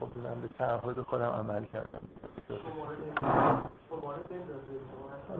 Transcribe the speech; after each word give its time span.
خب 0.00 0.18
من 0.24 0.40
به 0.40 0.48
تعهد 0.48 1.00
خودم 1.00 1.24
عمل 1.24 1.64
کردم. 1.64 2.00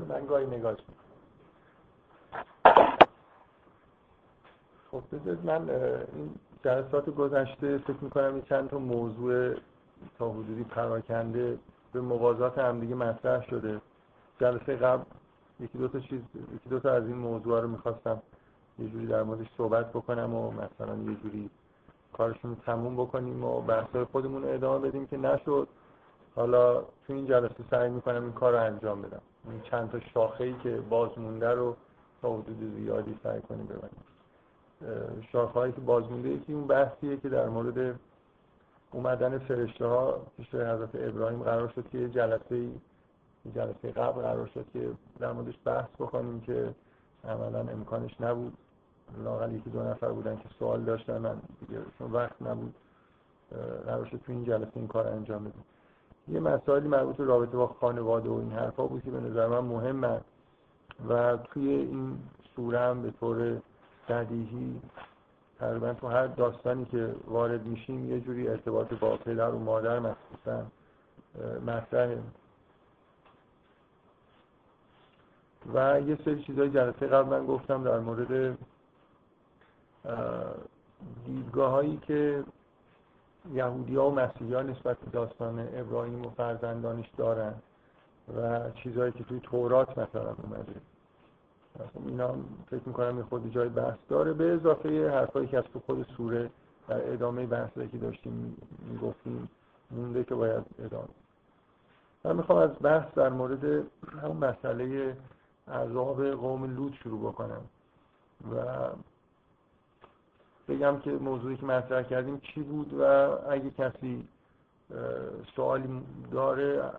من 0.09 0.27
گاهی 0.27 0.47
نگاه 0.47 0.75
خب 4.91 5.03
بذارید 5.13 5.45
من 5.45 5.71
این 5.71 6.35
جلسات 6.65 7.11
گذشته 7.11 7.79
فکر 7.79 7.97
می‌کنم 8.01 8.43
چند 8.43 8.71
تا 8.71 8.79
موضوع 8.79 9.55
تا 10.19 10.31
حدودی 10.31 10.65
پراکنده 10.65 11.59
به 11.93 12.01
موازات 12.01 12.59
همدیگه 12.59 12.95
مطرح 12.95 13.47
شده. 13.47 13.81
جلسه 14.41 14.77
قبل 14.77 15.03
یکی 15.61 15.79
دو 15.79 15.89
تا 15.89 16.01
چیز 16.01 16.21
یکی 16.55 16.69
دو 16.71 16.81
تا 16.81 16.93
از 16.93 17.07
این 17.07 17.17
موضوع 17.17 17.61
رو 17.61 17.69
می‌خواستم 17.69 18.23
یه 18.79 18.89
جوری 18.89 19.07
در 19.07 19.23
موردش 19.23 19.47
صحبت 19.57 19.91
بکنم 19.91 20.35
و 20.35 20.51
مثلا 20.51 20.97
یه 20.97 21.15
جوری 21.15 21.51
کارشون 22.13 22.57
تموم 22.67 22.97
بکنیم 22.97 23.45
و 23.45 23.61
بحثای 23.61 24.05
خودمون 24.05 24.45
ادامه 24.45 24.89
بدیم 24.89 25.07
که 25.07 25.17
نشد. 25.17 25.69
حالا 26.37 26.81
تو 26.81 27.13
این 27.13 27.27
جلسه 27.27 27.65
سعی 27.71 27.91
می‌کنم 27.91 28.23
این 28.23 28.33
کار 28.33 28.53
رو 28.53 28.65
انجام 28.65 29.03
بدم. 29.03 29.23
این 29.51 29.61
چند 29.61 29.91
تا 29.91 30.01
شاخه 30.01 30.45
ای 30.45 30.55
که 30.63 30.81
باز 30.91 31.19
مونده 31.19 31.51
رو 31.51 31.77
تا 32.23 32.33
حدود 32.33 32.75
زیادی 32.77 33.19
سعی 33.23 33.41
کنیم 33.41 33.67
ببینیم 33.67 34.05
شاخه 35.33 35.53
هایی 35.53 35.73
که 35.73 35.81
باز 35.81 36.11
مونده 36.11 36.29
یکی 36.29 36.53
اون 36.53 36.67
بحثیه 36.67 37.17
که 37.17 37.29
در 37.29 37.49
مورد 37.49 38.01
اومدن 38.93 39.39
فرشته 39.39 39.87
ها 39.87 40.21
پیش 40.37 40.55
حضرت 40.55 40.91
ابراهیم 40.95 41.43
قرار 41.43 41.69
شد 41.69 41.89
که 41.93 42.09
جلسه 42.09 42.69
جلسه 43.55 43.93
قبل 43.93 44.23
قرار 44.23 44.47
شد 44.47 44.67
که 44.73 44.91
در 45.19 45.33
موردش 45.33 45.55
بحث 45.65 45.89
بکنیم 45.99 46.41
که 46.41 46.75
عملا 47.25 47.59
امکانش 47.59 48.21
نبود. 48.21 48.53
لاغل 49.25 49.53
یکی 49.53 49.71
دو 49.71 49.83
نفر 49.83 50.09
بودن 50.09 50.37
که 50.37 50.49
سوال 50.59 50.85
داشتن 50.85 51.19
من 51.19 51.37
دیگه 51.61 51.81
چون 51.99 52.13
وقت 52.13 52.43
نبود 52.43 52.75
شد 54.11 54.21
تو 54.27 54.33
این 54.33 54.45
جلسه 54.45 54.71
این 54.75 54.89
کار 54.89 55.09
انجام 55.09 55.45
بدیم 55.45 55.65
یه 56.29 56.41
مسائلی 56.41 56.89
مربوط 56.89 57.17
به 57.17 57.25
رابطه 57.25 57.57
با 57.57 57.67
خانواده 57.67 58.29
و 58.29 58.33
این 58.33 58.53
حرفا 58.53 58.87
بود 58.87 59.05
که 59.05 59.11
به 59.11 59.21
نظر 59.21 59.47
من 59.47 59.59
مهمه 59.59 60.21
و 61.09 61.37
توی 61.37 61.69
این 61.69 62.19
سوره 62.57 62.81
هم 62.81 63.03
به 63.03 63.11
طور 63.11 63.61
بدیهی 64.09 64.81
تقریبا 65.59 65.93
تو 65.95 66.09
هر 66.09 66.27
داستانی 66.27 66.85
که 66.85 67.15
وارد 67.27 67.67
میشیم 67.67 68.11
یه 68.11 68.21
جوری 68.21 68.49
ارتباط 68.49 68.95
با 68.95 69.17
پدر 69.17 69.51
و 69.51 69.59
مادر 69.59 69.99
مخصوصا 69.99 70.67
مطرحه 71.67 72.19
و 75.75 76.01
یه 76.01 76.19
سری 76.25 76.43
چیزای 76.43 76.71
جلسه 76.71 77.07
قبل 77.07 77.29
من 77.29 77.47
گفتم 77.47 77.85
در 77.85 77.99
مورد 77.99 78.59
دیدگاه 81.27 81.71
هایی 81.71 81.97
که 81.97 82.45
یهودی 83.55 83.97
ها 83.97 84.11
و 84.11 84.15
مسیحی 84.15 84.55
ها 84.55 84.63
نسبت 84.63 84.99
به 84.99 85.11
داستان 85.11 85.69
ابراهیم 85.75 86.27
و 86.27 86.31
فرزندانش 86.31 87.11
دارن 87.17 87.55
و 88.39 88.71
چیزهایی 88.71 89.13
که 89.13 89.25
توی 89.25 89.41
تورات 89.41 89.99
مثلا 89.99 90.37
اومده. 90.43 90.75
اینا 92.07 92.35
فکر 92.71 92.83
می‌کنم 92.87 93.19
یه 93.19 93.25
خود 93.25 93.53
جای 93.53 93.69
بحث 93.69 93.99
داره. 94.09 94.33
به 94.33 94.53
اضافه 94.53 95.11
حرفایی 95.11 95.47
که 95.47 95.59
از 95.59 95.65
تو 95.65 95.81
خود 95.87 96.07
سوره 96.17 96.51
در 96.89 97.13
ادامه 97.13 97.47
بحثی 97.47 97.89
که 97.89 97.99
داشتیم 97.99 98.57
می‌گفتیم 98.79 99.49
مونده 99.91 100.25
که 100.25 100.35
باید 100.35 100.65
ادامه 100.79 101.09
من 102.25 102.37
می‌خوام 102.37 102.59
از 102.59 102.71
بحث 102.83 103.15
در 103.15 103.29
مورد 103.29 103.65
همون 104.23 104.37
مسئله 104.37 105.17
عذاب 105.69 106.31
قوم 106.31 106.65
لوط 106.77 106.93
شروع 106.93 107.33
بکنم. 107.33 107.63
و 108.53 108.57
بگم 110.73 110.99
که 110.99 111.11
موضوعی 111.11 111.57
که 111.57 111.67
مطرح 111.67 112.03
کردیم 112.03 112.39
چی 112.39 112.63
بود 112.63 112.95
و 112.95 113.03
اگه 113.51 113.71
کسی 113.71 114.29
سوالی 115.57 116.03
داره 116.31 116.91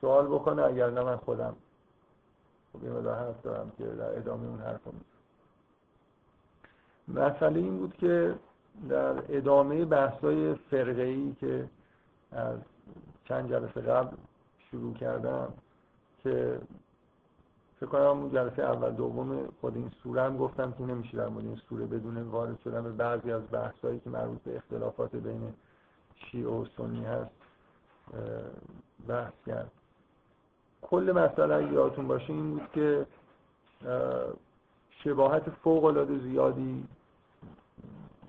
سوال 0.00 0.26
بکنه 0.26 0.62
اگر 0.62 0.90
نه 0.90 1.02
من 1.02 1.16
خودم 1.16 1.56
خب 2.72 2.84
یه 2.84 2.90
حرف 2.90 3.42
دارم 3.42 3.72
که 3.78 3.84
در 3.84 4.18
ادامه 4.18 4.46
اون 4.48 4.60
حرف 4.60 4.80
مسئله 7.08 7.58
این 7.58 7.78
بود 7.78 7.96
که 7.96 8.34
در 8.88 9.36
ادامه 9.36 9.84
بحثای 9.84 10.54
فرقه 10.54 11.32
که 11.40 11.68
از 12.32 12.58
چند 13.24 13.50
جلسه 13.50 13.80
قبل 13.80 14.16
شروع 14.70 14.94
کردم 14.94 15.52
که 16.22 16.60
فکر 17.80 17.86
کنم 17.86 18.28
جلسه 18.28 18.62
اول 18.62 18.90
دوم 18.90 19.48
خود 19.60 19.76
این 19.76 19.90
سوره 20.02 20.22
هم 20.22 20.36
گفتم 20.36 20.72
که 20.72 20.82
نمیشه 20.82 21.16
در 21.16 21.28
مورد 21.28 21.44
این 21.44 21.56
سوره 21.68 21.86
بدون 21.86 22.22
وارد 22.22 22.58
شدن 22.64 22.82
به 22.82 22.92
بعضی 22.92 23.32
از 23.32 23.42
بحثایی 23.52 24.00
که 24.00 24.10
مربوط 24.10 24.42
به 24.42 24.56
اختلافات 24.56 25.16
بین 25.16 25.54
شیعه 26.14 26.48
و 26.48 26.64
سنی 26.76 27.04
هست 27.04 27.30
بحث 29.08 29.32
کرد. 29.46 29.70
کل 30.82 31.12
مسئله 31.14 31.54
اگه 31.54 31.72
یادتون 31.72 32.08
باشه 32.08 32.30
این 32.30 32.50
بود 32.50 32.68
که 32.74 33.06
شباهت 34.90 35.50
فوق 35.50 35.84
العاده 35.84 36.18
زیادی 36.18 36.88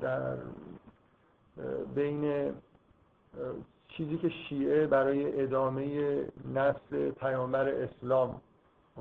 در 0.02 0.38
بین 1.96 2.54
چیزی 3.88 4.18
که 4.18 4.30
شیعه 4.30 4.88
برای 4.88 5.42
ادامه 5.44 6.16
نسل 6.54 7.12
پیامبر 7.12 7.70
اسلام 7.70 8.42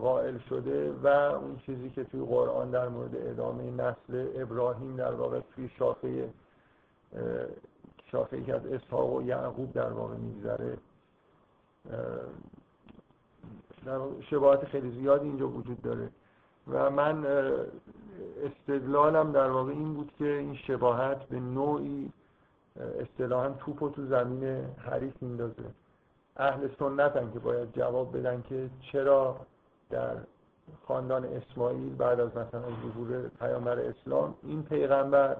قائل 0.00 0.38
شده 0.38 0.92
و 0.92 1.06
اون 1.06 1.59
چیزی 1.66 1.91
که 1.91 2.04
توی 2.04 2.20
قرآن 2.20 2.70
در 2.70 2.88
مورد 2.88 3.16
ادامه 3.16 3.70
نسل 3.70 4.28
ابراهیم 4.34 4.97
در 4.97 5.14
واقع 5.14 5.41
توی 5.54 5.69
شاخه 5.78 6.31
شاخه 8.12 8.42
که 8.44 8.54
از 8.54 8.66
اسحاق 8.66 9.12
و 9.12 9.22
یعقوب 9.22 9.72
در 9.72 9.92
واقع 9.92 10.16
میگذره 10.16 10.78
شباهت 14.31 14.64
خیلی 14.64 14.91
زیادی 14.91 15.26
اینجا 15.26 15.48
وجود 15.48 15.82
داره. 15.82 16.09
و 16.69 16.91
من 16.91 17.26
استدلالم 18.44 19.32
در 19.32 19.50
واقع 19.50 19.70
این 19.70 19.94
بود 19.94 20.12
که 20.19 20.25
این 20.25 20.54
شباهت 20.54 21.25
به 21.25 21.41
نوعی 21.41 22.12
اصطلاحا 23.00 23.48
توپ 23.48 23.82
و 23.82 23.88
تو 23.88 24.06
زمین 24.06 24.65
حریف 24.78 25.22
میندازه. 25.22 25.65
اهل 26.36 26.69
سنت 26.78 27.16
هم 27.16 27.32
که 27.32 27.38
باید 27.38 27.72
جواب 27.72 28.19
بدن 28.19 28.42
که 28.48 28.70
چرا 28.92 29.36
در 29.91 30.16
خاندان 30.87 31.25
اسماعیل 31.25 31.97
بعد 31.97 32.21
از 32.21 32.31
مثلا 32.31 32.62
ظهور 32.82 33.28
پیامبر 33.28 33.78
اسلام 33.78 34.34
این 34.43 34.62
پیغمبر 34.62 35.37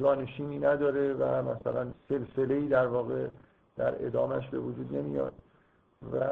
جانشینی 0.00 0.58
نداره 0.58 1.14
و 1.14 1.42
مثلا 1.42 1.86
سلسله 2.08 2.54
ای 2.54 2.68
در 2.68 2.86
واقع 2.86 3.28
در 3.76 4.06
ادامش 4.06 4.48
به 4.48 4.58
وجود 4.58 4.96
نمیاد. 4.96 5.32
و 6.12 6.26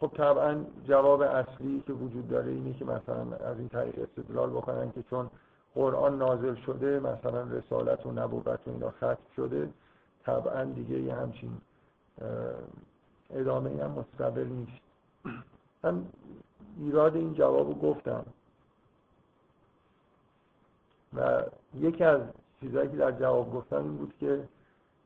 خب 0.00 0.10
طبعا 0.16 0.64
جواب 0.88 1.20
اصلی 1.20 1.82
که 1.86 1.92
وجود 1.92 2.28
داره 2.28 2.50
اینه 2.50 2.72
که 2.72 2.84
مثلا 2.84 3.36
از 3.36 3.58
این 3.58 3.68
طریق 3.68 3.94
استدلال 3.98 4.50
بکنن 4.50 4.92
که 4.92 5.02
چون 5.02 5.30
قرآن 5.74 6.18
نازل 6.18 6.54
شده 6.54 7.00
مثلا 7.00 7.42
رسالت 7.42 8.06
و 8.06 8.12
نبوت 8.12 8.46
و 8.46 8.70
اینا 8.70 8.90
ختم 8.90 9.16
شده 9.36 9.68
طبعا 10.24 10.64
دیگه 10.64 11.00
یه 11.00 11.14
همچین 11.14 11.60
ادامه 13.30 13.84
هم 13.84 13.90
مستقل 13.90 14.46
نیست. 14.46 14.83
من 15.84 16.04
ایراد 16.78 17.16
این 17.16 17.34
جواب 17.34 17.68
رو 17.68 17.74
گفتم. 17.74 18.26
و 21.16 21.42
یکی 21.74 22.04
از 22.04 22.20
چیزهایی 22.60 22.88
که 22.88 22.96
در 22.96 23.12
جواب 23.12 23.52
گفتم 23.52 23.76
این 23.76 23.96
بود 23.96 24.14
که 24.20 24.48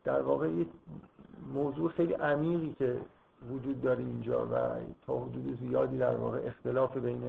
در 0.05 0.23
واقع 0.23 0.49
یک 0.49 0.69
موضوع 1.55 1.91
خیلی 1.91 2.13
عمیقی 2.13 2.75
که 2.79 2.97
وجود 3.51 3.83
داره 3.83 3.99
اینجا 3.99 4.47
و 4.47 4.51
تا 5.07 5.19
حدود 5.19 5.59
زیادی 5.61 5.99
در 5.99 6.17
واقع 6.17 6.41
اختلاف 6.45 6.97
بین 6.97 7.23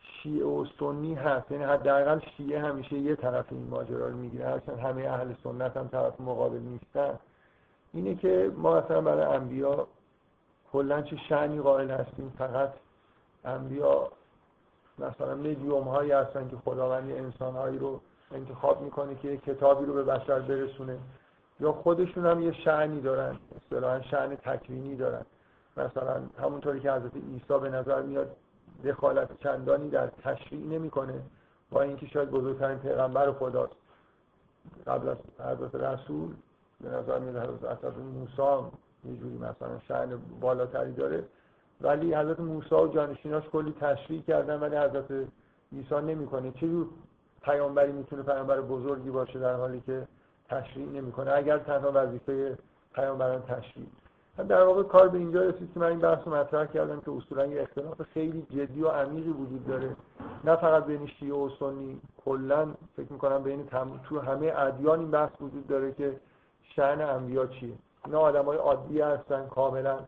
شیعه 0.00 0.46
و 0.46 0.66
سنی 0.80 1.14
هست. 1.14 1.50
یعنی 1.50 1.64
حداقل 1.64 2.20
شیعه 2.36 2.60
همیشه 2.60 2.98
یه 2.98 3.16
طرف 3.16 3.46
این 3.50 3.68
ماجرا 3.68 4.08
رو 4.08 4.16
می‌گیره. 4.16 4.46
هرچند 4.46 4.78
همه 4.78 5.02
اهل 5.02 5.34
سنت 5.44 5.76
هم 5.76 5.88
طرف 5.88 6.20
مقابل 6.20 6.58
نیستن. 6.58 7.18
اینه 7.92 8.14
که 8.14 8.52
ما 8.56 8.80
مثلا 8.80 9.00
برای 9.00 9.24
انبیا 9.24 9.86
کلا 10.74 11.02
چه 11.02 11.16
شعنی 11.16 11.60
قائل 11.60 11.90
هستیم؟ 11.90 12.32
فقط 12.38 12.72
انبیا 13.44 14.08
مثلا 14.98 15.34
مدیوم 15.34 15.88
هایی 15.88 16.12
هستن 16.12 16.48
که 16.48 16.56
خداوند 16.64 17.10
انسان 17.10 17.54
هایی 17.54 17.78
رو 17.78 18.00
انتخاب 18.32 18.82
می‌کنه 18.82 19.14
که 19.14 19.36
کتابی 19.36 19.86
رو 19.86 19.94
به 19.94 20.02
بشر 20.02 20.40
برسونه. 20.40 20.98
یا 21.60 21.72
خودشون 21.72 22.26
هم 22.26 22.42
یه 22.42 22.52
شعنی 22.52 23.00
دارن 23.00 23.36
اصطلاحا 23.56 24.00
شعن 24.00 24.36
تکوینی 24.36 24.96
دارن. 24.96 25.26
مثلا 25.76 26.22
همونطوری 26.38 26.80
که 26.80 26.92
حضرت 26.92 27.14
عیسی 27.14 27.58
به 27.62 27.70
نظر 27.70 28.02
میاد 28.02 28.36
دخالت 28.84 29.40
چندانی 29.40 29.90
در 29.90 30.06
تشریع 30.06 30.66
نمی‌کنه 30.66 31.22
با 31.70 31.82
اینکه 31.82 32.06
شاید 32.06 32.30
بزرگترین 32.30 32.78
پیغمبر 32.78 33.32
خداست. 33.32 33.76
قبل 34.86 35.08
از 35.08 35.16
حضرت 35.38 35.74
رسول 35.74 36.34
به 36.80 36.88
نظر 36.88 37.18
میاد 37.18 37.36
حضرت 37.36 37.84
موسی 37.84 38.70
یه 39.06 39.16
جوری 39.16 39.36
مثلا 39.36 39.80
شأن 39.88 40.18
بالاتری 40.40 40.92
داره. 40.92 41.24
ولی 41.80 42.14
حضرت 42.14 42.40
موسی 42.40 42.74
و 42.74 42.86
جانشیناش 42.86 43.44
کلی 43.48 43.74
تشریح 43.80 44.22
کردن 44.22 44.60
ولی 44.60 44.76
حضرت 44.76 45.10
عیسی 45.72 45.94
نمی‌کنه. 45.94 46.50
چه 46.50 46.68
جور 46.68 46.86
پیامبری 47.42 47.92
می‌تونه 47.92 48.22
پیامبر 48.22 48.60
بزرگی 48.60 49.10
باشه 49.10 49.38
در 49.38 49.54
حالی 49.54 49.82
که 49.86 50.06
تشریع 50.48 50.86
نمی‌کنه؟ 50.86 51.32
اگر 51.32 51.58
تنها 51.58 51.90
وظیفه 51.94 52.58
پیامبران 52.94 53.42
تشریع 53.42 53.86
در 54.48 54.62
واقع 54.62 54.82
کار 54.82 55.08
به 55.08 55.18
اینجا 55.18 55.42
رسید 55.42 55.72
که 55.74 55.80
من 55.80 55.86
این 55.86 55.98
بحث 55.98 56.18
رو 56.26 56.34
مطرح 56.34 56.66
کردم 56.66 57.00
که 57.00 57.10
اصولا 57.10 57.46
یه 57.46 57.62
اختلاف 57.62 58.02
خیلی 58.02 58.46
جدی 58.50 58.82
و 58.82 58.88
عمیقی 58.88 59.30
وجود 59.30 59.66
داره. 59.66 59.96
نه 60.44 60.56
فقط 60.56 60.86
بین 60.86 61.06
شیعه 61.06 61.34
و 61.34 61.48
سنی 61.58 62.00
کلا 62.24 62.74
فکر 62.96 63.12
می‌کنم 63.12 63.42
بین 63.42 63.66
تم... 63.66 64.00
تو 64.08 64.20
همه 64.20 64.52
ادیان 64.56 64.98
این 64.98 65.10
بحث 65.10 65.30
وجود 65.40 65.66
داره 65.66 65.92
که 65.92 66.20
شأن 66.62 67.00
انبیا 67.00 67.46
چیه. 67.46 67.74
اینا 68.06 68.20
آدمای 68.20 68.58
عادی 68.58 69.00
هستن 69.00 69.46
کاملا 69.46 69.98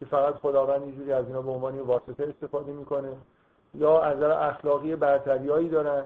که 0.00 0.04
فقط 0.06 0.34
خداوند 0.34 0.82
اینجوری 0.82 1.12
از 1.12 1.26
اینا 1.26 1.42
به 1.42 1.50
عنوان 1.50 1.80
واسطه 1.80 2.24
استفاده 2.24 2.72
می‌کنه 2.72 3.16
یا 3.74 4.00
از 4.00 4.22
اخلاقی 4.22 4.96
برتریایی 4.96 5.68
دارن 5.68 6.04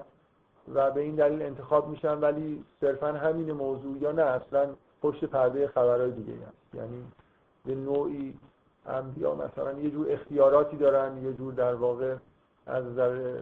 و 0.73 0.91
به 0.91 1.01
این 1.01 1.15
دلیل 1.15 1.41
انتخاب 1.41 1.89
میشن 1.89 2.19
ولی 2.19 2.65
صرفا 2.81 3.07
همین 3.07 3.51
موضوع 3.51 3.97
یا 3.97 4.11
نه 4.11 4.21
اصلا 4.21 4.69
پشت 5.01 5.25
پرده 5.25 5.67
خبرهای 5.67 6.11
دیگه 6.11 6.33
هست. 6.33 6.75
یعنی 6.75 7.05
به 7.65 7.75
نوعی 7.75 8.39
انبیا 8.85 9.35
مثلا 9.35 9.73
یه 9.73 9.91
جور 9.91 10.11
اختیاراتی 10.11 10.77
دارن 10.77 11.23
یه 11.23 11.33
جور 11.33 11.53
در 11.53 11.75
واقع 11.75 12.15
از 12.65 12.85
نظر 12.85 13.39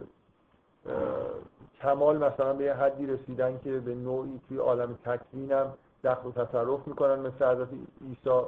کمال 1.80 2.18
مثلا 2.18 2.52
به 2.52 2.64
یه 2.64 2.74
حدی 2.74 3.06
رسیدن 3.06 3.58
که 3.64 3.78
به 3.78 3.94
نوعی 3.94 4.40
توی 4.48 4.58
عالم 4.58 4.98
تکوین 5.04 5.52
هم 5.52 5.72
دخل 6.04 6.28
و 6.28 6.32
تصرف 6.32 6.88
می‌کنن 6.88 7.18
مثل 7.18 7.44
حضرت 7.44 7.68
عیسی 8.08 8.46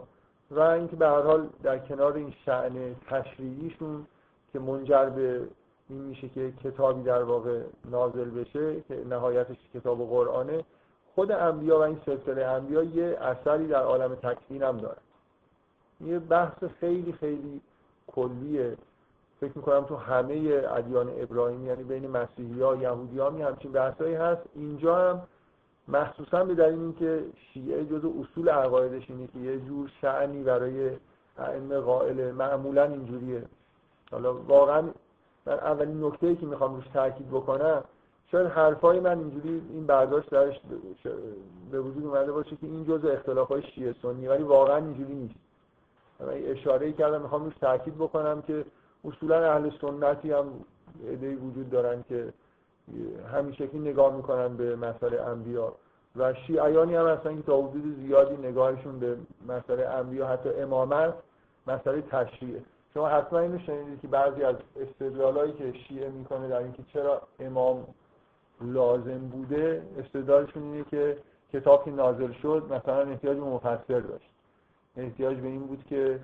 و 0.50 0.60
اینکه 0.60 0.96
به 0.96 1.06
هر 1.06 1.22
حال 1.22 1.48
در 1.62 1.78
کنار 1.78 2.12
این 2.12 2.34
شعن 2.44 2.94
تشریعیشون 3.10 4.06
که 4.52 4.58
منجر 4.58 5.04
به 5.04 5.40
این 5.88 6.00
میشه 6.00 6.28
که 6.28 6.52
کتابی 6.64 7.02
در 7.02 7.22
واقع 7.22 7.60
نازل 7.90 8.30
بشه 8.30 8.80
که 8.80 9.04
نهایتش 9.10 9.56
کتاب 9.74 10.08
قرآنه 10.08 10.64
خود 11.14 11.32
انبیا 11.32 11.78
و 11.78 11.82
این 11.82 12.00
سلسله 12.06 12.44
انبیا 12.44 12.82
یه 12.82 13.18
اثری 13.20 13.66
در 13.66 13.82
عالم 13.82 14.14
تکوین 14.14 14.62
هم 14.62 14.78
داره 14.78 14.98
یه 16.00 16.18
بحث 16.18 16.64
خیلی 16.80 17.12
خیلی 17.12 17.60
کلیه. 18.06 18.76
فکر 19.40 19.52
می‌کنم 19.54 19.84
تو 19.84 19.96
همه 19.96 20.62
ادیان 20.68 21.12
ابراهیمی 21.18 21.66
یعنی 21.66 21.82
بین 21.82 22.10
مسیحی 22.10 22.62
ها 22.62 22.76
یهودی 22.76 23.18
ها 23.18 23.30
همچین 23.30 23.72
بحثایی 23.72 24.14
هست. 24.14 24.42
اینجا 24.54 25.10
هم 25.10 25.22
مخصوصا 25.88 26.44
به 26.44 26.54
دلیل 26.54 26.78
اینکه 26.78 27.24
شیعه 27.52 27.84
جز 27.84 28.04
اصول 28.04 28.48
عقایدش 28.48 29.10
اینه 29.10 29.26
که 29.26 29.38
یه 29.38 29.60
جور 29.60 29.90
شعنی 30.00 30.42
برای 30.42 30.90
ائمه 31.38 31.78
قائل 31.78 32.30
معمولا 32.30 32.84
اینجوریه. 32.84 33.42
حالا 34.10 34.34
واقعا 34.34 34.82
من 35.46 35.52
اولین 35.52 36.04
نکته 36.04 36.36
که 36.36 36.46
می‌خوام 36.46 36.74
روش 36.74 36.84
تاکید 36.94 37.28
بکنم 37.28 37.84
شاید 38.32 38.46
حرفای 38.46 39.00
من 39.00 39.18
اینجوری 39.18 39.62
این 39.70 39.86
برداشت 39.86 40.30
درش 40.30 40.60
به 41.70 41.80
وجود 41.80 42.06
اومده 42.06 42.32
باشه 42.32 42.56
که 42.56 42.66
این 42.66 42.84
جزء 42.84 43.12
اختلاف 43.12 43.48
های 43.48 43.62
شیعه 43.62 43.94
سنی 44.02 44.28
ولی 44.28 44.42
واقعا 44.42 44.76
اینجوری 44.76 45.14
نیست. 45.14 45.34
من 46.20 46.28
اشاره 46.28 46.86
ای 46.86 46.92
کردم 46.92 47.22
می‌خوام 47.22 47.44
روش 47.44 47.54
تاکید 47.60 47.94
بکنم 47.94 48.42
که 48.42 48.64
اصولا 49.04 49.52
اهل 49.52 49.70
سنتی 49.80 50.32
هم 50.32 50.46
ایده 51.08 51.36
وجود 51.36 51.70
دارن 51.70 52.04
که 52.08 52.32
همین 53.32 53.52
شکلی 53.52 53.80
نگاه 53.80 54.16
می‌کنن 54.16 54.56
به 54.56 54.76
مسئله 54.76 55.20
انبیا. 55.20 55.72
و 56.16 56.34
شیعیانی 56.34 56.94
هم 56.94 57.06
هستن 57.06 57.36
که 57.36 57.42
تا 57.42 57.62
حدود 57.62 57.96
زیادی 58.06 58.36
نگاهشون 58.36 58.98
به 58.98 59.16
مسئله 59.48 59.88
انبیا 59.88 60.26
حتی 60.26 60.48
امامت 60.48 61.14
مسئله 61.66 62.02
تشریعه. 62.02 62.62
شما 62.94 63.08
حتما 63.08 63.38
اینو 63.38 63.58
شنیدید 63.58 64.00
که 64.00 64.08
بعضی 64.08 64.42
از 64.42 64.56
استدلالایی 64.80 65.52
که 65.52 65.72
شیعه 65.72 66.08
می‌کنه 66.08 66.48
در 66.48 66.58
اینکه 66.58 66.82
چرا 66.92 67.22
امام 67.40 67.86
لازم 68.60 69.18
بوده 69.18 69.82
استدلالشون 69.98 70.62
اینه 70.62 70.84
که 70.90 71.18
کتاب 71.52 71.84
که 71.84 71.90
نازل 71.90 72.32
شد 72.32 72.66
مثلا 72.70 73.10
احتیاج 73.10 73.36
به 73.36 73.44
مفسر 73.44 74.00
داشت. 74.00 74.30
احتیاج 74.96 75.36
به 75.36 75.48
این 75.48 75.66
بود 75.66 75.84
که 75.88 76.20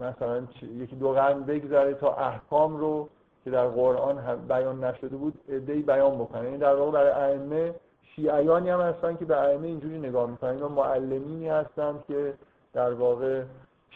مثلا 0.00 0.42
یکی 0.62 0.96
دو 0.96 1.12
قرن 1.12 1.42
بگذره 1.42 1.94
تا 1.94 2.14
احکام 2.14 2.76
رو 2.76 3.08
که 3.44 3.50
در 3.50 3.66
قرآن 3.66 4.36
بیان 4.48 4.84
نشده 4.84 5.16
بود 5.16 5.34
ادهی 5.48 5.82
بیان 5.82 6.18
بکنه 6.18 6.40
این 6.40 6.48
یعنی 6.48 6.58
در 6.58 6.74
واقع 6.74 6.90
برای 6.90 7.10
ائمه 7.10 7.74
شیعیانی 8.16 8.70
هم 8.70 8.80
هستن 8.80 9.16
که 9.16 9.24
به 9.24 9.36
ائمه 9.36 9.66
اینجوری 9.66 9.98
نگاه 9.98 10.30
می‌کنن. 10.30 10.50
اینا 10.50 10.68
معلمینی 10.68 11.48
هستن 11.48 11.94
که 12.08 12.34
در 12.72 12.92
واقع 12.92 13.42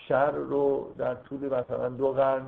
شر 0.08 0.30
رو 0.30 0.92
در 0.98 1.14
طول 1.14 1.46
مثلا 1.46 1.88
دو 1.88 2.12
قرن 2.12 2.42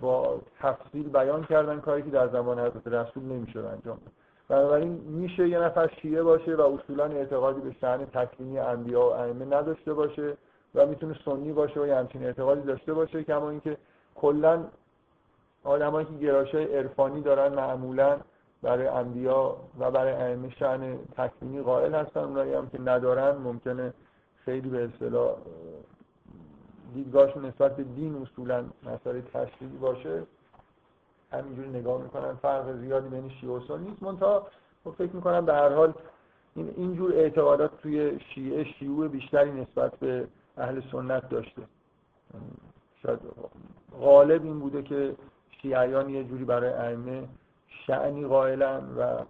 با 0.00 0.40
تفصیل 0.60 1.08
بیان 1.08 1.44
کردن 1.44 1.80
کاری 1.80 2.02
که 2.02 2.10
در 2.10 2.28
زمان 2.28 2.58
حضرت 2.58 2.86
رسول 2.86 3.22
نمی‌شد 3.22 3.64
انجام 3.72 3.98
بنابراین 4.48 4.92
میشه 4.92 5.48
یه 5.48 5.58
نفر 5.58 5.90
شیعه 6.02 6.22
باشه 6.22 6.54
و 6.54 6.60
اصولا 6.60 7.04
اعتقادی 7.04 7.60
به 7.60 7.72
شأن 7.80 8.06
تکوینی 8.06 8.58
انبیا 8.58 9.00
و 9.00 9.12
ائمه 9.12 9.44
نداشته 9.44 9.94
باشه 9.94 10.36
و 10.74 10.86
می‌تونه 10.86 11.16
سنی 11.24 11.52
باشه 11.52 11.80
و 11.80 11.86
یه 11.86 11.96
همچین 11.96 12.24
اعتقادی 12.24 12.60
داشته 12.60 12.94
باشه 12.94 13.24
کما 13.24 13.50
اینکه 13.50 13.76
کلا 14.14 14.64
آدمایی 15.66 16.06
که 16.06 16.12
گرایش‌های 16.12 16.76
عرفانی 16.76 17.20
دارن 17.20 17.54
معمولا 17.54 18.18
برای 18.62 18.86
انبیا 18.86 19.56
و 19.78 19.90
برای 19.90 20.12
ائمه 20.12 20.50
شأن 20.50 20.98
تکوینی 21.16 21.62
قائل 21.62 21.94
هستن. 21.94 22.20
اونایی 22.20 22.54
هم 22.54 22.68
که 22.68 22.80
ندارن 22.80 23.36
ممکنه 23.36 23.92
خیلی 24.44 24.68
به 24.68 24.84
اصطلاح 24.84 25.36
دیدگاهشون 26.94 27.44
نسبت 27.44 27.76
به 27.76 27.82
دین 27.82 28.22
اصولا 28.22 28.64
مسئله 28.82 29.22
تشریعی 29.22 29.76
باشه. 29.76 30.22
همینجوری 31.32 31.68
نگاه 31.68 32.02
می‌کنن. 32.02 32.34
فرق 32.34 32.76
زیادی 32.80 33.08
بین 33.08 33.28
شیعه 33.28 33.52
و 33.52 33.60
سنی 33.68 33.88
نیست. 33.88 34.02
منتها 34.02 34.46
خب 34.84 34.90
فکر 34.90 35.12
می‌کنم 35.12 35.46
به 35.46 35.54
هر 35.54 35.74
حال 35.74 35.92
این 36.54 36.74
اینجور 36.76 37.12
اعتقادات 37.12 37.70
توی 37.82 38.20
شیعه 38.34 38.64
شیوع 38.64 39.08
بیشتری 39.08 39.50
نسبت 39.50 39.96
به 39.96 40.26
اهل 40.56 40.80
سنت 40.92 41.28
داشته. 41.28 41.62
شاید 43.02 43.18
غالب 44.00 44.44
این 44.44 44.60
بوده 44.60 44.82
که 44.82 45.14
شیعیان 45.66 46.10
یه 46.10 46.24
جوری 46.24 46.44
برای 46.44 46.72
ائمه 46.72 47.28
شعنی 47.68 48.26
قائلن 48.26 48.82
و 48.98 49.24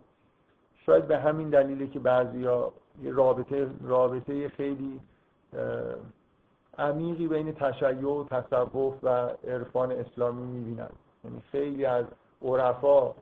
شاید 0.86 1.06
به 1.06 1.18
همین 1.18 1.50
دلیله 1.50 1.86
که 1.86 1.98
بعضیا 1.98 2.72
یه 3.02 3.12
رابطه 3.12 3.68
رابطه 3.82 4.48
خیلی 4.48 5.00
عمیقی 6.78 7.28
بین 7.28 7.52
تشیع 7.52 8.08
و 8.08 8.24
تصوف 8.24 8.94
و 9.02 9.08
عرفان 9.48 9.92
اسلامی 9.92 10.46
می‌بینن. 10.46 10.88
یعنی 11.24 11.42
خیلی 11.52 11.84
از 11.84 12.04
عرفا 12.42 13.14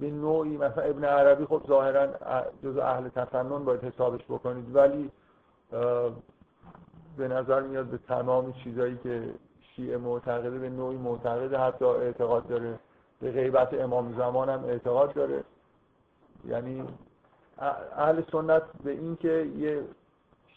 به 0.00 0.10
نوعی 0.10 0.56
مثلا 0.56 0.84
ابن 0.84 1.04
عربی 1.04 1.44
خب 1.44 1.62
ظاهرا 1.68 2.06
جز 2.64 2.76
اهل 2.76 3.08
تفنن 3.08 3.64
باید 3.64 3.84
حسابش 3.84 4.24
بکنید. 4.24 4.76
ولی 4.76 5.10
به 7.16 7.28
نظر 7.28 7.60
میاد 7.60 7.86
به 7.86 7.98
تمام 7.98 8.52
چیزایی 8.52 8.98
که 9.02 9.22
شیعه 9.76 9.96
معتقده 9.96 10.58
به 10.58 10.68
نوعی 10.68 10.96
معتقده 10.96 11.58
حتی 11.58 11.84
اعتقاد 11.84 12.46
داره 12.46 12.78
به 13.20 13.30
غیبت 13.30 13.74
امام 13.74 14.14
زمان 14.18 14.48
هم 14.48 14.64
اعتقاد 14.64 15.12
داره. 15.14 15.44
یعنی 16.44 16.84
اهل 17.96 18.22
سنت 18.32 18.62
به 18.84 18.90
این 18.90 19.16
که 19.16 19.50
یه 19.58 19.82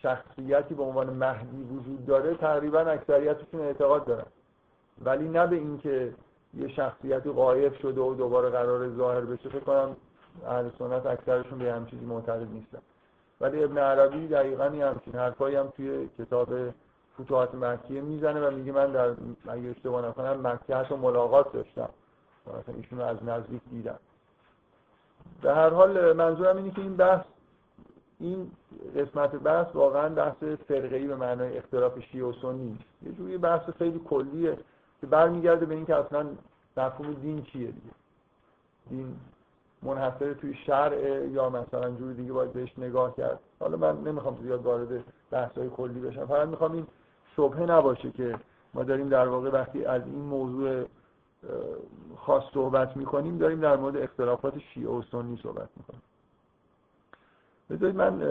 شخصیتی 0.02 0.74
به 0.74 0.84
عنوان 0.84 1.10
مهدی 1.10 1.64
وجود 1.64 2.06
داره 2.06 2.36
تقریبا 2.36 2.80
اکثریتشون 2.80 3.62
اعتقاد 3.62 4.06
دارن. 4.06 4.26
ولی 5.06 5.28
نه 5.28 5.48
به 5.48 5.56
اینکه 5.56 6.14
یه 6.54 6.68
شخصیتی 6.68 7.32
قایب 7.32 7.74
شده 7.74 8.02
و 8.02 8.16
دوباره 8.16 8.50
قرار 8.50 8.90
ظاهر 8.90 9.22
بشه 9.22 9.50
فکر 9.50 9.60
کنم 9.60 9.96
اهل 10.48 10.70
سنت 10.80 11.06
اکثرشون 11.06 11.60
به 11.60 11.74
هم 11.74 11.86
چیزی 11.86 12.06
معتقد 12.06 12.48
نیستن. 12.52 12.80
ولی 13.42 13.64
ابن 13.64 13.78
عربی 13.78 14.28
دقیقا 14.28 14.64
همچین 14.64 15.16
حرفایی 15.16 15.56
هم 15.56 15.68
توی 15.68 16.10
کتاب 16.18 16.50
فتوحات 17.22 17.56
مکیه 17.56 18.02
می‌زنه 18.02 18.48
و 18.48 18.52
میگه 18.52 18.72
من 18.72 18.92
در 18.92 19.16
اگه 19.48 19.70
اشتباه 19.70 20.08
نکنم 20.08 20.48
مکه 20.48 20.76
حتی 20.76 20.96
ملاقات 20.96 21.54
داشتم. 21.54 21.90
مثلا 22.48 22.76
ایشون 22.76 23.02
از 23.02 23.24
نزدیک 23.24 23.62
دیدم. 23.72 24.00
به 25.42 25.54
هر 25.54 25.70
حال 25.70 26.14
منظورم 26.14 26.58
اینه 26.58 26.72
که 26.72 26.82
این 26.82 26.96
بحث 26.96 27.26
این 28.20 28.52
قسمت 28.96 29.36
بحث 29.36 29.68
واقعا 29.74 30.10
بحث 30.10 30.44
فرقه‌ای 30.68 31.08
به 31.08 31.16
معنای 31.16 31.58
اختلاف 31.58 32.00
شیعه 32.00 32.26
و 32.26 32.34
سنی 32.42 32.78
یه 33.06 33.12
جوری 33.12 33.38
بحث 33.38 33.70
خیلی 33.78 34.00
کلیه 34.00 34.58
که 35.02 35.08
برمیگرده 35.08 35.66
به 35.66 35.76
اینکه 35.76 35.96
اصلا 35.96 36.28
مفهوم 36.78 37.14
دین 37.14 37.44
چیه 37.44 37.68
دیگه. 37.68 37.94
دین 38.90 39.16
منحصر 39.84 40.34
توی 40.34 40.54
شرع 40.54 41.28
یا 41.28 41.50
مثلا 41.50 41.92
جور 41.92 42.14
دیگه 42.14 42.34
باید 42.34 42.54
بهش 42.54 42.80
نگاه 42.80 43.16
کرد. 43.16 43.40
حالا 43.60 43.78
من 43.78 44.02
نمی‌خوام 44.02 44.38
زیاد 44.44 44.66
وارد 44.66 45.04
بحث‌های 45.32 45.70
کلی 45.70 46.00
بشم. 46.00 46.26
فقط 46.26 46.48
می‌خوام 46.48 46.72
این 46.72 46.88
شبهه 47.36 47.64
نباشه 47.64 48.12
که 48.12 48.40
ما 48.74 48.84
داریم 48.84 49.10
در 49.10 49.28
واقع 49.28 49.50
وقتی 49.50 49.86
از 49.86 50.02
این 50.06 50.22
موضوع 50.22 50.86
خاص 52.18 52.44
صحبت 52.54 52.98
می‌کنیم 52.98 53.38
داریم 53.38 53.60
در 53.60 53.78
مورد 53.78 53.98
اختلافات 53.98 54.60
شیعه 54.60 54.90
و 54.90 55.02
سنی 55.12 55.40
صحبت 55.44 55.70
می‌کنیم. 55.78 56.02
بذارید 57.70 57.96
من 57.96 58.22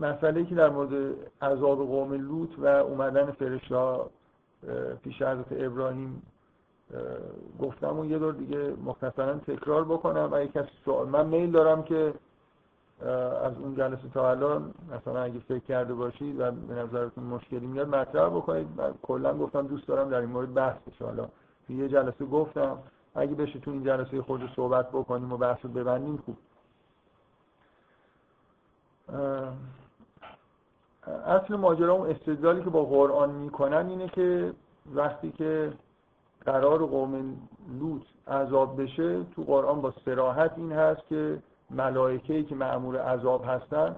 مسئله 0.00 0.44
که 0.44 0.54
در 0.54 0.68
مورد 0.68 1.16
عذاب 1.42 1.78
قوم 1.78 2.12
لوط 2.12 2.58
و 2.58 2.66
اومدن 2.66 3.30
فرشته 3.30 3.96
پیش 5.04 5.22
حضرت 5.22 5.46
ابراهیم 5.50 6.22
گفتم 7.60 7.98
و 7.98 8.04
یه 8.04 8.18
دور 8.18 8.32
دیگه 8.34 8.74
مختصرا 8.84 9.34
تکرار 9.34 9.84
بکنم 9.84 10.28
و 10.32 10.42
یک 10.42 10.50
من 11.12 11.26
میل 11.26 11.50
دارم 11.50 11.82
که 11.82 12.14
از 13.42 13.58
اون 13.58 13.74
جلسه 13.74 14.08
تا 14.14 14.30
الان 14.30 14.74
مثلا 14.92 15.22
اگه 15.22 15.38
فکر 15.38 15.58
کرده 15.64 15.94
باشید 15.94 16.40
و 16.40 16.50
به 16.50 16.74
نظرتون 16.74 17.24
مشکلی 17.24 17.66
میاد 17.66 17.88
مطرح 17.88 18.28
بکنید. 18.28 18.68
من 18.76 18.94
کلا 19.02 19.38
گفتم 19.38 19.66
دوست 19.66 19.88
دارم 19.88 20.10
در 20.10 20.20
این 20.20 20.30
مورد 20.30 20.54
بحث 20.54 20.76
بشه. 20.86 21.04
حالا 21.04 21.28
یه 21.68 21.88
جلسه 21.88 22.24
گفتم 22.24 22.78
اگه 23.14 23.34
بشه 23.34 23.58
تو 23.58 23.70
این 23.70 23.84
جلسه 23.84 24.22
خود 24.22 24.50
صحبت 24.56 24.88
بکنیم 24.88 25.32
و 25.32 25.36
بحث 25.36 25.58
رو 25.62 25.70
ببندیم 25.70 26.16
خوب. 26.16 26.36
اصل 31.26 31.56
ماجرا 31.56 31.92
اون 31.92 32.10
استدلالی 32.10 32.64
که 32.64 32.70
با 32.70 32.84
قرآن 32.84 33.30
می‌کنن 33.30 33.88
اینه 33.88 34.08
که 34.08 34.52
وقتی 34.94 35.32
که 35.32 35.72
قرار 36.44 36.86
قوم 36.86 37.36
لوط 37.80 38.02
عذاب 38.28 38.82
بشه 38.82 39.24
تو 39.24 39.42
قرآن 39.42 39.80
با 39.80 39.94
سراحت 40.04 40.52
این 40.56 40.72
هست 40.72 41.08
که 41.08 41.38
ملائکه‌ای 41.70 42.44
که 42.44 42.54
معمور 42.54 43.00
عذاب 43.00 43.44
هستن 43.48 43.96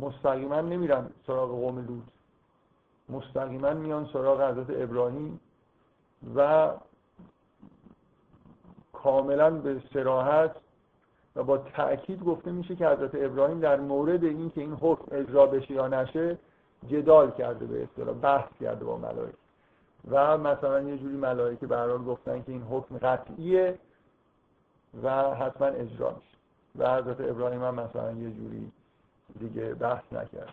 مستقیما 0.00 0.60
نمیرن 0.60 1.10
سراغ 1.26 1.50
قوم 1.50 1.78
لوط. 1.78 2.04
مستقیما 3.08 3.70
میان 3.70 4.08
سراغ 4.12 4.42
حضرت 4.42 4.66
ابراهیم 4.70 5.40
و 6.36 6.70
کاملا 8.92 9.50
به 9.50 9.82
سراحت 9.92 10.56
و 11.36 11.42
با 11.42 11.58
تأکید 11.58 12.24
گفته 12.24 12.52
میشه 12.52 12.76
که 12.76 12.88
حضرت 12.88 13.10
ابراهیم 13.14 13.60
در 13.60 13.80
مورد 13.80 14.24
این 14.24 14.50
که 14.50 14.60
این 14.60 14.72
حکم 14.80 15.16
اجرا 15.16 15.46
بشه 15.46 15.72
یا 15.72 15.88
نشه 15.88 16.38
جدال 16.88 17.30
کرده 17.30 17.66
به 17.66 17.82
اصطلاح 17.82 18.14
بحث 18.14 18.48
کرده 18.60 18.84
با 18.84 18.96
ملائکه. 18.96 19.36
و 20.10 20.38
مثلا 20.38 20.80
یه 20.80 20.98
جوری 20.98 21.16
ملائکه 21.16 21.66
به 21.66 21.98
گفتن 21.98 22.42
که 22.42 22.52
این 22.52 22.62
حکم 22.62 22.98
قطعیه 22.98 23.78
و 25.02 25.34
حتما 25.34 25.66
اجرا 25.66 26.10
میشه. 26.10 26.25
و 26.78 26.94
حضرت 26.96 27.20
ابراهیم 27.20 27.62
هم 27.62 27.74
مثلا 27.74 28.12
یه 28.12 28.30
جوری 28.30 28.72
دیگه 29.38 29.74
بحث 29.74 30.12
نکرده. 30.12 30.52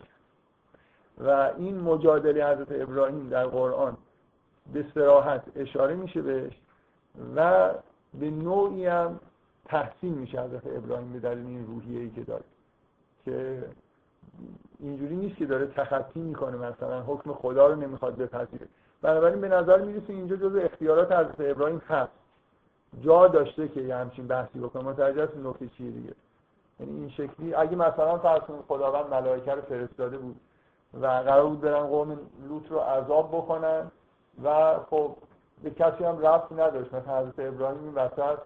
و 1.18 1.52
این 1.58 1.80
مجادله 1.80 2.46
حضرت 2.46 2.68
ابراهیم 2.72 3.30
در 3.30 3.48
قرآن 3.48 3.98
به 4.74 4.86
سراحت 4.94 5.44
اشاره 5.56 5.96
میشه 5.96 6.22
بهش 6.22 6.54
و 7.36 7.70
به 8.20 8.30
نوعی 8.30 8.86
هم 8.86 9.20
تحسین 9.66 10.14
میشه 10.14 10.42
حضرت 10.42 10.68
ابراهیم 10.68 11.14
به 11.14 11.20
دلیل 11.20 11.46
این 11.46 11.68
روحیه 11.68 12.00
ای 12.00 12.10
که 12.10 12.22
داره. 12.22 12.44
که 13.26 13.64
اینجوری 14.80 15.16
نیست 15.16 15.38
که 15.38 15.46
داره 15.46 15.66
تخطی 15.66 16.20
می‌کنه 16.20 16.58
مثلا 16.58 17.02
حکم 17.02 17.34
خدا 17.34 17.68
رو 17.68 17.76
نمی‌خواد 17.76 18.18
بپذیره. 18.18 18.68
بنابراین 19.02 19.42
به 19.42 19.50
نظر 19.50 19.82
می‌رسه 19.82 20.14
اینجا 20.14 20.36
جزء 20.36 20.60
اختیارات 20.60 21.12
حضرت 21.12 21.36
ابراهیم 21.40 21.82
هست. 21.88 22.12
جا 23.02 23.28
داشته 23.28 23.68
که 23.68 23.82
یه 23.82 23.96
همچین 23.96 24.28
بحثی 24.28 24.60
بکنه 24.60 24.84
متوجه 24.84 25.24
است 25.24 25.38
نکته 25.38 25.68
چیه 25.68 25.92
دیگه. 25.92 26.14
یعنی 26.80 27.00
این 27.00 27.10
شکلی 27.10 27.54
اگه 27.54 27.76
مثلا 27.76 28.18
فرض 28.18 28.42
خداوند 28.68 29.14
ملائکه 29.14 29.52
رو 29.52 29.62
فرستاده 29.62 30.18
بود 30.18 30.36
و 31.02 31.08
قرار 31.08 31.48
بود 31.48 31.62
برن 31.62 31.88
قوم 31.88 32.20
لوط 32.50 32.72
رو 32.72 32.80
عذاب 32.80 33.30
بکنن 33.30 33.92
و 34.44 34.80
خب 34.90 35.16
به 35.64 35.70
کسی 35.70 36.04
هم 36.04 36.20
رفت 36.20 36.52
نداشت. 36.52 36.94
مثلا 36.94 37.20
حضرت 37.20 37.40
ابراهیم 37.40 37.84
این 37.84 37.94
وسط 37.94 38.40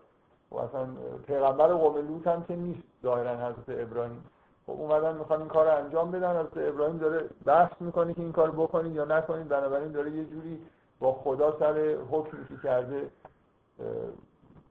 و 0.51 0.57
اصلا 0.57 0.87
پیغمبر 1.27 1.67
قوم 1.67 2.07
لوط 2.07 2.27
هم 2.27 2.43
که 2.43 2.55
نیست 2.55 2.83
ظاهرا 3.03 3.35
حضرت 3.35 3.69
ابراهیم. 3.69 4.25
خب 4.67 4.71
اومدن 4.71 5.17
می‌خوان 5.17 5.39
این 5.39 5.49
کار 5.49 5.67
انجام 5.67 6.11
بدن. 6.11 6.39
حضرت 6.39 6.57
ابراهیم 6.57 6.97
داره 6.97 7.29
بحث 7.45 7.71
می‌کنه 7.79 8.13
که 8.13 8.21
این 8.21 8.31
کار 8.31 8.51
بکنید 8.51 8.95
یا 8.95 9.05
نکنید. 9.05 9.47
بنابراین 9.47 9.91
داره 9.91 10.11
یه 10.11 10.25
جوری 10.25 10.59
با 10.99 11.13
خدا 11.13 11.59
سر 11.59 11.95
حکمی 12.11 12.47
که 12.47 12.63
کرده 12.63 13.09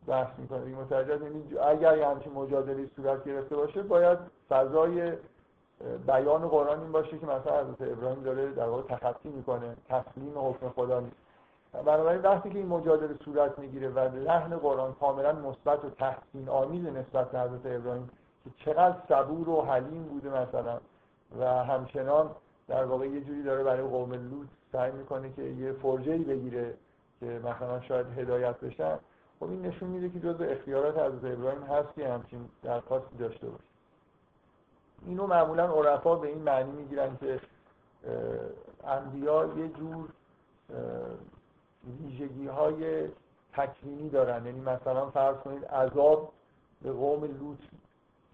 بحث 0.06 0.38
می‌کنه 0.38 0.66
این 0.66 0.74
متوجه 0.74 1.24
یعنی 1.24 1.58
اگر 1.58 1.98
یه 1.98 2.06
همچین 2.06 2.32
مجادله 2.32 2.90
صورت 2.96 3.24
گرفته 3.24 3.56
باشه 3.56 3.82
باید 3.82 4.18
فضای 4.48 5.12
بیان 6.06 6.48
قرآن 6.48 6.80
این 6.80 6.92
باشه 6.92 7.18
که 7.18 7.26
مثلا 7.26 7.60
حضرت 7.60 7.92
ابراهیم 7.92 8.22
داره 8.22 8.52
در 8.52 8.68
واقع 8.68 8.96
تخطی 8.96 9.28
می‌کنه 9.28 9.76
تسلیم 9.88 10.32
حکم 10.36 10.68
خدا 10.68 11.00
نیست 11.00 11.16
بنابراین 11.72 12.22
وقتی 12.22 12.50
که 12.50 12.58
این 12.58 12.66
مجادله 12.66 13.14
صورت 13.24 13.58
می‌گیره 13.58 13.88
و 13.88 13.98
لحن 13.98 14.56
قرآن 14.56 14.94
کاملا 14.94 15.32
مثبت 15.32 15.84
و 15.84 15.90
تحسین 15.90 16.48
آمیز 16.48 16.86
نسبت 16.86 17.30
به 17.30 17.40
حضرت 17.40 17.66
ابراهیم 17.66 18.10
که 18.44 18.50
چقدر 18.64 18.96
صبور 19.08 19.48
و 19.48 19.62
حلیم 19.62 20.02
بوده 20.02 20.28
مثلا 20.28 20.78
و 21.40 21.64
همچنان 21.64 22.30
در 22.68 22.84
واقع 22.84 23.06
یه 23.06 23.20
جوری 23.20 23.42
داره 23.42 23.64
برای 23.64 23.82
قوم 23.82 24.12
لوط 24.12 24.48
سعی 24.72 24.92
می‌کنه 24.92 25.32
که 25.32 25.42
یه 25.42 25.72
فرجه 25.72 26.18
بگیره 26.18 26.74
که 27.20 27.26
مثلا 27.26 27.80
شاید 27.80 28.06
هدایت 28.18 28.60
بشن 28.60 28.98
خب 29.40 29.50
این 29.50 29.66
نشون 29.66 29.88
میده 29.88 30.08
که 30.08 30.20
جزء 30.20 30.44
اختیارات 30.44 30.98
حضرت 30.98 31.38
ابراهیم 31.38 31.62
هست 31.62 31.94
که 31.94 32.08
همچین 32.08 32.48
درخواستی 32.62 33.16
داشته 33.16 33.46
باشه. 33.46 33.64
اینو 35.06 35.26
معمولا 35.26 35.72
عرفا 35.72 36.14
به 36.14 36.28
این 36.28 36.42
معنی 36.42 36.72
می‌گیرن 36.72 37.16
که 37.16 37.40
انبیا 38.84 39.46
یه 39.56 39.68
جور 39.68 40.08
ویژگی 42.00 42.46
های 42.46 43.08
تکوینی 43.52 44.10
دارن. 44.10 44.46
یعنی 44.46 44.60
مثلا 44.60 45.10
فرض 45.10 45.36
کنید 45.36 45.64
عذاب 45.64 46.32
به 46.82 46.92
قوم 46.92 47.24
لوط 47.24 47.58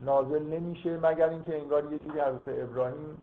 نازل 0.00 0.42
نمیشه 0.42 0.96
مگر 0.96 1.28
اینکه 1.28 1.60
انگار 1.60 1.92
یه 1.92 1.98
جوری 1.98 2.20
حضرت 2.20 2.48
ابراهیم 2.48 3.22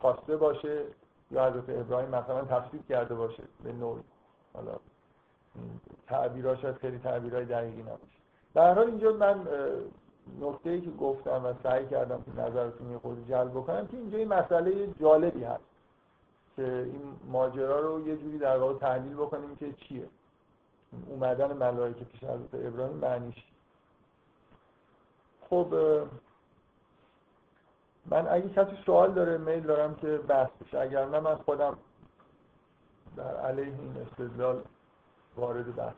خواسته 0.00 0.36
باشه 0.36 0.84
یا 1.30 1.46
حضرت 1.46 1.68
ابراهیم 1.68 2.08
مثلا 2.08 2.44
تفسیر 2.44 2.82
کرده 2.88 3.14
باشه 3.14 3.42
به 3.64 3.72
نوعی. 3.72 4.02
حالا 4.54 4.72
تعبیرها 6.06 6.56
شاید 6.56 6.76
خیلی 6.76 6.98
تعبیرهای 6.98 7.44
دقیقی 7.44 7.82
نباشه. 7.82 8.18
در 8.54 8.74
حال 8.74 8.86
اینجا 8.86 9.12
من 9.12 9.46
نکته 10.40 10.70
ای 10.70 10.80
که 10.80 10.90
گفتم 10.90 11.44
و 11.44 11.52
سعی 11.62 11.86
کردم 11.86 12.22
که 12.22 12.40
نظرتون 12.40 12.90
یه 12.90 12.98
خود 12.98 13.28
جلب 13.28 13.50
بکنم 13.50 13.86
که 13.86 13.96
اینجا 13.96 14.18
این 14.18 14.28
مسئله 14.28 14.86
جالبی 15.00 15.44
هست 15.44 15.64
که 16.56 16.62
این 16.62 17.02
ماجرا 17.26 17.80
رو 17.80 18.08
یه 18.08 18.16
جوری 18.16 18.38
در 18.38 18.56
واقع 18.56 18.78
تحلیل 18.78 19.14
بکنیم 19.14 19.56
که 19.56 19.72
چیه. 19.72 20.08
اومدن 21.08 21.52
ملائکه 21.52 22.04
پیش 22.04 22.24
حضرت 22.24 22.54
ابراهیم 22.54 22.96
معنیش 22.96 23.44
خب 25.50 25.74
من 28.06 28.28
اگه 28.28 28.48
کسی 28.48 28.76
سوال 28.86 29.12
داره 29.12 29.38
میل 29.38 29.60
دارم 29.60 29.94
که 29.94 30.18
بحث 30.18 30.50
بشه. 30.60 30.78
اگر 30.78 31.06
نه 31.06 31.20
من 31.20 31.34
خودم 31.34 31.78
در 33.16 33.36
علیه 33.36 33.64
این 33.64 33.96
استدلال 33.96 34.62
وارد 35.36 35.76
بحث 35.76 35.94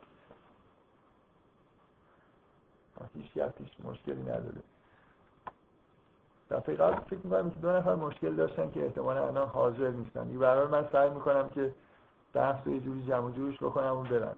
هیچ 3.13 3.31
هیچ 3.59 3.71
مشکلی 3.83 4.21
نداره. 4.21 4.61
دفعه 6.49 6.75
قبل 6.75 6.99
فکر 6.99 7.19
می‌کنم 7.23 7.49
که 7.49 7.59
دو 7.59 7.71
نفر 7.71 7.95
مشکل 7.95 8.35
داشتن 8.35 8.71
که 8.71 8.85
احتمالا 8.85 9.27
الان 9.27 9.47
حاضر 9.47 9.89
نیستن. 9.89 10.31
یه 10.31 10.37
برای 10.37 10.67
من 10.67 10.89
سعی 10.91 11.09
می‌کنم 11.09 11.49
که 11.49 11.73
بحث 12.33 12.67
یه 12.67 12.79
جوری 12.79 13.05
جمع 13.05 13.31
جورش 13.31 13.63
بکنم 13.63 13.97
و 13.97 14.03
برن 14.03 14.35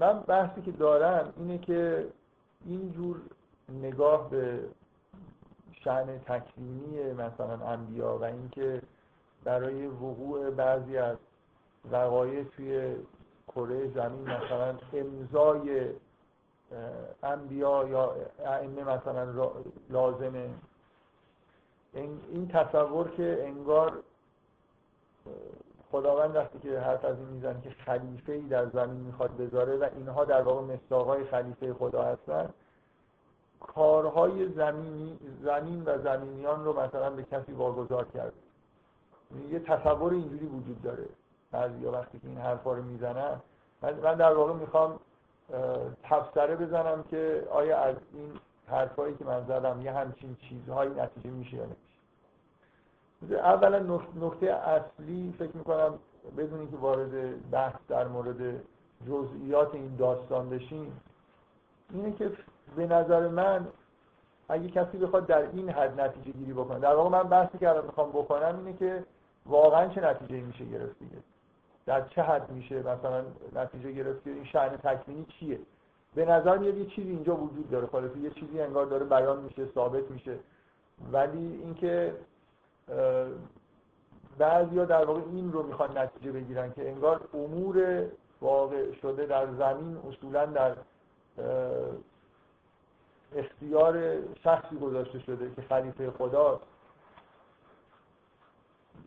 من 0.00 0.20
بحثی 0.20 0.62
که 0.62 0.70
دارم 0.70 1.32
اینه 1.36 1.58
که 1.58 2.08
اینجور 2.64 3.20
نگاه 3.68 4.30
به 4.30 4.68
شعن 5.84 6.18
تکوینی 6.18 7.12
مثلا 7.12 7.66
انبیا 7.66 8.18
و 8.18 8.24
اینکه 8.24 8.82
برای 9.44 9.86
وقوع 9.86 10.50
بعضی 10.50 10.96
از 10.96 11.16
وقایع 11.92 12.44
توی 12.44 12.96
کره 13.48 13.88
زمین 13.88 14.22
مثلا 14.22 14.78
امضای 14.92 15.90
انبیا 17.22 17.88
یا 17.88 18.14
ائمه 18.44 18.84
مثلا 18.84 19.50
لازمه. 19.90 20.50
این 21.94 22.48
تصور 22.48 23.10
که 23.10 23.44
انگار 23.46 24.02
خداوند 25.92 26.36
وقتی 26.36 26.58
که 26.58 26.80
حرف 26.80 27.04
از 27.04 27.18
این 27.18 27.28
میزن 27.28 27.60
که 27.60 27.70
خلیفه 27.70 28.32
ای 28.32 28.42
در 28.42 28.66
زمین 28.66 29.00
می‌خواد 29.00 29.36
بذاره 29.36 29.76
و 29.76 29.88
اینها 29.96 30.24
در 30.24 30.42
واقع 30.42 30.74
مستاقای 30.74 31.24
خلیفه 31.24 31.74
خدا 31.74 32.02
هستن 32.02 32.48
کارهای 33.60 34.48
زمینی 34.48 35.18
زمین 35.42 35.82
و 35.86 35.98
زمینیان 35.98 36.64
رو 36.64 36.80
مثلا 36.80 37.10
به 37.10 37.22
کسی 37.22 37.52
واگذار 37.52 38.04
کرده. 38.14 38.36
یه 39.50 39.60
تصور 39.60 40.12
اینجوری 40.12 40.46
وجود 40.46 40.82
داره. 40.82 41.08
بعضی 41.52 41.84
وقتی 41.84 42.18
که 42.18 42.28
این 42.28 42.38
حرفا 42.38 42.72
رو 42.72 42.82
می‌زنن 42.82 43.40
من 43.82 44.14
در 44.14 44.34
واقع 44.34 44.52
می‌خوام 44.52 45.00
تفسره 46.02 46.56
بزنم 46.56 47.04
که 47.10 47.46
آیا 47.50 47.78
از 47.78 47.96
این 48.12 48.32
حرفایی 48.66 49.14
که 49.14 49.24
من 49.24 49.44
زدم 49.44 49.80
یه 49.82 49.92
همچین 49.92 50.36
چیزهایی 50.40 50.90
نتیجه 50.90 51.30
میشه 51.30 51.56
یا 51.56 51.64
نمیشه. 51.64 53.38
اولا 53.38 54.00
نکته 54.20 54.46
اصلی 54.46 55.34
فکر 55.38 55.56
می‌کنم 55.56 55.98
بدونی 56.38 56.66
که 56.66 56.76
وارد 56.76 57.50
بحث 57.50 57.74
در 57.88 58.08
مورد 58.08 58.60
جزئیات 59.08 59.74
این 59.74 59.96
داستان 59.96 60.50
بشیم 60.50 61.00
اینه 61.90 62.12
که 62.12 62.32
به 62.76 62.86
نظر 62.86 63.28
من 63.28 63.68
اگه 64.48 64.68
کسی 64.68 64.98
بخواد 64.98 65.26
در 65.26 65.42
این 65.42 65.70
حد 65.70 66.00
نتیجه 66.00 66.30
گیری 66.30 66.52
بکنه 66.52 66.78
در 66.78 66.94
واقع 66.94 67.10
من 67.10 67.22
بحثی 67.22 67.58
که 67.58 67.68
الان 67.68 67.84
می‌خوام 67.84 68.10
بکنم 68.10 68.56
اینه 68.58 68.78
که 68.78 69.04
واقعا 69.46 69.88
چه 69.88 70.00
نتیجه 70.00 70.40
میشه 70.40 70.64
گرفت 70.64 70.98
دیگه. 70.98 71.16
در 71.86 72.08
چه 72.08 72.22
حد 72.22 72.50
میشه 72.50 72.78
مثلا 72.78 73.24
نتیجه 73.54 73.92
گرفت 73.92 74.26
این 74.26 74.44
شأن 74.44 74.76
تکوینی 74.76 75.26
چیه؟ 75.28 75.58
به 76.14 76.24
نظر 76.24 76.58
میاد 76.58 76.76
یه 76.76 76.86
چیزی 76.86 77.10
اینجا 77.10 77.36
وجود 77.36 77.70
داره. 77.70 77.86
خلاصه 77.86 78.18
یه 78.18 78.30
چیزی 78.30 78.60
انگار 78.60 78.86
داره 78.86 79.04
بیان 79.04 79.42
میشه 79.42 79.66
ثابت 79.74 80.10
میشه. 80.10 80.38
ولی 81.12 81.60
اینکه 81.62 82.14
بعضیا 84.38 84.84
در 84.84 85.04
واقع 85.04 85.20
این 85.20 85.52
رو 85.52 85.62
می‌خوان 85.62 85.98
نتیجه 85.98 86.32
بگیرن 86.32 86.72
که 86.72 86.88
انگار 86.88 87.28
امور 87.34 88.04
واقع 88.40 88.92
شده 88.92 89.26
در 89.26 89.46
زمین 89.46 89.96
اصولا 90.08 90.46
در 90.46 90.76
اختیار 93.36 94.16
شخصی 94.44 94.76
گذاشته 94.76 95.18
شده 95.18 95.52
که 95.56 95.62
خلیفه 95.62 96.10
خداست 96.10 96.62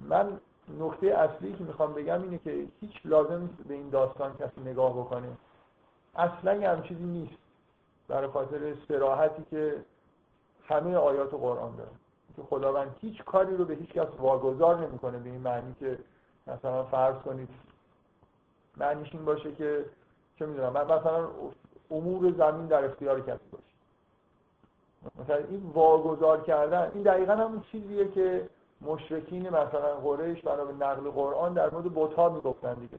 من 0.10 0.40
نکته 0.80 1.08
اصلی 1.08 1.54
که 1.54 1.64
می‌خوام 1.64 1.94
بگم 1.94 2.22
اینه 2.22 2.38
که 2.38 2.66
هیچ 2.82 3.02
لازم 3.06 3.42
نیست 3.42 3.54
به 3.68 3.74
این 3.74 3.90
داستان 3.90 4.34
کسی 4.34 4.62
نگاه 4.62 4.94
بکنه. 4.94 5.28
اصلا 6.16 6.72
هم 6.72 6.84
چیزی 6.84 7.04
نیست. 7.04 7.38
برای 8.08 8.28
خاطر 8.28 8.74
سراحتی 8.88 9.44
که 9.52 9.86
همه 10.68 10.96
آیات 10.96 11.34
قرآن 11.34 11.76
داره 11.76 11.90
که 12.36 12.42
خداوند 12.42 12.96
هیچ 13.02 13.24
کاری 13.24 13.58
رو 13.58 13.66
به 13.66 13.74
هیچ 13.74 13.90
کس 13.90 14.08
واگذار 14.20 14.80
نمی‌کنه 14.88 15.18
به 15.18 15.30
این 15.30 15.42
معنی 15.42 15.76
که 15.80 15.98
مثلا 16.48 16.84
فرض 16.84 17.16
کنید 17.16 17.50
معنیش 18.78 19.14
این 19.14 19.26
باشه 19.26 19.52
که 19.52 19.86
چه 20.40 20.46
می‌دونم 20.46 20.72
مثلا 20.72 21.28
امور 21.92 22.32
زمین 22.32 22.68
در 22.68 22.86
اختیار 22.86 23.22
کسی 23.22 23.46
باشه. 23.52 23.64
مثلا 25.24 25.36
این 25.36 25.72
واگذار 25.74 26.42
کردن 26.42 26.92
این 26.94 27.04
دقیقا 27.04 27.34
همون 27.34 27.62
چیزیه 27.72 28.08
که 28.12 28.50
مشرکین 28.86 29.50
مثلا 29.50 29.96
قریش 30.04 30.42
برای 30.42 30.74
نقل 30.80 31.10
قرآن 31.10 31.54
در 31.54 31.70
مورد 31.70 31.94
بت‌ها 31.96 32.30
می‌گفتن 32.30 32.74
دیگه. 32.74 32.98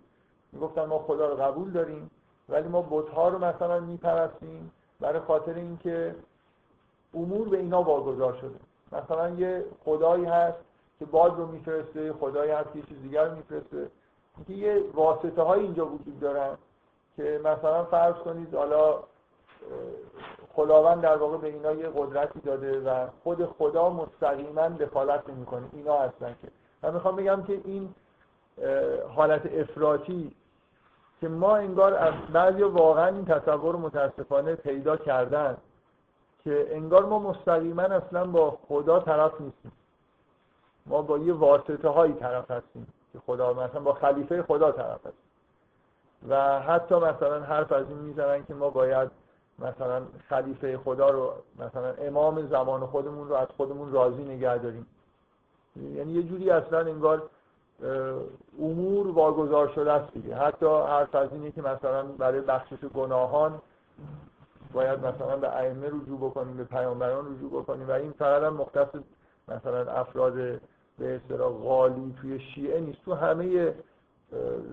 می‌گفتن 0.52 0.84
ما 0.84 0.98
خدا 0.98 1.28
رو 1.28 1.36
قبول 1.36 1.70
داریم 1.70 2.10
ولی 2.48 2.68
ما 2.68 2.82
بت‌ها 2.90 3.28
رو 3.28 3.38
مثلا 3.38 3.80
میپرستیم 3.80 4.72
برای 5.00 5.20
خاطر 5.20 5.54
اینکه 5.54 6.14
امور 7.14 7.48
به 7.48 7.58
اینا 7.58 7.82
واگذار 7.82 8.32
شده. 8.40 8.58
مثلا 8.92 9.30
یه 9.30 9.64
خدایی 9.84 10.24
هست 10.24 10.58
که 10.98 11.04
باد 11.04 11.38
رو 11.38 11.46
میفرسته 11.46 12.12
خدایی 12.12 12.50
هست 12.50 12.72
که 12.72 12.82
چیز 12.82 13.02
دیگر 13.02 13.24
رو 13.24 13.36
میفرسته. 13.36 13.90
اینکه 14.36 14.52
یه 14.52 14.82
واسطه 14.94 15.42
های 15.42 15.60
اینجا 15.60 15.86
وجود 15.86 16.20
دارن 16.20 16.58
که 17.16 17.40
مثلا 17.44 17.84
فرض 17.84 18.14
کنید 18.14 18.54
حالا 18.54 18.98
خداوند 20.54 21.00
در 21.00 21.16
واقع 21.16 21.36
به 21.36 21.46
اینا 21.46 21.72
یه 21.72 21.90
قدرتی 21.96 22.40
داده 22.40 22.80
و 22.80 23.06
خود 23.22 23.46
خدا 23.46 23.90
مستقیما 23.90 24.68
دخالت 24.68 25.30
نمی‌کنه. 25.30 25.66
اینا 25.72 25.98
هستن 25.98 26.36
که. 26.42 26.48
من 26.82 26.94
می‌خوام 26.94 27.16
بگم 27.16 27.42
که 27.42 27.60
این 27.64 27.94
حالت 29.16 29.46
افراطی 29.46 30.34
که 31.20 31.28
ما 31.28 31.56
انگار 31.56 31.94
از 31.94 32.14
بعضی 32.32 32.62
واقعا 32.62 33.06
این 33.06 33.24
تصور 33.24 33.76
متاسفانه 33.76 34.54
پیدا 34.54 34.96
کردن 34.96 35.56
که 36.44 36.66
انگار 36.70 37.04
ما 37.04 37.18
مستقیما 37.18 37.82
اصلا 37.82 38.24
با 38.24 38.58
خدا 38.68 39.00
طرف 39.00 39.40
نیستیم. 39.40 39.72
ما 40.86 41.02
با 41.02 41.18
یه 41.18 41.34
واسطه 41.34 41.88
هایی 41.88 42.12
طرف 42.12 42.50
هستیم 42.50 42.86
که 43.12 43.18
خدا 43.26 43.52
مثلا 43.52 43.80
با 43.80 43.92
خلیفه 43.92 44.42
خدا 44.42 44.72
طرف 44.72 44.98
هستیم. 45.06 45.30
و 46.28 46.60
حتی 46.60 46.94
مثلا 46.94 47.40
حرف 47.40 47.72
از 47.72 47.88
این 47.88 47.98
می‌زنن 47.98 48.44
که 48.44 48.54
ما 48.54 48.70
باید 48.70 49.10
مثلا 49.58 50.02
خلیفه 50.28 50.78
خدا 50.78 51.10
رو 51.10 51.32
مثلا 51.58 51.92
امام 51.92 52.46
زمان 52.46 52.86
خودمون 52.86 53.28
رو 53.28 53.34
از 53.34 53.48
خودمون 53.56 53.92
راضی 53.92 54.22
نگه 54.22 54.58
داریم. 54.58 54.86
یعنی 55.76 56.12
یه 56.12 56.22
جوری 56.22 56.50
اصلا 56.50 56.78
انگار 56.78 57.22
امور 58.60 59.08
واگذار 59.08 59.68
شده 59.68 59.92
است 59.92 60.12
دیگه. 60.12 60.36
حتی 60.36 60.66
حرف 60.66 61.14
از 61.14 61.32
اینه 61.32 61.50
که 61.50 61.62
مثلا 61.62 62.02
برای 62.02 62.40
بخشش 62.40 62.84
گناهان 62.94 63.62
باید 64.72 65.06
مثلا 65.06 65.36
به 65.36 65.56
ائمه 65.56 65.86
رجوع 65.86 66.18
بکنیم 66.18 66.56
به 66.56 66.64
پیامبران 66.64 67.34
رجوع 67.34 67.62
بکنیم. 67.62 67.88
و 67.88 67.90
این 67.90 68.12
فقط 68.12 68.42
هم 68.42 68.54
مختص 68.54 68.88
مثلا 69.48 69.92
افراد 69.92 70.34
به 70.98 71.14
اصطلاح 71.16 71.52
غالی 71.52 72.14
توی 72.20 72.40
شیعه 72.40 72.80
نیست. 72.80 73.04
تو 73.04 73.14
همه 73.14 73.74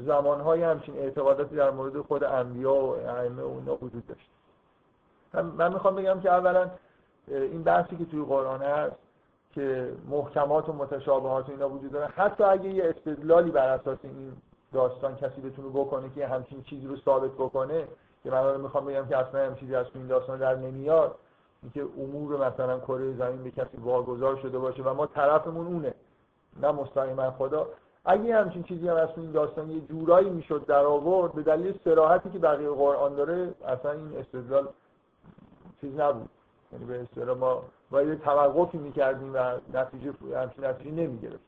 زمانهای 0.05 0.63
همچین 0.63 0.97
اعتقاداتی 0.97 1.55
در 1.55 1.71
مورد 1.71 2.01
خود 2.01 2.23
انبیا 2.23 2.73
و 2.73 2.89
ائمه 2.89 3.43
و 3.43 3.77
وجود 3.81 4.07
داشت. 4.07 4.29
من 5.33 5.73
می‌خوام 5.73 5.95
بگم 5.95 6.19
که 6.19 6.29
اولا 6.31 6.71
این 7.27 7.63
بحثی 7.63 7.95
که 7.95 8.05
توی 8.05 8.23
قرآن 8.23 8.61
هست 8.61 8.95
که 9.51 9.93
محکمات 10.09 10.69
و 10.69 10.73
متشابهات 10.73 11.49
و 11.49 11.51
اینا 11.51 11.69
وجود 11.69 11.91
داره 11.91 12.07
حتی 12.07 12.43
اگه 12.43 12.69
یه 12.69 12.89
استدلالی 12.89 13.51
بر 13.51 13.69
اساس 13.69 13.97
این 14.03 14.33
داستان 14.73 15.15
کسی 15.15 15.41
بتونه 15.41 15.69
بکنه 15.69 16.09
که 16.15 16.27
همچین 16.27 16.63
چیزی 16.63 16.87
رو 16.87 16.97
ثابت 16.97 17.31
بکنه 17.31 17.87
که 18.23 18.31
من 18.31 18.61
می‌خوام 18.61 18.85
بگم 18.85 19.05
که 19.07 19.17
اصلا 19.17 19.45
هم 19.45 19.55
چیزی 19.55 19.75
از 19.75 19.85
این 19.95 20.07
داستان 20.07 20.39
در 20.39 20.55
نمیاد 20.55 21.15
اینکه 21.63 21.85
امور 21.97 22.47
مثلا 22.47 22.79
کره 22.79 23.13
زمین 23.13 23.43
به 23.43 23.51
کسی 23.51 23.77
واگذار 23.77 24.35
شده 24.35 24.59
باشه 24.59 24.83
و 24.83 24.93
ما 24.93 25.05
طرفمون 25.05 25.67
اونه 25.67 25.93
نه 26.61 26.71
مستقیما 26.71 27.31
خدا. 27.31 27.67
اگه 28.05 28.35
همچین 28.35 28.63
چیزی 28.63 28.87
هم 28.87 28.95
از 28.95 29.09
این 29.17 29.31
داستان 29.31 29.71
یه 29.71 29.81
جورایی 29.81 30.29
می‌شد 30.29 30.65
در 30.65 30.85
آورد 30.85 31.33
به 31.33 31.43
دلیل 31.43 31.79
سراحتی 31.83 32.29
که 32.29 32.39
بقیه 32.39 32.69
قرآن 32.69 33.15
داره 33.15 33.53
اصلا 33.67 33.91
این 33.91 34.17
استدلال 34.17 34.67
چیز 35.81 35.99
نبود. 35.99 36.29
یعنی 36.73 36.85
به 36.85 37.01
اصطلاح 37.01 37.37
ما 37.37 37.63
باید 37.91 38.21
توقفی 38.21 38.77
می‌کردیم 38.77 39.33
و 39.33 39.57
نتیجه 39.73 40.13
همچین 40.35 40.65
نتیجه 40.65 40.91
نمی‌گرفت 40.91 41.43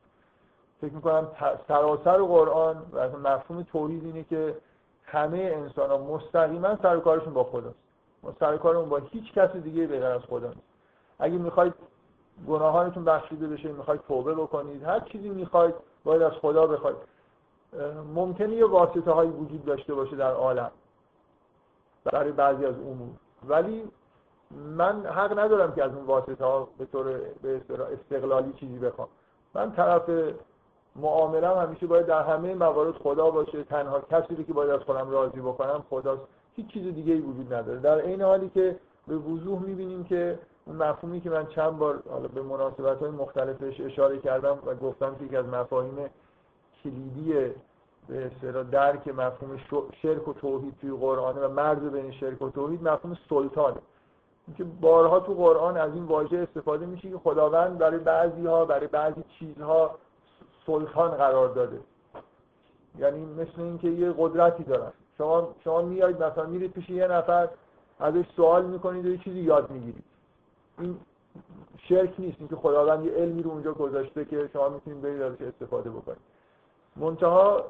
فکر 0.80 0.92
می‌کنم 0.92 1.28
سراسر 1.68 2.22
قرآن 2.22 2.82
و 2.92 3.08
مفهوم 3.18 3.62
توحید 3.62 4.04
اینه 4.04 4.24
که 4.24 4.56
همه 5.04 5.38
انسان 5.38 5.90
ها 5.90 5.98
مستقیما 5.98 6.76
سر 6.76 7.00
کارشون 7.00 7.32
با 7.32 7.44
خداست. 7.44 7.78
ما 8.22 8.32
سر 8.40 8.56
کارمون 8.56 8.88
با 8.88 8.96
هیچ 8.96 9.32
کسی 9.32 9.60
دیگه 9.60 9.86
غیر 9.86 10.04
از 10.04 10.20
خدا 10.20 10.48
نیست. 10.48 10.60
اگه 11.18 11.38
می‌خواید 11.38 11.74
گناهانتون 12.48 13.04
بخشیده 13.04 13.46
بشه 13.46 13.72
می‌خواید 13.72 14.00
توبه 14.00 14.34
بکنید 14.34 14.82
هر 14.82 15.00
چیزی 15.00 15.28
می‌خواید 15.28 15.74
باید 16.04 16.22
از 16.22 16.32
خدا 16.32 16.66
بخواید. 16.66 16.96
ممکنه 18.14 18.54
یه 18.54 18.66
واسطه 18.66 19.10
هایی 19.10 19.30
وجود 19.30 19.64
داشته 19.64 19.94
باشه 19.94 20.16
در 20.16 20.32
عالم. 20.32 20.70
برای 22.04 22.32
بعضی 22.32 22.66
از 22.66 22.74
امور. 22.74 23.14
ولی 23.48 23.90
من 24.50 25.06
حق 25.06 25.38
ندارم 25.38 25.74
که 25.74 25.84
از 25.84 25.94
اون 25.94 26.04
واسطه 26.04 26.44
ها 26.44 26.68
به 26.78 26.84
طور 26.84 27.20
به 27.42 27.60
استقلالی 27.92 28.52
چیزی 28.52 28.78
بخوام. 28.78 29.08
من 29.54 29.72
طرف 29.72 30.10
معاملم 30.96 31.58
همیشه 31.58 31.86
باید 31.86 32.06
در 32.06 32.22
همه 32.22 32.54
موارد 32.54 32.94
خدا 32.94 33.30
باشه 33.30 33.64
تنها 33.64 34.00
کسی 34.00 34.44
که 34.44 34.52
باید 34.52 34.70
از 34.70 34.80
خودم 34.80 35.10
راضی 35.10 35.40
بکنم 35.40 35.84
خداست. 35.90 36.22
هیچ 36.56 36.66
چیز 36.66 36.94
دیگه 36.94 37.12
ای 37.12 37.20
وجود 37.20 37.54
نداره. 37.54 37.80
در 37.80 37.96
این 37.96 38.22
حالی 38.22 38.48
که 38.48 38.76
به 39.06 39.16
وضوح 39.16 39.62
می‌بینیم 39.62 40.04
که 40.04 40.38
اون 40.66 40.76
مفهومی 40.76 41.20
که 41.20 41.30
من 41.30 41.46
چند 41.46 41.78
بار 41.78 42.02
حالا 42.10 42.28
به 42.28 42.42
مناسبت 42.42 42.98
های 42.98 43.10
مختلفش 43.10 43.80
اشاره 43.80 44.18
کردم 44.18 44.58
و 44.66 44.74
گفتم 44.74 45.14
که 45.14 45.24
یکی 45.24 45.36
از 45.36 45.46
مفاهیم 45.46 46.10
کلیدی 46.84 47.32
به 48.08 48.26
اصطلاح 48.26 48.62
درک 48.62 49.08
مفهوم 49.08 49.56
شرک 50.02 50.28
و 50.28 50.32
توحید 50.32 50.74
توی 50.80 50.90
قرآن 50.90 51.38
و 51.38 51.48
مرز 51.48 51.78
بین 51.78 52.10
شرک 52.12 52.42
و 52.42 52.50
توحید 52.50 52.88
مفهوم 52.88 53.16
سلطانه. 53.28 53.76
که 54.56 54.64
بارها 54.64 55.20
تو 55.20 55.34
قرآن 55.34 55.76
از 55.76 55.94
این 55.94 56.04
واژه 56.04 56.38
استفاده 56.38 56.86
میشه 56.86 57.10
که 57.10 57.18
خداوند 57.18 57.78
برای 57.78 57.98
بعضی 57.98 58.46
ها 58.46 58.64
برای 58.64 58.86
بعضی 58.86 59.22
چیزها 59.38 59.98
سلطان 60.66 61.10
قرار 61.10 61.48
داده. 61.48 61.80
یعنی 62.98 63.24
مثل 63.24 63.60
اینکه 63.60 63.88
یه 63.88 64.14
قدرتی 64.18 64.64
دارن. 64.64 64.92
شما 65.18 65.48
شما 65.64 65.82
میایید 65.82 66.22
مثلا 66.22 66.46
میرید 66.46 66.72
پیش 66.72 66.90
یه 66.90 67.06
نفر 67.06 67.48
ازش 68.00 68.24
سوال 68.36 68.64
می‌کنید 68.64 69.06
و 69.06 69.08
یه 69.08 69.18
چیزی 69.18 69.40
یاد 69.40 69.70
می‌گیرید. 69.70 70.04
این 70.78 70.98
شرک 71.78 72.14
نیست 72.18 72.36
اینکه 72.38 72.56
خداوند 72.56 73.04
یه 73.04 73.12
علمی 73.12 73.42
رو 73.42 73.50
اونجا 73.50 73.72
گذاشته 73.72 74.24
که 74.24 74.50
شما 74.52 74.68
می‌تونید 74.68 75.02
برید 75.02 75.22
ازش 75.22 75.40
استفاده 75.42 75.90
بکنید. 75.90 76.18
منتها 76.96 77.64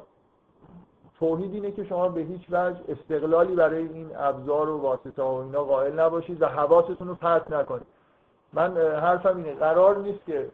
توحید 1.19 1.55
اینه 1.55 1.71
که 1.71 1.85
شما 1.85 2.09
به 2.09 2.21
هیچ 2.21 2.43
وجه 2.51 2.81
استقلالی 2.89 3.55
برای 3.55 3.89
این 3.89 4.17
ابزار 4.17 4.69
و 4.69 4.79
واسطه 4.79 5.23
و 5.23 5.27
اینا 5.27 5.65
قائل 5.65 6.01
نباشید 6.01 6.43
و 6.43 6.47
حواستون 6.47 7.09
رو 7.09 7.15
پرت 7.15 7.51
نکنید. 7.51 7.87
من 8.53 8.77
حرفم 8.77 9.37
اینه 9.37 9.55
قرار 9.55 9.99
نیست 9.99 10.25
که 10.27 10.51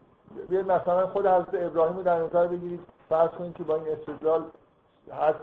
بیاید 0.48 0.72
مثلا 0.72 1.06
خود 1.06 1.26
حضرت 1.26 1.54
ابراهیم 1.54 1.96
رو 1.96 2.02
در 2.02 2.18
نظر 2.18 2.46
بگیرید 2.46 2.80
فرض 3.08 3.30
کنید 3.30 3.56
که 3.56 3.62
با 3.62 3.76
این 3.76 3.88
استدلال 3.88 4.44
هر 5.12 5.34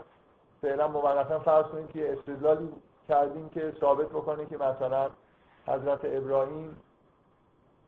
فعلا 0.62 0.88
موقتا 0.88 1.38
فرض 1.38 1.64
کنید 1.64 1.92
که 1.92 2.12
استدلالی 2.12 2.68
کردیم 3.08 3.48
که 3.48 3.72
ثابت 3.80 4.08
بکنه 4.08 4.46
که 4.46 4.56
مثلا 4.56 5.10
حضرت 5.66 6.00
ابراهیم 6.04 6.76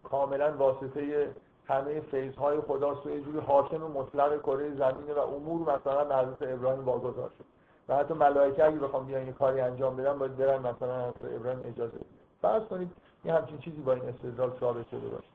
کاملا 0.03 0.53
واسطه 0.57 1.31
همه 1.71 2.01
فیضهای 2.01 2.61
خداست 2.61 3.07
و 3.07 3.11
یه 3.11 3.21
جوری 3.21 3.39
حاکم 3.39 3.77
مطلق 3.77 4.41
کره 4.41 4.75
زمینه 4.75 5.15
و 5.15 5.19
امور 5.19 5.75
مثلا 5.75 6.19
حضرت 6.19 6.43
ابراهیم 6.43 6.85
واگذار 6.85 7.31
شد. 7.39 7.45
و 7.89 7.97
حتی 7.97 8.15
ملائکه 8.15 8.65
اگه 8.65 8.79
بخوام 8.79 9.07
بیان 9.07 9.27
یه 9.27 9.33
کاری 9.33 9.61
انجام 9.61 9.97
بدن 9.97 10.19
باید 10.19 10.37
برن 10.37 10.59
مثلا 10.59 11.03
حضرت 11.03 11.35
ابراهیم 11.35 11.61
اجازه 11.65 11.99
فرض 12.43 12.63
کنید 12.63 12.91
یه 13.25 13.35
همچین 13.35 13.59
چیزی 13.59 13.83
با 13.83 13.93
این 13.93 14.09
استدلال 14.09 14.53
ثابت 14.61 14.89
شده 14.91 15.09
باشه. 15.09 15.29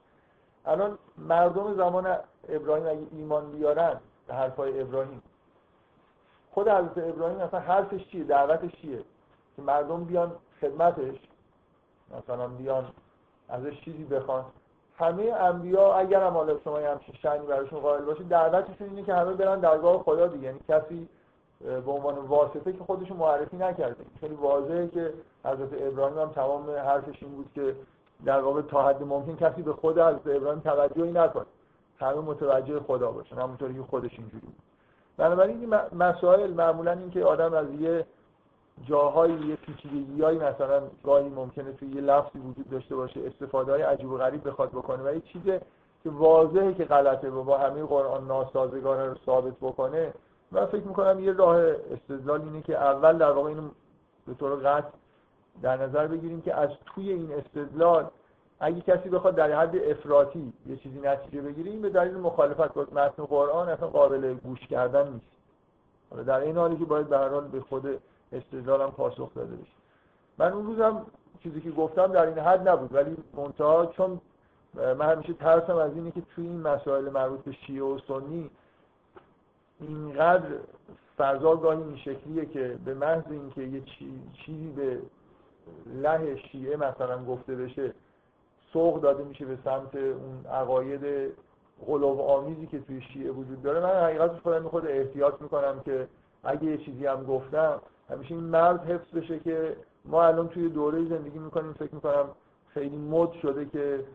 الان 0.65 0.97
مردم 1.17 1.73
زمان 1.73 2.17
ابراهیم 2.49 2.87
اگه 2.87 3.07
ایمان 3.11 3.51
بیارن 3.51 3.99
به 4.27 4.33
حرفای 4.33 4.81
ابراهیم. 4.81 5.21
خود 6.51 6.67
حضرت 6.67 6.97
ابراهیم 6.97 7.39
اصلا 7.39 7.59
حرفش 7.59 8.07
چیه؟ 8.07 8.23
دعوتش 8.23 8.71
چیه؟ 8.81 8.99
که 9.55 9.61
مردم 9.61 10.03
بیان 10.03 10.31
خدمتش 10.61 11.15
مثلا 12.17 12.47
بیان 12.47 12.87
ازش 13.49 13.81
چیزی 13.81 14.03
بخوان. 14.03 14.45
همه 14.99 15.23
انبیا 15.23 15.93
اگر 15.93 16.23
هم 16.23 16.33
حالا 16.33 16.59
شما 16.63 16.77
همچین 16.77 17.15
شأنی 17.21 17.45
براشون 17.45 17.79
قائل 17.79 18.05
باشه 18.05 18.23
دعوتشون 18.23 18.89
اینه 18.89 19.03
که 19.03 19.13
همه 19.13 19.33
برن 19.33 19.59
درگاه 19.59 20.03
خدا 20.03 20.27
دیگه. 20.27 20.43
یعنی 20.43 20.59
کسی 20.69 21.07
به 21.59 21.91
عنوان 21.91 22.15
واسطه 22.15 22.73
که 22.73 22.83
خودش 22.83 23.11
معرفی 23.11 23.57
نکرده 23.57 24.05
خیلی 24.19 24.35
واضحه 24.35 24.87
که 24.87 25.13
حضرت 25.45 25.69
ابراهیم 25.81 26.19
هم 26.19 26.29
تمام 26.29 26.69
حرفش 26.69 27.23
این 27.23 27.31
بود 27.31 27.49
که 27.55 27.75
در 28.25 28.39
واقع 28.39 28.61
تا 28.61 28.87
حد 28.87 29.03
ممکن 29.03 29.35
کسی 29.49 29.61
به 29.61 29.73
خود 29.73 29.99
حضرت 29.99 30.27
ابراهیم 30.27 30.59
توجهی 30.59 31.11
نکنه 31.11 31.45
همه 31.99 32.15
متوجه 32.15 32.79
خدا 32.79 33.11
باشن. 33.11 33.35
همونطوری 33.35 33.73
که 33.73 33.81
خودش 33.81 34.11
اینجوری 34.19 34.45
بود. 34.45 34.55
بنابراین 35.17 35.59
این 35.59 35.99
مسائل 35.99 36.53
معمولا 36.53 36.91
این 36.91 37.11
که 37.11 37.23
آدم 37.23 37.53
از 37.53 37.67
یه 37.79 38.05
جاهای 38.83 39.31
یه 39.31 39.55
پیچیدگیایی 39.55 40.37
مثلا 40.37 40.81
گاهی 41.03 41.29
ممکنه 41.29 41.71
توی 41.71 41.87
یه 41.87 42.01
لفظی 42.01 42.39
وجود 42.39 42.69
داشته 42.69 42.95
باشه 42.95 43.19
استفاده 43.25 43.71
های 43.71 43.81
عجیب 43.81 44.11
و 44.11 44.17
غریب 44.17 44.47
بخواد 44.47 44.69
بکنه. 44.69 45.03
و 45.03 45.15
یه 45.15 45.21
چیز 45.21 45.41
که 46.03 46.09
واضحه 46.09 46.73
که 46.73 46.85
غلطه 46.85 47.29
و 47.29 47.43
با 47.43 47.57
همه 47.57 47.83
قرآن 47.83 48.27
ناسازگار 48.27 49.07
رو 49.07 49.15
ثابت 49.25 49.53
بکنه 49.61 50.13
من 50.51 50.65
فکر 50.65 50.83
می‌کنم 50.83 51.23
یه 51.23 51.31
راه 51.31 51.57
استدلال 51.91 52.41
اینه 52.41 52.61
که 52.61 52.77
اول 52.77 53.17
در 53.17 53.31
واقع 53.31 53.47
اینو 53.47 53.69
به 54.27 54.33
طور 54.33 54.55
قطع 54.55 54.89
در 55.61 55.77
نظر 55.77 56.07
بگیریم 56.07 56.41
که 56.41 56.55
از 56.55 56.69
توی 56.85 57.11
این 57.11 57.31
استدلال 57.33 58.07
اگه 58.59 58.81
کسی 58.81 59.09
بخواد 59.09 59.35
در 59.35 59.61
حد 59.61 59.75
افراطی 59.75 60.53
یه 60.65 60.77
چیزی 60.77 60.99
نتیجه 60.99 61.41
بگیره 61.41 61.71
این 61.71 61.81
به 61.81 61.89
دلیل 61.89 62.17
مخالفت 62.17 62.73
با 62.73 62.87
متن 62.91 63.25
قرآن 63.25 63.69
اصلا 63.69 63.87
قابل 63.87 64.33
گوش 64.33 64.59
کردن 64.59 65.07
نیست. 65.07 65.25
در 66.25 66.39
این 66.39 66.57
حالی 66.57 66.77
که 66.77 66.85
باید 66.85 67.09
به 67.09 67.17
هر 67.17 67.29
حال 67.29 67.47
به 67.47 67.61
خود 67.61 67.99
استدلالم 68.31 68.91
پاسخ 68.91 69.33
داده 69.33 69.55
بشه. 69.55 69.71
من 70.37 70.51
اون 70.51 70.65
روزم 70.65 71.05
چیزی 71.43 71.61
که 71.61 71.71
گفتم 71.71 72.07
در 72.07 72.25
این 72.25 72.37
حد 72.37 72.67
نبود 72.67 72.93
ولی 72.93 73.17
منتها 73.33 73.85
چون 73.85 74.21
من 74.75 75.11
همیشه 75.11 75.33
ترسم 75.33 75.75
از 75.75 75.93
اینه 75.93 76.11
که 76.11 76.21
توی 76.21 76.47
این 76.47 76.61
مسائل 76.61 77.09
مربوط 77.09 77.39
به 77.39 77.51
شیعه 77.51 77.83
و 77.83 77.99
سنی 78.07 78.49
اینقدر 79.79 80.49
فضا 81.17 81.55
گاهی 81.55 81.81
این 81.81 81.97
شکلیه 81.97 82.45
که 82.45 82.77
به 82.85 82.93
محض 82.93 83.23
اینکه 83.29 83.61
یه 83.61 83.81
چیزی 84.45 84.67
به 84.75 84.99
له 85.85 86.35
شیعه 86.35 86.77
مثلا 86.77 87.25
گفته 87.25 87.55
بشه 87.55 87.93
سوق 88.73 89.01
داده 89.01 89.23
میشه 89.23 89.45
به 89.45 89.57
سمت 89.63 89.95
اون 89.95 90.45
عقاید 90.51 91.33
غلوب 91.87 92.21
آمیزی 92.21 92.67
که 92.67 92.79
توی 92.79 93.01
شیعه 93.01 93.31
وجود 93.31 93.61
داره. 93.61 93.79
من 93.79 94.03
حقیقتش 94.03 94.39
خودم 94.39 94.67
خود 94.67 94.85
احتیاط 94.87 95.41
می‌کنم 95.41 95.79
که 95.85 96.07
اگه 96.43 96.63
یه 96.63 96.77
چیزی 96.77 97.05
هم 97.05 97.23
گفتم 97.23 97.81
همیشه 98.09 98.35
این 98.35 98.43
مرز 98.43 98.79
حفظ 98.79 99.15
بشه 99.15 99.39
که 99.39 99.75
ما 100.05 100.23
الان 100.23 100.47
توی 100.47 100.69
دوره 100.69 101.05
زندگی 101.05 101.39
می‌کنیم 101.39 101.73
فکر 101.73 101.95
می‌کنم 101.95 102.25
خیلی 102.73 102.97
مد 102.97 103.31
شده 103.31 103.65
که 103.65 104.05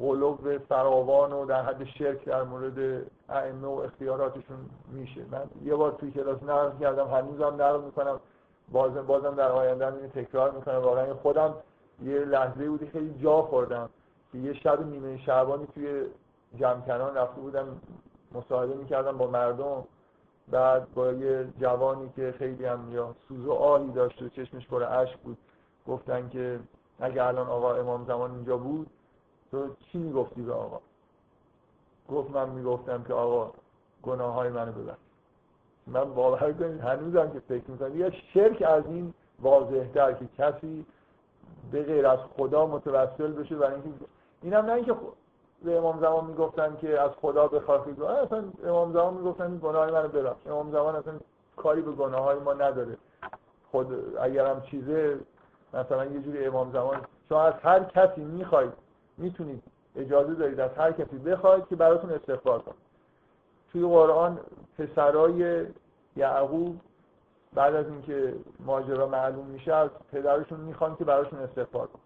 غلوب 0.00 0.58
فراوان 0.58 1.32
و 1.32 1.44
در 1.44 1.62
حد 1.62 1.84
شرک 1.84 2.24
در 2.24 2.42
مورد 2.42 3.02
ائمه 3.28 3.66
و 3.66 3.70
اختیاراتشون 3.70 4.56
میشه. 4.92 5.20
من 5.30 5.42
یه 5.64 5.74
بار 5.74 5.92
توی 5.92 6.10
کلاس 6.10 6.42
نقل 6.42 6.78
کردم 6.80 7.06
هنوزم 7.06 7.62
نقل 7.62 7.80
می‌کنم. 7.80 8.20
بازم 8.72 9.06
بازم 9.06 9.34
در 9.34 9.48
آینده 9.48 9.86
اینو 9.86 10.08
تکرار 10.08 10.50
می‌کنم. 10.50 10.76
واقعا 10.76 11.14
خودم 11.14 11.54
یه 12.02 12.18
لحظه 12.18 12.68
بودی 12.68 12.86
خیلی 12.86 13.14
جا 13.22 13.42
خوردم 13.42 13.88
که 14.32 14.38
یه 14.38 14.52
شب 14.52 14.86
نیمه 14.86 15.18
شعبانی 15.18 15.66
توی 15.74 16.02
جمکنان 16.54 17.14
رفته 17.14 17.40
بودم 17.40 17.80
مصاحبه 18.34 18.74
می‌کردم 18.74 19.18
با 19.18 19.26
مردم. 19.26 19.84
بعد 20.50 20.94
با 20.94 21.12
یه 21.12 21.48
جوانی 21.60 22.12
که 22.16 22.34
خیلی 22.38 22.64
هم 22.64 22.94
یا 22.94 23.14
سوز 23.28 23.46
و 23.46 23.52
آهی 23.52 23.90
داشت 23.90 24.22
و 24.22 24.28
چشمش 24.28 24.66
پر 24.66 24.82
اشک 24.82 25.18
بود 25.18 25.38
گفتن 25.86 26.28
که 26.28 26.60
اگه 27.00 27.24
الان 27.24 27.46
آقا 27.46 27.74
امام 27.74 28.04
زمان 28.04 28.30
اینجا 28.34 28.56
بود 28.56 28.90
تو 29.50 29.68
چی 29.92 29.98
می‌گفتی 29.98 30.42
به 30.42 30.52
آقا؟ 30.52 30.80
گفت 32.08 32.30
من 32.30 32.48
می‌گفتم 32.48 33.02
که 33.02 33.14
آقا 33.14 33.52
گناه 34.02 34.34
های 34.34 34.48
منو 34.48 34.72
ببخش. 34.72 34.98
من 35.86 36.14
باور 36.14 36.52
کنید 36.52 36.80
هنوزم 36.80 37.30
که 37.30 37.40
فکر 37.40 37.70
می‌کنم. 37.70 38.00
یا 38.00 38.10
شرک 38.10 38.62
از 38.62 38.86
این 38.86 39.14
واضحتر 39.40 40.12
که 40.12 40.28
کسی 40.38 40.86
به 41.72 41.82
غیر 41.82 42.06
از 42.06 42.18
خدا 42.36 42.66
متوسل 42.66 43.32
بشه 43.32 43.56
برای 43.56 43.74
اینکه 43.74 44.04
اینم 44.42 44.66
نه 44.66 44.72
اینکه 44.72 44.94
به 45.64 45.78
امام 45.78 46.00
زمان 46.00 46.24
می‌گفتن 46.24 46.76
که 46.80 47.00
از 47.00 47.10
خدا 47.10 47.48
بخواهید 47.48 48.02
اصلا 48.02 48.44
امام 48.64 48.92
زمان 48.92 49.14
می‌گفتن 49.14 49.58
گناه 49.62 49.90
منو 49.90 50.08
ببخش. 50.08 50.46
امام 50.46 50.70
زمان 50.70 50.96
اصلا 50.96 51.14
کاری 51.56 51.82
به 51.82 51.92
گناه 51.92 52.22
های 52.22 52.38
ما 52.38 52.54
نداره. 52.54 52.96
خود 53.70 54.16
اگرم 54.20 54.60
چیزه 54.60 55.18
مثلا 55.74 56.04
یه 56.04 56.20
جوری 56.20 56.46
امام 56.46 56.72
زمان 56.72 57.00
شما 57.28 57.42
از 57.42 57.54
هر 57.62 57.84
کسی 57.84 58.20
می‌خواید 58.20 58.72
می‌تونید 59.18 59.62
اجازه 59.96 60.34
دارید 60.34 60.60
از 60.60 60.70
هر 60.76 60.92
کسی 60.92 61.18
بخواید 61.18 61.66
که 61.68 61.76
براتون 61.76 62.10
استغفار 62.10 62.58
کنه. 62.58 62.74
توی 63.72 63.86
قرآن 63.86 64.38
پسرای 64.78 65.66
یعقوب 66.16 66.80
بعد 67.54 67.74
از 67.74 67.86
اینکه 67.86 68.34
ماجرا 68.60 69.06
معلوم 69.06 69.46
میشه 69.46 69.74
از 69.74 69.90
پدرشون 70.12 70.60
می‌خوان 70.60 70.96
که 70.96 71.04
براشون 71.04 71.38
استغفار 71.38 71.86
کنه 71.86 72.02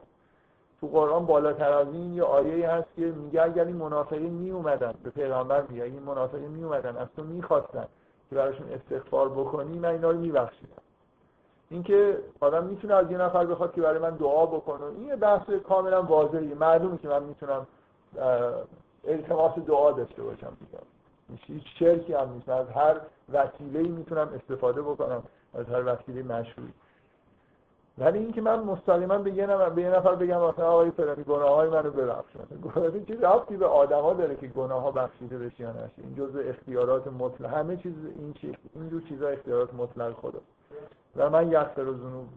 تو 0.80 0.86
قرآن 0.86 1.26
بالاتر 1.26 1.72
از 1.72 1.86
این 1.86 2.14
یه 2.14 2.22
آیه 2.22 2.70
هست 2.70 2.88
که 2.96 3.02
میگه 3.02 3.42
اگر 3.42 3.64
این 3.64 3.76
منافقین 3.76 4.32
می 4.32 4.50
اومدن 4.50 4.94
به 5.04 5.10
پیغمبر 5.10 5.62
میگه 5.68 5.84
این 5.84 6.02
منافقین 6.02 6.50
می 6.50 6.64
اومدن 6.64 6.96
از 6.96 7.08
تو 7.16 7.22
می‌خواستن 7.22 7.86
که 8.30 8.36
براشون 8.36 8.66
استغفار 8.72 9.28
بکنی 9.28 9.78
من 9.78 9.88
اینا 9.88 10.10
رو 10.10 10.18
میبخشیدم. 10.18 10.82
اینکه 11.70 12.18
آدم 12.40 12.64
می‌تونه 12.64 12.94
از 12.94 13.10
یه 13.10 13.18
نفر 13.18 13.46
بخواد 13.46 13.72
که 13.72 13.80
برای 13.80 13.98
من 13.98 14.10
دعا 14.10 14.46
بکنه 14.46 14.84
این 14.84 15.06
یه 15.06 15.16
بحث 15.16 15.50
کاملا 15.50 16.02
واضحه 16.02 16.54
معلومه 16.54 16.98
که 16.98 17.08
من 17.08 17.22
می‌تونم 17.22 17.66
التماس 19.04 19.58
دعا 19.58 19.92
داشته 19.92 20.22
باشم 20.22 20.56
دیگه. 20.60 20.78
هیچ 21.46 21.64
شرکی 21.78 22.12
هم 22.12 22.32
نیست. 22.32 22.48
از 22.48 22.68
هر 22.68 23.00
وسیله‌ای 23.32 23.88
می‌تونم 23.88 24.28
استفاده 24.34 24.82
بکنم 24.82 25.22
از 25.54 25.66
هر 25.66 25.82
وسیله 25.94 26.22
مشروعی. 26.22 26.72
ولی 28.00 28.18
اینکه 28.18 28.40
من 28.40 28.60
مستقیما 28.60 29.18
به 29.18 29.30
یه 29.30 29.46
نفر 29.46 29.68
به 29.68 29.82
یه 29.82 29.90
نفر 29.90 30.14
بگم 30.14 30.40
مثلا 30.40 30.70
آقای 30.70 30.90
فلانی 30.90 31.22
گناههای 31.24 31.68
منو 31.68 31.90
ببخش 31.90 32.36
مثلا 32.36 32.90
چه 32.90 33.20
ربطی 33.20 33.56
به 33.56 33.66
آدما 33.66 34.12
داره 34.12 34.36
که 34.36 34.46
گناه 34.46 34.82
ها 34.82 34.90
بخشیده 34.90 35.38
بشه 35.38 35.60
یا 35.60 35.72
نشه 35.72 35.92
این 35.96 36.14
جزء 36.14 36.40
اختیارات 36.48 37.06
مطلق. 37.06 37.54
همه 37.54 37.76
چیز 37.76 37.94
این 38.18 38.32
چیز 38.32 38.54
این 38.74 38.90
جور 38.90 39.02
چیزا 39.02 39.28
اختیارات 39.28 39.74
مطلق 39.74 40.12
خدا. 40.12 40.40
و 41.16 41.30
من 41.30 41.52
یغفر 41.52 41.80
الذنوب 41.80 42.28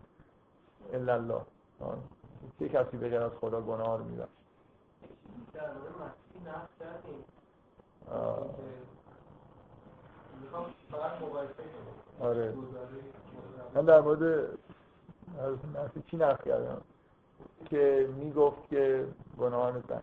الا 0.93 1.13
الله. 1.13 1.41
چه 2.59 2.69
کسی 2.69 2.97
به 2.97 3.09
غیر 3.09 3.21
از 3.21 3.31
خدا 3.41 3.61
گناه 3.61 3.97
رو 3.97 4.03
میبخشه؟ 4.03 4.31
آره. 12.19 12.53
من 13.75 13.85
در 13.85 14.01
مورد 14.01 14.49
نفی 15.75 16.03
چی 16.11 16.17
نفی 16.17 16.49
کردم؟ 16.49 16.81
که 17.65 18.09
می‌گفت 18.17 18.69
که 18.69 19.07
گناهان 19.39 19.83
زن. 19.89 20.01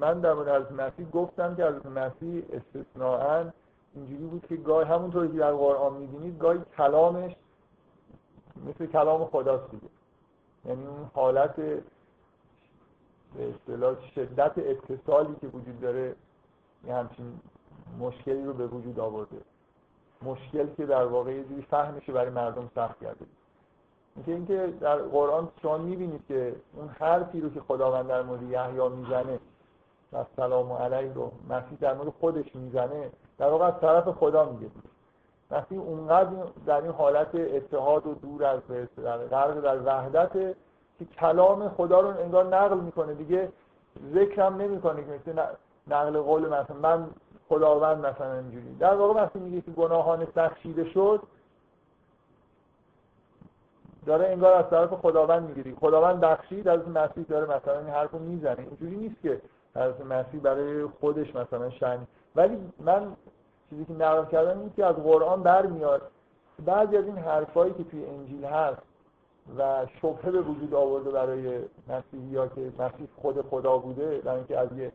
من 0.00 0.20
در 0.20 0.34
مورد 0.34 0.48
از 0.48 0.72
مسیح 0.72 1.10
گفتم 1.10 1.54
که 1.54 1.64
از 1.64 1.86
مسیح 1.86 2.44
استثناء 2.52 3.44
اینجوری 3.94 4.26
بود 4.26 4.46
که 4.46 4.56
گاهی 4.56 4.88
همونطوری 4.88 5.32
که 5.32 5.38
در 5.38 5.52
قرآن 5.52 5.92
می‌بینید 5.92 6.38
گاهی 6.38 6.60
کلامش 6.76 7.36
مثل 8.66 8.86
کلام 8.86 9.24
خداست 9.24 9.70
دیگه. 9.70 9.88
یعنی 10.64 10.86
اون 10.86 11.10
حالت 11.14 11.56
به 11.56 11.82
اصطلاح 13.38 14.10
شدت 14.14 14.52
اتصالی 14.58 15.36
که 15.40 15.46
وجود 15.46 15.80
داره 15.80 16.14
یه 16.86 16.94
همچین 16.94 17.40
مشکلی 17.98 18.44
رو 18.44 18.52
به 18.52 18.66
وجود 18.66 19.00
آورده. 19.00 19.36
مشکل 20.22 20.66
که 20.66 20.86
در 20.86 21.04
واقع 21.04 21.32
یه 21.32 21.44
جوری 21.44 21.62
فهمشه 21.62 22.12
برای 22.12 22.30
مردم 22.30 22.70
سخت 22.74 23.00
کرده. 23.00 23.26
اینکه 24.26 24.54
اینکه 24.54 24.78
در 24.80 24.96
قرآن 24.96 25.48
شما 25.62 25.78
می‌بینید 25.78 26.26
که 26.28 26.54
اون 26.76 26.88
حرفی 26.88 27.40
رو 27.40 27.50
که 27.50 27.60
خداوند 27.60 28.08
در 28.08 28.22
مورد 28.22 28.42
یحیی 28.42 28.88
می‌زنه 28.88 29.38
و 30.12 30.24
سلام 30.36 30.72
علیه 30.72 31.12
رو 31.12 31.32
مسیح 31.50 31.78
در 31.80 31.94
مورد 31.94 32.12
خودش 32.20 32.54
می‌زنه 32.54 33.10
در 33.38 33.48
واقع 33.48 33.66
از 33.66 33.80
طرف 33.80 34.08
خدا 34.08 34.44
میگه. 34.44 34.66
مسیح 35.50 35.80
اونقدر 35.80 36.30
در 36.66 36.80
این 36.80 36.90
حالت 36.90 37.34
اتحاد 37.34 38.06
و 38.06 38.14
دور 38.14 38.44
از 38.44 38.60
در 38.96 39.18
غرق 39.18 39.60
در 39.60 39.82
وحدت 39.82 40.32
که 40.98 41.04
کلام 41.04 41.68
خدا 41.68 42.00
رو 42.00 42.08
انگار 42.08 42.56
نقل 42.56 42.80
می‌کنه. 42.80 43.14
دیگه 43.14 43.48
ذکرم 44.14 44.56
نمی‌کنه 44.56 45.04
که 45.04 45.30
مثل 45.30 45.42
نقل 45.88 46.20
قول 46.20 46.46
مثلا 46.46 46.76
من 46.82 47.06
خداوند 47.48 48.06
مثلا 48.06 48.34
اینجوری. 48.34 48.74
در 48.74 48.94
واقع 48.94 49.24
مسیح 49.24 49.42
میگه 49.42 49.60
که 49.60 49.70
گناهان 49.70 50.26
بخشیده 50.36 50.84
شد 50.84 51.22
داره 54.06 54.28
انگار 54.28 54.52
از 54.52 54.70
طرف 54.70 54.92
خداوند 54.92 55.48
می‌گیری 55.48 55.76
خداوند 55.80 56.20
بخشید 56.20 56.68
از 56.68 56.88
مسیح 56.88 57.24
داره 57.28 57.56
مثلا 57.56 57.78
این 57.78 57.88
حرفو 57.88 58.18
می‌زنه. 58.18 58.58
اینجوری 58.58 58.96
نیست 58.96 59.22
که 59.22 59.40
از 59.74 59.92
مسیح 60.10 60.40
برای 60.40 60.86
خودش 61.00 61.36
مثلا 61.36 61.70
شن. 61.70 62.06
ولی 62.36 62.58
من 62.78 63.16
چیزی 63.70 63.84
که 63.84 63.92
نقل 63.92 64.24
کردم 64.24 64.60
این 64.60 64.72
که 64.76 64.86
از 64.86 64.96
قرآن 64.96 65.42
برمیاد. 65.42 66.02
بعضی 66.64 66.96
از 66.96 67.04
این 67.04 67.18
حرفایی 67.18 67.72
که 67.72 67.84
توی 67.84 68.06
انجیل 68.06 68.44
هست 68.44 68.82
و 69.58 69.86
شبهه 70.02 70.30
به 70.30 70.40
وجود 70.40 70.74
آورده 70.74 71.10
برای 71.10 71.58
مسیحی 71.88 72.36
ها 72.36 72.48
که 72.48 72.72
مسیح 72.78 73.08
خود 73.16 73.42
خدا 73.42 73.78
بوده 73.78 74.18
برای 74.18 74.36
اینکه 74.36 74.58
از 74.58 74.68
یه 74.76 74.92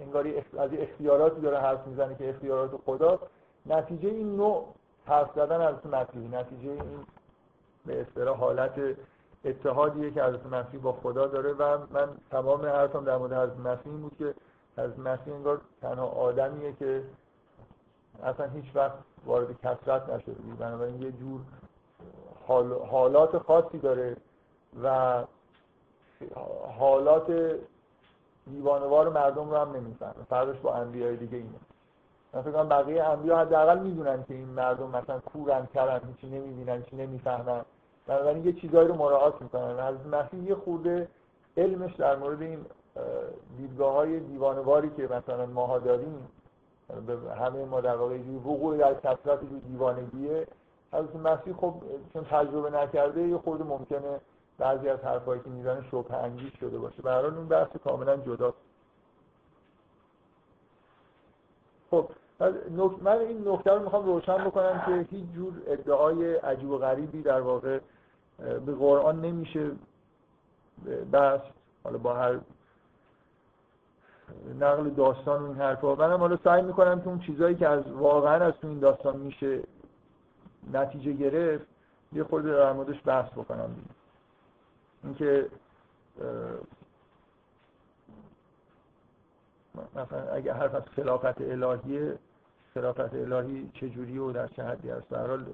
انگاری 0.00 0.34
از 0.58 0.72
یه 0.72 0.82
اختیاراتی 0.82 1.40
داره 1.40 1.58
حرف 1.58 1.86
می‌زنه 1.86 2.14
که 2.14 2.28
اختیارات 2.28 2.70
خدا 2.86 3.18
نتیجه 3.66 4.08
این 4.08 4.36
نوع 4.36 4.64
حرف 5.06 5.30
زدن 5.36 5.60
از 5.60 5.74
مسیحی 5.86 6.28
نتیجه 6.28 6.70
این 6.70 7.06
به 7.88 8.00
اصطلاح 8.00 8.36
حالت 8.36 8.96
اتحادیه 9.44 10.10
که 10.10 10.24
حضرت 10.24 10.46
مسیح 10.46 10.80
با 10.80 10.92
خدا 10.92 11.26
داره 11.26 11.52
و 11.52 11.78
من 11.90 12.08
تمام 12.30 12.66
حرفم 12.66 13.04
در 13.04 13.16
مورد 13.16 13.32
حضرت 13.32 13.58
مسیح 13.58 13.92
بود 13.92 14.16
که 14.18 14.34
حضرت 14.76 14.98
مسیح 14.98 15.34
انگار 15.34 15.60
تنها 15.82 16.06
آدمیه 16.06 16.72
که 16.72 17.02
اصلا 18.22 18.46
هیچ 18.46 18.64
وقت 18.74 18.98
وارد 19.26 19.60
کسرت 19.60 20.08
نشده 20.10 20.34
بنابراین 20.58 21.02
یه 21.02 21.12
جور 21.12 21.40
حالات 22.90 23.38
خاصی 23.38 23.78
داره 23.78 24.16
و 24.84 25.24
حالات 26.78 27.56
دیوانوار 28.46 29.08
مردم 29.08 29.50
رو 29.50 29.56
هم 29.56 29.76
نمی‌فهمه. 29.76 30.24
فرقش 30.30 30.58
با 30.58 30.74
انبیای 30.74 31.16
دیگه 31.16 31.36
اینه. 31.36 31.58
من 32.32 32.42
فکر 32.42 32.64
بقیه 32.64 33.04
انبیا 33.04 33.38
حداقل 33.38 33.78
می‌دونن 33.78 34.24
که 34.24 34.34
این 34.34 34.48
مردم 34.48 34.88
مثلا 34.88 35.18
کورن 35.18 35.66
کرن 35.74 36.00
هیچی 36.06 36.26
نمی‌بینن 36.38 36.76
هیچی 36.76 36.96
نمی‌فهمن. 36.96 37.64
بنابراین 38.08 38.44
یه 38.44 38.52
چیزایی 38.52 38.88
رو 38.88 38.94
مراعات 38.94 39.42
می‌کنن. 39.42 39.78
از 39.78 40.06
مسیح 40.06 40.48
یه 40.48 40.54
خورده 40.54 41.08
علمش 41.56 41.94
در 41.94 42.16
مورد 42.16 42.42
این 42.42 42.66
دیدگاه 43.56 43.92
های 43.92 44.20
دیوانواری 44.20 44.90
که 44.96 45.02
مثلا 45.02 45.46
ماها 45.46 45.78
داریم 45.78 46.28
همه 47.38 47.64
ما 47.64 47.80
در 47.80 47.96
واقع 47.96 48.18
وقوع 48.44 48.76
در 48.76 48.94
کسرت 48.94 49.40
دیوانگیه. 49.68 50.46
حضرت 50.92 51.16
مسیح 51.16 51.54
خب 51.54 51.74
چون 52.12 52.24
تجربه 52.24 52.70
نکرده 52.70 53.20
یه 53.20 53.38
خورده 53.38 53.64
ممکنه 53.64 54.20
بعضی 54.58 54.88
از 54.88 55.00
حرفایی 55.00 55.40
که 55.40 55.50
می‌زنه 55.50 55.84
شبه 55.90 56.14
انگیز 56.14 56.52
شده 56.60 56.78
باشه. 56.78 57.02
به 57.02 57.24
اون 57.24 57.48
بحث 57.48 57.76
کاملا 57.84 58.16
جدا 58.16 58.54
خب 61.90 62.08
من 63.02 63.18
این 63.18 63.48
نکته 63.48 63.70
رو 63.70 63.82
می‌خوام 63.82 64.06
روشن 64.06 64.44
بکنم 64.44 64.82
که 64.86 65.16
هیچ 65.16 65.26
جور 65.34 65.52
ادعای 65.66 66.34
عجیب 66.34 66.70
و 66.70 66.78
غریبی 66.78 67.22
در 67.22 67.40
واقع 67.40 67.78
به 68.38 68.74
قرآن 68.74 69.20
نمیشه 69.20 69.70
بس 71.12 71.40
حالا 71.84 71.98
با 71.98 72.14
هر 72.14 72.38
نقل 74.60 74.90
داستان 74.90 75.44
این 75.44 75.56
حرفا. 75.56 75.94
منم 75.94 76.18
حالا 76.18 76.38
سعی 76.44 76.62
می‌کنم 76.62 77.00
که 77.00 77.08
اون 77.08 77.18
چیزایی 77.18 77.54
که 77.54 77.68
از 77.68 77.90
واقعا 77.90 78.44
از 78.44 78.54
تو 78.54 78.68
این 78.68 78.78
داستان 78.78 79.16
میشه 79.16 79.62
نتیجه 80.72 81.12
گرفت 81.12 81.66
یه 82.12 82.24
خورده 82.24 82.50
در 82.50 82.72
موردش 82.72 83.00
بحث 83.04 83.32
بکنم. 83.32 83.76
اینکه 85.04 85.48
مثلا 89.94 90.32
اگه 90.32 90.52
حرف 90.52 90.74
از 90.74 90.82
خلافت 90.82 91.40
الهیه 91.40 92.18
خلافت 92.74 93.14
الهی 93.14 93.70
چجوری 93.74 94.18
و 94.18 94.32
در 94.32 94.46
چه 94.46 94.64
حدی 94.64 94.90
است 94.90 95.08
در 95.08 95.26
حال 95.26 95.46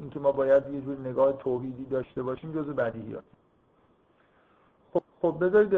اینکه 0.00 0.20
ما 0.20 0.32
باید 0.32 0.74
یه 0.74 0.80
جور 0.80 0.98
نگاه 0.98 1.32
توحیدی 1.32 1.84
داشته 1.84 2.22
باشیم 2.22 2.52
جزء 2.52 2.72
بدیهیات. 2.72 3.24
خب 4.92 5.02
خب 5.22 5.36
بذارید 5.40 5.74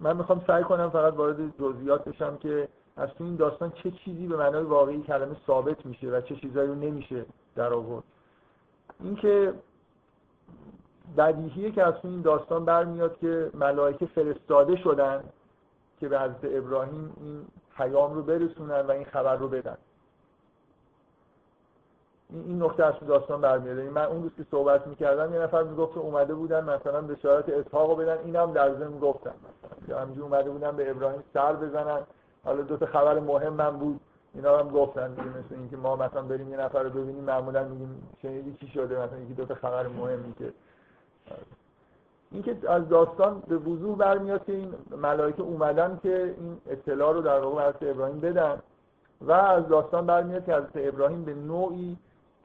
من 0.00 0.16
می‌خوام 0.16 0.44
سعی 0.46 0.64
کنم 0.64 0.90
فقط 0.90 1.14
وارد 1.14 1.58
جزئیات 1.58 2.04
بشم 2.04 2.36
که 2.36 2.68
از 2.96 3.08
تو 3.08 3.24
این 3.24 3.36
داستان 3.36 3.70
چه 3.70 3.90
چیزی 3.90 4.26
به 4.26 4.36
معنای 4.36 4.62
واقعی 4.62 5.02
کلمه 5.02 5.36
ثابت 5.46 5.86
میشه 5.86 6.10
و 6.10 6.20
چه 6.20 6.36
چیزایی 6.36 6.68
رو 6.68 6.74
نمیشه 6.74 7.26
در 7.54 7.72
آورد. 7.72 8.04
اینکه 9.00 9.54
بدیهیه 11.16 11.70
که 11.70 11.82
از 11.82 11.94
تو 11.94 12.08
این 12.08 12.22
داستان 12.22 12.64
برمیاد 12.64 13.18
که 13.18 13.50
ملائکه 13.54 14.06
فرستاده 14.06 14.76
شدن 14.76 15.24
که 16.00 16.08
به 16.08 16.20
حضرت 16.20 16.44
ابراهیم 16.44 17.12
این 17.20 17.46
پیام 17.76 18.14
رو 18.14 18.22
برسونن 18.22 18.80
و 18.80 18.90
این 18.90 19.04
خبر 19.04 19.36
رو 19.36 19.48
بدن. 19.48 19.76
این 22.30 22.62
نکته 22.62 22.84
از 22.84 22.94
داستان 23.08 23.40
برمیاد 23.40 23.78
من 23.78 24.04
اون 24.04 24.22
روز 24.22 24.32
که 24.36 24.44
صحبت 24.50 24.86
می‌کردم 24.86 25.34
یه 25.34 25.40
نفر 25.40 25.62
می‌گفت 25.62 25.94
که 25.94 26.00
اومده 26.00 26.34
بودن 26.34 26.64
مثلا 26.64 27.00
بشارت 27.00 27.48
اسحاق 27.48 27.90
رو 27.90 27.96
بدن. 27.96 28.18
اینم 28.24 28.52
در 28.52 28.74
ضمن 28.74 28.98
گفتن 28.98 29.34
مثلا 29.82 30.00
همینجوری 30.00 30.26
اومده 30.26 30.50
بودن 30.50 30.76
به 30.76 30.90
ابراهیم 30.90 31.22
سر 31.34 31.52
بزنن. 31.52 32.00
حالا 32.44 32.62
دو 32.62 32.76
تا 32.76 32.86
خبر 32.86 33.18
مهم 33.18 33.52
من 33.52 33.70
بود. 33.70 34.00
اینا 34.34 34.58
هم 34.58 34.68
گفتن 34.68 35.10
دیگه 35.10 35.28
مثل 35.28 35.54
اینکه 35.54 35.76
ما 35.76 35.96
مثلا 35.96 36.22
بریم 36.22 36.50
یه 36.50 36.56
نفر 36.56 36.82
رو 36.82 36.90
ببینیم 36.90 37.24
معمولا 37.24 37.64
میگیم 37.64 38.08
شنیدی 38.22 38.56
چی 38.60 38.68
شده؟ 38.68 38.98
مثلا 38.98 39.18
یکی 39.18 39.34
دو 39.34 39.44
تا 39.44 39.54
خبر 39.54 39.86
مهمی 39.86 40.34
که 40.38 40.52
اینکه 42.30 42.56
از 42.68 42.88
داستان 42.88 43.42
به 43.48 43.56
وضوح 43.56 43.96
برمیاد 43.96 44.44
که 44.44 44.52
این 44.52 44.74
ملائکه 45.02 45.42
اومدن 45.42 45.98
که 46.02 46.34
این 46.40 46.60
اطلاع 46.66 47.12
رو 47.12 47.20
در 47.20 47.40
واقع 47.40 47.72
ابراهیم 47.82 48.20
بدن. 48.20 48.62
و 49.20 49.32
از 49.32 49.68
داستان 49.68 50.06
برمیاد 50.06 50.44
که 50.44 50.54
حضرت 50.54 50.70
ابراهیم 50.74 51.24
به 51.24 51.34
نوعی 51.34 51.96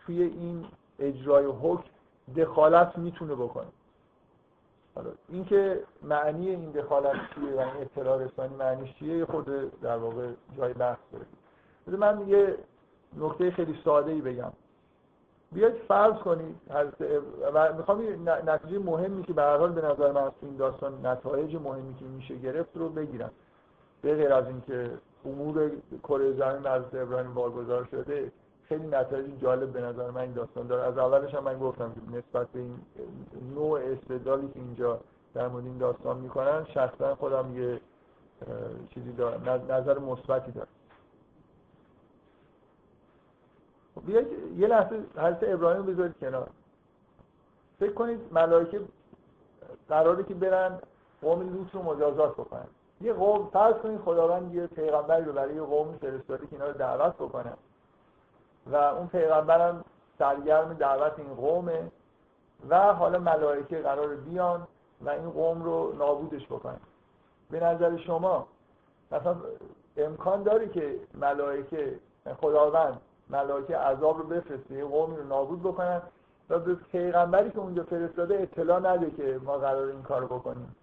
توی 0.05 0.23
این 0.23 0.65
اجرای 0.99 1.45
حکم 1.45 1.89
دخالت 2.37 2.97
می‌تونه 2.97 3.35
بکنه. 3.35 3.67
حالا 4.95 5.09
اینکه 5.29 5.83
معنی 6.03 6.49
این 6.49 6.71
دخالت 6.71 7.15
چیه 7.35 7.55
و 7.55 7.59
این 7.59 7.81
اطلاع 7.81 8.23
رسانی 8.23 8.55
معنیش 8.55 8.95
چیه 8.95 9.17
یه 9.17 9.25
خود 9.25 9.79
در 9.81 9.97
واقع 9.97 10.27
جای 10.57 10.73
بحث 10.73 10.97
داره. 11.11 11.97
من 11.97 12.27
یه 12.27 12.57
نکته 13.17 13.51
خیلی 13.51 13.79
ساده 13.83 14.11
ای 14.11 14.21
بگم. 14.21 14.51
بیاید 15.51 15.73
فرض 15.87 16.15
کنید 16.15 16.55
و 17.53 17.73
می‌خوام 17.73 18.01
نتیجه 18.45 18.79
مهمی 18.79 19.23
که 19.23 19.33
به 19.33 19.41
هر 19.41 19.57
حال 19.57 19.71
به 19.71 19.81
نظر 19.81 20.11
من 20.11 20.23
از 20.23 20.31
این 20.41 20.55
داستان 20.55 21.05
نتایج 21.05 21.55
مهمی 21.55 21.95
که 21.95 22.05
میشه 22.05 22.35
گرفت 22.35 22.77
رو 22.77 22.89
بگیرم. 22.89 23.31
به 24.01 24.15
غیر 24.15 24.33
از 24.33 24.47
اینکه 24.47 24.91
امور 25.25 25.71
کره 26.03 26.33
زمین 26.33 26.67
از 26.67 26.83
ابراهیم 26.93 27.33
واگذار 27.33 27.87
شده 27.91 28.31
خیلی 28.71 28.87
نتایج 28.87 29.41
جالب 29.41 29.71
به 29.73 29.81
نظر 29.81 30.11
من 30.11 30.21
این 30.21 30.33
داستان 30.33 30.67
داره. 30.67 30.83
از 30.83 30.97
اولش 30.97 31.35
هم 31.35 31.43
من 31.43 31.59
گفتم 31.59 31.93
که 31.93 32.17
نسبت 32.17 32.47
به 32.47 32.59
این 32.59 32.79
نوع 33.55 33.79
استدلالی 33.79 34.47
که 34.47 34.59
اینجا 34.59 34.99
در 35.33 35.47
مورد 35.47 35.65
این 35.65 35.77
داستان 35.77 36.17
می‌کنن 36.17 36.65
شخصا 36.65 37.15
خودم 37.15 37.57
یه 37.57 37.81
چیزی 38.93 39.11
دارم 39.11 39.71
نظر 39.71 39.99
مثبتی 39.99 40.51
دارم. 40.51 40.67
خب 43.95 44.05
بیایید 44.05 44.59
یه 44.59 44.67
لحظه 44.67 45.03
حضرت 45.15 45.43
ابراهیم 45.43 45.85
بذارید 45.85 46.17
کنار. 46.19 46.49
فکر 47.79 47.93
کنید 47.93 48.19
ملائکه 48.31 48.81
قراره 49.89 50.23
که 50.23 50.33
برن 50.33 50.79
قوم 51.21 51.53
لوط 51.53 51.75
رو 51.75 51.81
مجازات 51.81 52.33
بکنن. 52.33 52.67
یه 53.01 53.13
قوم 53.13 53.49
فرض 53.53 53.75
کنید 53.75 54.01
خداوند 54.01 54.55
یه 54.55 54.67
پیغمبری 54.67 55.25
رو 55.25 55.33
برای 55.33 55.55
یه 55.55 55.61
قوم 55.61 55.97
فرستاده 56.01 56.47
که 56.47 56.53
اینا 56.53 56.67
رو 56.67 56.73
دعوت 56.73 57.15
بکنن 57.15 57.57
و 58.67 58.75
اون 58.75 59.07
پیغمبرم 59.07 59.85
سرگرم 60.19 60.73
دعوت 60.73 61.19
این 61.19 61.35
قومه 61.35 61.91
و 62.69 62.93
حالا 62.93 63.19
ملائکه 63.19 63.81
قرار 63.81 64.15
بیان 64.15 64.67
و 65.01 65.09
این 65.09 65.29
قوم 65.29 65.63
رو 65.63 65.93
نابودش 65.93 66.45
بکنن. 66.45 66.79
به 67.51 67.59
نظر 67.59 67.97
شما 67.97 68.47
مثلا 69.11 69.35
امکان 69.97 70.43
داره 70.43 70.69
که 70.69 70.99
ملائکه 71.13 71.99
خداوند 72.41 73.01
ملائکه 73.29 73.77
عذاب 73.77 74.17
رو 74.17 74.23
بفرسته 74.23 74.75
یه 74.75 74.85
قومی 74.85 75.15
رو 75.17 75.23
نابود 75.23 75.63
بکنن 75.63 76.01
و 76.49 76.59
به 76.59 76.75
پیغمبری 76.75 77.51
که 77.51 77.59
اونجا 77.59 77.83
فرستاده 77.83 78.39
اطلاع 78.41 78.79
نده 78.79 79.11
که 79.11 79.39
ما 79.43 79.57
قرار 79.57 79.87
این 79.87 80.03
کار 80.03 80.25
بکنیم. 80.25 80.75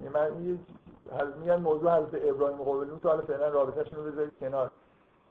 یعنی 0.00 0.14
من 0.14 1.32
میگن 1.40 1.56
موضوع 1.56 1.96
حضرت 1.96 2.22
ابراهیم 2.24 2.60
و 2.60 2.64
قوم 2.64 2.80
لوط 2.80 3.06
حالا 3.06 3.22
فعلا 3.22 3.48
رابطه‌شون 3.48 3.98
رو 3.98 4.12
بذارید 4.12 4.38
کنار. 4.40 4.70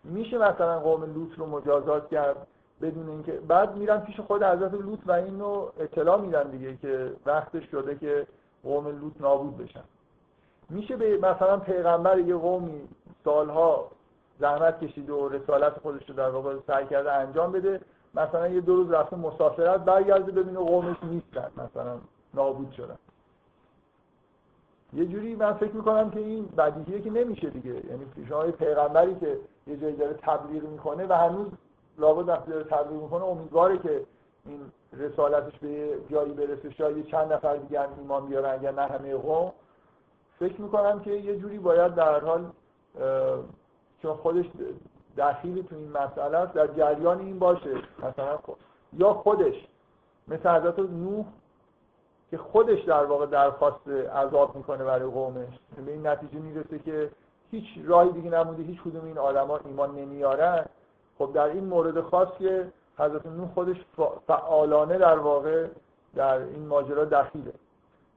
میشه 0.03 0.37
مثلا 0.37 0.79
قوم 0.79 1.03
لوط 1.03 1.33
رو 1.37 1.45
مجازات 1.45 2.09
کرد 2.09 2.47
بدون 2.81 3.09
اینکه 3.09 3.31
بعد 3.31 3.75
میرن 3.75 3.99
پیش 3.99 4.19
خود 4.19 4.43
حضرت 4.43 4.73
لوط 4.73 4.99
و 5.05 5.11
اینو 5.11 5.67
اطلاع 5.79 6.21
میدن 6.21 6.49
دیگه 6.49 6.77
که 6.77 7.13
وقتش 7.25 7.63
شده 7.71 7.95
که 7.95 8.27
قوم 8.63 8.87
لوط 8.87 9.13
نابود 9.19 9.57
بشن. 9.57 9.83
میشه 10.69 10.97
به 10.97 11.17
مثلا 11.17 11.57
پیغمبر 11.57 12.19
یه 12.19 12.35
قومی 12.35 12.81
سالها 13.23 13.91
زحمت 14.39 14.79
کشید 14.79 15.09
و 15.09 15.29
رسالت 15.29 15.79
خودش 15.79 16.09
رو 16.09 16.15
در 16.15 16.29
واقع 16.29 16.55
سعی 16.67 16.85
کرده 16.85 17.11
انجام 17.11 17.51
بده 17.51 17.81
مثلا 18.15 18.47
یه 18.47 18.61
دو 18.61 18.75
روز 18.75 18.91
رفته 18.91 19.15
مسافرت 19.15 19.79
برگرده 19.79 20.31
ببینه 20.31 20.59
قومش 20.59 20.97
نیستن 21.03 21.51
مثلا 21.57 21.97
نابود 22.33 22.71
شدن. 22.71 22.97
یه 24.93 25.05
جوری 25.05 25.35
من 25.35 25.53
فکر 25.53 25.71
می‌کنم 25.71 26.11
که 26.11 26.19
این 26.19 26.45
بدیهیه 26.45 27.01
که 27.01 27.09
نمیشه 27.09 27.49
دیگه. 27.49 27.73
یعنی 27.73 28.05
شما 28.29 28.43
پیغمبری 28.43 29.15
که 29.15 29.37
یه 29.69 29.77
جایی 29.77 29.95
داره 29.95 30.13
تبلیغ 30.13 30.63
می‌کنه 30.63 31.07
و 31.07 31.13
هنوز 31.13 31.47
لابد 31.97 32.27
وقتی 32.27 32.51
داره 32.51 32.63
تبلیغ 32.63 33.01
می‌کنه. 33.01 33.23
امیدواره 33.23 33.77
که 33.77 34.05
این 34.45 34.71
رسالتش 34.93 35.59
به 35.59 35.97
جایی 36.09 36.33
برسه. 36.33 36.69
شاید 36.69 37.05
چند 37.05 37.33
نفر 37.33 37.55
دیگه 37.55 37.81
هم 37.81 37.89
ایمان 37.99 38.25
بیارن 38.25 38.53
اگر 38.53 38.71
نه 38.71 38.81
همه 38.81 39.15
قوم. 39.15 39.51
فکر 40.39 40.61
می‌کنم 40.61 40.99
که 40.99 41.11
یه 41.11 41.39
جوری 41.39 41.59
باید 41.59 41.95
در 41.95 42.19
حال 42.19 42.45
چون 44.01 44.13
خودش 44.13 44.45
دخیلی 45.17 45.63
تو 45.63 45.75
این 45.75 45.91
مسئله 45.91 46.37
است 46.37 46.53
در 46.53 46.67
جریان 46.67 47.19
این 47.19 47.39
باشه. 47.39 47.75
مثلا 48.03 48.37
یا 48.93 49.13
خودش 49.13 49.67
مثل 50.27 50.49
حضرت 50.49 50.79
نوح 50.79 51.25
که 52.31 52.37
خودش 52.37 52.83
در 52.83 53.05
واقع 53.05 53.25
درخواست 53.25 53.87
عذاب 53.87 54.55
می‌کنه 54.55 54.83
برای 54.83 55.09
قومش. 55.09 55.59
به 55.85 55.91
این 55.91 56.07
نتیجه 56.07 56.39
می‌رسه 56.39 56.79
که 56.79 57.11
هیچ 57.51 57.65
راهی 57.85 58.11
دیگه 58.11 58.29
نمونده 58.29 58.63
هیچ 58.63 58.81
کدوم 58.81 59.05
این 59.05 59.17
آدما 59.17 59.59
ایمان 59.65 59.95
نمیارن. 59.95 60.65
خب 61.17 61.29
در 61.33 61.45
این 61.45 61.65
مورد 61.65 62.01
خاص 62.01 62.27
که 62.39 62.67
حضرت 62.97 63.25
نوح 63.25 63.53
خودش 63.53 63.77
فعالانه 64.27 64.97
در 64.97 65.19
واقع 65.19 65.67
در 66.15 66.37
این 66.37 66.67
ماجرا 66.67 67.05
دخیله. 67.05 67.53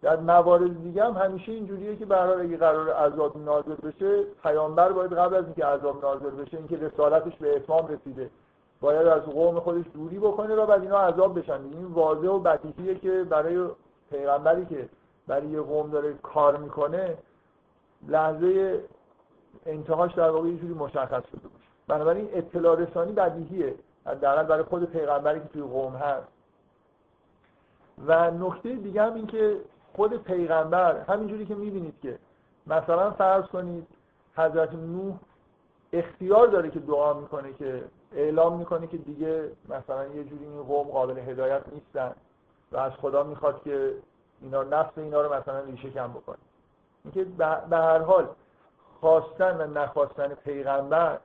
در 0.02 0.16
موارد 0.16 0.82
دیگه 0.82 1.04
هم 1.04 1.12
همیشه 1.12 1.52
اینجوریه 1.52 1.96
که 1.96 2.06
برای 2.06 2.46
اگه 2.46 2.56
قرار 2.56 2.90
عذاب 2.90 3.36
نازل 3.36 3.74
بشه 3.74 4.22
پیامبر 4.42 4.92
باید 4.92 5.12
قبل 5.12 5.34
از 5.34 5.44
اینکه 5.44 5.64
عذاب 5.64 6.04
نازل 6.04 6.30
بشه 6.30 6.56
اینکه 6.56 6.76
رسالتش 6.76 7.36
به 7.36 7.56
اتمام 7.56 7.86
رسیده 7.86 8.30
باید 8.80 9.06
از 9.06 9.22
قوم 9.22 9.60
خودش 9.60 9.84
دوری 9.94 10.18
بکنه 10.18 10.54
و 10.54 10.66
بعد 10.66 10.82
اینا 10.82 10.98
عذاب 10.98 11.38
بشن. 11.38 11.52
این 11.52 11.84
واضح 11.84 12.28
و 12.28 12.38
بدیهیه 12.38 12.94
که 12.94 13.24
برای 13.24 13.66
پیغمبری 14.10 14.66
که 14.66 14.88
برای 15.26 15.46
یه 15.46 15.60
قوم 15.60 15.90
داره 15.90 16.14
کار 16.22 16.56
می‌کنه 16.56 17.16
لحظه 18.08 18.80
انتهاش 19.66 20.14
در 20.14 20.30
واقع 20.30 20.48
یه 20.48 20.56
جوری 20.56 20.74
مشخص 20.74 21.22
شده 21.26 21.48
باشه. 21.48 21.66
بنابراین 21.88 22.28
اطلاع 22.32 22.76
رسانی 22.76 23.12
بدیهیه. 23.12 23.74
حداقل 24.06 24.42
برای 24.42 24.62
خود 24.62 24.84
پیغمبری 24.84 25.40
که 25.40 25.48
توی 25.48 25.62
قوم 25.62 25.96
هست. 25.96 26.28
و 28.06 28.30
نکته 28.30 28.74
دیگه 28.74 29.02
هم 29.02 29.14
این 29.14 29.26
که 29.26 29.56
خود 29.96 30.22
پیغمبر 30.22 31.00
همینجوری 31.00 31.46
که 31.46 31.54
می‌بینید 31.54 32.00
که 32.02 32.18
مثلا 32.66 33.10
فرض 33.10 33.44
کنید 33.44 33.86
حضرت 34.36 34.74
نوح 34.74 35.14
اختیار 35.92 36.46
داره 36.46 36.70
که 36.70 36.78
دعا 36.80 37.12
می‌کنه 37.14 37.52
که 37.52 37.84
اعلام 38.12 38.58
می‌کنه 38.58 38.86
که 38.86 38.96
دیگه 38.96 39.50
مثلا 39.68 40.06
یه 40.06 40.24
جوری 40.24 40.44
این 40.44 40.62
قوم 40.62 40.88
قابل 40.88 41.18
هدایت 41.18 41.62
نیستن 41.72 42.12
و 42.72 42.76
از 42.76 42.92
خدا 42.92 43.22
می‌خواد 43.22 43.62
که 43.62 43.94
اینا 44.42 44.62
نفس 44.62 44.98
اینا 44.98 45.22
رو 45.22 45.34
مثلا 45.34 45.60
ریشه 45.60 45.90
کم 45.90 46.08
بکنه. 46.08 46.36
اینکه 47.04 47.24
به 47.70 47.76
هر 47.76 47.98
حال 47.98 48.28
خواستن 49.02 49.60
و 49.60 49.78
نخواستن 49.78 50.28
پیغمبر 50.28 51.18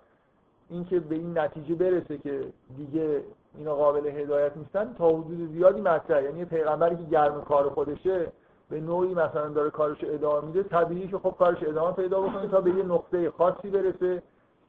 اینکه 0.69 0.99
به 0.99 1.15
این 1.15 1.37
نتیجه 1.37 1.75
برسه 1.75 2.17
که 2.17 2.41
دیگه 2.77 3.23
اینا 3.57 3.75
قابل 3.75 4.07
هدایت 4.07 4.57
نیستن 4.57 4.95
تا 4.97 5.09
حدود 5.09 5.51
زیادی 5.51 5.81
مطرحه 5.81 6.23
یعنی 6.23 6.45
پیغمبری 6.45 6.95
که 6.95 7.03
گرم 7.03 7.41
کار 7.41 7.69
خودشه 7.69 8.31
به 8.69 8.81
نوعی 8.81 9.13
مثلا 9.13 9.49
داره 9.49 9.69
کارش 9.69 9.97
ادامه 10.03 10.47
میده 10.47 10.63
طبیعی 10.63 11.07
که 11.07 11.17
خب 11.17 11.35
کارش 11.39 11.63
ادامه 11.63 11.93
پیدا 11.93 12.21
بکنه 12.21 12.47
تا 12.47 12.61
به 12.61 12.69
یه 12.69 12.83
نقطه 12.83 13.31
خاصی 13.31 13.69
برسه 13.69 14.23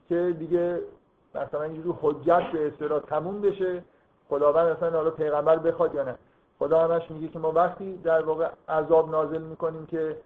که 0.08 0.34
دیگه 0.38 0.80
مثلا 1.34 1.62
اینجوری 1.62 1.98
حجت 2.02 2.52
به 2.52 2.66
استرا 2.66 3.00
تموم 3.00 3.40
بشه. 3.40 3.82
خداوند 4.28 4.76
مثلا 4.76 4.90
حالا 4.90 5.10
پیغمبر 5.10 5.56
بخواد 5.56 5.94
یا 5.94 6.02
نه. 6.02 6.14
خدا 6.58 6.88
همش 6.88 7.10
میگه 7.10 7.28
که 7.28 7.38
ما 7.38 7.52
وقتی 7.52 7.96
در 7.96 8.22
واقع 8.22 8.48
عذاب 8.68 9.10
نازل 9.10 9.42
می‌کنیم 9.42 9.86
که 9.86 10.16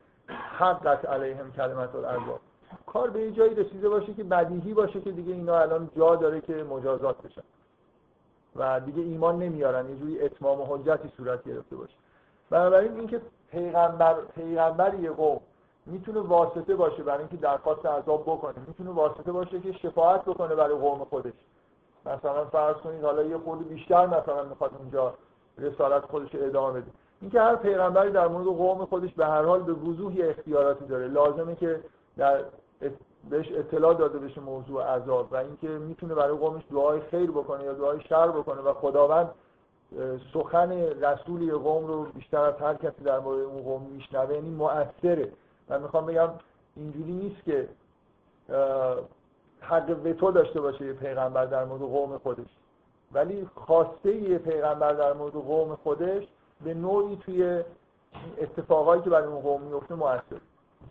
حقت 0.58 1.04
علیهم 1.04 1.52
کلمت 1.52 1.94
العذاب. 1.94 2.40
کار 2.86 3.10
به 3.10 3.20
یه 3.20 3.30
جایی 3.30 3.54
رسیده 3.54 3.88
باشه 3.88 4.14
که 4.14 4.24
بدیهی 4.24 4.74
باشه 4.74 5.00
که 5.00 5.12
دیگه 5.12 5.32
اینا 5.32 5.58
الان 5.58 5.90
جا 5.96 6.16
داره 6.16 6.40
که 6.40 6.64
مجازات 6.64 7.22
بشن. 7.22 7.42
و 8.56 8.80
دیگه 8.80 9.02
ایمان 9.02 9.38
نمیارن 9.38 9.88
یه 9.88 9.96
جوری 9.96 10.20
اتمام 10.20 10.60
و 10.60 10.64
حجتی 10.64 11.12
صورت 11.16 11.44
گرفته 11.44 11.76
باشه. 11.76 11.94
بنابراین 12.50 12.96
اینکه 12.96 13.20
پیغمبر 13.50 14.14
پیغمبر 14.34 14.94
یه 14.94 15.10
قوم 15.10 15.40
می‌تونه 15.86 16.20
واسطه 16.20 16.74
باشه 16.74 17.02
برای 17.02 17.18
اینکه 17.18 17.36
درخواست 17.36 17.86
عذاب 17.86 18.22
بکنه 18.22 18.54
می‌تونه 18.66 18.90
واسطه 18.90 19.32
باشه 19.32 19.60
که 19.60 19.72
شفاعت 19.72 20.24
بکنه 20.24 20.54
برای 20.54 20.76
قوم 20.76 21.04
خودش. 21.04 21.32
مثلا 22.06 22.44
فرض 22.44 22.76
کنید 22.76 23.04
حالا 23.04 23.22
یه 23.22 23.38
خورده 23.38 23.64
بیشتر 23.64 24.06
مثلا 24.06 24.44
می‌خواد 24.44 24.70
اونجا 24.78 25.14
رسالت 25.58 26.04
خودش 26.04 26.34
ادامه 26.34 26.80
بده. 26.80 26.90
اینکه 27.20 27.40
هر 27.40 27.56
پیغمبری 27.56 28.10
در 28.10 28.28
مورد 28.28 28.46
قوم 28.46 28.84
خودش 28.84 29.14
به 29.14 29.26
هر 29.26 29.42
حال 29.42 29.62
به 29.62 29.72
وضوح 29.72 30.14
اختیاراتی 30.18 30.84
داره. 30.84 31.08
لازمه 31.08 31.54
که 31.54 31.80
در 32.16 32.44
بهش 33.30 33.52
اطلاع 33.52 33.94
داده 33.94 34.18
بشه 34.18 34.40
موضوع 34.40 34.84
عذاب 34.84 35.32
و 35.32 35.36
اینکه 35.36 35.68
می‌تونه 35.68 36.14
برای 36.14 36.36
قومش 36.36 36.62
دعای 36.70 37.00
خیر 37.00 37.30
بکنه 37.30 37.64
یا 37.64 37.72
دعای 37.72 38.00
شر 38.00 38.28
بکنه 38.28 38.60
و 38.60 38.72
خداوند 38.72 39.30
سخن 40.32 40.72
رسول 41.00 41.58
قوم 41.58 41.86
رو 41.86 42.04
بیشتر 42.04 42.40
از 42.40 42.54
هر 42.54 42.74
کسی 42.74 43.04
در 43.04 43.18
مورد 43.18 43.40
اون 43.40 43.62
قوم 43.62 43.82
میشنوه 43.82 44.34
یعنی 44.34 44.50
مؤثره. 44.50 45.32
من 45.68 45.82
می‌خوام 45.82 46.06
بگم 46.06 46.28
اینجوری 46.76 47.12
نیست 47.12 47.44
که 47.44 47.68
حق 49.60 49.96
وتو 50.04 50.30
داشته 50.30 50.60
باشه 50.60 50.86
یه 50.86 50.92
پیغمبر 50.92 51.44
در 51.44 51.64
مورد 51.64 51.80
قوم 51.80 52.18
خودش. 52.18 52.48
ولی 53.12 53.48
خواسته 53.54 54.14
یه 54.14 54.38
پیغمبر 54.38 54.92
در 54.92 55.12
مورد 55.12 55.32
قوم 55.32 55.74
خودش 55.74 56.24
به 56.64 56.74
نوعی 56.74 57.16
توی 57.16 57.62
اتفاقایی 58.38 59.02
که 59.02 59.10
برای 59.10 59.26
اون 59.26 59.40
قوم 59.40 59.62
میفته 59.62 59.94
موثر 59.94 60.40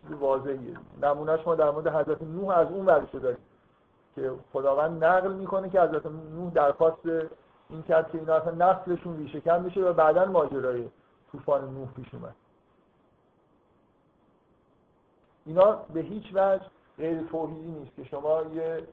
چیز 0.08 0.18
واضحیه. 0.20 0.78
نمونهش 1.02 1.48
ما 1.48 1.56
در 1.56 1.72
مورد 1.72 1.88
حضرت 1.88 2.22
نوح 2.22 2.58
از 2.58 2.68
اون 2.68 2.86
ورشو 2.86 3.20
داریم 3.20 3.40
که 4.16 4.32
خداوند 4.54 5.04
نقل 5.04 5.34
می‌کنه 5.34 5.70
که 5.70 5.82
حضرت 5.82 6.06
نوح 6.06 6.52
درخواست 6.52 7.06
این 7.70 7.82
کرد 7.82 8.12
که 8.12 8.18
اینا 8.18 8.36
اصلا 8.36 8.72
نسلشون 8.72 9.18
ریشه 9.18 9.42
کم 9.42 9.64
بشه 9.64 9.82
و 9.82 9.94
بعدا 9.94 10.26
ماجرای 10.26 10.90
طوفان 11.32 11.74
نوح 11.74 11.88
پیش 11.96 12.14
اومد. 12.14 12.36
اینا 15.46 15.72
به 15.94 16.00
هیچ 16.00 16.26
وجه 16.34 16.66
غیر 16.98 17.22
توحیدی 17.22 17.72
نیست 17.72 17.96
که 17.96 18.04
شما 18.04 18.44
یه 18.44 18.88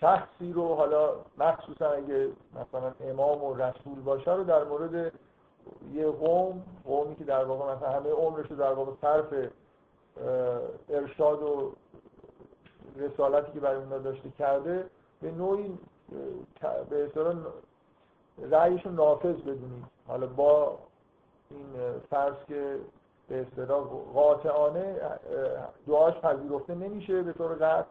شخصی 0.00 0.52
رو 0.52 0.74
حالا 0.74 1.12
مخصوصا 1.38 1.90
اگه 1.90 2.28
مثلا 2.54 2.92
امام 3.00 3.44
و 3.44 3.54
رسول 3.54 4.00
باشه 4.00 4.34
رو 4.34 4.44
در 4.44 4.64
مورد 4.64 5.12
یه 5.92 6.10
قوم 6.10 6.62
قومی 6.84 7.16
که 7.16 7.24
در 7.24 7.44
واقع 7.44 7.74
مثلا 7.74 7.90
همه 7.90 8.10
عمرش 8.10 8.50
رو 8.50 8.56
در 8.56 8.72
واقع 8.72 8.92
صرف 9.00 9.50
ارشاد 10.88 11.42
و 11.42 11.72
رسالتی 12.96 13.52
که 13.52 13.60
برای 13.60 13.76
اونا 13.76 13.98
داشته 13.98 14.30
کرده 14.30 14.86
به 15.22 15.30
نوعی 15.30 15.78
به 16.90 17.04
اصطلاح 17.04 17.34
رأیشون 18.50 18.94
نافذ 18.94 19.36
بدونید 19.36 19.84
حالا 20.08 20.26
با 20.26 20.78
این 21.50 21.66
فرض 22.10 22.34
که 22.48 22.78
به 23.28 23.40
اصطلاح 23.40 23.84
قاطعانه 24.14 24.96
دعاش 25.86 26.14
پذیرفته 26.14 26.74
نمیشه 26.74 27.22
به 27.22 27.32
طور 27.32 27.54
قطع 27.54 27.86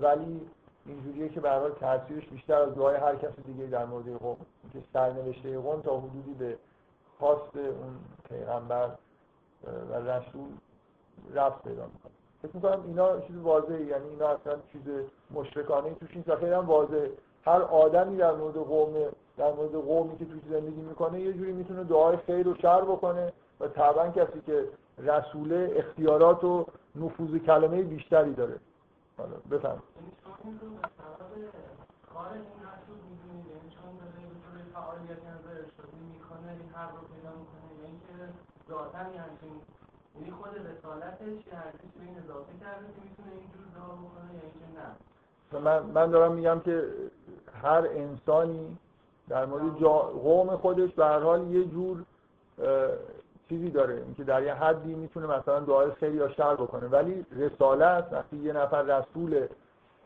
ولی 0.00 0.40
اینجوریه 0.86 1.28
که 1.28 1.40
به 1.40 1.50
حال 1.50 1.70
تاثیرش 1.70 2.26
بیشتر 2.26 2.62
از 2.62 2.74
دعای 2.74 2.96
هر 2.96 3.16
کس 3.16 3.32
دیگه 3.46 3.66
در 3.66 3.84
مورد 3.84 4.16
قوم 4.18 4.36
که 4.72 4.78
سرنوشته 4.92 5.58
قوم 5.58 5.80
تا 5.80 6.00
حدودی 6.00 6.34
به 6.34 6.56
خواست 7.18 7.56
اون 7.56 7.96
پیغمبر 8.28 8.90
و 9.90 9.94
رسول 9.94 10.48
رفت 11.34 11.62
پیدا 11.62 11.86
می‌کنه. 11.86 12.12
فکر 12.42 12.50
می‌کنم 12.54 12.82
اینا 12.86 13.20
چیز 13.20 13.36
واضحه 13.36 13.84
یعنی 13.84 14.08
اینا 14.08 14.28
اصلا 14.28 14.56
چیز 14.72 14.82
مشرکانه 15.30 15.94
توش 15.94 16.16
نیست. 16.16 16.34
خیلی 16.34 16.52
هم 16.52 16.66
واضحه. 16.66 17.10
هر 17.44 17.62
آدمی 17.62 18.16
در 18.16 18.32
مورد 18.32 18.54
قوم 18.54 18.94
در 19.36 19.52
مورد 19.52 19.72
قومی 19.72 20.18
که 20.18 20.24
توش 20.24 20.40
زندگی 20.50 20.80
می‌کنه 20.80 21.20
یه 21.20 21.32
جوری 21.32 21.52
می‌تونه 21.52 21.84
دعای 21.84 22.16
خیر 22.16 22.48
و 22.48 22.54
شر 22.54 22.80
بکنه 22.80 23.32
و 23.60 23.68
طبعا 23.68 24.08
کسی 24.08 24.40
که 24.46 24.64
رسول 24.98 25.70
اختیارات 25.76 26.44
و 26.44 26.66
نفوذ 26.96 27.38
کلمه 27.38 27.82
بیشتری 27.82 28.34
داره. 28.34 28.56
حالا 29.18 29.36
بفهم 29.50 29.82
یعنی 40.20 40.32
خود 40.32 40.48
رسالتش 40.48 41.46
یه 41.46 41.52
ارزش 41.52 41.92
به 41.98 42.04
این 42.06 42.16
اضافه 42.24 42.52
کرده 42.60 42.86
که 42.86 43.00
می‌تونه 43.08 43.30
اینجور 43.40 43.64
دعا 43.74 43.94
بکنه 43.94 44.34
یا 44.34 44.40
اینکه 44.42 44.68
نه. 44.80 45.60
من, 45.60 45.82
من 45.82 46.10
دارم 46.10 46.32
میگم 46.32 46.60
که 46.60 46.84
هر 47.62 47.86
انسانی 47.90 48.78
در 49.28 49.46
مورد 49.46 49.76
قوم 50.22 50.56
خودش 50.56 50.90
به 50.90 51.04
هر 51.04 51.18
حال 51.18 51.50
یه 51.50 51.64
جور 51.64 52.04
چیزی 53.48 53.70
داره. 53.70 53.94
اینکه 53.94 54.24
در 54.24 54.42
یه 54.42 54.54
حدی 54.54 54.94
می‌تونه 54.94 55.26
مثلا 55.26 55.60
دعای 55.60 55.90
خیلی 55.90 56.16
یا 56.16 56.28
شر 56.28 56.54
بکنه. 56.54 56.88
ولی 56.88 57.26
رسالت 57.32 58.08
وقتی 58.12 58.36
یه 58.36 58.52
نفر 58.52 58.82
رسول 58.82 59.46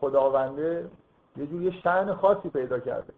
خداونده 0.01 0.91
یه 1.37 1.47
جور 1.47 1.63
یه 1.63 1.71
شعن 1.71 2.15
خاصی 2.15 2.49
پیدا 2.49 2.79
کرده. 2.79 3.13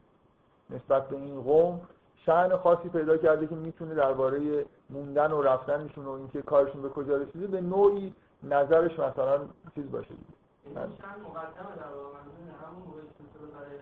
نسبت 0.71 1.09
به 1.09 1.17
این 1.17 1.43
قوم 1.43 1.81
شعن 2.17 2.57
خاصی 2.57 2.89
پیدا 2.89 3.17
کرده 3.17 3.47
که 3.47 3.55
می‌تونه 3.55 3.95
درباره 3.95 4.65
موندن 4.91 5.33
و 5.33 5.43
رفتنشون 5.43 6.05
و 6.05 6.11
اینکه 6.11 6.43
کارشون 6.43 6.83
به 6.83 6.89
کجا 6.89 7.17
رسیده 7.17 7.47
به 7.47 7.61
نوعی 7.61 8.15
نظرش 8.43 8.99
مثلا 8.99 9.41
چیز 9.75 9.91
باشه 9.91 10.15
چند 10.75 11.21
مقدمه 11.25 11.77
در 11.77 11.87
همون 12.67 12.83
موقعی 12.87 13.07
که 13.19 13.25
برای 13.55 13.79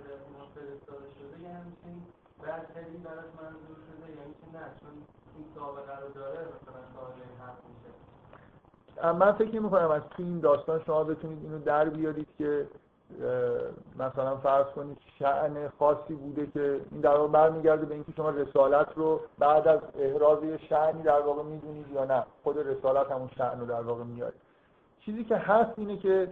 فرستاده 0.54 1.06
شده 1.18 1.42
یه 1.42 1.48
همچین 1.48 2.02
برتری 2.42 2.96
براش 2.96 3.30
منظور 3.40 3.76
شده 3.86 4.06
یعنی 4.18 4.34
که 4.40 4.58
نه 4.58 4.64
چون 4.80 4.90
این 5.36 5.46
سابقه 5.54 6.00
رو 6.00 6.12
داره 6.14 6.38
مثلا 6.38 7.06
این 7.16 7.38
حرف 7.40 7.58
میشه. 7.68 9.12
من 9.12 9.32
فکر 9.32 9.60
نمی 9.60 9.70
کنم 9.70 9.90
از 9.90 10.02
تو 10.02 10.22
این 10.22 10.40
داستان 10.40 10.84
شما 10.86 11.04
بتونید 11.04 11.38
اینو 11.42 11.58
در 11.58 11.88
بیارید 11.88 12.28
که 12.38 12.66
مثلا 13.98 14.36
فرض 14.36 14.66
کنید 14.66 14.98
شعن 15.18 15.68
خاصی 15.78 16.14
بوده 16.14 16.46
که 16.46 16.80
این 16.90 17.00
در 17.00 17.16
واقع 17.16 17.32
برمیگرده 17.32 17.86
به 17.86 17.94
اینکه 17.94 18.12
شما 18.16 18.30
رسالت 18.30 18.88
رو 18.94 19.20
بعد 19.38 19.68
از 19.68 19.80
احراز 19.98 20.38
شعنی 20.68 21.02
در 21.02 21.20
واقع 21.20 21.42
می‌دونید 21.42 21.86
یا 21.94 22.04
نه. 22.04 22.24
خود 22.42 22.58
رسالت 22.58 23.10
همون 23.10 23.30
شعن 23.36 23.60
رو 23.60 23.66
در 23.66 23.80
واقع 23.80 24.04
میاره 24.04 24.34
چیزی 25.00 25.24
که 25.24 25.36
هست 25.36 25.70
اینه 25.76 25.96
که 25.96 26.28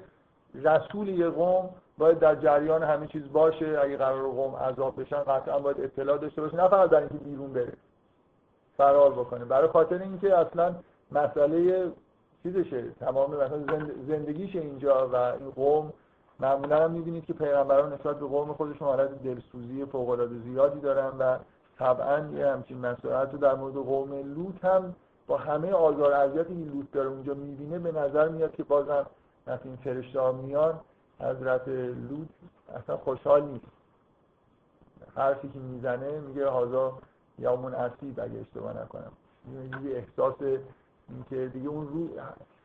رسول 0.54 1.08
یه 1.08 1.28
قوم 1.28 1.70
باید 1.98 2.18
در 2.18 2.34
جریان 2.34 2.82
همه 2.82 3.06
چیز 3.06 3.32
باشه. 3.32 3.78
اگه 3.82 3.96
قرار 3.96 4.22
قوم 4.22 4.56
عذاب 4.56 5.00
بشن 5.00 5.22
قطعا 5.22 5.58
باید 5.58 5.80
اطلاع 5.80 6.18
داشته 6.18 6.40
باشه. 6.40 6.56
نه 6.56 6.68
فقط 6.68 6.90
در 6.90 6.98
اینکه 6.98 7.14
بیرون 7.14 7.52
بره 7.52 7.72
فرار 8.76 9.12
بکنه. 9.12 9.44
برای 9.44 9.68
خاطر 9.68 10.02
اینکه 10.02 10.38
اصلا 10.38 10.74
مسئله 11.12 11.90
چیزشه 12.42 12.90
تمام 13.00 13.30
مثلا 13.30 13.88
زندگیش 14.08 14.56
اینجا 14.56 15.08
و 15.08 15.16
این 15.16 15.50
قوم 15.50 15.92
معمولا 16.42 16.84
هم 16.84 16.90
می‌بینید 16.90 17.24
که 17.24 17.32
پیغمبران 17.32 17.92
نسبت 17.92 18.18
به 18.20 18.26
قوم 18.26 18.52
خودشون 18.52 18.88
حالت 18.88 19.22
دلسوزی 19.22 19.84
فوق 19.84 20.08
العاده 20.08 20.38
زیادی 20.38 20.80
دارن 20.80 21.18
و 21.18 21.38
طبعا 21.78 22.18
یه 22.18 22.46
همچین 22.46 22.78
مسئله 22.78 23.18
رو 23.18 23.38
در 23.38 23.54
مورد 23.54 23.74
قوم 23.74 24.34
لوط 24.34 24.64
هم 24.64 24.94
با 25.26 25.36
همه 25.36 25.72
آزار 25.72 26.12
اذیتی 26.12 26.64
که 26.64 26.70
لوط 26.70 26.86
داره 26.92 27.08
اونجا 27.08 27.34
می‌بینه 27.34 27.78
به 27.78 27.92
نظر 27.92 28.28
میاد 28.28 28.52
که 28.52 28.62
بازم 28.62 29.06
وقتی 29.46 29.68
این 29.68 29.78
فرشته 29.84 30.20
ها 30.20 30.32
میان 30.32 30.80
حضرت 31.20 31.68
لوط 31.68 32.28
اصلا 32.76 32.96
خوشحال 32.96 33.42
نیست. 33.42 33.66
حرفی 35.16 35.48
که 35.48 35.58
می‌زنه 35.58 36.20
میگه 36.20 36.48
هازا 36.48 36.98
یامون 37.38 37.74
اسیب 37.74 38.20
اگه 38.20 38.40
اشتباه 38.40 38.82
نکنم. 38.82 39.12
یه 39.84 39.96
احساس 39.96 40.34
اینکه 41.08 41.48
دیگه 41.52 41.68
اون 41.68 41.88
روز 41.88 42.10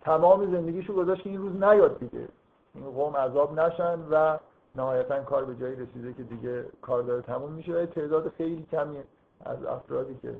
تمام 0.02 0.52
زندگیشو 0.52 0.94
گذاشت 0.94 1.24
که 1.24 1.30
این 1.30 1.42
روز 1.42 1.64
نیاد 1.64 2.00
دیگه. 2.00 2.28
این 2.74 2.91
قوم 2.91 3.18
عذاب 3.18 3.59
نشن 3.59 3.99
و 4.11 4.38
نهایتا 4.76 5.24
کار 5.24 5.45
به 5.45 5.55
جایی 5.55 5.76
رسیده 5.76 6.13
که 6.13 6.24
دیگه 6.24 6.65
کار 6.82 7.01
داره 7.01 7.22
تموم 7.22 7.51
میشه 7.51 7.74
و 7.74 7.86
تعداد 7.86 8.30
خیلی 8.30 8.68
کمی 8.72 9.03
از 9.45 9.63
افرادی 9.63 10.15
که 10.22 10.36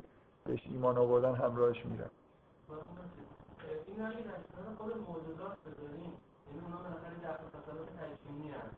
بهش 0.46 0.68
ایمان 0.72 0.98
آوردن 0.98 1.36
همراهش 1.36 1.86
میرن. 1.86 2.10
این 3.88 3.98
در 3.98 4.12
خود 4.78 4.94
موجودات 4.98 5.58
بذاریم 5.66 6.12
یعنی 6.48 6.60
اونا 6.66 6.78
بالاخره 6.84 7.18
در 7.24 7.38
تصالات 7.54 7.90
تجسیمی 8.00 8.50
هست 8.50 8.78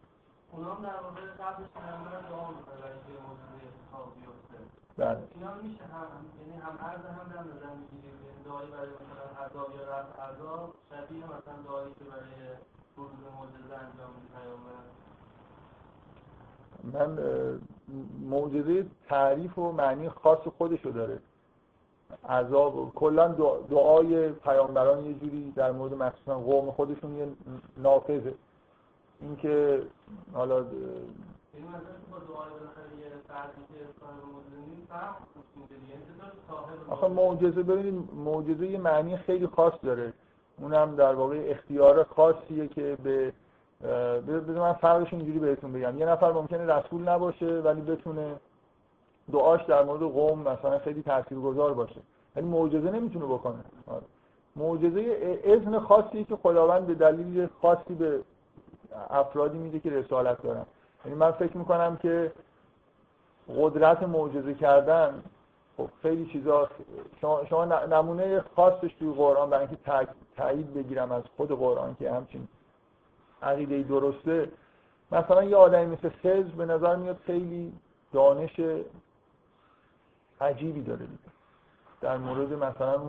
اونا 0.52 0.74
هم 0.74 0.84
در 0.84 1.00
واقع 1.06 1.22
قبلش 1.42 1.70
پیغمبر 1.78 2.16
دعا 2.30 2.48
برای 2.70 3.00
که 3.06 3.14
موجود 3.28 3.62
اتفاق 3.70 4.08
بیفته. 4.16 4.60
بله. 4.98 5.24
اینا 5.36 5.54
میشه 5.62 5.84
هم 5.94 6.08
یعنی 6.40 6.56
هم 6.66 6.76
عرض 6.88 7.04
هم 7.18 7.28
در 7.34 7.44
نظر 7.52 7.72
می‌گیریم 7.82 8.18
یعنی 8.26 8.42
دعایی 8.46 8.70
برای 8.76 8.94
مثلا 9.02 9.28
عذاب 9.44 9.70
یا 9.76 9.84
رفع 9.94 10.16
عذاب 10.30 10.68
شبیه 10.90 11.24
مثلا 11.34 11.58
دعایی 11.68 11.94
که 12.00 12.06
برای 12.12 12.36
من 16.84 17.20
معجزه 18.30 18.86
تعریف 19.08 19.58
و 19.58 19.72
معنی 19.72 20.10
خاص 20.10 20.40
خودشو 20.58 20.90
داره. 20.90 21.20
عذاب 22.30 22.92
کلا 22.96 23.28
دعای 23.70 24.30
پیامبران 24.30 25.06
یه 25.06 25.14
جوری 25.14 25.52
در 25.52 25.72
مورد 25.72 25.94
مخصوصا 25.94 26.40
قوم 26.40 26.72
خودشون 26.72 27.18
یه 27.18 27.28
نافذه. 27.78 28.34
اینکه 29.22 29.84
حالا 30.34 30.66
آخه 36.90 37.08
معجزه 37.08 37.64
ببینید 37.64 38.14
معجزه 38.14 38.68
یه 38.68 38.78
معنی 38.78 39.18
خیلی 39.18 39.48
خاص 39.48 39.74
داره. 39.84 40.14
اونم 40.62 40.96
در 40.96 41.16
واقع 41.16 41.48
اختیار 41.50 42.04
خاصیه 42.04 42.68
که 42.68 42.98
به 43.04 43.34
بذار 44.28 44.60
من 44.60 44.74
فرقش 44.74 45.14
اینجوری 45.14 45.40
بهتون 45.40 45.74
بگم. 45.74 45.98
یه 45.98 46.06
نفر 46.06 46.32
ممکنه 46.32 46.74
رسول 46.74 47.10
نباشه 47.10 47.46
ولی 47.46 47.82
بتونه 47.82 48.36
دعاش 49.32 49.64
در 49.64 49.84
مورد 49.84 50.02
قوم 50.02 50.40
مثلا 50.40 50.80
خیلی 50.80 51.02
تاثیرگذار 51.02 51.74
باشه. 51.74 52.02
ولی 52.36 52.46
معجزه 52.46 52.92
نمی‌تونه 52.92 53.26
بکنه. 53.26 53.60
آره. 53.88 54.04
معجزه 54.56 55.40
اذن 55.44 55.80
خاصی 55.80 56.24
که 56.24 56.36
خداوند 56.36 56.88
به 56.88 56.94
دلیل 56.94 57.48
خاصی 57.62 57.94
به 57.94 58.20
افرادی 59.10 59.58
میده 59.58 59.80
که 59.80 59.90
رسالت 59.90 60.42
دارن. 60.42 60.66
یعنی 61.06 61.18
من 61.18 61.32
فکر 61.32 61.58
می‌کنم 61.58 61.98
که 61.98 62.32
قدرت 63.58 64.04
معجزه 64.04 64.54
کردن 64.54 65.24
خب 65.78 65.90
خیلی 66.02 66.26
چیزا 66.26 66.70
شما, 67.50 67.66
نمونه 67.66 68.44
خاصش 68.56 68.94
توی 69.00 69.14
قرآن 69.14 69.50
برای 69.50 69.68
اینکه 69.68 69.84
تایید 70.40 70.74
بگیرم 70.74 71.12
از 71.12 71.24
خود 71.38 71.52
قرآن 71.52 71.96
که 72.00 72.12
همچین 72.12 72.48
عقیده 73.42 73.84
درسته. 73.84 74.52
مثلا 75.12 75.44
یه 75.44 75.56
آدمی 75.56 75.86
مثل 75.86 76.10
خز 76.10 76.52
به 76.52 76.66
نظر 76.66 76.96
میاد 76.96 77.18
خیلی 77.26 77.74
دانش 78.14 78.60
عجیبی 80.42 80.82
داره 80.82 81.08
در 82.02 82.18
مورد 82.18 82.54
مثلا 82.54 83.02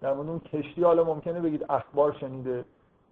در 0.00 0.12
مورد 0.14 0.28
اون 0.28 0.38
کشتی 0.38 0.82
حالا 0.82 1.04
ممکنه 1.04 1.40
بگید 1.40 1.66
اخبار 1.68 2.16
شنیده 2.20 2.64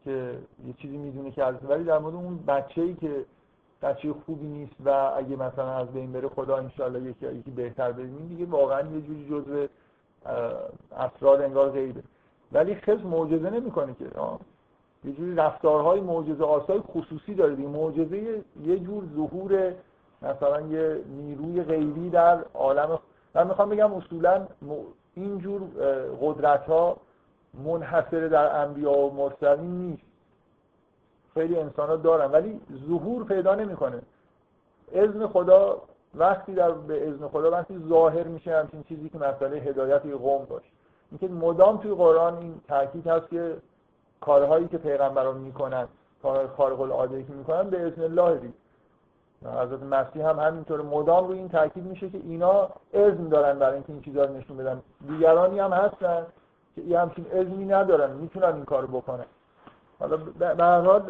که 0.05 0.39
یه 0.67 0.73
چیزی 0.79 0.97
می‌دونه 0.97 1.31
که 1.31 1.45
از 1.45 1.55
ولی 1.69 1.85
در 1.85 1.99
مورد 1.99 2.15
اون 2.15 2.39
بچه‌ای 2.47 2.95
که 2.95 3.25
بچه 3.83 4.13
خوبی 4.27 4.47
نیست 4.47 4.75
و 4.85 4.91
اگه 5.17 5.37
مثلا 5.37 5.77
از 5.77 5.89
بین 5.89 6.13
بره 6.13 6.29
خدا 6.29 6.57
انشالله 6.57 7.11
یکی 7.11 7.27
یکی 7.27 7.51
بهتر 7.51 7.93
ببینیم 7.93 8.29
دیگه 8.29 8.47
واقعا 8.47 8.81
یه 8.91 9.01
جوری 9.01 9.29
جزء 9.31 9.67
اسرار 10.97 11.43
انگار 11.43 11.71
غیبه. 11.71 12.03
ولی 12.53 12.75
خز 12.75 13.05
معجزه 13.05 13.51
نمی‌کنه 13.51 13.95
که 13.95 14.05
یه 15.05 15.13
جوری 15.13 15.35
رفتارهای 15.35 16.01
معجزه 16.01 16.45
آسای 16.45 16.81
خصوصی 16.81 17.35
داره 17.35 17.55
دیگه. 17.55 17.69
معجزه 17.69 18.43
یه 18.65 18.79
جور 18.79 19.05
ظهور 19.17 19.73
مثلا 20.23 20.61
یه 20.61 21.01
نیروی 21.07 21.63
غیبی 21.63 22.11
در 22.11 22.39
عالم 22.55 22.99
من 23.35 23.47
می‌خوام 23.47 23.69
بگم 23.69 23.93
اصولا 23.95 24.47
اینجور 25.15 25.61
قدرت 26.21 26.67
ها 26.67 26.97
منحصر 27.65 28.29
در 28.29 28.63
انبیا 28.63 28.93
و 28.93 29.15
مرسلین 29.15 29.79
نیست. 29.81 30.03
خیلی 31.35 31.59
انسان 31.59 31.89
ها 31.89 31.97
دارن 31.97 32.31
ولی 32.31 32.61
ظهور 32.89 33.25
پیدا 33.25 33.55
نمی‌کنه. 33.55 34.03
اذن 34.93 35.27
خدا 35.27 35.83
وقتی 36.15 36.55
در 36.55 36.71
به 36.71 37.09
اذن 37.09 37.29
خدا 37.29 37.51
وقتی 37.51 37.79
ظاهر 37.89 38.23
میشه 38.23 38.57
همچین 38.57 38.83
چیزی 38.83 39.09
که 39.09 39.19
مسئله 39.19 39.57
هدایت 39.57 40.07
قوم 40.07 40.45
باشه. 40.45 40.69
اینکه 41.13 41.29
مدام 41.29 41.77
توی 41.77 41.95
قرآن 41.95 42.37
این 42.37 42.61
تاکید 42.69 43.07
هست 43.07 43.29
که 43.29 43.57
کارهایی 44.21 44.69
که 44.69 44.79
پیغمبران 44.79 45.37
می‌کنن 45.39 45.89
کار 46.23 46.47
خارق 46.47 46.81
العاده 46.81 47.23
که 47.23 47.33
می‌کنن 47.33 47.71
به 47.71 47.87
اذن 47.87 48.03
الله 48.03 48.39
دید. 48.39 48.55
حضرت 49.45 49.83
مسیح 49.83 50.29
هم 50.29 50.39
همینطور 50.39 50.83
مدام 50.83 51.29
روی 51.29 51.39
این 51.39 51.49
تاکید 51.49 51.85
میشه 51.85 52.11
که 52.11 52.19
اینا 52.19 52.69
اذن 52.95 53.29
دارن 53.29 53.59
برای 53.59 53.75
اینکه 53.75 53.93
این 53.93 54.03
چیزا 54.03 54.25
رو 54.25 54.37
نشون 54.37 54.57
بدن. 54.57 54.83
دیگرانی 55.09 55.59
هم 55.59 55.73
هستن 55.73 56.27
که 56.75 56.83
یه 56.83 57.01
همچین 57.01 57.27
اذنی 57.33 57.65
ندارن 57.65 58.13
می‌تونن 58.13 58.55
این 58.55 58.65
کارو 58.65 58.87
بکنن. 58.87 59.25
حالا 60.01 60.17
به 60.17 60.65
هر 60.65 60.81
حال 60.81 61.03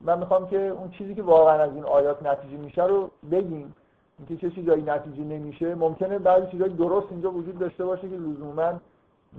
من 0.00 0.18
می‌خوام 0.18 0.48
که 0.48 0.68
اون 0.68 0.90
چیزی 0.90 1.14
که 1.14 1.22
واقعا 1.22 1.62
از 1.62 1.70
این 1.74 1.84
آیات 1.84 2.22
نتیجه 2.22 2.56
میشه 2.56 2.84
رو 2.84 3.10
بگیم. 3.30 3.74
اینکه 4.18 4.36
چه 4.36 4.54
چیزایی 4.54 4.82
نتیجه 4.82 5.24
نمیشه. 5.24 5.74
ممکنه 5.74 6.18
بعضی 6.18 6.46
چیزایی 6.46 6.74
درست 6.74 7.06
اینجا 7.10 7.30
وجود 7.30 7.58
داشته 7.58 7.84
باشه 7.84 8.08
که 8.08 8.16
لزوما 8.16 8.72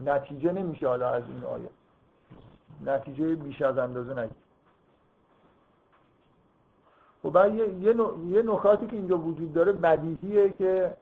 نتیجه 0.05 0.51
نمیشه 0.51 0.87
حالا 0.87 1.09
از 1.09 1.23
این 1.27 1.43
آیات 1.43 1.69
نتیجه 2.85 3.35
بیش 3.35 3.61
از 3.61 3.77
اندازه 3.77 4.11
نگیر 4.11 4.43
و 7.23 7.29
خب 7.29 7.33
بعد 7.33 7.55
یه, 7.55 8.43
نکاتی 8.43 8.87
که 8.87 8.95
اینجا 8.95 9.17
وجود 9.17 9.53
داره 9.53 9.71
بدیهیه 9.71 10.49
که 10.49 10.93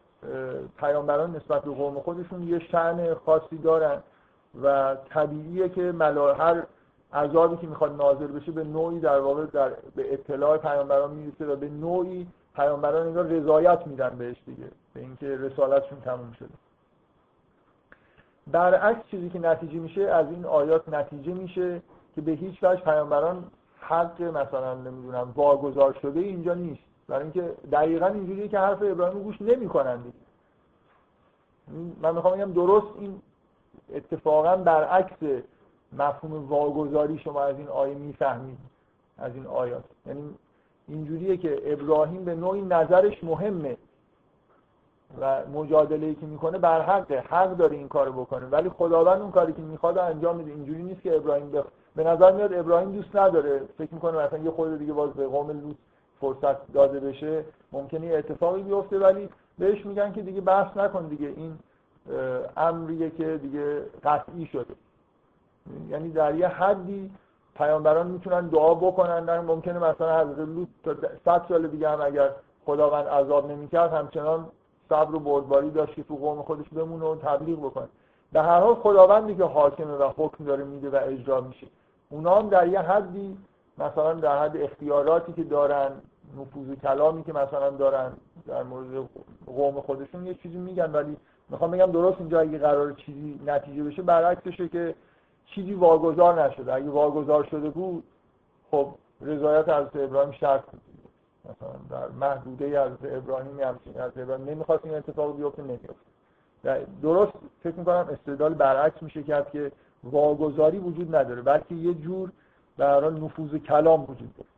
پیامبران 0.77 1.35
نسبت 1.35 1.61
به 1.61 1.71
قوم 1.71 1.99
خودشون 1.99 2.47
یه 2.47 2.59
شعن 2.59 3.13
خاصی 3.13 3.57
دارن 3.57 4.03
و 4.63 4.95
طبیعیه 5.09 5.69
که 5.69 5.81
ملا 5.81 6.33
هر 6.33 6.63
عذابی 7.13 7.57
که 7.57 7.67
می‌خواد 7.67 7.95
نازل 7.95 8.27
بشه 8.27 8.51
به 8.51 8.63
نوعی 8.63 8.99
در 8.99 9.19
واقع 9.19 9.45
در 9.45 9.69
به 9.95 10.13
اطلاع 10.13 10.57
پیامبران 10.57 11.11
می‌رسه 11.11 11.45
و 11.45 11.55
به 11.55 11.69
نوعی 11.69 12.27
پیامبران 12.55 13.05
اینجا 13.05 13.21
رضایت 13.21 13.87
میدن 13.87 14.09
بهش 14.17 14.37
دیگه 14.45 14.67
به 14.93 14.99
اینکه 14.99 15.37
رسالتشون 15.37 16.01
تموم 16.01 16.31
شده. 16.39 16.49
برعکس 18.47 19.07
چیزی 19.11 19.29
که 19.29 19.39
نتیجه 19.39 19.79
میشه 19.79 20.01
از 20.01 20.27
این 20.27 20.45
آیات 20.45 20.89
نتیجه 20.89 21.33
میشه 21.33 21.81
که 22.15 22.21
به 22.21 22.31
هیچ 22.31 22.63
وجه 22.63 22.81
پیامبران 22.81 23.43
حق 23.79 24.21
مثلا 24.21 24.75
نمی‌دونم 24.75 25.31
واگذار 25.35 25.97
شده 26.01 26.19
اینجا 26.19 26.53
نیست. 26.53 26.81
برای 27.07 27.23
اینکه 27.23 27.53
دقیقا 27.71 28.07
اینجوریه 28.07 28.47
که 28.47 28.59
حرف 28.59 28.81
ابراهیم 28.81 29.23
گوش 29.23 29.41
نمی‌کنن 29.41 29.99
من 32.01 32.15
می‌خوام 32.15 32.37
بگم 32.37 32.53
درست 32.53 32.87
این 32.99 33.21
اتفاقا 33.93 34.57
برعکس 34.57 35.43
مفهوم 35.93 36.49
واگذاری 36.49 37.19
شما 37.19 37.41
از 37.41 37.57
این 37.57 37.67
آیه 37.67 37.95
می‌فهمید 37.95 38.57
از 39.17 39.35
این 39.35 39.47
آیات. 39.47 39.83
یعنی 40.05 40.35
اینجوریه 40.87 41.37
که 41.37 41.73
ابراهیم 41.73 42.25
به 42.25 42.35
نوعی 42.35 42.61
نظرش 42.61 43.23
مهمه. 43.23 43.77
و 45.19 45.41
مجادله 45.53 46.15
که 46.15 46.25
می‌کنه 46.25 46.57
بر 46.57 46.81
حقه 46.81 47.23
حق 47.29 47.57
داره 47.57 47.75
این 47.75 47.87
کارو 47.87 48.11
بکنه. 48.11 48.45
ولی 48.45 48.69
خداوند 48.69 49.21
اون 49.21 49.31
کاری 49.31 49.53
که 49.53 49.61
می‌خواد 49.61 49.97
انجام 49.97 50.35
میده. 50.35 50.51
اینجوری 50.51 50.83
نیست 50.83 51.01
که 51.01 51.15
ابراهیم 51.15 51.51
بخ... 51.51 51.63
به 51.95 52.03
نظر 52.03 52.31
میاد 52.31 52.53
ابراهیم 52.53 52.91
دوست 52.91 53.15
نداره. 53.15 53.61
فکر 53.77 53.93
می‌کنه 53.93 54.17
مثلا 54.17 54.39
یه 54.39 54.51
خود 54.51 54.79
دیگه 54.79 54.93
باز 54.93 55.13
به 55.13 55.27
قوم 55.27 55.49
لوط 55.51 55.75
فرصت 56.21 56.71
داده 56.73 56.99
بشه. 56.99 57.43
ممکنه 57.71 58.07
اتفاقی 58.07 58.63
بیفته 58.63 58.99
ولی 58.99 59.29
بهش 59.57 59.85
میگن 59.85 60.11
که 60.11 60.21
دیگه 60.21 60.41
بحث 60.41 60.77
نکن 60.77 61.07
دیگه. 61.07 61.27
این 61.27 61.59
امریه 62.57 63.09
که 63.09 63.37
دیگه 63.37 63.81
قطعی 64.03 64.45
شده. 64.45 64.73
یعنی 65.89 66.09
در 66.09 66.35
یه 66.35 66.47
حدی 66.47 67.11
پیامبران 67.55 68.07
می‌تونن 68.07 68.47
دعا 68.47 68.73
بکنن. 68.73 69.39
ممکنه 69.39 69.79
مثلا 69.79 70.21
حضرت 70.21 70.37
لوط 70.37 70.67
تا 70.83 70.95
100 71.25 71.45
سال 71.49 71.67
دیگه 71.67 71.89
هم 71.89 72.01
اگر 72.01 72.29
خداوند 72.65 73.07
عذاب 73.07 73.51
نمی‌کرد 73.51 73.93
همچنان 73.93 74.45
صبر 74.91 75.15
و 75.15 75.19
بردباری 75.19 75.71
داشت 75.71 75.95
که 75.95 76.03
تو 76.03 76.15
قوم 76.15 76.41
خودش 76.41 76.69
بمونه 76.69 77.05
و 77.05 77.15
تبلیغ 77.15 77.59
بکنه. 77.59 77.87
به 78.31 78.41
هر 78.41 78.59
حال 78.59 78.75
خداوندی 78.75 79.35
که 79.35 79.43
حاکمه 79.43 79.93
و 79.93 80.11
حکم 80.17 80.43
داره 80.43 80.63
میده 80.63 80.89
و 80.89 80.99
اجرا 81.03 81.41
میشه. 81.41 81.67
اونا 82.09 82.35
هم 82.35 82.49
در 82.49 82.67
یه 82.67 82.79
حدی 82.79 83.37
مثلا 83.77 84.13
در 84.13 84.43
حد 84.43 84.57
اختیاراتی 84.57 85.33
که 85.33 85.43
دارن 85.43 85.91
نفوذ 86.39 86.75
کلامی 86.75 87.23
که 87.23 87.33
مثلا 87.33 87.69
دارن 87.69 88.11
در 88.47 88.63
مورد 88.63 89.09
قوم 89.45 89.81
خودشون 89.81 90.27
یه 90.27 90.33
چیزی 90.33 90.57
میگن 90.57 90.91
ولی 90.91 91.17
می‌خوام 91.49 91.71
بگم 91.71 91.91
درست 91.91 92.19
اینجا 92.19 92.39
اگه 92.39 92.57
قرار 92.57 92.91
چیزی 92.91 93.39
نتیجه 93.45 93.83
بشه 93.83 94.01
برعکسشه 94.01 94.67
که 94.67 94.95
چیزی 95.45 95.73
واگذار 95.73 96.43
نشده. 96.43 96.73
اگه 96.73 96.89
واگذار 96.89 97.43
شده 97.43 97.69
بود 97.69 98.03
خب 98.71 98.87
رضایت 99.21 99.69
از 99.69 99.85
ابراهیم 99.95 100.31
شرط 100.31 100.65
بود. 100.65 100.81
مثلا 101.45 101.69
در 101.89 102.07
محدوده 102.07 102.79
از 102.79 102.91
ابراهیم 103.03 103.59
همچین 103.59 104.01
از 104.01 104.11
ابراهیم 104.17 104.49
نمی‌خواست 104.49 104.85
این 104.85 104.95
اتفاق 104.95 105.37
بیفته 105.37 105.61
نمیفته 105.61 105.95
درست 107.01 107.33
فکر 107.63 107.75
می‌کنم 107.75 108.09
استدلال 108.11 108.53
برعکس 108.53 109.03
میشه 109.03 109.23
کرد 109.23 109.51
که 109.51 109.71
واگذاری 110.03 110.77
وجود 110.77 111.15
نداره 111.15 111.41
بلکه 111.41 111.75
یه 111.75 111.93
جور 111.93 112.31
در 112.77 113.09
نفوذ 113.09 113.55
کلام 113.55 114.01
وجود 114.01 114.33
داره. 114.37 114.49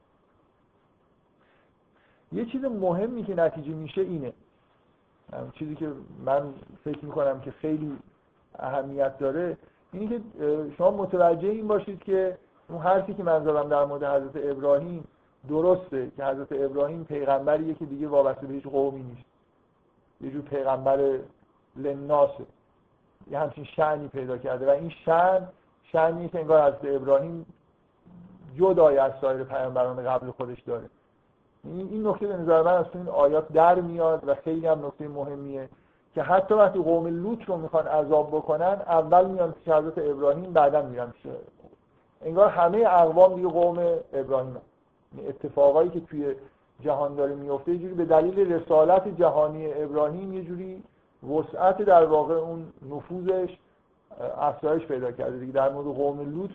یه 2.31 2.45
چیز 2.45 2.65
مهمی 2.65 3.23
که 3.23 3.35
نتیجه 3.35 3.73
میشه 3.73 4.01
اینه. 4.01 4.33
چیزی 5.53 5.75
که 5.75 5.91
من 6.25 6.53
فکر 6.83 7.05
می‌کنم 7.05 7.41
که 7.41 7.51
خیلی 7.51 7.97
اهمیت 8.59 9.17
داره 9.17 9.57
اینه 9.93 10.07
که 10.07 10.21
شما 10.77 10.91
متوجه 10.91 11.47
این 11.47 11.67
باشید 11.67 12.03
که 12.03 12.37
اون 12.69 12.81
حرفی 12.81 13.13
که 13.13 13.23
من 13.23 13.43
زدم 13.43 13.69
در 13.69 13.85
مورد 13.85 14.03
حضرت 14.03 14.45
ابراهیم 14.45 15.07
درسته 15.49 16.11
که 16.17 16.25
حضرت 16.25 16.47
ابراهیم 16.51 17.03
پیغمبریه 17.03 17.73
که 17.73 17.85
دیگه 17.85 18.07
وابسته 18.07 18.47
به 18.47 18.53
هیچ 18.53 18.63
قومی 18.63 19.03
نیست. 19.03 19.29
یه 20.21 20.31
جور 20.31 20.41
پیغمبر 20.41 21.19
لناسه 21.75 22.45
یه 23.31 23.39
همچین 23.39 23.63
شعنی 23.63 24.07
پیدا 24.07 24.37
کرده. 24.37 24.67
و 24.67 24.69
این 24.69 24.89
شعن 24.89 25.47
شعنی 25.83 26.29
که 26.29 26.39
انگار 26.39 26.61
حضرت 26.61 26.95
ابراهیم 26.95 27.45
جدای 28.55 28.97
از 28.97 29.11
سایر 29.21 29.43
پیامبران 29.43 30.03
قبل 30.03 30.31
خودش 30.31 30.61
داره. 30.61 30.89
این 31.63 32.07
نکته 32.07 32.27
به 32.27 32.37
نظر 32.37 32.61
من 32.61 32.73
از 32.73 32.85
این 32.93 33.07
آیات 33.07 33.53
در 33.53 33.81
میاد 33.81 34.27
و 34.27 34.35
خیلی 34.35 34.67
هم 34.67 34.85
نکته 34.85 35.07
مهمیه 35.07 35.69
که 36.15 36.23
حتی 36.23 36.53
وقتی 36.53 36.79
قوم 36.79 37.07
لوط 37.07 37.43
رو 37.45 37.57
می‌خوان 37.57 37.87
عذاب 37.87 38.27
بکنن 38.27 38.81
اول 38.87 39.25
میان 39.25 39.51
پیش 39.51 39.73
حضرت 39.73 39.97
ابراهیم 39.97 40.53
بعدا 40.53 40.81
میرن 40.81 41.11
پیش 41.11 41.31
انگار 42.21 42.49
همه 42.49 42.77
اقوام 42.77 43.35
دیگه 43.35 43.47
قوم 43.47 43.77
ابراهیم 44.13 44.57
اتفاقایی 45.27 45.89
که 45.89 45.99
توی 45.99 46.35
جهان 46.81 47.15
داره 47.15 47.35
میفته 47.35 47.71
یه 47.71 47.77
جوری 47.77 47.93
به 47.93 48.05
دلیل 48.05 48.53
رسالت 48.53 49.07
جهانی 49.17 49.73
ابراهیم 49.73 50.33
یه 50.33 50.43
جوری 50.43 50.83
وسعت 51.29 51.81
در 51.81 52.05
واقع 52.05 52.33
اون 52.33 52.65
نفوذش 52.91 53.57
افزایش 54.37 54.85
پیدا 54.85 55.11
کرده. 55.11 55.39
دیگه 55.39 55.51
در 55.51 55.69
مورد 55.69 55.87
قوم 55.87 56.19
لوط 56.19 56.51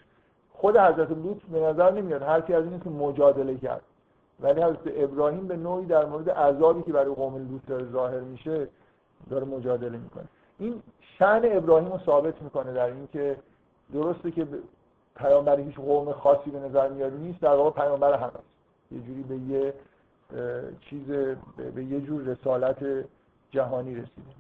خود 0.53 0.77
حضرت 0.77 1.11
لوط 1.11 1.43
به 1.53 1.61
نظر 1.61 1.91
نمیاد 1.91 2.23
حرفی 2.23 2.55
از 2.55 2.65
این 2.65 2.81
که 2.81 2.91
مجادله 2.91 3.57
کرد. 3.57 3.83
ولی 4.41 4.63
حضرت 4.63 4.79
ابراهیم 4.87 5.47
به 5.47 5.57
نوعی 5.57 5.87
در 5.87 6.07
مورد 6.07 6.31
عذابی 6.31 6.83
که 6.83 6.93
برای 6.93 7.15
قوم 7.15 7.37
لوط 7.37 7.61
داره 7.67 7.85
ظاهر 7.93 8.21
میشه 8.21 8.69
داره 9.31 9.45
مجادله 9.45 9.99
می‌کنه. 9.99 10.25
این 10.59 10.83
شن 11.01 11.41
ابراهیم 11.45 11.93
رو 11.93 11.99
ثابت 11.99 12.43
می‌کنه 12.43 12.73
در 12.73 12.87
اینکه 12.87 13.37
درسته 13.93 14.31
که 14.31 14.47
پیامبر 15.19 15.61
هیچ 15.61 15.75
قوم 15.75 16.13
خاصی 16.13 16.51
به 16.51 16.59
نظر 16.59 16.89
میاد 16.89 17.13
نیست 17.13 17.41
در 17.41 17.55
واقع 17.55 17.83
پیامبر 17.83 18.15
هم 18.15 18.27
هست 18.27 18.45
یه 18.93 19.01
جوری 19.01 19.23
به 19.23 19.37
یه 19.37 19.75
چیز 20.81 21.07
به 21.75 21.85
یه 21.85 22.01
جور 22.01 22.23
رسالت 22.23 22.85
جهانی 23.51 23.95
رسیده. 23.95 24.33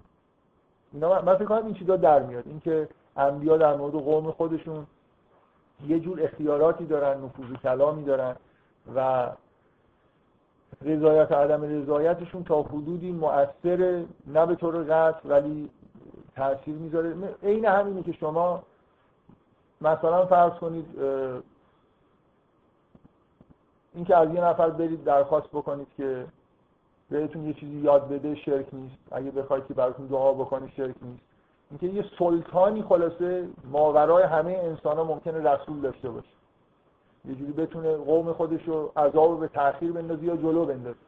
اینا 0.93 1.23
من 1.23 1.37
فکر 1.37 1.45
کنم 1.45 1.65
این 1.65 1.75
چیزا 1.75 1.97
در 1.97 2.23
میاد. 2.23 2.47
اینکه 2.47 2.89
انبیا 3.17 3.57
در 3.57 3.77
مورد 3.77 3.93
قوم 3.93 4.31
خودشون 4.31 4.87
یه 5.87 6.01
جور 6.01 6.23
اختیاراتی 6.23 6.87
دارن 6.87 7.25
نفوذ 7.25 7.57
کلامی 7.63 8.05
دارن 8.05 8.37
و 8.95 9.29
رضایت 10.83 11.33
عدم 11.33 11.63
رضایتشون 11.63 12.45
تا 12.45 12.63
حدودی 12.63 13.13
مؤثر 13.13 14.05
نه 14.27 14.47
به 14.47 14.55
طور 14.55 14.83
قطع 14.83 15.29
ولی 15.29 15.71
تاثیر 16.37 16.75
می‌ذاره. 16.75 17.15
عین 17.43 17.65
همینه 17.65 18.03
که 18.03 18.13
شما 18.13 18.63
مثلا 19.81 20.27
فرض 20.27 20.53
کنید 20.53 20.87
اینکه 23.95 24.17
از 24.17 24.35
یه 24.35 24.45
نفر 24.45 24.71
برید 24.71 25.05
درخواست 25.05 25.49
بکنید 25.49 25.89
که 25.97 26.27
بهتون 27.11 27.47
یه 27.47 27.53
چیزی 27.53 27.77
یاد 27.77 28.09
بده 28.09 28.35
شرک 28.35 28.67
نیست. 28.73 28.97
اگه 29.11 29.31
بخواید 29.31 29.67
که 29.67 29.75
براتون 29.75 30.07
دعا 30.07 30.33
بکنید 30.33 30.71
شرک 30.71 30.95
نیست. 31.03 31.23
اینکه 31.71 31.87
یه 31.87 32.05
سلطانی 32.19 32.83
خلاصه 32.83 33.49
ماورای 33.71 34.23
همه 34.23 34.53
انسان 34.53 34.97
ها 34.97 35.05
ممکنه 35.05 35.53
رسول 35.53 35.81
داشته 35.81 36.11
باشه. 36.11 36.29
یه 37.25 37.35
جوری 37.35 37.53
بتونه 37.53 37.97
قوم 37.97 38.33
خودش 38.33 38.69
رو 38.69 38.93
عذاب 38.97 39.41
به 39.41 39.49
تاخیر 39.49 39.93
بندازه 39.93 40.25
یا 40.25 40.37
جلو 40.37 40.65
بندازه. 40.65 40.99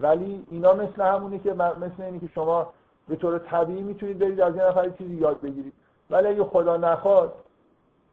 ولی 0.00 0.46
اینا 0.50 0.72
مثل 0.72 1.02
همونه 1.02 1.38
که 1.38 1.52
مثل 1.54 2.02
اینه 2.02 2.18
که 2.18 2.28
شما 2.34 2.72
به 3.08 3.16
طور 3.16 3.38
طبیعی 3.38 3.82
می‌تونید 3.82 4.18
برید 4.18 4.40
از 4.40 4.56
یه 4.56 4.62
نفر 4.62 4.88
چیزی 4.88 5.14
یاد 5.14 5.40
بگیرید. 5.40 5.72
ولی 6.10 6.28
اگه 6.28 6.44
خدا 6.44 6.76
نخواد 6.76 7.34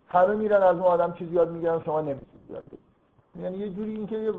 همه 0.07 0.35
میرن 0.35 0.63
از 0.63 0.75
اون 0.75 0.85
آدم 0.85 1.13
چیزی 1.13 1.31
یاد 1.31 1.51
می‌گیرن 1.51 1.81
شما 1.85 2.01
نمی‌تونید 2.01 2.49
یاد 2.49 2.63
بگیرید 2.63 2.85
یعنی 3.41 3.57
یه 3.57 3.69
جوری 3.69 3.91
اینکه 3.91 4.33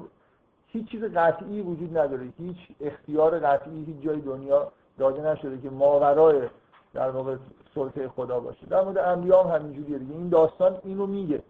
هیچ 0.67 0.89
چیز 0.89 1.05
قطعی 1.05 1.61
وجود 1.61 1.99
نداره. 1.99 2.29
هیچ 2.39 2.57
اختیار 2.81 3.39
قطعی 3.39 3.85
هیچ 3.85 3.97
جای 4.01 4.21
دنیا 4.21 4.73
داده 4.99 5.23
نشده 5.31 5.59
که 5.59 5.71
ماورای 5.71 6.49
در 6.95 7.11
واقع 7.11 7.37
سلطه 7.75 8.09
خدا 8.09 8.41
باشه. 8.41 8.67
در 8.67 8.85
مورد 8.85 8.99
انبیا 8.99 9.43
هم 9.43 9.61
همینجوریه 9.61 9.99
دیگه. 9.99 10.15
این 10.15 10.29
داستان 10.29 10.77
اینو 10.85 11.07
میگه 11.07 11.43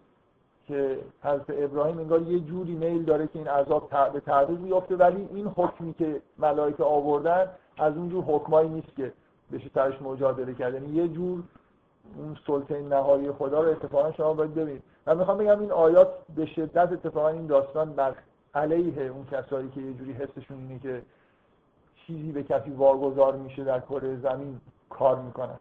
که 0.67 0.99
حضرت 1.23 1.49
ابراهیم 1.49 1.97
انگار 1.97 2.21
یه 2.21 2.39
جوری 2.39 2.75
میل 2.75 3.03
داره 3.03 3.27
که 3.27 3.39
این 3.39 3.47
عذاب 3.47 3.89
به 4.13 4.19
تعقیب 4.19 4.63
بیفته 4.63 4.95
ولی 4.95 5.27
این 5.33 5.47
حکمی 5.47 5.93
که 5.93 6.21
ملائکه 6.37 6.83
آوردن 6.83 7.47
از 7.77 7.97
اون 7.97 8.09
جور 8.09 8.23
حکمایی 8.23 8.69
نیست 8.69 8.95
که 8.95 9.13
بشه 9.53 9.69
ترش 9.69 10.01
مجادله 10.01 10.53
کرد. 10.53 10.73
یعنی 10.73 10.95
یه 10.95 11.07
جور 11.07 11.43
اون 12.15 12.37
سلطه 12.47 12.81
نهایی 12.81 13.31
خدا 13.31 13.61
رو 13.61 13.69
اتفاقا 13.69 14.11
شما 14.11 14.33
باید 14.33 14.55
ببینید. 14.55 14.83
من 15.07 15.17
می‌خوام 15.17 15.37
بگم 15.37 15.59
این 15.59 15.71
آیات 15.71 16.07
به 16.35 16.45
شدت 16.45 16.91
اتفاقا 16.91 17.27
این 17.27 17.47
داستان 17.47 17.93
بر 17.93 18.13
علیه 18.55 19.03
اون 19.03 19.25
کسایی 19.31 19.69
که 19.69 19.81
یه 19.81 19.93
جوری 19.93 20.13
حسشون 20.13 20.57
اینه 20.57 20.79
که 20.79 21.01
چیزی 21.95 22.31
به 22.31 22.43
کسی 22.43 22.69
واگذار 22.69 23.35
میشه 23.35 23.63
در 23.63 23.79
کره 23.79 24.17
زمین 24.17 24.61
کار 24.89 25.15
می‌کنن 25.15 25.59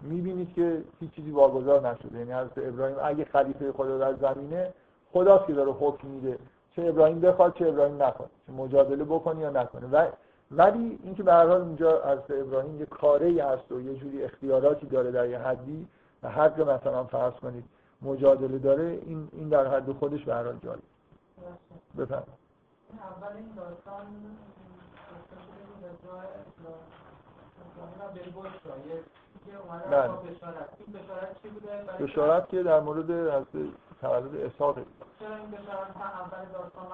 می‌بینید 0.00 0.54
که 0.54 0.82
هیچ 1.00 1.10
چیزی 1.10 1.30
واگذار 1.30 1.88
نشده. 1.88 2.18
یعنی 2.18 2.32
حضرت 2.32 2.58
ابراهیم 2.58 2.96
اگه 3.02 3.24
خلیفه 3.24 3.72
خدا 3.72 3.98
در 3.98 4.14
زمینه 4.14 4.72
خداست 5.12 5.46
که 5.46 5.52
داره 5.52 5.72
حکم 5.72 6.08
میده. 6.08 6.38
چه 6.76 6.86
ابراهیم 6.86 7.20
بخواد 7.20 7.54
چه 7.54 7.68
ابراهیم 7.68 8.02
نخواد. 8.02 8.30
چه 8.46 8.52
مجادله 8.52 9.04
بکنه 9.04 9.40
یا 9.40 9.50
نکنه. 9.50 9.88
و 9.92 10.06
ولی 10.50 10.98
اینکه 11.02 11.22
به 11.22 11.32
هر 11.32 11.46
حال 11.46 11.60
اونجا 11.60 12.02
از 12.02 12.18
ابراهیم 12.30 12.80
یه 12.80 12.86
کاره 12.86 13.26
ای 13.26 13.40
هست 13.40 13.72
و 13.72 13.80
یه 13.80 13.94
جوری 13.94 14.24
اختیاراتی 14.24 14.86
داره 14.86 15.10
در 15.10 15.28
یه 15.28 15.38
حدی 15.38 15.88
و 16.22 16.30
حد 16.30 16.60
مثلا 16.60 17.04
فرض 17.04 17.32
کنید 17.32 17.64
مجادله 18.02 18.58
داره 18.58 18.84
این 19.06 19.28
این 19.32 19.48
در 19.48 19.66
حد 19.66 19.92
خودش 19.92 20.24
به 20.24 20.34
هر 20.34 20.44
حال 20.44 20.58
جالب. 20.64 20.82
بفهم 21.98 22.22
اول 22.98 23.36
این 23.36 23.48
داستان 23.56 24.06
بله. 29.90 30.12
بشارت 32.06 32.48
که 32.48 32.62
در 32.62 32.80
مورد 32.80 33.10
از 33.10 33.44
تولد 34.00 34.36
اسحاق. 34.36 34.78
این 34.78 35.50
بشارت 35.50 35.96
اول 35.96 36.44
داستان 36.52 36.86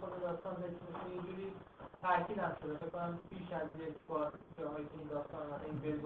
خود 0.00 0.22
داستان 0.22 0.54
تاکید 2.02 2.36
شده 2.60 2.76
فکر 2.76 2.88
کنم 2.88 3.18
از 3.54 3.80
یک 3.80 3.94
بار 4.08 4.32
این 4.58 5.08
داستان 5.10 5.42
این 5.70 6.02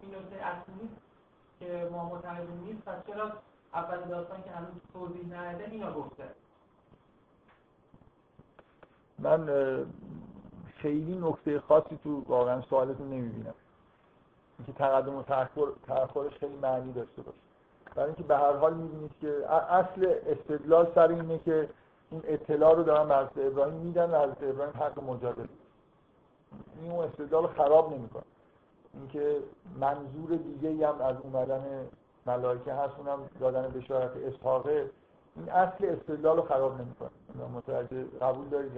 این 0.00 0.14
نکته 0.14 0.46
اصلی 0.46 0.88
که 1.58 1.88
ما 1.92 2.20
نیست 2.66 2.84
پس 2.84 3.06
چرا 3.06 3.32
اول 3.74 3.98
که 4.42 4.50
من 9.18 9.46
خیلی 10.76 11.18
نکته 11.18 11.60
خاصی 11.60 11.98
تو 12.04 12.24
واقعا 12.28 12.62
سوالتون 12.62 13.10
نمی‌بینم. 13.10 13.54
اینکه 14.66 14.72
تقدم 14.72 15.16
و 15.16 15.22
تأخرش 15.86 16.32
خیلی 16.40 16.56
معنی 16.56 16.92
داشته 16.92 17.22
باشه. 17.22 17.38
برای 17.94 18.06
اینکه 18.06 18.22
به 18.22 18.36
هر 18.36 18.52
حال 18.52 18.74
می‌بینید 18.74 19.10
که 19.20 19.52
اصل 19.52 20.14
استدلال 20.26 20.86
سر 20.94 21.08
اینه 21.08 21.38
که 21.38 21.68
این 22.10 22.22
اطلاع 22.24 22.74
رو 22.74 22.82
دارن 22.82 23.28
به 23.34 23.46
ابراهیم 23.46 23.74
میدن 23.74 24.10
و 24.10 24.18
حضرت 24.18 24.42
ابراهیم 24.42 24.74
حق 24.76 25.02
مجادله. 25.04 25.48
این 26.82 26.92
اون 26.92 27.04
استدلال 27.04 27.46
خراب 27.46 27.92
نمی‌کنه. 27.92 28.22
اینکه 28.94 29.36
منظور 29.80 30.30
دیگه 30.36 30.88
هم 30.88 31.00
از 31.00 31.16
اومدن 31.22 31.88
ملائکه 32.26 32.72
هست 32.72 32.94
اونم 32.98 33.18
دادن 33.40 33.68
بشارت 33.68 34.10
اسحاقه. 34.16 34.90
این 35.36 35.50
اصل 35.50 35.86
استدلال 35.86 36.36
رو 36.36 36.42
خراب 36.42 36.80
نمی‌کنه. 36.80 37.10
متوجه 37.56 38.04
قبول 38.20 38.48
دارید 38.48 38.72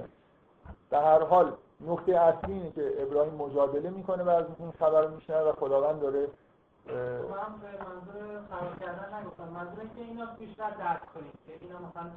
در 0.91 1.05
هر 1.05 1.23
حال 1.23 1.53
نقطه 1.87 2.17
اصلی 2.17 2.53
اینه 2.53 2.71
که 2.71 2.93
ابراهیم 2.99 3.35
مجادله 3.35 3.91
می‌کنه 3.91 4.23
و 4.23 4.29
از 4.29 4.45
این 4.59 4.73
خبر 4.79 5.09
میشنه 5.09 5.41
و 5.43 5.53
خداوند 5.53 6.01
داره 6.01 6.29
من 6.87 6.95
به 6.95 7.69
منظور 7.85 8.41
خراب 8.51 8.81
کردن 8.81 9.21
نگفتم. 9.21 9.49
منظور 9.49 9.85
که 9.97 10.01
اینا 10.01 10.27
بیشتر 10.39 10.71
درک 10.71 11.15
کنید 11.15 11.33
که 11.47 11.53
اینا 11.61 11.79
مثلا 11.79 12.11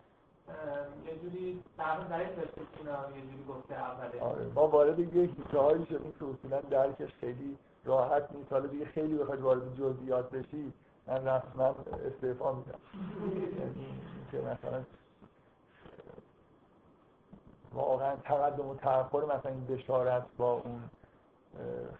یه 1.07 1.19
جوری 1.21 1.63
در 1.77 1.97
درک 1.97 2.35
داشته 2.35 2.61
اینا 2.79 2.91
یه 2.91 3.21
جوری 3.21 3.43
گفته 3.49 3.75
اوله. 3.75 4.21
آره 4.21 4.45
ما 4.55 4.67
وارد 4.67 4.99
یه 4.99 5.05
هیچه 5.21 5.59
هایی 5.59 5.85
شدیم 5.85 6.13
که 6.19 6.25
اصولا 6.25 6.61
درکش 6.69 7.13
خیلی 7.19 7.57
راحت 7.85 8.23
نیست. 8.35 8.53
حالا 8.53 8.67
دیگه 8.67 8.85
خیلی 8.85 9.17
بخواید 9.17 9.41
وارد 9.41 9.75
جزئیات 9.75 10.29
بشی 10.29 10.73
من 11.07 11.27
رسما 11.27 11.75
استعفا 12.07 12.51
میدم. 12.51 12.79
یعنی 13.59 14.01
که 14.31 14.37
مثلا 14.37 14.81
واقعا 17.73 18.15
تقدم 18.15 18.67
و 18.67 18.75
تأخر 18.75 19.25
مثلا 19.25 19.51
این 19.51 19.65
بشارت 19.65 20.25
با 20.37 20.53
اون 20.53 20.89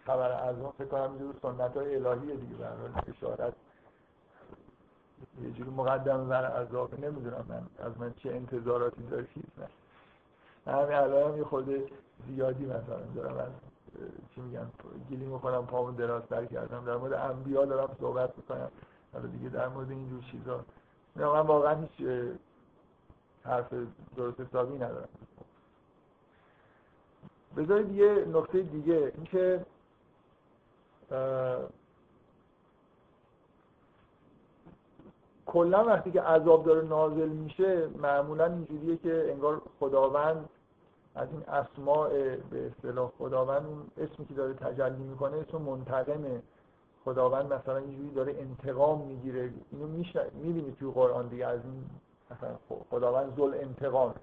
خبر 0.06 0.48
از 0.48 0.58
اون 0.58 0.70
فکر 0.78 0.88
کنم 0.88 1.10
اینجور 1.10 1.34
سنت 1.42 1.76
های 1.76 1.96
الهیه 1.96 2.36
دیگه 2.36 2.54
برای 2.54 2.90
بشارت 3.06 3.52
یه 5.42 5.50
جوری 5.50 5.70
مقدم 5.70 6.28
بر 6.28 6.44
عذاب 6.44 7.04
نمی‌دونم 7.04 7.44
من 7.48 7.86
از 7.86 8.00
من 8.00 8.14
چه 8.14 8.30
انتظاراتی 8.30 9.02
چیز 9.34 9.44
نه. 9.58 10.72
همین 10.74 10.94
الان 10.96 11.32
هم 11.32 11.38
یه 11.38 11.44
خود 11.44 11.92
زیادی 12.26 12.66
مثلا 12.66 12.98
دارم 13.14 13.38
از 13.38 13.50
چی 14.34 14.40
میگن 14.40 14.70
گیلی 15.08 15.24
می‌کنم 15.24 15.66
پامون 15.66 15.94
دراز 15.94 16.28
در 16.28 16.44
کردم. 16.44 16.84
در 16.84 16.96
مورد 16.96 17.12
انبیا 17.12 17.64
دارم 17.64 17.96
صحبت 18.00 18.36
می‌کنم. 18.36 18.70
حالا 19.12 19.26
دیگه 19.26 19.48
در 19.48 19.68
مورد 19.68 19.90
اینجور 19.90 20.22
چیزا. 20.22 20.64
من 21.16 21.40
واقعا 21.40 21.74
هیچ 21.74 22.08
حرف 23.44 23.74
درست 24.16 24.40
حسابی 24.40 24.74
ندارم. 24.74 25.08
بذارید 27.58 27.92
یه 27.92 28.24
نکته 28.32 28.62
دیگه. 28.62 29.12
اینکه 29.16 29.66
کلا 35.46 35.84
وقتی 35.84 36.10
که 36.10 36.22
عذاب 36.22 36.64
داره 36.64 36.88
نازل 36.88 37.28
میشه 37.28 37.86
معمولا 37.86 38.44
اینجوریه 38.46 38.96
که 38.96 39.32
انگار 39.32 39.62
خداوند 39.80 40.48
از 41.14 41.28
این 41.32 41.42
اسماء 41.48 42.08
به 42.50 42.66
اصطلاح 42.66 43.12
خداوند 43.18 43.66
اون 43.66 43.86
اسمی 43.96 44.26
که 44.26 44.34
داره 44.34 44.54
تجلی 44.54 45.02
می‌کنه 45.02 45.36
اسم 45.36 45.58
منتقمه 45.58 46.42
خداوند 47.04 47.52
مثلا 47.52 47.76
اینجوری 47.76 48.10
داره 48.10 48.36
انتقام 48.38 49.00
می‌گیره. 49.00 49.50
اینو 49.72 49.86
می‌بینید 50.34 50.76
توی 50.76 50.90
قرآن 50.90 51.28
دیگه 51.28 51.46
از 51.46 51.60
این 51.64 51.84
مثلا 52.30 52.56
خداوند 52.90 53.36
زل 53.36 53.54
انتقام 53.54 54.14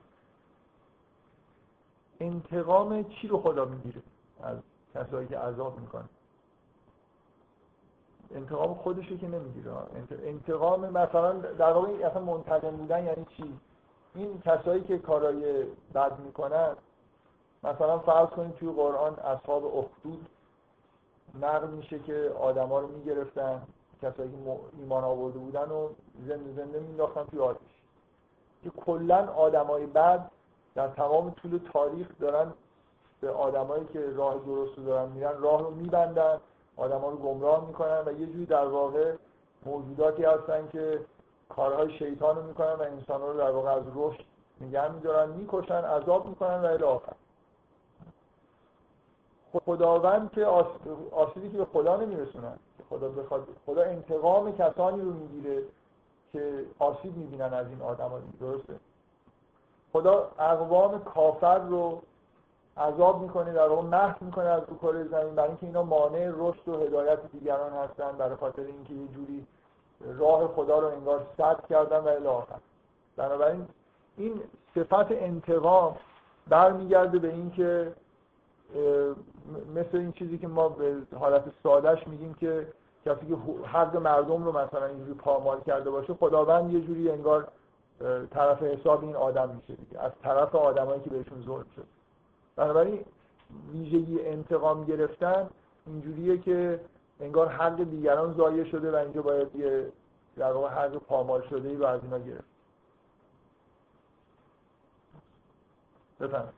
انتقام 2.20 3.04
چی 3.04 3.28
رو 3.28 3.42
خدا 3.42 3.66
می‌گیره؟ 3.66 4.02
از 4.44 4.58
کسایی 4.96 5.28
که 5.28 5.38
عذاب 5.38 5.80
می‌کنه 5.80 6.06
انتقام 8.36 8.74
خودشو 8.74 9.18
که 9.18 9.28
نمی‌گیره. 9.28 9.72
انتقام 10.26 10.90
مثلا 10.90 11.34
در 11.34 11.74
واقع 11.74 12.08
اصلا 12.08 12.22
منتقم 12.22 12.72
بودن 12.72 13.04
یعنی 13.04 13.26
چی؟ 13.38 13.60
این 14.16 14.42
کسایی 14.46 14.84
که 14.84 14.98
کارای 14.98 15.64
بد 15.96 16.20
می‌کنن 16.20 16.76
مثلا 17.64 18.00
فرض 18.00 18.30
کنید 18.30 18.56
توی 18.56 18.72
قرآن 18.72 19.14
اصحاب 19.14 19.66
اخدود 19.66 20.28
نقل 21.42 21.68
میشه 21.68 22.00
که 22.00 22.32
آدما 22.40 22.80
رو 22.80 22.88
می‌گرفتن 22.88 23.62
کسایی 24.02 24.32
که 24.32 24.38
ایمان 24.78 25.04
آورده 25.04 25.40
بودن 25.40 25.72
و 25.72 25.90
زنده 26.28 26.54
زنده 26.56 26.80
مینداختن 26.80 27.24
توی 27.24 27.40
آتش. 27.40 27.82
که 28.64 28.70
کلا 28.70 29.28
آدمای 29.34 29.86
بد 29.86 30.32
در 30.76 30.88
تمام 30.88 31.30
طول 31.30 31.60
تاریخ 31.74 32.08
دارن 32.20 32.54
به 33.22 33.32
آدمایی 33.32 33.86
که 33.94 34.10
راه 34.16 34.40
درست 34.46 34.78
رو 34.78 34.86
دارن 34.86 35.10
میرن 35.10 35.42
راه 35.42 35.62
رو 35.62 35.72
میبندن 35.72 36.40
آدما 36.78 37.10
رو 37.10 37.18
گمراه 37.18 37.68
می‌کنن 37.68 38.04
و 38.06 38.20
یه 38.20 38.26
جوری 38.26 38.46
در 38.46 38.68
واقع 38.68 39.14
موجوداتی 39.66 40.24
هستن 40.24 40.68
که 40.72 41.00
کارهای 41.50 41.98
شیطان 41.98 42.36
رو 42.36 42.44
می‌کنن 42.44 42.74
و 42.74 42.82
انسان 42.82 43.22
رو 43.22 43.38
در 43.38 43.52
واقع 43.52 43.70
از 43.70 43.84
رشد 43.96 44.24
نگه 44.62 44.92
میدارن 44.92 45.30
می‌کشن 45.30 45.84
عذاب 45.84 46.28
می‌کنن 46.28 46.62
و 46.62 46.66
الی 46.66 46.84
آخر. 46.84 47.14
خداوند 49.66 50.32
که 50.32 50.46
آسیبی 51.12 51.50
که 51.50 51.58
به 51.58 51.66
خدا 51.66 51.98
نمیرسونن 51.98 52.58
خدا 52.90 53.10
بخواد 53.10 53.48
خدا 53.66 53.82
انتقام 53.82 54.58
کسانی 54.58 55.02
رو 55.02 55.14
می‌گیره 55.14 55.64
که 56.34 56.66
آسیب 56.80 57.18
می‌بینن 57.18 57.54
از 57.54 57.68
این 57.68 57.82
آدم 57.82 58.12
درسته؟ 58.40 58.74
خدا 59.96 60.32
اقوام 60.40 61.04
کافر 61.04 61.60
رو 61.60 62.02
عذاب 62.78 63.22
می‌کنه 63.22 63.54
در 63.54 63.68
واقع 63.68 63.82
محو 63.82 64.26
می‌کنه 64.26 64.46
از 64.46 64.62
رو 64.68 64.78
کره 64.78 65.04
زمین 65.04 65.36
برای 65.36 65.50
اینکه 65.50 65.66
اینا 65.66 65.84
مانع 65.84 66.32
رشد 66.38 66.68
و 66.68 66.80
هدایت 66.80 67.20
دیگران 67.32 67.74
هستن 67.74 68.12
برای 68.18 68.36
خاطر 68.36 68.62
اینکه 68.62 68.94
یه 68.94 69.08
جوری 69.08 69.48
راه 70.18 70.48
خدا 70.48 70.80
رو 70.80 70.88
انگار 70.88 71.26
سد 71.38 71.68
کردن 71.70 71.98
و 72.00 72.08
الی 72.08 72.28
آخر. 72.28 72.56
بنابراین 73.18 73.68
این 74.18 74.42
صفت 74.76 75.12
انتقام 75.12 75.96
برمیگرده 76.48 77.20
به 77.20 77.28
اینکه 77.28 77.94
مثل 79.76 79.98
این 79.98 80.12
چیزی 80.12 80.38
که 80.38 80.48
ما 80.48 80.70
به 80.70 80.96
حالت 81.20 81.44
سادهش 81.64 82.08
میگیم 82.08 82.34
که 82.34 82.68
کسی 83.06 83.28
که 83.28 83.36
حق 83.68 83.96
مردم 83.96 84.44
رو 84.44 84.52
مثلا 84.52 84.86
اینجوری 84.86 85.14
پامال 85.14 85.62
کرده 85.62 85.90
باشه 85.90 86.14
خداوند 86.14 86.74
یه 86.74 86.82
جوری 86.82 87.12
انگار 87.12 87.48
طرف 88.32 88.64
حساب 88.64 89.04
این 89.04 89.16
آدم 89.16 89.50
میشه 89.50 89.76
دیگه. 89.76 90.00
از 90.00 90.12
طرف 90.24 90.56
آدمایی 90.56 91.02
که 91.02 91.10
بهشون 91.10 91.42
ظلم 91.42 91.66
شد. 91.76 91.86
بنابراین 92.56 93.06
ویژگی 93.72 94.22
انتقام 94.22 94.86
گرفتن 94.86 95.50
اینجوریه 95.86 96.38
که 96.38 96.80
انگار 97.20 97.48
حق 97.48 97.84
دیگران 97.84 98.34
ضایع 98.34 98.64
شده 98.64 98.92
و 98.92 98.96
اینجا 98.96 99.22
باید 99.22 99.56
یه 99.56 99.92
در 100.38 100.52
واقع 100.52 100.68
حق 100.68 100.98
پامال 100.98 101.42
شده 101.42 101.70
ای 101.70 101.76
رو 101.76 101.86
از 101.86 102.04
اینا 102.04 102.20
گرفت. 102.20 102.56
بفرمایید. 106.20 106.54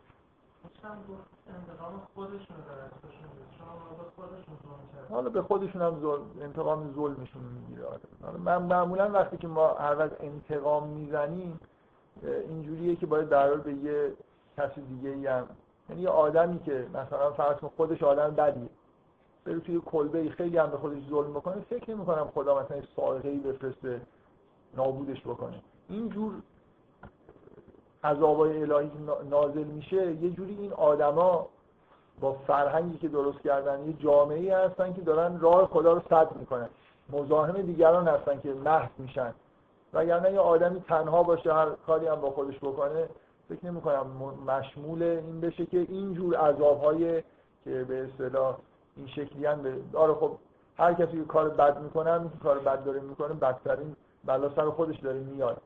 حالا 5.09 5.29
به 5.29 5.41
خودشون 5.41 5.81
هم 5.81 6.01
ظلم 6.01 6.21
انتقام 6.41 6.93
ظلمشون 6.95 7.41
می‌گیره. 7.41 7.87
من 8.43 8.57
معمولا 8.57 9.11
وقتی 9.11 9.37
که 9.37 9.47
ما 9.47 9.67
هر 9.67 9.99
وقت 9.99 10.11
انتقام 10.19 10.87
می‌زنیم 10.87 11.59
اینجوریه 12.23 12.95
که 12.95 13.05
باید 13.05 13.29
در 13.29 13.55
به 13.55 13.73
یه 13.73 14.13
کسی 14.57 14.81
دیگه 14.81 15.09
ای 15.09 15.27
هم 15.27 15.47
یعنی 15.89 16.01
یه 16.01 16.09
آدمی 16.09 16.59
که 16.59 16.87
مثلا 16.93 17.31
فرض 17.31 17.57
کن 17.57 17.71
خودش 17.77 18.03
آدم 18.03 18.35
بدیه 18.35 18.69
بره 19.45 19.59
توی 19.59 19.81
کلبه 19.85 20.29
خیلی 20.29 20.57
هم 20.57 20.69
به 20.69 20.77
خودش 20.77 20.97
ظلم 21.09 21.33
بکنه 21.33 21.61
فکر 21.69 21.91
نمی 21.91 22.05
کنم 22.05 22.31
خدا 22.35 22.59
مثلا 22.63 22.81
سائقه 22.95 23.29
ای 23.29 23.37
بفرسته 23.37 24.01
نابودش 24.77 25.21
بکنه. 25.21 25.61
اینجور 25.89 26.33
عذابای 28.03 28.61
الهی 28.61 28.91
نازل 29.29 29.63
میشه 29.63 30.13
یه 30.13 30.29
جوری 30.29 30.57
این 30.59 30.73
آدما 30.73 31.47
با 32.21 32.33
فرهنگی 32.33 32.97
که 32.97 33.07
درست 33.07 33.41
کردن 33.41 33.87
یه 33.87 33.93
جامعه 33.93 34.39
ای 34.39 34.49
هستن 34.49 34.93
که 34.93 35.01
دارن 35.01 35.39
راه 35.39 35.67
خدا 35.67 35.93
رو 35.93 36.01
سد 36.09 36.35
می‌کنن. 36.35 36.69
مزاحم 37.09 37.61
دیگران 37.61 38.07
هستن 38.07 38.39
که 38.39 38.53
محو 38.53 38.89
میشن. 38.97 39.33
وگرنه 39.93 40.31
یه 40.31 40.39
آدمی 40.39 40.81
تنها 40.81 41.23
باشه 41.23 41.53
هر 41.53 41.69
کاری 41.69 42.07
هم 42.07 42.15
با 42.15 42.31
خودش 42.31 42.57
بکنه 42.57 43.09
فکر 43.49 43.65
نمی 43.65 43.81
کنم 43.81 44.07
مشمول 44.47 45.03
این 45.03 45.41
بشه 45.41 45.65
که 45.65 45.77
اینجور 45.77 46.35
عذابهای 46.35 47.21
که 47.63 47.83
به 47.83 48.03
اصطلاح 48.03 48.57
این 48.97 49.07
شکلی 49.07 49.45
هم 49.45 49.61
داره 49.93 50.13
خب 50.13 50.31
هر 50.77 50.93
کسی 50.93 51.11
که 51.11 51.23
کار 51.23 51.49
بد 51.49 51.81
می‌کنه 51.81 52.19
که 52.19 52.37
کار 52.43 52.59
بد 52.59 52.83
داره 52.83 52.99
می‌کنه 52.99 53.33
بدترین 53.33 53.95
بلا 54.25 54.49
سر 54.55 54.69
خودش 54.69 54.99
داره 54.99 55.19
میاد. 55.19 55.61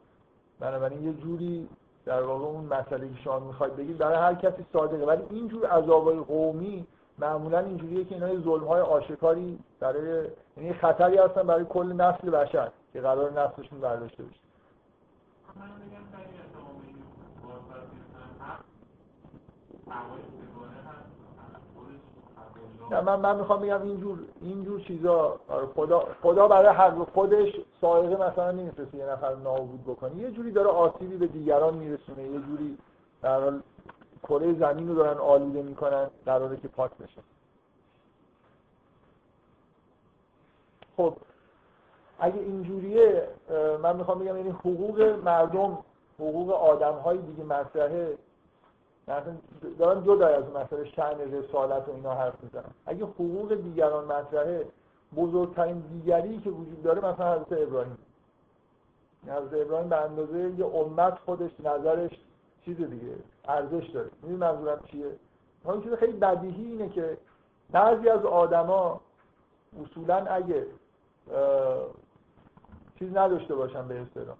بنابراین 0.60 1.04
یه 1.04 1.14
جوری 1.14 1.70
در 2.06 2.24
واقع 2.24 2.46
اون 2.46 2.66
مسئله 2.66 3.10
که 3.10 3.22
شما 3.24 3.40
می‌خواید 3.40 3.76
بگید 3.76 3.98
برای 3.98 4.18
هر 4.18 4.34
کسی 4.34 4.66
صادقه. 4.74 5.06
ولی 5.06 5.24
اینجور 5.30 5.66
عذابای 5.66 6.20
قومی 6.20 6.88
معمولا 7.20 7.60
اینجوریه 7.60 8.06
که 8.06 8.16
اینا 8.16 8.42
ظلم 8.42 8.64
های 8.64 8.82
آشکاری 8.82 9.60
برای 9.80 10.28
یعنی 10.58 10.74
خطری 10.74 11.18
هستن 11.18 11.42
برای 11.42 11.66
کل 11.66 11.94
نسل 11.94 12.30
بشر 12.30 12.72
که 12.94 13.02
قرار 13.02 13.32
نسلشون 13.32 13.80
برداشته 13.80 14.24
بشه. 14.24 14.40
نه 22.92 23.02
من 23.02 23.20
من 23.20 23.38
می‌خوام 23.38 23.62
بگم 23.62 23.82
اینجور 23.82 24.20
اینجور 24.42 24.82
چیزا 24.82 25.40
آره 25.48 25.68
خدا 25.76 26.08
خدا 26.24 26.48
برای 26.48 26.76
حق 26.76 27.12
خودش 27.14 27.54
سائقه 27.82 28.30
مثلا 28.30 28.52
نمیفرسته 28.52 28.98
یه 28.98 29.06
نفر 29.06 29.36
نابود 29.36 29.84
بکنه 29.84 30.16
یه 30.16 30.32
جوری 30.32 30.52
داره 30.52 30.68
آسیبی 30.68 31.18
به 31.18 31.28
دیگران 31.28 31.74
میرسونه. 31.74 32.24
یه 32.24 32.40
جوری 32.40 32.78
در 33.22 33.40
حال 33.40 33.62
کره 34.24 34.54
زمین 34.54 34.88
رو 34.88 34.96
دارن 34.96 35.18
آلوده 35.18 35.62
می‌کنن 35.62 36.10
قراره 36.26 36.58
که 36.58 36.68
پاک 36.68 36.92
بشه. 36.98 37.22
خب 40.98 41.14
اگه 42.20 42.40
اینجوریه 42.40 43.28
من 43.84 43.96
می‌خوام 43.96 44.20
بگم 44.20 44.38
یعنی 44.38 44.50
حقوق 44.50 45.02
مردم 45.24 45.78
حقوق 46.20 46.52
آدم 46.52 46.94
های 46.94 47.18
دیگه 47.18 47.44
مطرحه. 47.44 48.18
دارم 49.80 50.04
جدا 50.04 50.28
از 50.28 50.44
مسئله 50.56 50.86
شأن 50.86 51.20
رسالت 51.20 51.90
و 51.90 51.92
اینا 51.92 52.14
حرف 52.14 52.44
می‌زنم 52.44 52.72
اگه 52.86 53.06
حقوق 53.06 53.54
دیگران 53.54 54.06
مطرحه 54.06 54.66
بزرگترین 55.16 55.80
دیگری 55.80 56.40
که 56.40 56.50
وجود 56.50 56.84
داره 56.84 57.06
مثلا 57.06 57.34
حضرت 57.36 57.62
ابراهیم. 57.62 57.98
حضرت 59.28 59.62
ابراهیم 59.62 59.90
به 59.90 59.96
اندازه 59.96 60.54
یه 60.58 60.66
امت 60.66 61.18
خودش 61.26 61.52
نظرش 61.60 62.12
چیز 62.66 62.78
دیگه 62.78 63.16
ارزش 63.46 63.88
داره. 63.88 64.10
می‌دونی 64.22 64.38
منظورم 64.38 64.80
چیه؟ 64.92 65.12
اون 65.64 65.82
چیز 65.82 65.94
خیلی 65.94 66.12
بدیهی 66.12 66.66
اینه 66.66 66.90
که 66.90 67.18
بعضی 67.72 68.10
از 68.10 68.26
آدما 68.26 69.02
اصولا 69.84 70.16
اگه 70.16 70.66
چیز 73.00 73.18
نداشته 73.18 73.56
باشن 73.56 73.88
به 73.88 74.02
اصطلاح. 74.02 74.36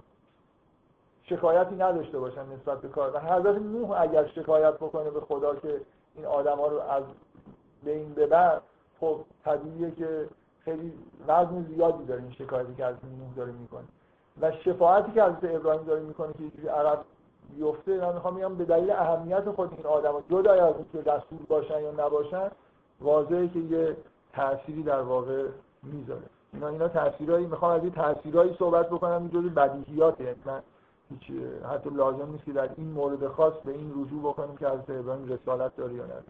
شکایتی 1.24 1.76
نداشته 1.76 2.20
باشن 2.20 2.46
نسبت 2.46 2.82
به 2.82 2.88
کار. 2.88 3.16
و 3.16 3.20
حضرت 3.20 3.62
نوح 3.62 4.02
اگر 4.02 4.28
شکایت 4.28 4.74
بکنه 4.74 5.10
به 5.10 5.22
خدا 5.22 5.56
که 5.56 5.82
این 6.16 6.26
آدما 6.26 6.68
رو 6.68 6.80
از 6.80 7.04
بین 7.84 8.14
ببر 8.14 8.62
خب 9.00 9.20
طبیعیه 9.46 9.92
که 9.92 10.30
خیلی 10.66 10.94
وزن 11.28 11.64
زیادی 11.64 12.06
داره 12.06 12.22
این 12.22 12.32
شکایتی 12.32 12.76
که 12.76 12.86
از 12.86 12.96
نوح 13.20 13.34
داره 13.36 13.52
می‌کنه. 13.52 13.88
و 14.42 14.52
شفاعتی 14.52 15.12
که 15.12 15.24
حضرت 15.24 15.56
ابراهیم 15.56 15.84
داره 15.84 16.02
می‌کنه 16.02 16.34
که 16.34 16.44
یه 16.64 16.72
عرب 16.72 17.06
بیفته 17.56 17.98
من 17.98 18.14
می‌خوام 18.14 18.36
بگم 18.36 18.56
به 18.56 18.66
دلیل 18.66 18.92
اهمیت 18.92 19.52
خود 19.52 19.74
این 19.78 19.86
آدم 19.86 20.14
جدا 20.30 20.68
از 20.68 20.76
اینکه 20.76 21.12
رسول 21.12 21.40
باشن 21.48 21.82
یا 21.82 21.92
نباشن 21.92 22.52
واضحه 23.02 23.48
که 23.48 23.60
یه 23.60 23.98
تأثیری 24.34 24.84
در 24.84 25.02
واقع 25.02 25.48
می‌ذاره. 25.84 26.24
اینا 26.54 26.68
اینا 26.68 26.88
تاثیرایی 26.88 27.46
می‌خوام 27.46 27.72
از 27.72 27.82
این 27.82 27.92
تاثیرایی 27.92 28.56
صحبت 28.60 28.90
بکنم 28.90 29.22
اینجوری 29.22 29.50
بدیهیاته 29.50 30.24
یعنی 30.24 30.42
من 30.46 30.62
هیچ 31.10 31.32
حتی 31.74 31.90
لازم 31.90 32.32
نیست 32.32 32.46
که 32.46 32.54
در 32.54 32.70
این 32.78 32.92
مورد 32.92 33.28
خاص 33.28 33.54
به 33.54 33.72
این 33.72 33.92
رجوع 33.92 34.22
بکنیم 34.22 34.58
که 34.58 34.68
حضرت 34.68 34.90
ابراهیم 34.90 35.30
رسالت 35.30 35.76
داره 35.76 35.94
یا 35.94 36.04
نداره 36.04 36.24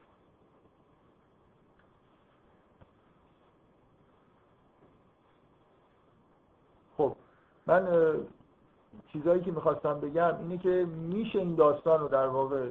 خب 6.97 7.15
من 7.71 7.87
چیزایی 9.13 9.41
که 9.41 9.51
می‌خواستم 9.51 9.99
بگم 9.99 10.35
اینه 10.41 10.57
که 10.57 10.85
میشه 10.85 11.39
این 11.39 11.55
داستان 11.55 11.99
رو 11.99 12.07
در 12.07 12.27
واقع 12.27 12.69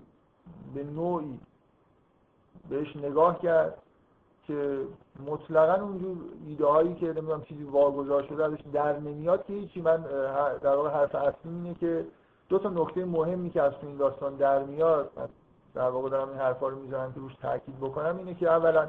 به 0.74 0.84
نوعی 0.84 1.38
بهش 2.70 2.96
نگاه 2.96 3.38
کرد 3.38 3.82
که 4.46 4.80
مطلقا 5.26 5.82
اونجور 5.82 6.16
ایده 6.46 6.66
هایی 6.66 6.94
که 6.94 7.06
نمی‌دونم 7.06 7.42
چیزی 7.42 7.64
واگذار 7.64 8.22
شده 8.22 8.44
ازش 8.44 8.58
در 8.72 8.98
نمیاد 8.98 9.44
که 9.46 9.52
هیچی. 9.52 9.80
من 9.80 10.04
در 10.62 10.76
واقع 10.76 10.90
حرف 10.90 11.14
اصلی 11.14 11.52
اینه 11.52 11.74
که 11.74 12.06
دو 12.48 12.58
تا 12.58 12.68
نکته 12.68 13.04
مهمی 13.04 13.50
که 13.50 13.62
از 13.62 13.72
این 13.82 13.96
داستان 13.96 14.36
در 14.36 14.62
میاد 14.62 15.10
در 15.74 15.90
واقع 15.90 16.08
دارم 16.08 16.28
این 16.28 16.38
حرفا 16.38 16.68
رو 16.68 16.78
می‌زنم 16.78 17.12
که 17.12 17.20
روش 17.20 17.34
تاکید 17.34 17.80
بکنم 17.80 18.16
اینه 18.18 18.34
که 18.34 18.48
اولا 18.50 18.88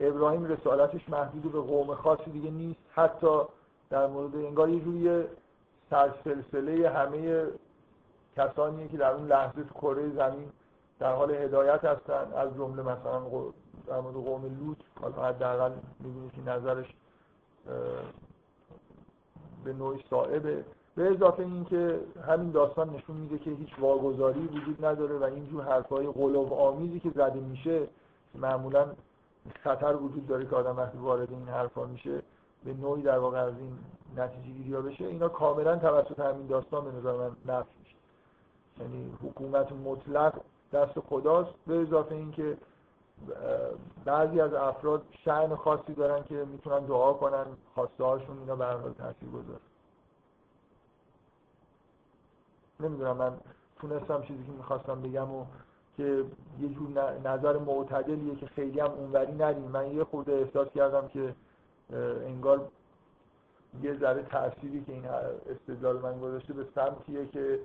ابراهیم 0.00 0.44
رسالتش 0.44 1.08
محدود 1.08 1.52
به 1.52 1.60
قوم 1.60 1.94
خاصی 1.94 2.30
دیگه 2.30 2.50
نیست. 2.50 2.80
حتی 2.94 3.40
در 3.90 4.06
مورد 4.06 4.36
انگار 4.36 4.68
یه 4.68 4.80
جوری 4.80 5.24
سلسله 6.24 6.90
همه 6.90 7.46
کسانی 8.36 8.88
که 8.88 8.96
در 8.96 9.10
اون 9.10 9.26
لحظه 9.26 9.62
تو 9.62 9.74
کره 9.74 10.10
زمین 10.10 10.52
در 10.98 11.12
حال 11.12 11.30
هدایت 11.30 11.84
هستن 11.84 12.32
از 12.36 12.54
جمله 12.54 12.82
مثلا 12.82 13.20
در 13.86 14.00
مورد 14.00 14.14
قوم 14.14 14.44
لوط 14.60 14.76
حالا 15.00 15.28
حداقل 15.28 15.72
می‌بینید 16.00 16.32
که 16.32 16.40
نظرش 16.40 16.86
به 19.64 19.72
نوعی 19.72 20.04
صائبه 20.10 20.64
به 20.96 21.10
اضافه 21.10 21.42
این 21.42 21.64
که 21.64 22.00
همین 22.28 22.50
داستان 22.50 22.90
نشون 22.90 23.16
میده 23.16 23.38
که 23.38 23.50
هیچ 23.50 23.78
واگذاری 23.78 24.40
وجود 24.40 24.84
نداره 24.84 25.18
و 25.18 25.24
اینجور 25.24 25.64
حرفای 25.64 26.06
قلوب 26.06 26.52
آمیزی 26.52 27.00
که 27.00 27.10
زده 27.10 27.40
میشه 27.40 27.86
معمولا 28.34 28.86
خطر 29.64 29.96
وجود 29.96 30.26
داره 30.26 30.46
که 30.46 30.56
آدم 30.56 30.76
وقتی 30.76 30.98
وارد 30.98 31.30
این 31.30 31.48
حرفا 31.48 31.84
میشه 31.84 32.22
به 32.64 32.74
نوعی 32.74 33.02
در 33.02 33.18
واقع 33.18 33.38
از 33.38 33.54
این 33.58 33.78
نتیجه 34.16 34.48
گیری 34.48 34.70
بشه 34.72 35.04
اینا 35.04 35.28
کاملا 35.28 35.76
توسط 35.76 36.20
همین 36.20 36.46
داستان 36.46 36.84
به 36.84 36.92
نظر 36.92 37.12
من 37.12 37.30
نفی 37.46 37.70
میشه. 37.80 37.96
یعنی 38.80 39.12
حکومت 39.22 39.72
مطلق 39.72 40.40
دست 40.72 41.00
خداست 41.00 41.54
به 41.66 41.82
اضافه 41.82 42.14
اینکه 42.14 42.56
بعضی 44.04 44.40
از 44.40 44.54
افراد 44.54 45.02
شعن 45.24 45.54
خاصی 45.54 45.94
دارن 45.94 46.24
که 46.24 46.34
می‌تونن 46.34 46.78
دعا 46.78 47.12
کنن 47.12 47.46
خواسته 47.74 48.04
هاشون 48.04 48.38
اینا 48.38 48.56
به 48.56 48.94
تاثیر 48.98 49.28
گذاره. 49.28 49.60
نمی‌دونم 52.80 53.16
من 53.16 53.32
تونستم 53.80 54.22
چیزی 54.22 54.44
که 54.44 54.52
می‌خواستم 54.52 55.02
بگم 55.02 55.30
و 55.30 55.44
که 55.96 56.24
یه 56.60 56.68
جور 56.68 57.18
نظر 57.24 57.58
معتدلیه 57.58 58.36
که 58.36 58.46
خیلی 58.46 58.80
هم 58.80 58.90
اونوری 58.90 59.32
ندیم. 59.32 59.70
من 59.70 59.90
یه 59.90 60.04
خورده 60.04 60.32
احساس 60.32 60.68
کردم 60.68 61.08
که 61.08 61.34
انگار 62.26 62.68
یه 63.82 63.98
ذره 63.98 64.22
تأثیری 64.22 64.84
که 64.84 64.92
این 64.92 65.06
استدلال 65.50 65.98
من 65.98 66.20
گذاشته 66.20 66.52
به 66.52 66.66
سمتیه 66.74 67.26
که 67.26 67.58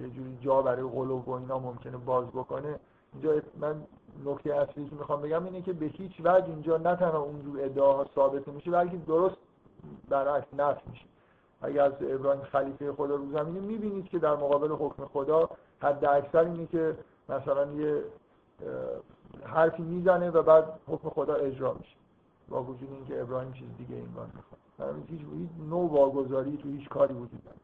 یه 0.00 0.08
جوری 0.10 0.38
جا 0.40 0.62
برای 0.62 0.82
قلوب 0.82 1.28
و 1.28 1.32
اینا 1.32 1.58
ممکنه 1.58 1.96
باز 1.96 2.26
بکنه. 2.26 2.80
اینجا 3.12 3.42
من 3.60 3.82
نکته 4.24 4.54
اصلی 4.54 4.88
که 4.88 4.96
می‌خوام 4.96 5.22
بگم 5.22 5.44
اینه 5.44 5.62
که 5.62 5.72
به 5.72 5.86
هیچ 5.86 6.20
وجه 6.20 6.46
اینجا 6.46 6.76
نه 6.76 6.96
تنها 6.96 7.18
اونجور 7.18 7.64
ادعاها 7.64 8.06
ثابت 8.14 8.48
میشه 8.48 8.70
بلکه 8.70 8.96
درست 8.96 9.36
برعکس 10.08 10.46
نفی 10.58 10.90
میشه. 10.90 11.04
اگر 11.62 11.82
از 11.82 11.92
ابراهیم 12.00 12.42
خلیفه 12.42 12.92
خدا 12.92 13.14
رو 13.14 13.32
زمینه 13.32 13.60
می‌بینید 13.60 14.08
که 14.08 14.18
در 14.18 14.34
مقابل 14.34 14.68
حکم 14.68 15.04
خدا 15.04 15.50
حد 15.80 16.04
اکثر 16.04 16.44
اینه 16.44 16.66
که 16.66 16.96
مثلا 17.28 17.72
یه 17.72 18.02
حرفی 19.44 19.82
می‌زنه 19.82 20.30
و 20.30 20.42
بعد 20.42 20.80
حکم 20.86 21.08
خدا 21.08 21.34
اجرا 21.34 21.72
میشه. 21.72 21.96
با 22.48 22.62
وجود 22.62 22.92
اینکه 22.92 23.22
ابراهیم 23.22 23.52
چیز 23.52 23.68
دیگه 23.78 23.94
این 23.94 24.12
بار 24.12 24.26
می‌خواد. 24.26 25.10
هیچ 25.10 25.20
نوع 25.68 25.90
واگذاری 25.90 26.56
تو 26.56 26.68
هیچ 26.68 26.88
کاری 26.88 27.14
وجود 27.14 27.40
نداره. 27.40 27.58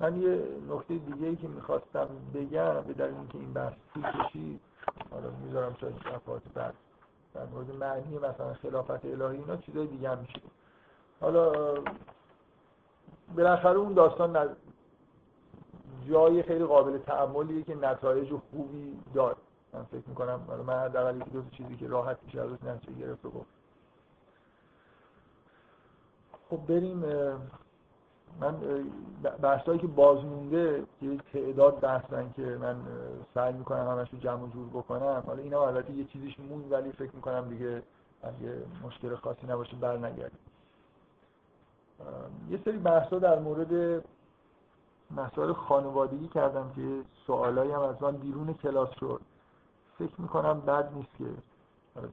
من 0.00 0.22
یه 0.22 0.46
نکته 0.70 0.94
دیگه 0.94 1.26
ای 1.26 1.36
که 1.36 1.48
می‌خواستم 1.48 2.08
بگم 2.34 2.80
به 2.80 2.92
دلیل 2.92 3.14
اینکه 3.14 3.38
این 3.38 3.52
بحث 3.52 3.72
طول 3.94 4.02
کشید 4.02 4.60
حالا 5.10 5.30
می‌ذارم 5.30 5.76
شاید 5.80 5.94
صفحات 5.96 6.42
بعد. 6.54 6.74
در 7.34 7.44
مورد 7.46 7.70
معنی 7.70 8.18
مثلا 8.18 8.54
خلافت 8.54 9.04
الهی 9.04 9.36
اینا 9.36 9.56
چیزای 9.56 9.86
دیگه 9.86 10.10
هم 10.10 10.18
میشه. 10.18 10.40
حالا 11.20 11.74
بالاخره 13.36 13.78
اون 13.78 13.92
داستان 13.92 14.56
جای 16.08 16.42
خیلی 16.42 16.64
قابل 16.64 16.98
تعملیه 16.98 17.62
که 17.62 17.74
نتایج 17.74 18.32
خوبی 18.50 18.98
داد 19.14 19.36
من 19.72 19.84
فکر 19.84 20.08
می‌کنم 20.08 20.40
من 20.66 20.78
حداقل 20.78 21.16
یکی 21.16 21.30
دو 21.30 21.42
چیزی 21.50 21.76
که 21.76 21.88
راحت 21.88 22.16
میشه 22.24 22.40
ازش 22.40 22.62
نتیجه 22.64 22.92
گرفت 22.92 23.24
و 23.24 23.30
گفت. 23.30 23.46
خب 26.50 26.66
بریم 26.66 26.96
من 28.40 28.56
بحثایی 29.42 29.78
که 29.78 29.86
بازمونده 29.86 30.86
یه 31.02 31.16
تعداد 31.32 31.80
بحثن 31.80 32.32
که 32.36 32.42
من 32.42 32.76
سعی 33.34 33.52
می‌کنم 33.52 33.88
همش 33.88 34.12
رو 34.12 34.18
جمع 34.18 34.50
جور 34.50 34.68
بکنم. 34.68 35.22
حالا 35.26 35.42
اینا 35.42 35.66
البته 35.66 35.92
یه 35.92 36.04
چیزیش 36.04 36.40
مون 36.40 36.64
ولی 36.70 36.92
فکر 36.92 37.16
می‌کنم 37.16 37.48
دیگه 37.48 37.82
اگه 38.22 38.62
مشکل 38.84 39.16
خاصی 39.16 39.46
نباشه 39.46 39.76
بر 39.76 39.96
نگردیم 39.96 40.38
یه 42.50 42.60
سری 42.64 42.78
بحثا 42.78 43.18
در 43.18 43.38
مورد 43.38 44.04
مسائل 45.10 45.52
خانوادگی 45.52 46.28
کردم 46.28 46.72
که 46.76 47.02
سوالایی 47.26 47.72
هم 47.72 47.80
از 47.80 48.02
من 48.02 48.16
بیرون 48.16 48.54
کلاس 48.54 48.88
شد. 49.00 49.20
فکر 49.98 50.20
می‌کنم 50.20 50.60
بد 50.60 50.94
نیست 50.94 51.10
که 51.18 51.24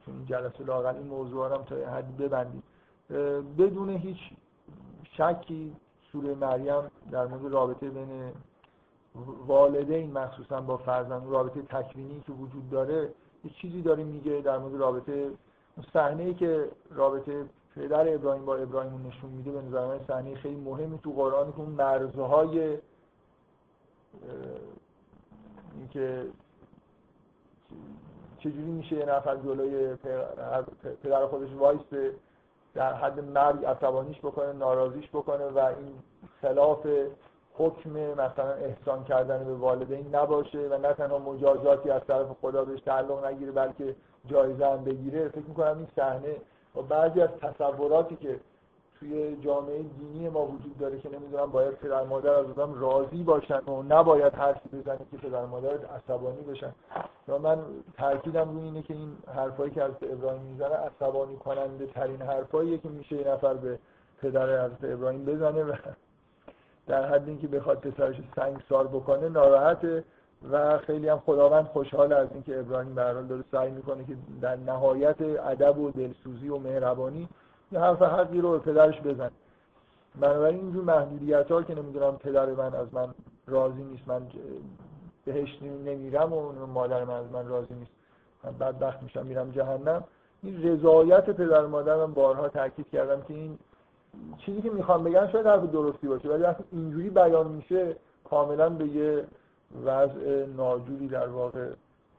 چون 0.06 0.16
این 0.16 0.26
جلسه 0.26 0.64
لاغل 0.64 0.96
این 0.96 1.08
موضوع 1.08 1.54
هم 1.54 1.64
تا 1.64 1.76
حدی 1.76 2.24
ببندیم. 2.24 2.64
بدون 3.58 3.90
هیچ 3.90 4.18
شکی 5.12 5.76
سوره 6.12 6.36
مریم 6.36 6.84
در 7.12 7.26
مورد 7.26 7.54
رابطه 7.54 7.90
بین 7.90 8.32
والدین 9.48 10.12
مخصوصا 10.12 10.62
با 10.62 10.78
فرزند 10.78 11.30
رابطه 11.30 11.62
تکوینی 11.62 12.24
که 12.28 12.32
وجود 12.32 12.70
داره 12.70 13.14
یه 13.44 13.52
چیزی 13.52 13.82
داره 13.82 14.04
میگه 14.04 14.42
در 14.42 14.58
مورد 14.58 14.76
رابطه. 14.76 15.32
صحنه 15.94 16.24
ای 16.24 16.34
که 16.34 16.70
رابطه 16.92 17.46
پدر 17.76 18.14
ابراهیم 18.14 18.46
با 18.46 18.56
ابراهیم 18.56 19.08
نشون 19.08 19.30
میده 19.30 19.52
به 19.52 19.62
نظر 19.62 19.88
من 19.88 20.00
صحنه 20.08 20.36
خیلی 20.36 20.56
مهمی 20.56 21.00
تو 21.00 21.12
قرآن 21.12 21.52
که 21.52 21.60
اون 21.60 21.70
مرزهای 21.70 22.78
اینکه 25.78 26.26
چجوری 28.40 28.72
میشه 28.72 28.96
یه 28.96 29.06
نفر 29.06 29.36
جلوی 29.36 29.96
پدر 31.04 31.26
خودش 31.26 31.50
وایسته 31.54 32.14
در 32.74 32.94
حد 32.94 33.20
مرگ 33.20 33.66
عصبانیش 33.66 34.20
بکنه 34.20 34.54
ناراضیش 34.54 35.10
بکنه 35.10 35.46
و 35.46 35.58
این 35.60 35.94
خلاف 36.42 36.88
حکم 37.54 37.90
مثلا 37.90 38.54
احسان 38.54 39.04
کردن 39.04 39.44
به 39.44 39.54
والدین 39.54 40.16
نباشه 40.16 40.68
و 40.68 40.78
نه 40.78 40.94
تنها 40.94 41.20
مجازاتی 41.20 41.90
از 41.90 42.02
طرف 42.08 42.28
خدا 42.42 42.66
بهش 42.66 42.82
تعلق 42.82 43.26
نگیره 43.26 43.52
بلکه 43.52 43.96
جایزه 44.26 44.68
هم 44.68 44.84
بگیره. 44.84 45.30
فکر 45.30 45.46
می‌کنم 45.48 45.78
این 45.78 45.88
صحنه 45.96 46.36
و 46.76 46.82
بعضی 46.82 47.22
از 47.22 47.30
تصوراتی 47.42 48.16
که 48.16 48.40
توی 49.00 49.38
جامعه 49.42 49.84
دینی 49.84 50.30
ما 50.30 50.46
وجود 50.46 50.78
داره 50.78 51.00
که 51.00 51.10
نمی‌دونم 51.10 51.52
باید 51.52 51.72
پدر 51.72 52.04
مادر 52.04 52.34
از 52.34 52.46
آدم 52.46 52.82
راضی 52.82 53.24
باشن 53.24 53.60
و 53.60 53.84
نباید 53.84 54.34
حرفی 54.34 54.70
بزنه 54.70 54.98
که 55.12 55.18
پدر 55.18 55.46
مادر 55.46 55.86
عصبانی 55.86 56.42
بشن. 56.42 56.72
و 57.28 57.40
من 57.40 57.58
تاکیدم 57.98 58.52
روی 58.52 58.64
اینه 58.64 58.82
که 58.82 58.94
این 58.94 59.18
حرفایی 59.36 59.72
که 59.72 59.84
از 59.84 59.92
ابراهیم 60.02 60.42
می‌زنه 60.42 60.76
عصبانی 60.76 61.38
کننده 61.38 61.86
ترین 61.86 62.22
حرفاییه 62.22 62.78
که 62.78 62.90
میشه 62.90 63.16
یه 63.16 63.28
نفر 63.28 63.54
به 63.54 63.80
پدر 64.22 64.66
حضرت 64.66 64.84
ابراهیم 64.84 65.26
بزنه 65.26 65.64
و 65.64 65.76
در 66.88 67.06
حد 67.06 67.28
اینکه 67.28 67.48
بخواد 67.48 67.78
پسرش 67.80 68.16
سنگسار 68.36 68.88
بکنه 68.88 69.30
ناراحته 69.30 70.04
و 70.52 70.78
خیلی 70.78 71.10
هم 71.10 71.20
خداوند 71.20 71.66
خوشحال 71.66 72.14
از 72.14 72.28
اینکه 72.34 72.60
ابراهیم 72.60 72.96
به 72.96 73.02
داره 73.04 73.44
سعی 73.52 73.72
می‌کنه 73.72 74.06
که 74.06 74.16
در 74.42 74.56
نهایت 74.56 75.22
ادب 75.22 75.78
و 75.78 75.92
دلسوزی 75.92 76.50
و 76.50 76.58
مهربانی 76.58 77.30
یه 77.72 77.80
حرف 77.80 78.02
حقی 78.02 78.42
رو 78.42 78.52
به 78.52 78.60
پدرش 78.60 79.02
بزن. 79.02 79.30
بنابراین 80.20 80.60
اینجور 80.60 80.84
محدودیت 80.84 81.52
ها 81.52 81.64
که 81.64 81.76
نمی‌دونم 81.76 82.18
پدر 82.18 82.46
من 82.46 82.76
از 82.76 82.94
من 82.94 83.14
راضی 83.48 83.84
نیست 83.84 84.08
من 84.08 84.22
بهش 85.26 85.62
نمیرم 85.62 86.34
و 86.34 86.66
مادر 86.66 87.04
من 87.04 87.14
از 87.14 87.32
من 87.32 87.48
راضی 87.48 87.74
نیست. 87.74 87.92
من 88.44 88.52
بدبخت 88.52 89.04
میشم 89.04 89.26
میرم 89.26 89.52
جهنم. 89.52 90.04
این 90.44 90.64
رضایت 90.64 91.30
پدر 91.30 91.66
مادر 91.66 91.96
من 91.96 92.14
بارها 92.14 92.48
تاکید 92.48 92.90
کردم 92.90 93.22
که 93.22 93.34
این 93.34 93.60
چیزی 94.38 94.62
که 94.62 94.70
می‌خوام 94.70 95.04
بگم 95.04 95.28
شاید 95.28 95.46
حرف 95.46 95.64
درستی 95.64 96.08
باشه 96.08 96.30
ولی 96.30 96.44
وقتی 96.44 96.64
اینجوری 96.72 97.10
بیان 97.10 97.48
میشه 97.48 97.96
کاملا 98.30 98.70
به 98.70 98.88
یه 98.88 99.24
وضع 99.86 100.46
ناجوری 100.58 101.08
در 101.08 101.28
واقع 101.28 101.70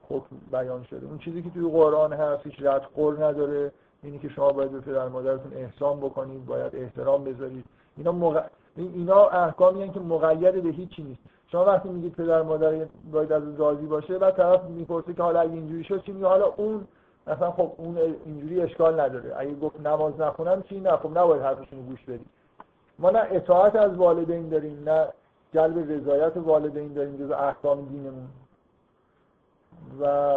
حکم 0.08 0.36
بیان 0.52 0.84
شده. 0.84 1.06
اون 1.06 1.18
چیزی 1.18 1.42
که 1.42 1.50
توی 1.50 1.70
قرآن 1.70 2.12
هست 2.12 2.46
هیچ 2.46 2.62
رد 2.62 2.82
قر 2.96 3.14
نداره. 3.24 3.72
اینی 4.02 4.18
که 4.18 4.28
شما 4.28 4.52
باید 4.52 4.70
به 4.70 4.80
پدر 4.80 5.08
مادرتون 5.08 5.52
احسان 5.54 6.00
بکنید 6.00 6.46
باید 6.46 6.76
احترام 6.76 7.24
بذارید. 7.24 7.64
اینا 7.96 8.12
مغ... 8.12 8.44
اینا 8.76 9.28
احکامی 9.28 9.82
هستند 9.82 9.94
که 9.94 10.00
مقید 10.00 10.62
به 10.62 10.68
هیچی 10.68 11.02
نیست. 11.02 11.20
شما 11.46 11.64
وقتی 11.64 11.88
میگید 11.88 12.12
پدر 12.12 12.42
مادر 12.42 12.86
باید 13.12 13.32
از 13.32 13.60
راضی 13.60 13.86
باشه 13.86 14.18
بعد 14.18 14.36
طرف 14.36 14.64
می‌پرسه 14.64 15.14
که 15.14 15.22
حالا 15.22 15.40
اگه 15.40 15.52
اینجوری 15.52 15.84
شد 15.84 16.02
چی 16.02 16.22
حالا 16.22 16.46
اون 16.56 16.86
مثلا 17.26 17.50
خب 17.50 17.72
اون 17.76 17.98
اینجوری 18.26 18.60
اشکال 18.60 19.00
نداره. 19.00 19.34
اگه 19.36 19.54
گفت 19.54 19.80
نماز 19.80 20.20
نخونم 20.20 20.62
چی؟ 20.62 20.80
نه 20.80 20.96
خب 20.96 21.18
نباید 21.18 21.42
حرفشون 21.42 21.86
گوش 21.86 22.04
بدید. 22.04 22.26
ما 22.98 23.10
نه 23.10 23.18
اطاعت 23.30 23.76
از 23.76 23.96
والدین 23.96 24.48
داریم 24.48 24.82
نه 24.88 25.06
جلب 25.54 25.92
رضایت 25.92 26.36
والدین 26.36 26.92
داریم 26.92 27.16
جز 27.16 27.30
احکام 27.30 27.80
دینمون. 27.80 28.28
و 30.00 30.34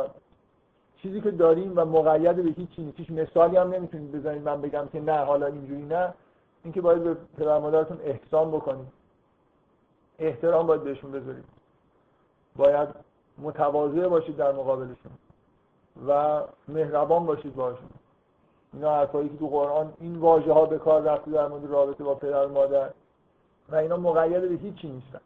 چیزی 1.04 1.22
که 1.22 1.32
داریم 1.32 1.74
و 1.76 1.86
مقید 1.86 2.36
به 2.36 2.49
هیچ 2.49 2.70
چیزی. 2.70 2.93
هیچ 2.97 3.12
مثالی 3.12 3.58
هم 3.58 3.74
نمی‌تونید 3.74 4.12
بزنید. 4.12 4.41
من 4.41 4.62
بگم 4.62 4.88
که 4.91 4.99
نه 4.99 5.18
حالا 5.18 5.45
اینجوری 5.45 5.82
نه. 5.82 6.14
اینکه 6.64 6.82
باید 6.82 7.04
به 7.04 7.18
پدر 7.38 7.60
مادرتون 7.60 7.97
احسان 8.04 8.51
بکنید. 8.51 8.88
احترام 10.20 10.68
باید 10.68 10.84
بهشون 10.84 11.12
بذارید. 11.12 11.43
باید 12.56 12.89
متواضع 13.38 14.08
باشید 14.08 14.36
در 14.36 14.51
مقابلشون 14.51 15.12
و 16.08 16.41
مهربان 16.68 17.26
باشید 17.26 17.56
باشون 17.56 17.89
اینا 18.74 18.95
حرفایی 18.95 19.30
که 19.30 19.38
تو 19.38 19.47
قرآن 19.47 19.93
این 19.99 20.16
واژه 20.16 20.54
ها 20.54 20.66
به 20.66 20.78
کار 20.78 21.01
رفته 21.01 21.32
در 21.32 21.47
مورد 21.47 21.66
رابطه 21.66 22.04
با 22.04 22.16
پدر 22.16 22.45
و 22.45 22.49
مادر. 22.49 22.89
و 23.70 23.76
اینا 23.76 23.97
مقید 23.97 24.49
به 24.49 24.56
هیچی 24.56 24.88
نیستن. 24.88 25.20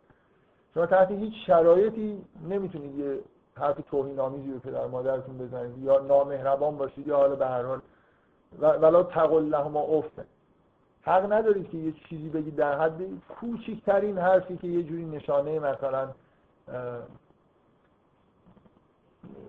شما 0.73 0.85
تحت 0.85 1.11
هیچ 1.11 1.33
شرایطی 1.47 2.25
نمی‌تونید 2.49 2.95
یه 2.95 3.19
حرف 3.59 3.77
توهین 3.89 4.19
آمیزی 4.19 4.51
به 4.51 4.59
پدر 4.59 4.87
مادرتون 4.87 5.37
بزنید. 5.37 5.77
یا 5.77 5.99
نامهربان 5.99 6.77
باشید 6.77 7.07
یا 7.07 7.17
حالا 7.17 7.35
به 7.35 7.47
هر 7.47 7.63
حال. 7.63 7.79
ولا 8.61 9.03
تقل 9.03 9.43
لهما 9.43 9.81
افته 9.81 10.25
حق 11.01 11.31
ندارید 11.33 11.69
که 11.69 11.77
یه 11.77 11.93
چیزی 12.09 12.29
بگید 12.29 12.55
در 12.55 12.79
حد 12.79 13.01
کوچکترین 13.29 14.17
حرفی 14.17 14.57
که 14.57 14.67
یه 14.67 14.83
جوری 14.83 15.05
نشانه 15.05 15.59
مثلا 15.59 16.09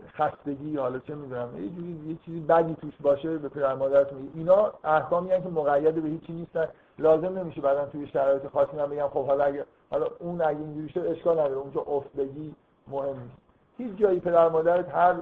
خستگی 0.08 0.76
حالا 0.76 0.98
چه 0.98 1.14
می‌دونم 1.14 1.64
یه 1.64 1.70
جوری 1.70 2.10
یه 2.10 2.16
چیزی 2.24 2.40
بدی 2.40 2.74
توش 2.74 2.94
باشه 3.00 3.38
به 3.38 3.48
پدر 3.48 3.74
مادرتون 3.74 4.30
اینا 4.34 4.72
احکامی 4.84 5.28
که 5.28 5.48
مقید 5.48 5.94
به 5.94 6.08
هیچی 6.08 6.32
نیستن. 6.32 6.68
لازم 6.98 7.38
نمیشه 7.38 7.60
بعدا 7.60 7.86
توی 7.86 8.06
شرایط 8.06 8.46
خاصی 8.46 8.76
من 8.76 8.86
بگم 8.86 9.08
خب 9.08 9.26
حالا 9.26 9.44
اگه 9.44 9.64
حالا 9.90 10.06
اون 10.18 10.40
اگه 10.42 10.58
اینجوری 10.58 10.88
شد 10.88 11.06
اشکال 11.06 11.40
نداره. 11.40 11.56
اونجا 11.56 11.80
افتگی 11.80 12.54
مهم 12.88 13.20
نیست. 13.20 13.47
هیچ 13.78 13.96
جایی 13.96 14.20
پدر 14.20 14.48
مادرت 14.48 14.94
هر 14.94 15.14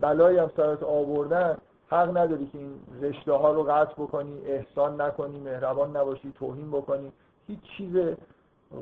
بلایی 0.00 0.38
هم 0.38 0.50
سرت 0.56 0.82
آوردن 0.82 1.58
حق 1.88 2.16
نداری 2.16 2.46
که 2.46 2.58
این 2.58 2.80
رشته 3.00 3.32
ها 3.32 3.52
رو 3.52 3.62
قطع 3.62 3.92
بکنی 3.92 4.38
احسان 4.46 5.00
نکنی 5.00 5.40
مهربان 5.40 5.96
نباشی 5.96 6.32
توهین 6.38 6.70
بکنی. 6.70 7.12
هیچ 7.46 7.60
چیز 7.76 7.96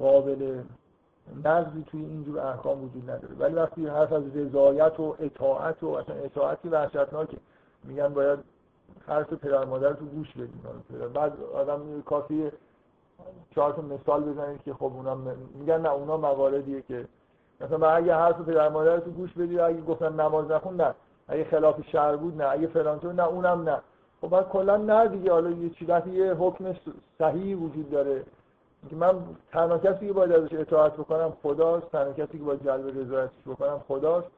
قابل 0.00 0.62
نقضی 1.44 1.84
توی 1.86 2.04
اینجور 2.04 2.40
احکام 2.40 2.84
وجود 2.84 3.10
نداره. 3.10 3.34
ولی 3.38 3.54
وقتی 3.54 3.86
حرف 3.86 4.12
از 4.12 4.36
رضایت 4.36 5.00
و 5.00 5.16
اطاعت 5.20 5.82
و 5.82 5.88
اصلا 5.88 6.14
اطاعتی 6.14 6.68
وحشتناکه 6.68 7.36
میگن 7.84 8.08
باید 8.08 8.38
حرف 9.06 9.32
پدر 9.32 9.64
مادر 9.64 9.92
تو 9.92 10.04
گوش 10.04 10.32
بدیم 10.32 10.62
بعد 11.14 11.32
آدم 11.54 12.02
کافی 12.02 12.50
چهار 13.54 13.80
مثال 13.80 14.22
بزنید 14.22 14.62
که 14.62 14.74
خب 14.74 14.84
اونا 14.84 15.14
میگن 15.54 15.80
نه 15.80 15.90
اونا 15.90 16.16
مواردیه 16.16 16.82
که 16.82 17.06
مثلا 17.62 17.90
اگه 17.90 18.14
حرف 18.14 18.40
پدر 18.40 18.68
مادر 18.68 18.98
تو 18.98 19.10
گوش 19.10 19.32
بدی 19.32 19.58
اگه 19.58 19.80
گفتن 19.80 20.20
نماز 20.20 20.50
نخون 20.50 20.76
نه. 20.76 20.94
اگه 21.28 21.44
خلاف 21.44 21.88
شهر 21.88 22.16
بود 22.16 22.42
نه. 22.42 22.48
اگه 22.48 22.66
فلان 22.66 22.98
تو 22.98 23.12
نه. 23.12 23.24
اونم 23.24 23.68
نه. 23.68 23.78
خب 24.20 24.28
بعد 24.28 24.48
کلا 24.48 24.76
نه 24.76 25.08
دیگه. 25.08 25.32
حالا 25.32 25.50
یه 25.50 25.70
چیزی 25.70 26.10
یه 26.10 26.34
حکم 26.34 26.74
صحیح 27.18 27.56
وجود 27.56 27.90
داره. 27.90 28.24
که 28.90 28.96
من 28.96 29.14
تنها 29.52 29.78
کسی 29.78 30.06
که 30.06 30.12
باید 30.12 30.32
ازش 30.32 30.52
اطاعت 30.52 30.92
بکنم 30.92 31.32
خداست. 31.42 31.90
تنها 31.90 32.12
کسی 32.12 32.38
که 32.38 32.44
باید 32.44 32.64
جلب 32.64 32.98
رضایتش 32.98 33.42
بکنم 33.46 33.80
خداست. 33.88 34.28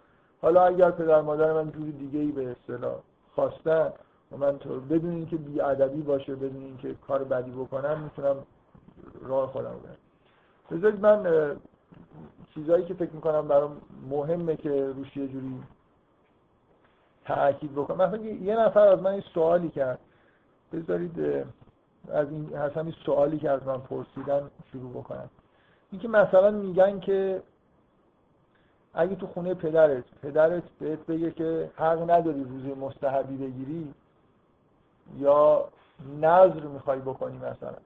حالا 0.43 0.65
اگر 0.65 0.91
پدر 0.91 1.21
مادر 1.21 1.53
من 1.53 1.71
جوری 1.71 1.93
دیگه 1.93 2.19
ای 2.19 2.33
به 2.33 2.51
اصطلاح 2.51 2.95
خواستن 3.35 3.93
و 4.33 4.37
من 4.37 4.59
تو 4.59 4.81
بدون 4.81 5.11
اینکه 5.11 5.37
بی 5.37 5.61
ادبی 5.61 6.03
باشه 6.03 6.35
بدون 6.35 6.63
اینکه 6.63 6.95
کار 7.09 7.25
بدی 7.25 7.51
بکنم 7.51 8.01
می‌تونم 8.01 8.37
راه 9.23 9.49
خودم 9.49 9.71
برم. 9.71 9.97
بذارید 10.71 11.01
من 11.01 11.27
چیزایی 12.55 12.85
که 12.85 12.95
فکر 12.95 13.11
می‌کنم 13.13 13.49
برام 13.49 13.81
مهمه 14.11 14.57
که 14.57 14.87
روش 14.87 15.17
یه 15.17 15.29
جوری 15.29 15.63
تاکید 17.25 17.73
بکنم. 17.73 17.97
مثلا 17.97 18.17
یه 18.25 18.57
نفر 18.57 18.89
از 18.89 18.99
من 18.99 19.11
این 19.11 19.25
سوالی 19.35 19.69
کرد. 19.69 19.99
بذارید 20.73 21.47
از 22.09 22.31
این 22.31 22.57
از 22.57 22.73
همین 22.73 22.95
سوالی 23.07 23.39
که 23.39 23.51
از 23.51 23.67
من 23.67 23.79
پرسیدن 23.79 24.51
شروع 24.73 24.91
بکنم. 24.91 25.31
اینکه 25.91 26.09
مثلا 26.09 26.51
میگن 26.51 27.01
که 27.01 27.43
اگه 28.95 29.15
تو 29.15 29.27
خونه 29.27 29.55
پدرت 29.55 30.05
پدرت 30.23 30.63
بهت 30.81 31.07
بگه 31.07 31.31
که 31.31 31.71
حق 31.77 32.11
نداری 32.11 32.45
روزه 32.45 32.75
مستحبی 32.75 33.37
بگیری 33.37 33.95
یا 35.19 35.69
نظر 36.21 36.61
می‌خوای 36.61 36.99
بکنی 36.99 37.39
مثلا. 37.39 37.77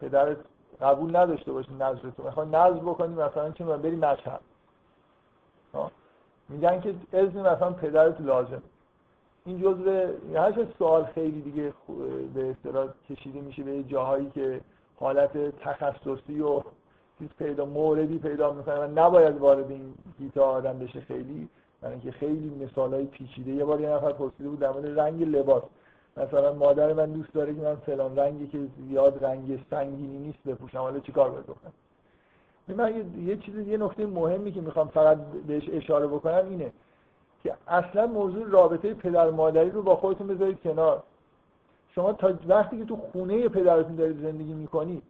پدرت 0.00 0.36
قبول 0.80 1.16
نداشته 1.16 1.52
باشی 1.52 1.72
نظر 1.74 2.10
تو. 2.16 2.22
می‌خوای 2.22 2.48
نظر 2.48 2.70
بکنی 2.70 3.14
مثلا 3.14 3.50
چه 3.50 3.64
بری 3.64 3.96
مشهد. 3.96 4.40
میگن 6.48 6.80
که 6.80 6.94
اذن 7.12 7.40
مثلا 7.40 7.70
پدرت 7.70 8.20
لازم. 8.20 8.62
این 9.46 9.62
جزء 9.62 10.06
هر 10.34 10.66
سوال 10.78 11.04
خیلی 11.04 11.40
دیگه 11.40 11.72
به 12.34 12.50
اصطلاح 12.50 12.88
کشیده 13.10 13.40
میشه 13.40 13.62
به 13.62 13.82
جاهایی 13.82 14.30
که 14.34 14.60
حالت 15.00 15.58
تخصصی 15.58 16.40
و 16.40 16.60
چیز 17.18 17.28
پیدا 17.38 17.64
موردی 17.64 18.18
پیدا 18.18 18.52
می‌کنه 18.52 18.74
و 18.74 18.86
نباید 18.86 19.38
وارد 19.38 19.70
این 19.70 19.94
گیتا 20.18 20.44
آدم 20.44 20.78
بشه 20.78 21.00
خیلی. 21.00 21.48
من 21.82 21.90
اینکه 21.90 22.10
خیلی 22.10 22.64
مثال 22.64 22.94
های 22.94 23.04
پیچیده. 23.04 23.52
یه 23.52 23.64
بار 23.64 23.80
یه 23.80 23.88
نفر 23.88 24.12
پرسیده 24.12 24.48
بود 24.48 24.58
در 24.58 24.70
مورد 24.70 25.00
رنگ 25.00 25.22
لباس. 25.22 25.62
مثلا 26.16 26.52
مادر 26.52 26.92
من 26.92 27.12
دوست 27.12 27.32
داره 27.32 27.54
که 27.54 27.60
من 27.60 27.74
فلان 27.74 28.16
رنگی 28.16 28.46
که 28.46 28.58
زیاد 28.88 29.24
رنگ 29.24 29.64
سنگینی 29.70 30.18
نیست 30.18 30.38
بپوشم 30.46 30.78
حالا 30.78 31.00
چیکار 31.00 31.30
باید 31.30 31.46
بکنم؟ 31.46 31.72
من 32.68 32.94
یه 33.26 33.36
چیزی 33.36 33.64
یه 33.64 33.76
نکته 33.76 34.06
مهمی 34.06 34.52
که 34.52 34.60
می‌خوام 34.60 34.88
فقط 34.88 35.18
بهش 35.46 35.68
اشاره 35.72 36.06
بکنم 36.06 36.46
اینه 36.50 36.72
که 37.42 37.54
اصلا 37.68 38.06
موضوع 38.06 38.48
رابطه 38.48 38.94
پدر 38.94 39.30
مادری 39.30 39.70
رو 39.70 39.82
با 39.82 39.96
خودتون 39.96 40.26
بذارید 40.26 40.60
کنار. 40.60 41.02
شما 41.94 42.12
تا 42.12 42.32
وقتی 42.48 42.78
که 42.78 42.84
تو 42.84 42.96
خونه 42.96 43.48
پدرتون 43.48 43.94
دارید 43.94 44.22
زندگی 44.22 44.54
می‌کنید 44.54 45.02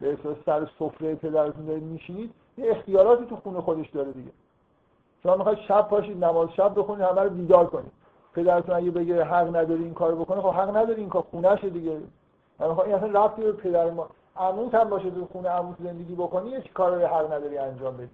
به 0.00 0.12
اساس 0.12 0.36
سر 0.46 0.68
سفره 0.78 1.14
پدرتون 1.14 1.66
دارید 1.66 1.82
میشینید 1.82 2.30
یه 2.58 2.70
اختیاراتی 2.70 3.26
تو 3.26 3.36
خونه 3.36 3.60
خودش 3.60 3.90
داره 3.90 4.12
دیگه. 4.12 4.30
شما 5.22 5.36
می‌خواید 5.36 5.58
شب 5.58 5.88
پاشید 5.88 6.24
نماز 6.24 6.48
شب 6.56 6.78
بخونید 6.78 7.04
همه 7.04 7.20
رو 7.22 7.30
بیدار 7.30 7.66
کنید. 7.66 7.92
پدرتون 8.34 8.74
اگه 8.74 8.90
بگه 8.90 9.24
حق 9.24 9.56
نداری 9.56 9.84
این 9.84 9.94
کارو 9.94 10.24
بکنه 10.24 10.42
خب 10.42 10.48
حق 10.48 10.76
نداری 10.76 11.00
این 11.00 11.10
کار 11.10 11.22
خونهشه 11.30 11.70
دیگه. 11.70 11.96
من 12.58 12.66
این 12.80 12.94
اصلا 12.94 13.24
رفتی 13.24 13.42
به 13.42 13.52
پدر 13.52 13.90
ما 13.90 14.08
عموت 14.36 14.74
هم 14.74 14.90
باشه 14.90 15.10
تو 15.10 15.26
خونه 15.32 15.48
عموت 15.48 15.76
زندگی 15.84 16.14
بکنی 16.14 16.50
یه 16.50 16.64
کار 16.74 16.94
رو 16.94 17.06
حق 17.06 17.32
نداری 17.32 17.58
انجام 17.58 17.96
بدی. 17.96 18.08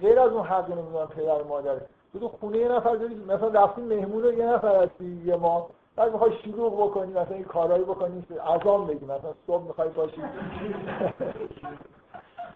غیر 0.00 0.20
از 0.20 0.32
اون 0.32 0.46
حق 0.46 0.70
نمی‌دونم 0.70 1.06
پدر 1.06 1.42
مادر. 1.42 1.76
تو 2.20 2.28
خونه 2.28 2.58
یه 2.58 2.68
نفر 2.68 2.96
داری 2.96 3.14
مثلا 3.14 3.48
رفتی 3.48 3.82
مهمون 3.82 4.38
یه 4.38 4.46
نفر 4.46 4.82
هستی 4.82 5.22
یه 5.24 5.36
ما. 5.36 5.66
بعد 5.96 6.12
می‌خوای 6.12 6.32
شروع 6.44 6.72
بکنی 6.72 7.12
مثلا 7.12 7.34
این 7.34 7.44
کارهایی 7.44 7.84
بکنی 7.84 8.24
اذان 8.54 8.86
بگی 8.86 9.04
مثلا 9.04 9.32
صبح 9.46 9.62
می‌خوای 9.62 9.88
باشی. 9.88 10.20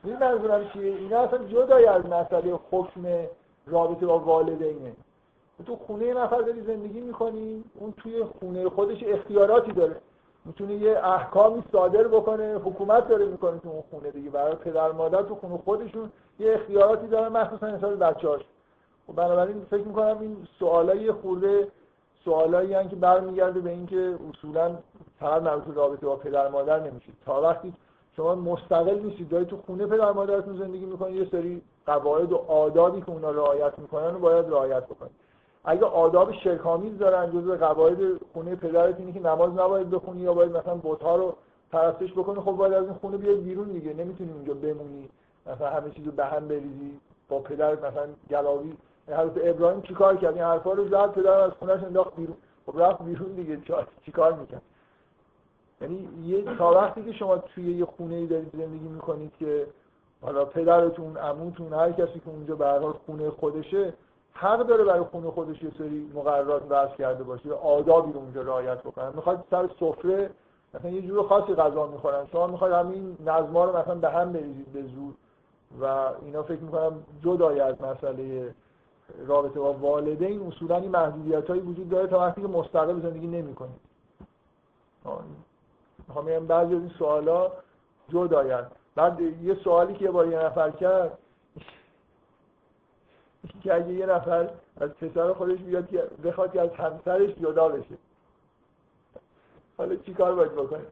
این 0.05 0.19
منظورم 0.19 0.69
چیه؟ 0.73 0.97
اینا 0.97 1.19
اصلا 1.19 1.39
جدای 1.45 1.87
از 1.87 2.07
مسئله 2.07 2.59
حکم 2.71 3.03
رابطه 3.67 4.07
با 4.07 4.19
والدینه. 4.19 4.93
تو 5.67 5.77
خونه 5.77 6.05
یه 6.05 6.15
نفر 6.15 6.41
داری 6.41 6.63
زندگی 6.63 7.01
می‌کنی 7.01 7.65
اون 7.75 7.93
توی 7.97 8.25
خونه 8.25 8.69
خودش 8.69 9.05
اختیاراتی 9.07 9.73
داره. 9.73 9.97
می‌تونه 10.45 10.75
یه 10.75 11.01
احکامی 11.05 11.65
صادر 11.73 12.09
بکنه 12.09 12.55
حکومت 12.55 13.09
داره 13.09 13.27
می‌کنه 13.27 13.59
تو 13.59 13.69
اون 13.69 13.83
خونه 13.91 14.11
دیگه. 14.11 14.31
برای 14.31 14.55
پدر 14.55 14.93
مادر 14.93 15.23
تو 15.23 15.35
خونه 15.35 15.59
خودشون 15.59 16.11
یه 16.39 16.55
اختیاراتی 16.55 17.07
دارن 17.07 17.29
مخصوصا 17.29 17.67
حساب 17.67 17.99
بچه‌هاش. 17.99 18.41
خب 19.07 19.15
بنابراین 19.15 19.67
فکر 19.71 19.85
می‌کنم 19.85 20.17
این 20.21 20.37
سوالای 20.59 21.13
خورده 21.13 21.69
سوالایی 22.25 22.75
هستن 22.75 22.89
که 22.89 22.97
برمیگرده 22.97 23.61
به 23.61 23.71
اینکه 23.71 24.15
اصولا 24.31 24.79
فقط 25.21 25.43
مربوط 25.43 25.77
رابطه 25.77 26.07
با 26.07 26.17
پدر 26.17 26.49
مادر 26.49 26.81
نمیشه. 26.81 27.13
تا 27.27 27.43
وقتی 27.43 27.75
شما 28.17 28.35
مستقل 28.35 28.99
نیستید 28.99 29.29
دارید 29.29 29.49
تو 29.49 29.57
خونه 29.57 29.87
پدر 29.87 30.13
مادرتون 30.13 30.59
زندگی 30.59 30.87
می‌کنید 30.87 31.17
یه 31.17 31.29
سری 31.31 31.63
قواعد 31.87 32.33
و 32.33 32.37
آدابی 32.37 33.01
که 33.01 33.11
اونا 33.11 33.31
رعایت 33.31 33.79
می‌کنن 33.79 34.15
و 34.15 34.19
باید 34.19 34.47
رعایت 34.47 34.85
بکنید 34.85 35.28
اگه 35.71 35.85
آداب 35.85 36.33
شرکامیز 36.33 36.99
دارن 36.99 37.33
جزء 37.33 37.57
قواعد 37.57 37.97
خونه 38.33 38.55
پدرت 38.55 38.99
اینه 38.99 39.13
که 39.13 39.21
نماز 39.21 39.53
نباید 39.53 39.91
بخونی 39.91 40.21
یا 40.21 40.35
باید 40.35 40.57
مثلا 40.57 40.75
بت‌ها 40.85 41.17
رو 41.17 41.37
پرستش 41.73 42.13
بکنی 42.13 42.41
خب 42.41 42.53
باید 42.53 42.73
از 42.73 42.85
این 42.85 42.95
خونه 42.95 43.17
بیای 43.17 43.35
بیرون 43.35 43.69
دیگه. 43.69 43.95
نمی‌تونی 43.95 44.33
اونجا 44.33 44.55
بمونی. 44.55 45.09
مثلا 45.47 45.71
همه 45.71 45.91
چیزو 45.91 46.11
به 46.11 46.25
هم 46.25 46.49
بریزی. 46.49 47.01
با 47.29 47.39
پدرت 47.39 47.85
مثلا 47.85 48.07
گلاوی. 48.31 48.73
حضرت 49.09 49.33
ابراهیم 49.37 49.83
چیکار 49.83 50.17
کرد؟ 50.17 50.35
این 50.35 50.45
حرفا 50.45 50.73
رو 50.73 50.89
زد 50.89 51.13
پدر 51.13 51.41
از 51.41 51.53
خونهش 51.53 51.83
انداخت 51.85 52.17
بیرون. 52.17 52.37
خب 52.67 52.83
رفت 52.83 53.03
بیرون 53.03 53.33
دیگه. 53.33 53.59
چیکار 54.05 54.33
می‌کرد؟ 54.33 54.63
یعنی 55.81 56.09
یه 56.25 56.57
تا 56.59 56.73
وقتی 56.73 57.05
که 57.05 57.13
شما 57.13 57.39
توی 57.39 57.73
یه 57.73 57.85
خونه 57.85 58.15
ای 58.15 58.27
دارید 58.27 58.53
زندگی 58.53 58.89
می‌کنید 58.89 59.33
که 59.39 59.67
حالا 60.23 60.45
پدرتون 60.45 61.17
عموتون 61.17 61.73
هر 61.73 61.93
کسی 61.93 62.21
که 62.25 62.31
اونجا 62.31 62.57
به 62.57 62.81
خونه 63.07 63.31
خودشه 63.31 63.93
حق 64.41 64.67
داره 64.67 64.85
برای 64.85 65.03
خونه 65.03 65.31
خودش 65.31 65.63
یه 65.63 65.71
سری 65.79 66.13
مقررات 66.15 66.63
وضع 66.71 66.97
کرده 66.97 67.25
باشه 67.25 67.53
آدابی 67.53 68.13
رو 68.13 68.19
اونجا 68.19 68.43
رعایت 68.43 68.79
بکنن. 68.79 69.13
می‌خواد 69.15 69.45
سر 69.51 69.69
سفره 69.81 70.31
مثلا 70.75 70.91
یه 70.91 71.03
جور 71.03 71.29
خاصی 71.29 71.55
غذا 71.55 71.87
می‌خورن. 71.87 72.27
شما 72.33 72.47
می‌خواید 72.47 72.75
همین 72.75 73.17
نظما 73.27 73.65
رو 73.65 73.77
مثلا 73.77 73.95
به 73.95 74.11
هم 74.11 74.33
بریزید 74.33 74.73
به 74.73 74.83
زور. 74.83 75.15
و 75.81 76.11
اینا 76.23 76.43
فکر 76.43 76.61
می‌کنم 76.61 76.93
جدای 77.25 77.61
از 77.61 77.83
مسئله 77.83 78.55
رابطه 79.27 79.61
با 79.61 79.73
والدین 79.73 80.47
اصولا 80.47 80.77
این 80.77 80.91
محدودیت 80.91 81.51
هایی 81.51 81.61
وجود 81.61 81.89
داره 81.89 82.07
تا 82.07 82.19
وقتی 82.19 82.41
که 82.41 82.49
مستقل 82.49 83.01
زندگی 83.01 83.27
نمی‌کنید. 83.27 83.81
می‌خوام 86.09 86.27
بگم 86.27 86.47
بعضی 86.47 86.75
از 86.75 86.81
این 86.81 86.93
سوالا 86.99 87.53
جداین 88.09 88.65
بعد 88.95 89.21
یه 89.21 89.55
سوالی 89.55 89.95
که 89.95 90.11
با 90.11 90.25
یه 90.25 90.39
نفر 90.39 90.71
کرد 90.71 91.19
که 93.63 93.75
اگه 93.75 93.93
یه 93.93 94.07
نفر 94.07 94.51
از 94.81 94.91
پسر 94.91 95.33
خودش 95.33 95.59
بیاد 95.59 95.89
که 95.89 96.03
بخواد 96.25 96.53
که 96.53 96.61
از 96.61 96.71
همسرش 96.71 97.31
جدا 97.31 97.69
بشه. 97.69 97.95
حالا 99.79 99.97
چی 99.97 100.15
کار 100.15 100.35
باید 100.35 100.53
بکنه؟ 100.53 100.85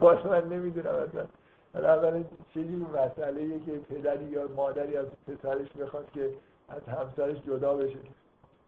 باید 0.00 0.26
من 0.26 0.48
نمی‌دونم 0.48 0.94
اصلا. 0.94 1.26
اولا 1.74 2.24
چیزی 2.54 2.76
مسئله 2.76 3.60
که 3.66 3.72
پدری 3.72 4.24
یا 4.24 4.48
مادری 4.56 4.96
از 4.96 5.06
پسرش 5.26 5.72
بخواد 5.80 6.10
که 6.14 6.30
از 6.68 6.82
همسرش 6.82 7.36
جدا 7.46 7.74
بشه. 7.74 7.98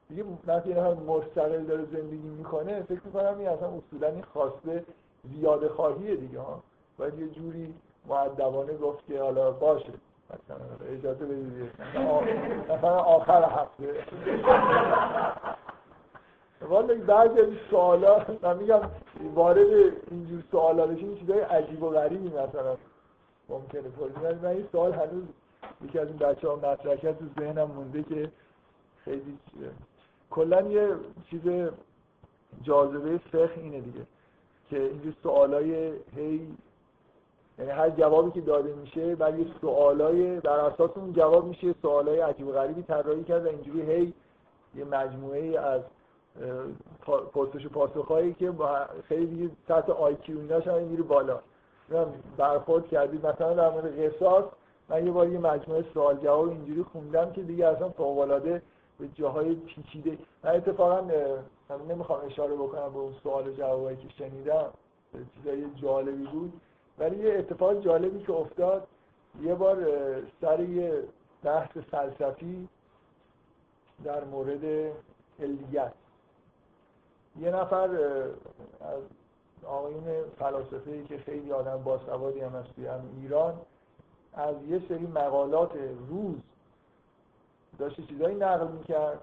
دیگه 0.09 0.24
وقتی 0.47 0.70
یه 0.70 0.80
مستقل 0.80 1.64
داره 1.64 1.84
زندگی 1.84 2.28
می‌کنه 2.28 2.82
فکر 2.82 3.01
می‌کنم 3.05 3.39
این 3.39 3.49
اصلا 3.49 3.68
اصولا 3.68 4.09
این 4.09 4.22
خواسته 4.22 4.84
زیاده 5.24 5.68
خواهیه 5.68 6.16
دیگه 6.16 6.41
ها. 6.41 6.62
باید 6.99 7.18
یه 7.18 7.28
جوری 7.28 7.74
معدبانه 8.09 8.76
گفت 8.76 9.07
که 9.07 9.22
حالا 9.22 9.51
باشه. 9.51 9.93
مثلا 10.31 10.91
اجازه 10.93 11.24
بدید 11.24 11.70
مثلا 12.68 12.99
آخر 12.99 13.43
هفته 13.43 14.05
والا 16.68 16.95
بعضی 16.95 17.41
از 17.41 17.49
سوالا 17.70 18.26
من 18.43 18.57
میگم 18.57 18.81
وارد 19.35 19.59
اینجور 20.11 20.43
سوالا 20.51 20.87
بشیم 20.87 21.18
چیزای 21.18 21.41
عجیب 21.41 21.83
و 21.83 21.91
غریبی 21.91 22.29
مثلا 22.29 22.76
ممکنه 23.49 23.83
پرسید 23.83 24.43
من 24.43 24.51
این 24.51 24.68
سوال 24.72 24.93
هنوز 24.93 25.24
یکی 25.85 25.99
از 25.99 26.09
این 26.09 26.16
بچه 26.16 26.49
ها 26.49 26.57
مطرح 26.57 27.12
تو 27.12 27.24
ذهنم 27.41 27.70
مونده 27.70 28.03
که 28.03 28.31
خیلی 29.05 29.39
کلا 30.31 30.61
یه 30.61 30.89
چیز 31.31 31.70
جاذبه 32.62 33.18
فقه 33.18 33.53
اینه 33.57 33.81
دیگه 33.81 34.07
که 34.70 34.83
اینجور 34.83 35.14
سوالای 35.22 35.93
هی 36.16 36.49
یعنی 37.59 37.71
هر 37.71 37.91
جوابی 37.91 38.31
که 38.31 38.41
داده 38.41 38.75
میشه 38.75 39.15
بعد 39.15 39.39
یه 39.39 39.47
سوالای 39.61 40.41
بر 40.41 40.61
اساس 40.61 40.91
اون 40.95 41.13
جواب 41.13 41.45
میشه 41.45 41.75
سوالای 41.83 42.21
عجیب 42.21 42.53
غریبی 42.53 42.83
طراحی 42.83 43.25
کرد 43.25 43.47
و 43.47 43.49
اینجوری 43.49 43.83
هی 43.83 44.13
یه 44.75 44.85
مجموعه 44.85 45.61
از 45.61 45.83
پرسش 47.33 47.67
و 47.67 47.69
پاسخهایی 47.69 48.35
که 48.35 48.53
خیلی 49.05 49.27
دیگه 49.27 49.51
سطح 49.69 49.93
آی 49.93 50.15
کیو 50.15 50.39
ایناش 50.39 50.67
هم 50.69 50.83
میره 50.83 51.03
بالا. 51.03 51.41
برخورد 52.37 52.89
کردید. 52.89 53.27
مثلا 53.27 53.55
در 53.55 53.71
مورد 53.71 54.01
قصاص 54.01 54.45
من 54.89 55.07
یه 55.07 55.13
بار 55.13 55.29
یه 55.29 55.39
مجموعه 55.39 55.85
سوال 55.95 56.17
جواب 56.17 56.49
اینجوری 56.49 56.83
خوندم 56.83 57.33
که 57.33 57.43
دیگه 57.43 57.67
اصلا 57.67 57.89
فوق 57.89 58.19
العاده 58.19 58.63
به 58.99 59.09
جاهای 59.15 59.55
پیچیده. 59.55 60.19
من 60.45 60.51
اتفاقا 60.51 61.01
نمی‌خوام 61.89 62.21
اشاره 62.27 62.55
بکنم 62.55 62.93
به 62.93 62.99
اون 62.99 63.15
سوال 63.23 63.53
جوابایی 63.53 63.97
که 63.97 64.09
شنیدم. 64.19 64.67
چیزای 65.37 65.65
جالبی 65.83 66.27
بود. 66.27 66.53
ولی 66.99 67.17
یه 67.17 67.39
اتفاق 67.39 67.81
جالبی 67.81 68.23
که 68.23 68.33
افتاد 68.33 68.87
یه 69.43 69.55
بار 69.55 69.87
سر 70.41 70.61
یه 70.61 71.05
بحث 71.43 71.77
فلسفی 71.77 72.69
در 74.05 74.25
مورد 74.25 74.93
علیت 75.41 75.93
یه 77.41 77.51
نفر 77.51 77.91
از 78.81 79.03
آقایون 79.67 80.05
فلاسفه 80.39 81.05
که 81.05 81.19
خیلی 81.19 81.53
آدم 81.53 81.83
باسوادی 81.83 82.41
هم 82.41 82.57
هست 82.57 82.71
ایران 83.21 83.55
از 84.35 84.57
یه 84.69 84.83
سری 84.89 85.07
مقالات 85.07 85.73
روز 86.09 86.37
داشته 87.79 88.03
چیزایی 88.03 88.35
نقل 88.35 88.69
می‌کرد 88.69 89.21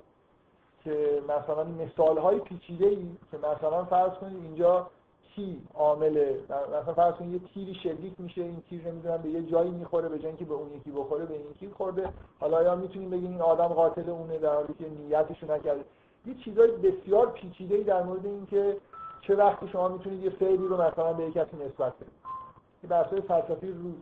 که 0.83 1.23
مثلا 1.23 1.63
مثال 1.63 2.17
های 2.17 2.39
پیچیده 2.39 2.85
ای 2.85 3.07
که 3.31 3.37
مثلا 3.37 3.85
فرض 3.85 4.11
کنید 4.11 4.43
اینجا 4.43 4.89
کی 5.35 5.61
عامل 5.73 6.33
مثلا 6.49 6.93
فرض 6.93 7.13
کنید 7.13 7.33
یه 7.33 7.49
تیری 7.53 7.73
شلیک 7.73 8.13
میشه 8.17 8.41
این 8.41 8.63
تیر 8.69 8.87
نمی‌دونم 8.87 9.17
به 9.17 9.29
یه 9.29 9.43
جایی 9.43 9.71
می‌خوره 9.71 10.09
به 10.09 10.19
که 10.19 10.45
به 10.45 10.53
اون 10.53 10.73
یکی 10.73 10.91
بخوره 10.91 11.25
به 11.25 11.33
این 11.33 11.43
یکی 11.51 11.69
خورده. 11.77 12.09
حالا 12.39 12.63
یا 12.63 12.75
می‌تونیم 12.75 13.09
بگیم 13.09 13.31
این 13.31 13.41
آدم 13.41 13.67
قاتل 13.67 14.09
اونه 14.09 14.37
در 14.37 14.53
حالی 14.53 14.73
که 14.73 14.85
نیتشو 14.89 15.53
نکرده. 15.53 15.83
یه 16.25 16.35
چیزای 16.43 16.71
بسیار 16.71 17.31
پیچیده 17.31 17.75
ای 17.75 17.83
در 17.83 18.03
مورد 18.03 18.25
اینکه 18.25 18.77
چه 19.21 19.35
وقتی 19.35 19.67
شما 19.67 19.87
می‌تونید 19.87 20.23
یه 20.23 20.29
فعلی 20.29 20.67
رو 20.67 20.81
مثلا 20.81 21.13
به 21.13 21.31
کسی 21.31 21.57
نسبت 21.57 21.93
بدید. 21.95 22.13
این 22.81 22.89
بحث‌های 22.89 23.21
فلسفی 23.21 23.67
روز 23.67 23.95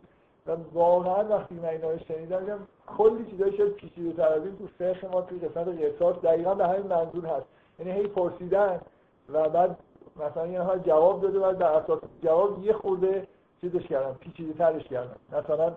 و 0.47 0.55
واقعا 0.73 1.37
وقتی 1.37 1.55
من 1.55 1.65
اینا 1.65 1.91
رو 1.91 1.97
شنیدم 2.07 2.67
کلی 2.97 3.25
چیزای 3.31 3.57
شاید 3.57 3.73
پیچیده 3.73 4.13
تر 4.13 4.27
از 4.27 4.45
این 4.45 4.57
تو 4.57 4.67
فقه 4.67 5.07
ما 5.07 5.21
توی 5.21 5.39
قسمت 5.39 5.67
قصاص 5.67 6.15
دقیقا 6.15 6.55
به 6.55 6.67
همین 6.67 6.87
منظور 6.87 7.25
هست. 7.25 7.45
یعنی 7.79 7.91
هی 7.91 8.07
پرسیدن 8.07 8.81
و 9.33 9.49
بعد 9.49 9.77
مثلا 10.15 10.47
یه 10.47 10.61
نفر 10.61 10.77
جواب 10.77 11.21
داده 11.21 11.39
و 11.39 11.53
در 11.53 11.71
اساس 11.71 11.99
جواب 12.23 12.65
یه 12.65 12.73
خورده 12.73 13.27
چیزش 13.61 13.87
کردن 13.87 14.13
پیچیده 14.13 14.53
ترش 14.53 14.83
کردن. 14.83 15.15
مثلا 15.31 15.73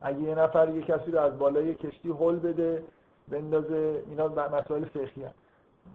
اگه 0.00 0.20
یه 0.20 0.34
نفر 0.34 0.68
یه 0.68 0.82
کسی 0.82 1.10
رو 1.10 1.18
از 1.18 1.38
بالای 1.38 1.74
کشتی 1.74 2.08
هل 2.08 2.36
بده 2.36 2.84
بندازه 3.28 4.02
اینا 4.06 4.28
مسائل 4.28 4.84
فقهی 4.84 5.24
هست 5.24 5.34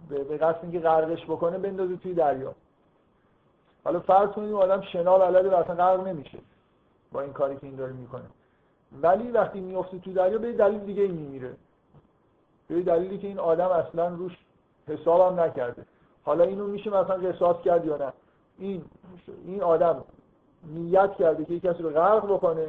به 0.08 0.36
قصد 0.36 0.58
اینکه 0.62 0.80
غرقش 0.80 1.24
بکنه 1.24 1.58
بندازه 1.58 1.96
توی 1.96 2.14
دریا. 2.14 2.54
حالا 3.84 4.00
فرض 4.00 4.28
کنید 4.28 4.54
آدم 4.54 4.80
شنا 4.80 5.18
بلده 5.18 5.50
و 5.50 5.54
اصلا 5.54 5.74
غرق 5.74 6.06
نمیشه 6.06 6.38
با 7.12 7.20
این 7.20 7.32
کاری 7.32 7.56
که 7.56 7.66
این 7.66 7.76
داره 7.76 7.92
می‌کنه. 7.92 8.24
ولی 9.02 9.30
وقتی 9.30 9.60
میفته 9.60 9.98
تو 9.98 10.12
دریا 10.12 10.38
به 10.38 10.52
دلیل 10.52 10.78
دیگه 10.78 11.08
میمیره. 11.08 11.56
به 12.68 12.82
دلیلی 12.82 13.18
که 13.18 13.26
این 13.26 13.38
آدم 13.38 13.68
اصلا 13.68 14.08
روش 14.08 14.36
حسابم 14.88 15.40
نکرده. 15.40 15.84
حالا 16.24 16.44
اینو 16.44 16.66
میشه 16.66 16.90
مثلا 16.90 17.16
قصاص 17.16 17.56
کرد 17.64 17.84
یا 17.84 17.96
نه؟ 17.96 18.12
این 18.58 18.82
این 19.46 19.62
آدم 19.62 20.04
نیت 20.64 21.12
کرده 21.12 21.44
که 21.44 21.60
کسی 21.60 21.82
رو 21.82 21.90
غرق 21.90 22.24
بکنه 22.24 22.66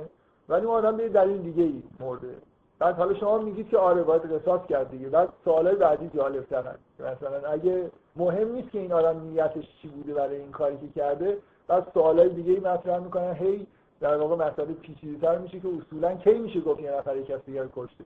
ولی 0.49 0.65
اون 0.65 0.75
آدم 0.75 0.97
به 0.97 1.09
دلیل 1.09 1.37
دیگه 1.37 1.63
ای 1.63 1.83
مرده. 1.99 2.35
بعد 2.79 2.95
حالا 2.95 3.13
شما 3.13 3.37
میگید 3.37 3.69
که 3.69 3.77
آره 3.77 4.03
باید 4.03 4.21
قصاص 4.21 4.65
کرد 4.65 4.89
دیگه. 4.89 5.09
بعد 5.09 5.29
سوالای 5.45 5.75
بعدی 5.75 6.09
جالب 6.15 6.43
ترن 6.43 6.75
مثلا 6.99 7.49
اگه 7.49 7.91
مهم 8.15 8.51
نیست 8.51 8.71
که 8.71 8.79
این 8.79 8.91
آدم 8.91 9.21
نیتش 9.21 9.63
چی 9.81 9.87
بوده 9.87 10.13
برای 10.13 10.35
این 10.35 10.51
کاری 10.51 10.77
که 10.77 10.87
کرده 10.95 11.37
بعد 11.67 11.87
سوالای 11.93 12.29
دیگه 12.29 12.53
ای 12.53 12.59
مطرح 12.59 12.99
می‌کنن 12.99 13.33
هی 13.33 13.67
در 13.99 14.17
واقع 14.17 14.35
مسئله 14.35 14.73
پیچیده‌تر 14.73 15.37
میشه 15.37 15.59
که 15.59 15.67
اصولا 15.67 16.15
کی 16.15 16.33
میشه 16.33 16.61
گفت 16.61 16.79
یه 16.79 16.91
نفر 16.91 17.21
کسی 17.21 17.41
دیگر 17.45 17.65
کشته. 17.75 18.03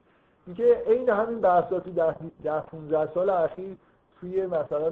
اینکه 0.48 0.84
عین 0.88 1.10
همین 1.10 1.42
بحثا 1.42 1.80
تو 1.80 1.90
10 2.44 2.62
15 2.62 3.14
سال 3.14 3.30
اخیر 3.30 3.78
توی 4.22 4.46
مثلا 4.46 4.92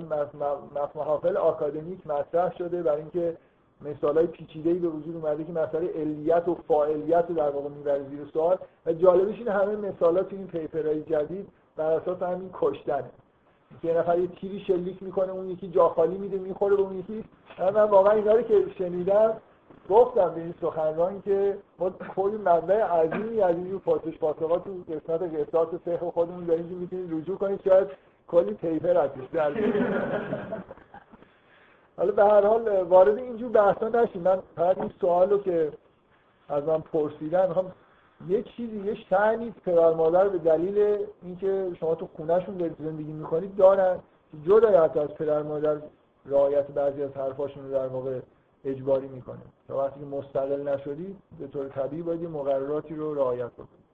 محافل 0.96 1.38
آکادمیک 1.38 2.08
مطرح 2.08 2.58
شده 2.58 2.84
برای 2.84 3.02
اینکه 3.02 3.38
مثالای 3.82 4.28
پیچیده‌ای 4.28 4.80
به 4.80 4.88
وجود 4.88 5.16
اومده 5.16 5.44
که 5.44 5.52
مسئله 5.52 5.88
علیت 5.88 6.48
و 6.48 6.56
فاعلیت 6.68 7.26
رو 7.30 7.36
در 7.36 7.50
واقع 7.50 7.70
می‌بره 7.70 8.04
زیر 8.10 8.26
سوال. 8.34 8.58
و 8.86 8.94
جالبش 8.94 9.38
این 9.38 9.48
همه 9.48 9.76
مثالات 9.76 10.34
این 10.34 10.48
پیپرهای 10.48 11.04
جدید 11.04 11.48
بر 11.76 11.92
اساس 11.92 12.24
همین 12.24 12.50
کشتنه. 12.54 13.10
یه 13.84 13.98
نفر 13.98 14.20
یه 14.20 14.28
تیری 14.28 14.60
شلیک 14.60 15.04
می‌کنه 15.04 15.32
اون 15.32 15.50
یکی 15.50 15.68
جا 15.68 15.90
خالی 15.90 16.18
میده 16.18 16.38
می‌خوره 16.38 16.76
به 16.76 16.82
اون 16.82 17.00
یکی. 17.00 17.24
من 17.60 17.84
واقعا 17.84 18.14
اینا 18.14 18.34
رو 18.34 18.42
که 18.42 18.66
شنیدم 18.78 19.34
گفتم 19.90 20.30
به 20.30 20.42
این 20.42 20.54
سخنران 20.62 21.22
که 21.22 21.58
ما 21.80 21.90
کلی 21.90 22.38
منبع 22.38 22.82
عظیمی 22.82 23.42
از 23.42 23.56
این 23.56 23.80
پاسش 23.80 24.18
پاسخا 24.18 24.58
تو 24.58 24.72
قسمت 24.90 25.22
قصاص 25.22 25.68
فقه 25.86 26.12
خودمون 26.12 26.46
داریم 26.46 26.70
که 26.70 26.76
می‌تونید 26.76 27.14
رجوع 27.14 27.38
کنید. 27.38 27.62
شاید 27.64 27.88
کلی 28.28 28.54
پیپر 28.54 28.98
ازش 28.98 29.28
در 29.34 29.54
حالا 31.98 32.12
به 32.12 32.24
هر 32.24 32.46
حال 32.46 32.82
وارد 32.82 33.18
اینجور 33.18 33.52
بحثا 33.52 33.90
نشیم. 33.90 34.22
من 34.22 34.40
فقط 34.56 34.78
این 34.78 34.92
سوال 35.02 35.30
رو 35.30 35.38
که 35.38 35.72
از 36.50 36.64
من 36.64 36.82
پرسیدن 36.82 37.48
می‌خوام 37.48 37.72
یه 38.28 38.44
چیزی 38.44 38.80
یه 38.80 38.96
شعنی 38.96 39.54
پدر 39.66 39.94
مادر 39.94 40.28
به 40.28 40.38
دلیل 40.38 40.98
اینکه 41.24 41.72
شما 41.80 41.96
تو 41.96 42.08
خونهشون 42.18 42.58
دارید 42.58 42.76
زندگی 42.80 43.12
می‌کنید 43.12 43.56
دارن 43.56 44.00
جدا 44.46 44.84
حتی 44.84 45.00
از 45.00 45.10
پدر 45.10 45.42
مادر 45.42 45.78
رعایت 46.26 46.68
بعضی 46.68 47.04
از 47.04 47.12
حرفاشون 47.12 47.64
رو 47.64 47.72
در 47.72 47.88
واقع 47.88 48.20
اجباری 48.66 49.08
می‌کنه. 49.08 49.42
تا 49.68 49.78
وقتی 49.78 50.00
که 50.00 50.06
مستقل 50.06 50.70
نشدید 50.70 51.18
به 51.40 51.48
طور 51.48 51.68
طبیعی 51.68 52.02
باید 52.02 52.30
مقرراتی 52.30 52.96
رو 52.96 53.16
رعایت 53.16 53.52
بکنید 53.52 53.86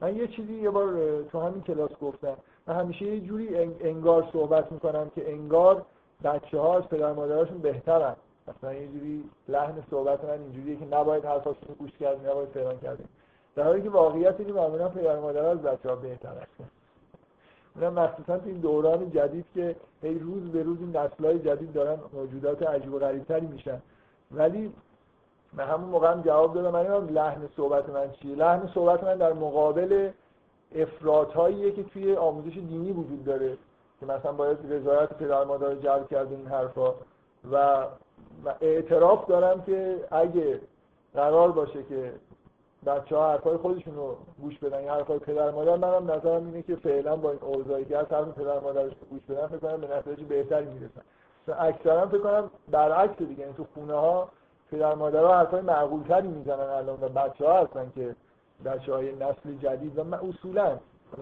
من 0.00 0.16
یه 0.16 0.28
چیزی 0.28 0.54
یه 0.54 0.70
بار 0.70 1.22
تو 1.32 1.40
همین 1.40 1.62
کلاس 1.62 1.90
گفتم. 2.02 2.36
من 2.70 2.76
همیشه 2.76 3.04
یه 3.04 3.20
جوری 3.20 3.56
انگار 3.80 4.28
صحبت 4.32 4.72
می‌کنم 4.72 5.10
که 5.14 5.32
انگار 5.32 5.84
بچه 6.24 6.58
ها 6.58 6.76
از 6.76 6.82
پدر 6.88 7.12
مادرشون 7.12 7.58
بهترن. 7.58 8.16
مثلا 8.48 8.74
یه 8.74 8.86
جوری 8.86 9.24
لحن 9.48 9.74
صحبت 9.90 10.24
من 10.24 10.30
اینجوریه 10.30 10.76
که 10.76 10.84
نباید 10.84 11.24
حرفاشون 11.24 11.74
گوش 11.78 11.90
کرد 12.00 12.28
نباید 12.28 12.48
فلان 12.48 12.78
کردیم. 12.78 13.08
در 13.56 13.62
حالی 13.62 13.82
که 13.82 13.90
واقعیت 13.90 14.34
اینه 14.38 14.52
معمولا 14.52 14.88
پدر 14.88 15.18
مادر 15.18 15.44
از 15.44 15.62
بچه 15.62 15.88
ها 15.88 15.94
هستن 15.94 16.70
اونم 17.76 17.92
مخصوصا 17.92 18.38
تو 18.38 18.46
این 18.46 18.60
دوران 18.60 19.10
جدید 19.10 19.44
که 19.54 19.76
هی 20.02 20.18
روز 20.18 20.42
به 20.52 20.62
روز 20.62 20.78
این 20.80 20.96
نسل‌های 20.96 21.38
جدید 21.38 21.72
دارن 21.72 21.98
موجودات 22.12 22.62
عجیب 22.62 22.94
و 22.94 22.98
غریبتری 22.98 23.46
میشن. 23.46 23.82
ولی 24.30 24.72
من 25.52 25.64
همون 25.64 25.90
موقع 25.90 26.12
هم 26.12 26.22
جواب 26.22 26.54
دادم 26.54 26.70
من 26.70 27.06
لحن 27.06 27.48
صحبت 27.56 27.88
من 27.88 28.10
چیه. 28.12 28.36
لحن 28.36 28.70
صحبت 28.74 29.04
من 29.04 29.14
در 29.14 29.32
مقابل 29.32 30.10
افرادهاییه 30.74 31.72
که 31.72 31.82
توی 31.82 32.16
آموزش 32.16 32.54
دینی 32.54 32.92
وجود 32.92 33.24
داره 33.24 33.56
که 34.00 34.06
مثلا 34.06 34.32
باید 34.32 34.58
رضایت 34.72 35.12
پدر 35.12 35.44
مادر 35.44 35.74
جلب 35.74 36.08
کرده 36.08 36.36
این 36.36 36.46
حرفا 36.46 36.94
و 37.52 37.86
اعتراف 38.60 39.26
دارم 39.26 39.62
که 39.62 40.04
اگه 40.10 40.60
قرار 41.14 41.52
باشه 41.52 41.82
که 41.82 42.12
بچه 42.86 43.16
ها 43.16 43.30
حرفای 43.30 43.56
خودشون 43.56 43.94
رو 43.94 44.16
گوش 44.40 44.58
بدن 44.58 44.82
یا 44.82 44.94
حرفای 44.94 45.18
پدر 45.18 45.50
مادر 45.50 45.76
منم 45.76 46.10
نظرم 46.10 46.46
اینه 46.46 46.62
که 46.62 46.76
فعلا 46.76 47.16
با 47.16 47.30
این 47.30 47.40
اوضاعی 47.42 47.84
که 47.84 47.96
حرف 47.96 48.12
پدر 48.12 48.60
مادرش 48.60 48.92
گوش 49.10 49.20
بدن 49.28 49.46
فکر 49.46 49.76
به 49.76 49.96
نتایج 49.96 50.20
بهتری 50.20 50.66
می‌رسن. 50.66 51.00
اکثرا 51.58 52.06
فکر 52.06 52.18
کنم 52.18 52.50
برعکس 52.70 53.18
دیگه 53.18 53.30
این 53.30 53.40
یعنی 53.40 53.52
تو 53.52 53.66
خونه 53.74 53.94
ها 53.94 54.28
پدر 54.70 54.94
مادر 54.94 55.24
ها 55.24 55.38
حرفای 55.38 55.60
معقول 55.60 56.02
تری 56.02 56.28
می‌زنن 56.28 56.60
الان 56.60 56.98
و 57.00 57.08
بچه 57.08 57.46
ها 57.46 57.62
هستن 57.62 57.92
که 57.94 58.16
بچه 58.64 58.92
های 58.92 59.12
نسل 59.12 59.54
جدید 59.62 59.98
و 59.98 60.14
اصولا 60.14 60.78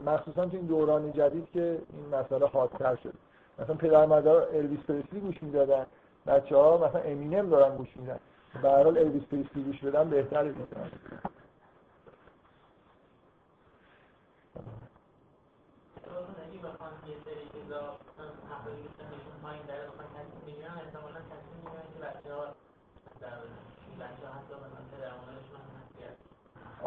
مخصوصا 0.06 0.46
تو 0.46 0.56
این 0.56 0.66
دوران 0.66 1.12
جدید 1.12 1.48
که 1.52 1.78
این 1.92 2.20
مسئله 2.20 2.46
حادتر 2.46 2.96
شد. 2.96 3.14
مثلا 3.58 3.74
پدر 3.74 4.06
مادر 4.06 4.30
الویس 4.30 4.80
پرسلی 4.80 5.20
گوش 5.20 5.42
می‌دادن. 5.42 5.86
بچه 6.26 6.56
ها 6.56 6.88
مثلا 6.88 7.00
امینم 7.00 7.48
دارن 7.50 7.76
گوش 7.76 7.96
میدن. 7.96 8.18
به 8.62 8.70
هر 8.70 8.82
حال 8.82 8.98
الویس 8.98 9.22
پرسلی 9.22 9.62
گوش 9.62 9.80
بدن 9.80 10.10
بهتره. 10.10 10.54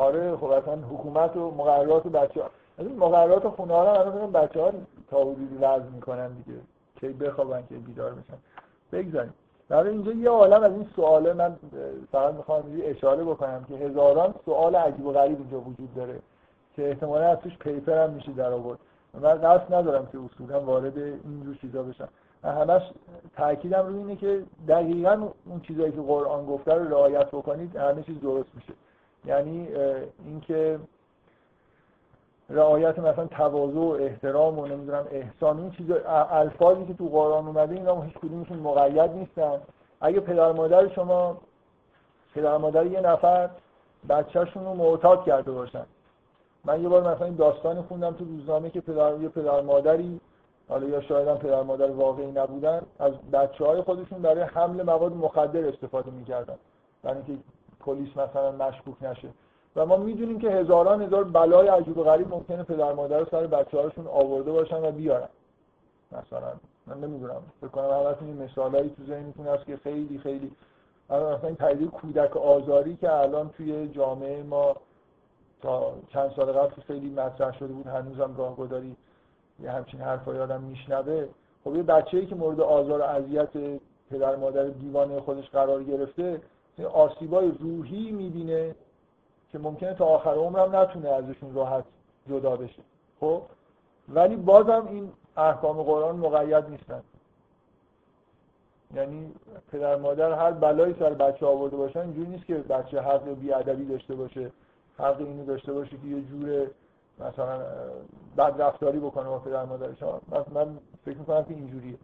آره 0.01 0.37
خب 0.37 0.45
اصلا 0.45 0.75
حکومت 0.75 1.37
و 1.37 1.51
مقررات 1.51 2.05
و 2.05 2.09
بچه 2.09 2.43
ها. 2.43 2.49
این 2.77 2.97
مقررات 2.97 3.47
خونه 3.47 3.73
ها 3.73 3.99
الان 3.99 4.31
بچه 4.31 4.61
ها 4.61 4.71
تا 5.09 5.21
حدودی 5.21 5.55
وضع 5.55 5.89
می‌کنن 5.95 6.27
دیگه. 6.27 6.59
کی 6.99 7.07
بخوابن 7.07 7.63
که 7.69 7.75
بیدار 7.75 8.11
بشن 8.11 8.37
بگذاریم. 8.91 9.33
در 9.69 9.83
اینجا 9.83 10.11
یه 10.11 10.29
عالم 10.29 10.63
از 10.63 10.71
این 10.71 10.87
سواله 10.95 11.33
من 11.33 11.55
فقط 12.11 12.33
می‌خوام 12.33 12.63
اشاره 12.83 13.23
بکنم 13.23 13.65
که 13.67 13.73
هزاران 13.73 14.33
سوال 14.45 14.75
عجیب 14.75 15.05
و 15.05 15.11
غریب 15.11 15.37
اینجا 15.37 15.59
وجود 15.59 15.95
داره 15.95 16.19
که 16.75 16.89
احتمالا 16.89 17.25
از 17.25 17.37
توش 17.37 17.57
پیپر 17.57 18.03
هم 18.03 18.09
میشه 18.09 18.31
در 18.31 18.53
آورد. 18.53 18.79
من 19.13 19.35
قصد 19.35 19.73
ندارم 19.73 20.07
که 20.11 20.17
اصولا 20.25 20.61
وارد 20.61 20.97
اینجور 20.97 21.55
چیزا 21.61 21.83
بشم. 21.83 22.09
من 22.43 22.51
همش 22.51 22.81
تاکیدم 23.37 23.87
روی 23.87 23.97
اینه 23.97 24.15
که 24.15 24.43
دقیقا 24.67 25.27
اون 25.45 25.59
چیزایی 25.59 25.91
که 25.91 26.01
قرآن 26.01 26.45
گفته 26.45 26.73
رو 26.73 26.89
رعایت 26.89 27.27
بکنید 27.31 27.75
همه 27.75 28.03
چیز 28.03 28.21
درست 28.21 28.49
میشه. 28.55 28.73
یعنی 29.25 29.67
اینکه 30.25 30.79
رعایت 32.49 32.99
مثلا 32.99 33.25
تواضع 33.25 33.79
و 33.79 33.97
احترام 33.99 34.59
و 34.59 34.65
نمی‌دونم 34.65 35.07
احسان 35.11 35.59
این 35.59 35.71
چیز 35.71 35.85
الفاظی 36.31 36.85
که 36.85 36.93
تو 36.93 37.07
قرآن 37.07 37.47
اومده 37.47 37.75
اینا 37.75 38.01
هیچ 38.01 38.13
کدومشون 38.13 38.59
مقید 38.59 39.11
نیستن. 39.11 39.61
اگه 40.01 40.19
پدر 40.19 40.51
مادر 40.51 40.87
شما 40.87 41.37
پدر 42.35 42.57
مادر 42.57 42.85
یه 42.85 43.01
نفر 43.01 43.49
بچهشون 44.09 44.65
رو 44.65 44.73
معتاد 44.73 45.23
کرده 45.23 45.51
باشن. 45.51 45.85
من 46.65 46.81
یه 46.81 46.89
بار 46.89 47.13
مثلا 47.13 47.25
این 47.25 47.35
داستانی 47.35 47.81
خوندم 47.81 48.13
تو 48.13 48.25
روزنامه 48.25 48.69
که 48.69 48.81
پدر 48.81 49.17
یه 49.21 49.29
پدر 49.29 49.61
مادری 49.61 50.19
حالا 50.69 50.87
یا 50.87 51.01
شاید 51.01 51.27
هم 51.27 51.37
پدر 51.37 51.61
مادر 51.61 51.91
واقعی 51.91 52.31
نبودن 52.31 52.81
از 52.99 53.13
بچه 53.33 53.65
های 53.65 53.81
خودشون 53.81 54.21
برای 54.21 54.41
حمل 54.41 54.83
مواد 54.83 55.13
مخدر 55.13 55.67
استفاده 55.67 56.11
می‌کردن. 56.11 56.55
برای 57.03 57.17
اینکه 57.17 57.43
پلیس 57.81 58.17
مثلا 58.17 58.51
مشکوک 58.51 59.03
نشه. 59.03 59.27
و 59.75 59.85
ما 59.85 59.97
می‌دونیم 59.97 60.39
که 60.39 60.51
هزاران 60.51 61.01
هزار 61.01 61.23
بلای 61.23 61.67
عجیب 61.67 61.97
و 61.97 62.03
غریب 62.03 62.33
ممکنه 62.33 62.63
پدر 62.63 62.93
مادر 62.93 63.25
سر 63.25 63.47
بچه 63.47 63.81
هاشون 63.81 64.07
آورده 64.07 64.51
باشن 64.51 64.85
و 64.85 64.91
بیارن. 64.91 65.29
مثلا 66.11 66.53
من 66.87 66.99
نمی‌دونم 66.99 67.41
فکر 67.61 67.69
کنم 67.69 67.89
همتون 67.89 68.27
این 68.27 68.37
مثالایی 68.43 68.89
تو 68.89 69.03
ذهنتون 69.03 69.47
هست 69.47 69.65
که 69.65 69.77
خیلی 69.77 70.17
خیلی 70.17 70.51
مثلا 71.09 71.39
این 71.43 71.55
پدیده 71.55 71.85
کودک 71.85 72.37
آزاری 72.37 72.95
که 72.95 73.11
الان 73.11 73.49
توی 73.49 73.87
جامعه 73.87 74.43
ما 74.43 74.75
تا 75.61 75.93
چند 76.13 76.31
سال 76.35 76.51
قبل 76.51 76.81
خیلی 76.87 77.09
مطرح 77.09 77.57
شده 77.57 77.73
بود 77.73 77.87
هنوزم 77.87 78.35
راهگذاری 78.37 78.95
یه 79.59 79.71
همچین 79.71 80.01
حرفای 80.01 80.39
آدم 80.39 80.61
میشنوه. 80.61 81.25
خب 81.63 81.75
یه 81.75 81.83
بچه‌ای 81.83 82.25
که 82.25 82.35
مورد 82.35 82.61
آزار 82.61 83.01
و 83.01 83.03
اذیت 83.03 83.49
پدر 84.11 84.35
مادر 84.35 84.63
دیوانه 84.63 85.19
خودش 85.19 85.49
قرار 85.49 85.83
گرفته 85.83 86.41
آسیبای 86.85 87.51
روحی 87.59 88.11
می‌بینه 88.11 88.75
که 89.51 89.59
ممکنه 89.59 89.93
تا 89.93 90.05
آخر 90.05 90.33
عمرم 90.33 90.75
نتونه 90.75 91.09
ازشون 91.09 91.53
راحت 91.53 91.83
جدا 92.29 92.55
بشه. 92.55 92.81
خب؟ 93.19 93.41
ولی 94.09 94.35
بازم 94.35 94.87
این 94.89 95.11
احکام 95.37 95.83
قرآن 95.83 96.15
مقید 96.15 96.69
نیستن. 96.69 97.03
یعنی 98.95 99.33
پدر 99.71 99.95
مادر 99.95 100.31
هر 100.31 100.51
بلایی 100.51 100.95
سر 100.99 101.13
بچه 101.13 101.45
آورده 101.45 101.77
باشن 101.77 101.99
اینجوری 101.99 102.29
نیست 102.29 102.45
که 102.45 102.55
بچه 102.55 103.01
حق 103.01 103.29
بیادبی 103.29 103.85
داشته 103.85 104.15
باشه 104.15 104.51
حق 104.97 105.19
اینو 105.19 105.45
داشته 105.45 105.73
باشه 105.73 105.97
که 105.97 106.07
یه 106.07 106.21
جور 106.21 106.67
مثلا 107.19 107.59
بد 108.37 108.61
رفتاری 108.61 108.99
بکنه 108.99 109.29
با 109.29 109.39
پدر 109.39 109.65
مادرش. 109.65 110.03
من 110.53 110.77
فکر 111.05 111.17
می‌کنم 111.17 111.43
که 111.43 111.53
اینجوریه. 111.53 111.97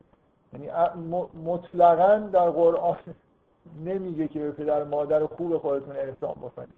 یعنی 0.54 0.70
مطلقا 1.46 2.30
در 2.34 2.50
قرآن 2.50 2.98
نمیگه 3.86 4.28
که 4.28 4.40
به 4.40 4.52
پدر 4.52 4.84
مادر 4.84 5.26
خوب 5.26 5.58
خودتون 5.58 5.96
احسان 5.96 6.34
بکنید. 6.34 6.74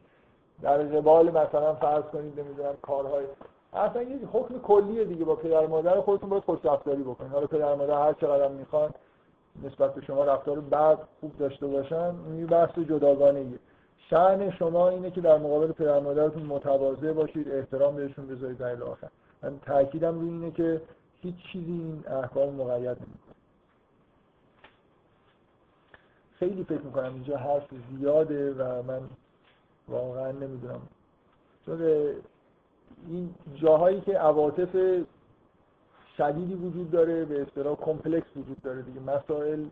در 0.62 0.78
قبال 0.78 1.30
مثلا 1.30 1.74
فرض 1.74 2.04
کنید 2.04 2.40
نمی‌دونم 2.40 2.74
کارهای 2.82 3.26
اصلا 3.74 4.02
یه 4.02 4.18
حکم 4.34 4.60
کلیه 4.60 5.06
دیگه 5.06 5.26
با 5.26 5.36
پدر 5.36 5.68
مادر 5.68 6.02
خودتون 6.02 6.30
باید 6.30 6.44
خوش 6.44 6.60
رفتاری 6.64 7.04
بکنید. 7.04 7.32
حالا 7.32 7.48
پدر 7.48 7.76
مادر 7.76 8.06
هر 8.06 8.14
چقدر 8.14 8.48
می‌خوان 8.48 8.90
نسبت 9.64 9.94
به 9.94 10.02
شما 10.02 10.24
رفتار 10.24 10.60
بعد 10.60 11.00
خوب 11.20 11.38
داشته 11.38 11.68
باشن 11.68 12.16
این 12.26 12.46
بحث 12.46 12.80
جداگانه 12.80 13.46
شأن 14.10 14.52
شما 14.52 14.90
اینه 14.90 15.12
که 15.12 15.22
در 15.22 15.38
مقابل 15.38 15.72
پدر 15.72 16.00
مادرتون 16.00 16.44
متواضع 16.44 17.12
باشید 17.12 17.52
احترام 17.52 17.96
بهشون 17.96 18.28
بذارید 18.28 18.58
در 18.58 18.84
آخر 18.84 19.08
من 19.44 19.60
تاکیدم 19.66 20.20
روی 20.20 20.30
اینه 20.30 20.52
که 20.52 20.82
هیچ 21.22 21.36
چیزی 21.52 21.72
این 21.72 22.04
احکام 22.08 22.50
مقید 22.50 22.88
نمی‌کنه 22.88 23.29
خیلی 26.40 26.64
فکر 26.64 26.82
می‌کنم 26.82 27.14
اینجا 27.14 27.38
حرف 27.38 27.68
زیاده 27.98 28.54
و 28.54 28.84
من 28.84 29.02
واقعا 29.88 30.32
نمی‌دونم. 30.32 30.82
چون 31.66 31.82
این 33.08 33.36
جاهایی 33.56 34.02
که 34.02 34.18
عواطف 34.18 35.04
شدیدی 36.18 36.54
وجود 36.54 36.92
داره 36.92 37.26
به 37.26 37.42
اصطلاح 37.42 37.76
کمپلکس 37.76 38.38
وجود 38.38 38.62
داره 38.62 38.82
دیگه 38.82 39.00
مسائل 39.00 39.66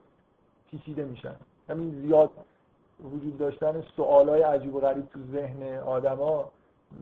پیچیده 0.72 1.06
میشن. 1.06 1.36
همین 1.70 2.02
زیاد 2.02 2.30
وجود 3.04 3.38
داشتن 3.38 3.84
سوالای 3.96 4.42
عجیب 4.42 4.76
و 4.76 4.80
غریب 4.80 5.10
تو 5.10 5.20
ذهن 5.32 5.78
آدما 5.78 6.52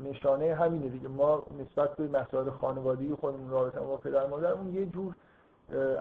نشانه 0.04 0.56
همینه 0.56 0.90
دیگه. 0.90 1.08
ما 1.08 1.44
نسبت 1.60 1.96
به 1.96 2.20
مسائل 2.20 2.50
خانوادگی 2.50 3.16
خودمون 3.16 3.50
رابطه 3.50 3.80
با 3.80 3.98
پدر 3.98 4.28
مادرمون 4.28 4.76
یه 4.76 4.86
جور 4.86 5.16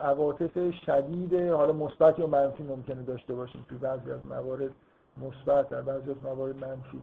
عواطف 0.03 0.75
شدید 0.87 1.35
حالا 1.35 1.73
مثبت 1.73 2.19
یا 2.19 2.27
منفی 2.27 2.63
ممکنه 2.63 3.03
داشته 3.03 3.35
باشیم 3.35 3.67
تو 3.69 3.79
بعضی 3.79 4.11
از 4.11 4.27
موارد 4.27 4.71
مثبت 5.17 5.69
در 5.69 5.83
بعضی 5.83 6.11
از 6.11 6.17
موارد 6.23 6.65
منفی. 6.65 7.03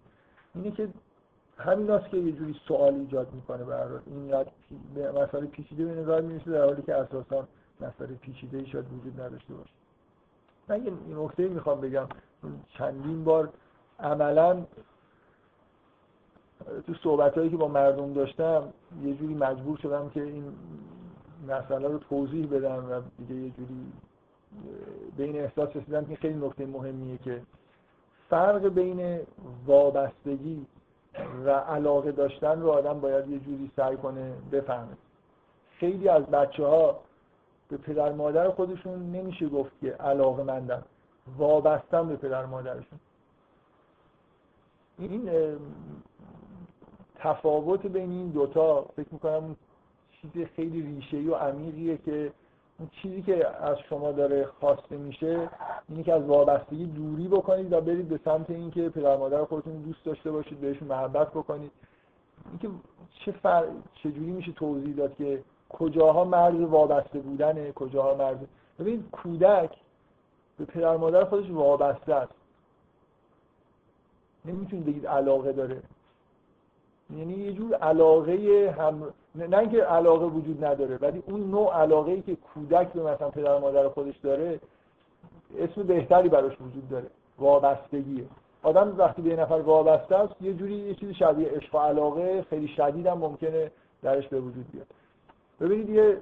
اینه 0.56 0.72
که 0.72 0.88
همین 1.58 1.92
است 1.92 2.10
که 2.10 2.18
یه 2.18 2.32
جوری 2.32 2.56
سوال 2.68 2.94
ایجاد 2.94 3.34
می‌کنه 3.34 3.64
برای 3.64 4.00
این 4.06 4.46
به 4.96 5.12
مسئله 5.12 5.46
پیچیده 5.46 5.86
به 5.86 6.02
نظر 6.02 6.22
می‌رسه 6.22 6.52
در 6.52 6.66
حالی 6.66 6.82
که 6.82 6.96
اساسا 6.96 7.48
مسئله 7.82 8.16
پیچیده 8.16 8.58
ای 8.58 8.66
شاید 8.66 8.86
وجود 8.94 9.22
نداشته 9.22 9.54
باشه. 9.54 9.74
من 10.68 10.86
یه 10.86 10.92
نکته 11.18 11.48
می‌خوام 11.48 11.82
بگم. 11.82 12.08
چندین 12.70 13.24
بار 13.24 13.50
عملا 14.00 14.66
تو 16.88 16.94
صحبت 17.04 17.38
هایی 17.38 17.50
که 17.50 17.58
با 17.58 17.68
مردم 17.68 18.14
داشتم 18.14 18.74
یه 19.04 19.14
جوری 19.14 19.34
مجبور 19.34 19.78
شدم 19.78 20.10
که 20.10 20.24
این 20.24 20.54
مسئله 21.48 21.88
رو 21.88 21.98
توضیح 21.98 22.48
بدم 22.48 22.92
و 22.92 23.02
دیگه 23.18 23.36
یه 23.36 23.50
جوری 23.50 23.92
به 25.18 25.24
این 25.24 25.40
احساس 25.40 25.76
رسیدم 25.76 26.06
که 26.06 26.16
خیلی 26.16 26.46
نکته 26.46 26.66
مهمیه 26.66 27.18
که 27.18 27.42
فرق 28.30 28.68
بین 28.68 29.20
وابستگی 29.66 30.66
و 31.46 31.50
علاقه 31.50 32.12
داشتن 32.12 32.62
رو 32.62 32.70
آدم 32.70 33.00
باید 33.00 33.30
یه 33.30 33.40
جوری 33.40 33.72
سعی 33.76 33.98
کنه 33.98 34.34
بفهمه. 34.52 34.98
خیلی 35.78 36.10
از 36.10 36.26
بچه 36.26 36.66
ها 36.66 37.00
به 37.70 37.78
پدر 37.78 38.12
مادر 38.12 38.50
خودشون 38.50 39.12
نمیشه 39.12 39.50
گفت 39.50 39.72
که 39.82 39.92
علاقه 39.92 40.44
مندن. 40.44 40.84
وابستن 41.38 42.08
به 42.08 42.16
پدر 42.16 42.46
مادرشون. 42.46 43.00
این 44.98 45.32
تفاوت 47.16 47.86
بین 47.86 48.12
این 48.12 48.30
دوتا 48.30 48.86
فکر 48.96 49.08
می‌کنم 49.12 49.56
چیز 50.22 50.46
خیلی 50.56 50.82
ریشه‌ای 50.82 51.28
و 51.28 51.36
عمیقیه 51.36 51.98
که 51.98 52.32
اون 52.80 52.90
چیزی 53.02 53.22
که 53.22 53.48
از 53.48 53.78
شما 53.90 54.12
داره 54.12 54.46
خواسته 54.46 54.98
میشه 54.98 55.50
اینه 55.90 56.04
که 56.04 56.14
از 56.14 56.24
وابستگی 56.24 56.86
دوری 56.86 57.28
بکنید 57.28 57.74
و 57.74 57.82
برید 57.82 58.10
به 58.10 58.20
سمت 58.26 58.50
اینکه 58.50 58.90
پدر 58.90 59.18
مادر 59.18 59.46
خودتون 59.46 59.82
دوست 59.82 60.06
داشته 60.06 60.32
باشید 60.32 60.62
بهشون 60.62 60.88
محبت 60.88 61.30
بکنید. 61.30 61.72
اینکه 62.50 62.70
چه 63.26 63.32
فر... 63.32 63.66
چجوری 63.96 64.32
میشه 64.32 64.52
توضیح 64.52 64.96
داد 64.96 65.16
که 65.16 65.44
کجاها 65.70 66.24
مرز 66.24 66.60
وابسته 66.60 67.20
بودنه 67.20 67.72
کجاها 67.72 68.16
مرز 68.16 68.38
ببینید 68.80 69.12
کودک 69.12 69.72
به 70.58 70.66
پدر 70.66 70.98
مادر 70.98 71.24
خودش 71.24 71.50
وابسته 71.50 72.16
است. 72.16 72.34
نمی‌تونید 74.46 74.86
بگید 74.86 75.08
علاقه 75.08 75.52
داره. 75.52 75.82
یعنی 77.18 77.34
یه 77.34 77.54
جور 77.54 77.76
علاقه 77.76 78.76
هم 78.80 79.14
نه 79.36 79.58
اینکه 79.58 79.84
علاقه 79.84 80.26
وجود 80.26 80.66
نداره 80.66 80.98
ولی 80.98 81.24
اون 81.28 81.52
نوع 81.52 81.82
علاقه 81.82 82.12
ای 82.12 82.22
که 82.22 82.36
کودک 82.36 82.88
به 82.94 83.04
مثلا 83.04 83.30
پدر 83.30 83.58
مادر 83.60 83.90
خودش 83.90 84.18
داره 84.18 84.60
اسم 85.60 85.84
بهتری 85.84 86.30
براش 86.30 86.54
وجود 86.62 86.90
داره. 86.90 87.08
وابستگیه 87.40 88.26
آدم 88.64 88.96
وقتی 88.98 89.22
به 89.22 89.36
نفر 89.36 89.54
وابسته 89.54 90.16
است 90.16 90.42
یه 90.42 90.54
جوری 90.54 90.74
یه 90.74 90.94
چیزی 90.94 91.14
شبیه 91.14 91.50
عشق 91.50 91.76
و 91.76 91.78
علاقه 91.78 92.46
خیلی 92.50 92.68
شدید 92.68 93.08
هم 93.08 93.18
ممکنه 93.18 93.72
درش 94.04 94.28
به 94.28 94.40
وجود 94.40 94.66
بیاد. 94.72 94.88
ببینید 95.60 95.90
یه 95.90 96.18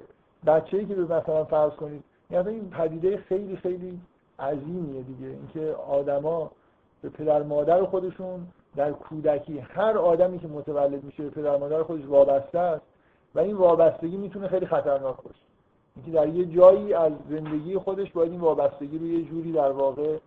بچه‌ای 0.46 0.86
که 0.86 0.94
به 0.94 1.02
مثلا 1.02 1.44
فرض 1.44 1.72
کنید 1.72 2.04
یعنی 2.30 2.48
این 2.48 2.70
پدیده 2.70 3.16
خیلی 3.16 3.56
خیلی 3.56 4.00
عظیمیه 4.38 5.02
دیگه. 5.02 5.26
اینکه 5.26 5.74
آدما 5.74 6.50
به 7.02 7.08
پدر 7.08 7.42
مادر 7.42 7.84
خودشون 7.84 8.46
در 8.76 8.92
کودکی 8.92 9.58
هر 9.58 9.98
آدمی 9.98 10.38
که 10.38 10.48
متولد 10.48 11.04
میشه 11.04 11.22
به 11.22 11.30
پدر 11.30 11.56
مادر 11.56 11.82
خودش 11.82 12.04
وابسته 12.06 12.58
است 12.58 12.82
و 13.34 13.38
این 13.38 13.56
وابستگی 13.56 14.16
می‌تونه 14.16 14.48
خیلی 14.48 14.66
خطرناک 14.66 15.16
باشه. 15.16 15.40
اینکه 15.96 16.10
در 16.10 16.28
یه 16.28 16.44
جایی 16.44 16.94
از 16.94 17.12
زندگی 17.30 17.78
خودش 17.78 18.12
باید 18.12 18.30
این 18.32 18.40
وابستگی 18.40 18.98
رو 18.98 19.06
یه 19.06 19.24
جوری 19.24 19.52
در 19.52 19.70
واقع 19.70 20.18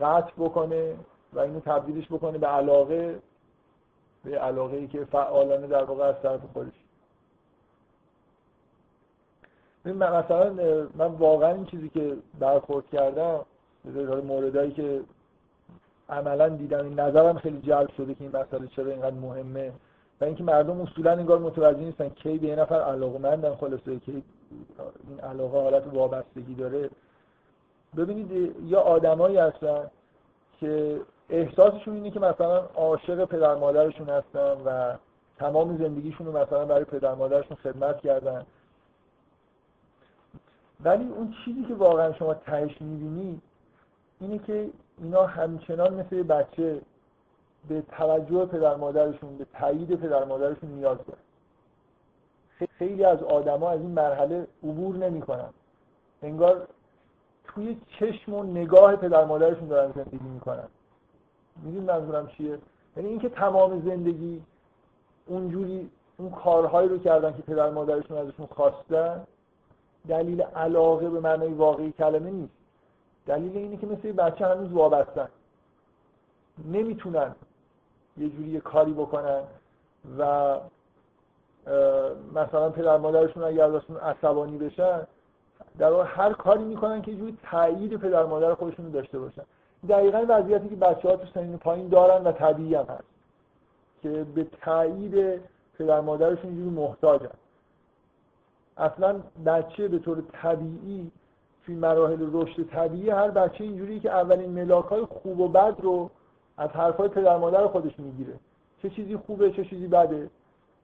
قطع 0.00 0.32
بکنه 0.38 0.96
و 1.32 1.40
اینو 1.40 1.60
تبدیلش 1.60 2.06
بکنه 2.06 2.38
به 2.38 2.46
علاقه 2.46 3.18
به 4.24 4.38
علاقه 4.38 4.76
ای 4.76 4.86
که 4.86 5.04
فعالانه 5.04 5.66
در 5.66 5.84
واقع 5.84 6.04
از 6.04 6.14
طرف 6.22 6.40
خودش. 6.52 6.72
مثلا 9.84 10.52
من 10.94 11.06
واقعا 11.06 11.54
این 11.54 11.66
چیزی 11.66 11.88
که 11.88 12.16
برخورد 12.38 12.86
کردم 12.92 13.40
به 13.94 14.20
موردهایی 14.20 14.72
که 14.72 15.00
عملا 16.08 16.48
دیدم 16.48 16.84
این 16.84 17.00
نظرم 17.00 17.38
خیلی 17.38 17.60
جلب 17.60 17.90
شده 17.96 18.14
که 18.14 18.24
این 18.24 18.36
مسئله 18.36 18.66
چرا 18.66 18.90
اینقدر 18.90 19.16
مهمه. 19.16 19.72
و 20.20 20.24
اینکه 20.24 20.44
مردم 20.44 20.80
اصولا 20.80 21.12
انگار 21.12 21.38
متوجه 21.38 21.78
نیستن 21.78 22.08
کی 22.08 22.38
به 22.38 22.46
یه 22.46 22.56
نفر 22.56 22.80
علاقه 22.80 23.18
مندن 23.18 23.54
خلاصه 23.54 23.98
که 23.98 24.12
این 24.12 25.20
علاقه 25.22 25.58
حالت 25.58 25.94
وابستگی 25.94 26.54
داره. 26.54 26.90
ببینید 27.96 28.56
یا 28.64 28.80
آدمایی 28.80 29.36
هستن 29.36 29.90
که 30.60 31.00
احساسشون 31.30 31.94
اینه 31.94 32.10
که 32.10 32.20
مثلا 32.20 32.58
عاشق 32.58 33.24
پدر 33.24 33.54
مادرشون 33.54 34.08
هستن 34.08 34.56
و 34.66 34.96
تمام 35.38 35.76
زندگیشون 35.76 36.26
رو 36.26 36.38
مثلا 36.38 36.64
برای 36.64 36.84
پدر 36.84 37.14
مادرشون 37.14 37.56
خدمت 37.56 38.00
کردن. 38.00 38.46
ولی 40.84 41.04
اون 41.04 41.34
چیزی 41.44 41.64
که 41.64 41.74
واقعا 41.74 42.12
شما 42.12 42.34
تهش 42.34 42.82
می‌بینید 42.82 43.42
اینه 44.20 44.38
که 44.38 44.70
اینا 44.98 45.26
همچنان 45.26 45.94
مثل 45.94 46.22
بچه 46.22 46.80
به 47.68 47.82
توجه 47.82 48.46
پدر 48.46 48.76
مادرشون 48.76 49.36
به 49.36 49.46
تایید 49.52 49.94
پدر 49.94 50.24
مادرشون 50.24 50.70
نیاز 50.70 50.98
داره. 50.98 51.18
خیلی 52.78 53.04
از 53.04 53.22
آدما 53.22 53.70
از 53.70 53.80
این 53.80 53.90
مرحله 53.90 54.46
عبور 54.62 54.96
نمی‌کنن. 54.96 55.48
انگار 56.22 56.68
توی 57.44 57.80
چشم 57.88 58.34
و 58.34 58.42
نگاه 58.42 58.96
پدر 58.96 59.24
مادرشون 59.24 59.68
دارن 59.68 59.92
زندگی 59.92 60.28
می‌کنن. 60.28 60.68
می‌دونی 61.62 61.86
منظورم 61.86 62.26
چیه؟ 62.26 62.58
یعنی 62.96 63.08
اینکه 63.08 63.28
تمام 63.28 63.80
زندگی 63.80 64.42
اونجوری 65.26 65.90
اون 66.16 66.30
کارهایی 66.30 66.88
رو 66.88 66.98
کردن 66.98 67.32
که 67.32 67.42
پدر 67.42 67.70
مادرشون 67.70 68.16
ازشون 68.16 68.46
خواستن 68.46 69.24
دلیل 70.08 70.42
علاقه 70.42 71.10
به 71.10 71.20
معنای 71.20 71.52
واقعی 71.52 71.92
کلمه 71.92 72.30
نیست. 72.30 72.54
دلیل 73.26 73.56
اینه 73.56 73.76
که 73.76 73.86
مثل 73.86 74.12
بچه 74.12 74.46
هنوز 74.46 74.72
وابستن. 74.72 75.28
نمی‌تونن 76.64 77.34
یه 78.16 78.28
جوری 78.28 78.48
یه 78.48 78.60
کاری 78.60 78.92
بکنن 78.92 79.42
و 80.18 80.56
مثلا 82.34 82.70
پدر 82.70 82.96
مادرشون 82.96 83.42
اگر 83.42 83.64
ازشون 83.64 83.96
عصبانی 83.96 84.58
بشن 84.58 85.06
در 85.78 85.92
هر 85.92 86.32
کاری 86.32 86.64
می‌کنن 86.64 87.02
که 87.02 87.10
یه 87.10 87.16
جوری 87.18 87.38
تایید 87.42 87.96
پدر 87.96 88.24
مادر 88.24 88.54
خودشون 88.54 88.90
داشته 88.90 89.18
باشن. 89.18 89.42
دقیقا 89.88 90.24
وضعیتی 90.28 90.68
که 90.68 90.76
بچه 90.76 91.08
ها 91.08 91.16
تو 91.16 91.26
سنین 91.34 91.58
پایین 91.58 91.88
دارن 91.88 92.24
و 92.24 92.32
طبیعی 92.32 92.74
هم 92.74 92.84
هست 92.84 93.04
که 94.02 94.26
به 94.34 94.46
تایید 94.62 95.40
پدر 95.78 96.00
مادرشون 96.00 96.54
جوری 96.56 96.70
محتاجن. 96.70 97.30
اصلا 98.76 99.20
بچه 99.46 99.88
به 99.88 99.98
طور 99.98 100.22
طبیعی 100.32 101.10
توی 101.66 101.74
مراحل 101.74 102.30
رشد 102.32 102.62
طبیعی 102.62 103.10
هر 103.10 103.30
بچه 103.30 103.64
اینجوری 103.64 104.00
که 104.00 104.10
اولین 104.10 104.50
ملاک 104.50 104.84
های 104.84 105.04
خوب 105.04 105.40
و 105.40 105.48
بد 105.48 105.74
رو 105.82 106.10
از 106.60 106.70
حرفای 106.70 107.08
پدر 107.08 107.36
مادر 107.36 107.66
خودش 107.66 107.98
می‌گیره. 107.98 108.32
چه 108.82 108.90
چیزی 108.90 109.16
خوبه 109.16 109.50
چه 109.50 109.64
چیزی 109.64 109.86
بده. 109.86 110.30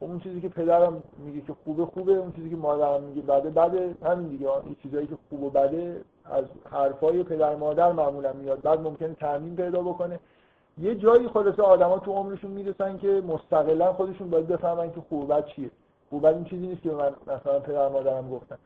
خب 0.01 0.05
اون 0.05 0.21
چیزی 0.21 0.41
که 0.41 0.49
پدرم 0.49 1.03
میگه 1.19 1.41
که 1.41 1.55
خوبه 1.65 1.87
خوبه. 1.87 2.13
اون 2.13 2.33
چیزی 2.33 2.51
که 2.51 2.57
مادرم 2.57 3.03
میگه 3.03 3.23
بده 3.23 3.51
بده. 3.51 3.95
همین 4.05 4.29
دیگه. 4.29 4.51
این 4.51 4.77
چیزایی 4.83 5.07
که 5.07 5.17
خوب 5.29 5.43
و 5.43 5.51
بده 5.51 6.01
از 6.25 6.45
حرفای 6.71 7.23
پدر 7.23 7.57
مادر 7.57 7.93
معمولا 7.93 8.33
میاد. 8.33 8.63
بعد 8.63 8.81
ممکنه 8.81 9.15
تعمین 9.15 9.57
پیدا 9.57 9.83
بکنه. 9.83 10.21
یه 10.79 10.95
جایی 10.95 11.29
خلاصه 11.29 11.63
آدما 11.63 11.99
تو 11.99 12.13
عمرشون 12.13 12.51
می‌رسن 12.51 12.99
که 12.99 13.09
مستقلا 13.09 13.93
خودشون 13.93 14.31
باید 14.31 14.47
بفهمن 14.47 14.93
که 14.93 15.01
خوب 15.09 15.33
بد 15.33 15.47
چیه. 15.47 15.71
خوب 16.11 16.25
این 16.25 16.45
چیزی 16.45 16.67
نیست 16.67 16.83
که 16.83 16.91
من 16.91 17.13
مثلا 17.27 17.61
پدر 17.61 17.89
مادرم 17.89 18.31
گفتن. 18.31 18.57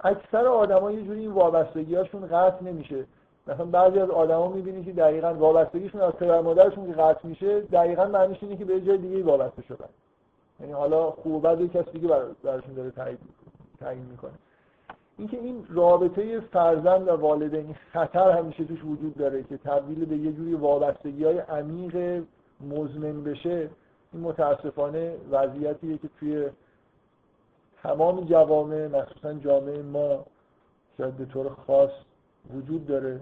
اکثر 0.00 0.46
آدما 0.46 0.90
یه 0.90 1.02
جوری 1.02 1.20
این 1.20 1.32
وابستگیاشون 1.32 2.26
قطع 2.26 2.64
نمیشه. 2.64 3.04
مثلا 3.48 3.64
بعضی 3.64 3.98
از 3.98 4.10
آدما 4.10 4.48
می‌بینی 4.48 4.84
که 4.84 4.92
دقیقاً 4.92 5.34
وابستگیشون 5.34 6.00
از 6.00 6.12
پدر 6.12 6.40
مادرشون 6.40 6.86
که 6.86 6.92
قطع 6.92 7.26
میشه 7.28 7.60
دقیقاً 7.60 8.04
معنیش 8.04 8.38
اینه 8.42 8.56
که 8.56 8.64
به 8.64 8.80
جای 8.80 8.98
دیگه 8.98 9.22
وابسته 9.22 9.62
شدن. 9.62 9.88
یعنی 10.60 10.72
حالا 10.72 11.10
خوب 11.10 11.34
و 11.34 11.40
بد 11.40 11.66
کسی 11.66 11.90
دیگه 11.90 12.08
براشون 12.42 12.74
داره 12.74 12.90
تعیین 13.80 14.06
می‌کنه 14.10 14.32
اینکه 15.18 15.38
این 15.38 15.66
رابطه 15.68 16.40
فرزند 16.40 17.08
و 17.08 17.12
والدین 17.16 17.76
خطر 17.92 18.30
همیشه 18.30 18.64
توش 18.64 18.84
وجود 18.84 19.16
داره 19.16 19.42
که 19.42 19.56
تبدیل 19.56 20.04
به 20.04 20.16
یه 20.16 20.32
جوری 20.32 20.54
وابستگی 20.54 21.24
های 21.24 21.38
عمیق 21.38 22.22
مزمن 22.60 23.24
بشه 23.24 23.70
این 24.12 24.22
متاسفانه 24.22 25.16
وضعیتیه 25.30 25.98
که 25.98 26.08
توی 26.20 26.48
تمام 27.82 28.24
جوامع 28.24 28.86
مخصوصا 28.86 29.32
جامعه 29.32 29.82
ما 29.82 30.24
شاید 30.98 31.16
به 31.16 31.24
طور 31.24 31.48
خاص 31.66 31.90
وجود 32.54 32.86
داره. 32.86 33.20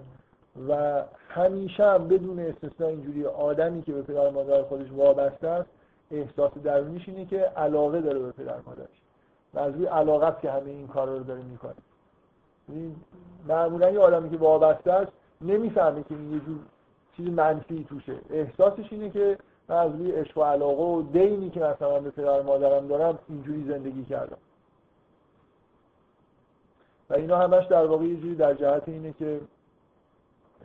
و 0.69 1.03
همیشه 1.29 1.85
هم 1.85 2.07
بدون 2.07 2.39
استثنا 2.39 2.87
اینجوری 2.87 3.25
آدمی 3.25 3.81
که 3.81 3.91
به 3.91 4.01
پدر 4.01 4.29
مادر 4.29 4.63
خودش 4.63 4.91
وابسته 4.91 5.47
است 5.47 5.69
احساس 6.11 6.51
درونیش 6.63 7.09
اینه 7.09 7.25
که 7.25 7.39
علاقه 7.39 8.01
داره 8.01 8.19
به 8.19 8.31
پدر 8.31 8.57
مادرش 8.65 9.01
و 9.53 9.59
از 9.59 9.73
روی 9.73 9.85
علاقت 9.85 10.41
که 10.41 10.51
همه 10.51 10.69
این 10.69 10.87
کارا 10.87 11.17
رو 11.17 11.23
داره 11.23 11.41
می‌کنه. 11.41 11.73
یعنی 12.69 12.95
معمولا 13.47 13.89
یه 13.89 13.99
آدمی 13.99 14.29
که 14.29 14.37
وابسته 14.37 14.91
است 14.91 15.11
نمی‌فهمه 15.41 16.03
که 16.03 16.15
این 16.15 16.33
یه 16.33 16.39
جور 16.39 16.59
چیز 17.17 17.27
منفی 17.27 17.85
توشه. 17.89 18.15
احساسش 18.29 18.93
اینه 18.93 19.09
که 19.09 19.37
من 19.69 19.75
از 19.75 19.91
روی 19.91 20.11
عشق 20.11 20.37
و 20.37 20.43
علاقه 20.43 20.83
و 20.83 21.01
دینی 21.01 21.49
که 21.49 21.59
مثلا 21.59 21.99
به 21.99 22.09
پدر 22.09 22.41
مادرم 22.41 22.87
دارم 22.87 23.19
اینجوری 23.29 23.63
زندگی 23.67 24.05
کردم. 24.05 24.37
و 27.09 27.13
اینا 27.13 27.37
همش 27.37 27.65
در 27.65 27.85
واقع 27.85 28.05
یه 28.05 28.15
جوری 28.15 28.35
در 28.35 28.53
جهت 28.53 28.83
اینه 28.89 29.13
که 29.13 29.39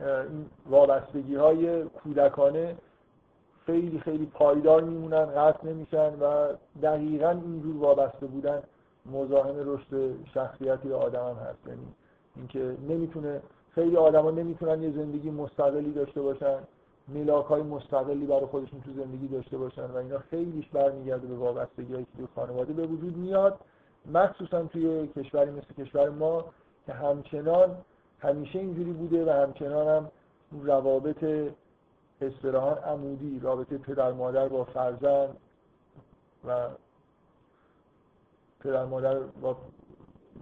این 0.01 0.45
وابستگی 0.69 1.35
های 1.35 1.83
کودکانه 1.83 2.75
خیلی 3.65 3.99
خیلی 3.99 4.25
پایدار 4.25 4.83
میمونن 4.83 5.25
قطع 5.25 5.67
نمیشن 5.67 6.13
و 6.19 6.53
دقیقا 6.81 7.29
اینجور 7.29 7.77
وابسته 7.77 8.25
بودن 8.25 8.63
مزاحم 9.05 9.55
رشد 9.57 10.15
شخصیتی 10.33 10.93
آدم 10.93 11.25
هم 11.29 11.35
هست. 11.35 11.67
یعنی 11.67 11.87
اینکه 12.35 12.77
نمی‌تونه 12.89 13.41
خیلی 13.75 13.97
آدما 13.97 14.31
نمی‌تونن 14.31 14.83
یه 14.83 14.91
زندگی 14.91 15.31
مستقلی 15.31 15.91
داشته 15.91 16.21
باشن 16.21 16.57
ملاک 17.07 17.45
های 17.45 17.61
مستقلی 17.61 18.25
برای 18.25 18.45
خودشون 18.45 18.81
تو 18.81 18.91
زندگی 19.03 19.27
داشته 19.27 19.57
باشن 19.57 19.85
و 19.85 19.95
اینا 19.95 20.19
خیلیش 20.19 20.67
برمیگرده 20.67 21.27
به 21.27 21.35
وابستگی 21.35 21.93
که 21.93 22.05
تو 22.17 22.27
خانواده 22.35 22.73
به 22.73 22.85
وجود 22.87 23.17
میاد 23.17 23.59
مخصوصا 24.13 24.63
توی 24.63 25.07
کشوری 25.07 25.51
مثل 25.51 25.83
کشور 25.83 26.09
ما 26.09 26.45
که 26.85 26.93
همچنان 26.93 27.77
همیشه 28.23 28.59
اینجوری 28.59 28.91
بوده 28.91 29.25
و 29.25 29.29
همچنان 29.29 29.87
هم 29.87 30.11
روابط 30.51 31.25
اصطلاحا 32.21 32.71
عمودی 32.71 33.39
رابطه 33.39 33.77
پدر 33.77 34.11
مادر 34.11 34.47
با 34.47 34.63
فرزند 34.63 35.37
و 36.47 36.67
پدر 38.59 38.85
مادر 38.85 39.19
با 39.19 39.57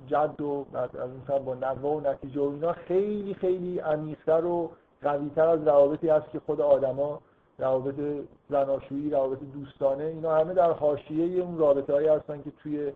جد 0.07 0.41
و 0.41 0.63
بعد 0.63 0.97
از 0.97 1.09
اون 1.29 1.45
با 1.45 1.55
نوه 1.55 1.81
و 1.81 1.99
نتیجه 1.99 2.41
و 2.41 2.49
اینا 2.49 2.73
خیلی 2.73 3.33
خیلی 3.33 3.79
عمیق‌تر 3.79 4.45
و 4.45 4.71
قویتر 5.01 5.47
از 5.47 5.67
روابطی 5.67 6.09
هست 6.09 6.31
که 6.31 6.39
خود 6.39 6.61
آدما 6.61 7.21
روابط 7.57 8.25
زناشویی 8.49 9.09
روابط 9.09 9.39
دوستانه 9.53 10.03
اینا 10.03 10.35
همه 10.35 10.53
در 10.53 10.71
حاشیه 10.71 11.43
اون 11.43 11.57
رابطه 11.57 11.93
هایی 11.93 12.07
هستن 12.07 12.41
که 12.41 12.51
توی 12.51 12.91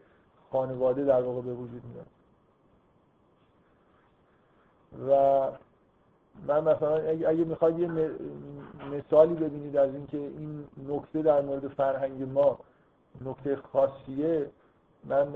خانواده 0.52 1.06
در 1.06 1.22
واقع 1.22 1.42
به 1.42 1.54
وجود 1.54 1.82
میاد. 1.94 2.06
و 5.10 5.42
من 6.48 6.64
مثلا 6.64 6.96
اگه 7.08 7.46
می‌خواید 7.46 7.80
یه 7.80 7.88
مثالی 8.92 9.34
ببینید 9.34 9.78
از 9.78 9.94
اینکه 9.94 10.18
این 10.18 10.68
نکته 10.88 11.22
در 11.22 11.42
مورد 11.42 11.68
فرهنگ 11.68 12.24
ما 12.24 12.60
نکته 13.26 13.56
خاصیه 13.56 14.50
من 15.04 15.32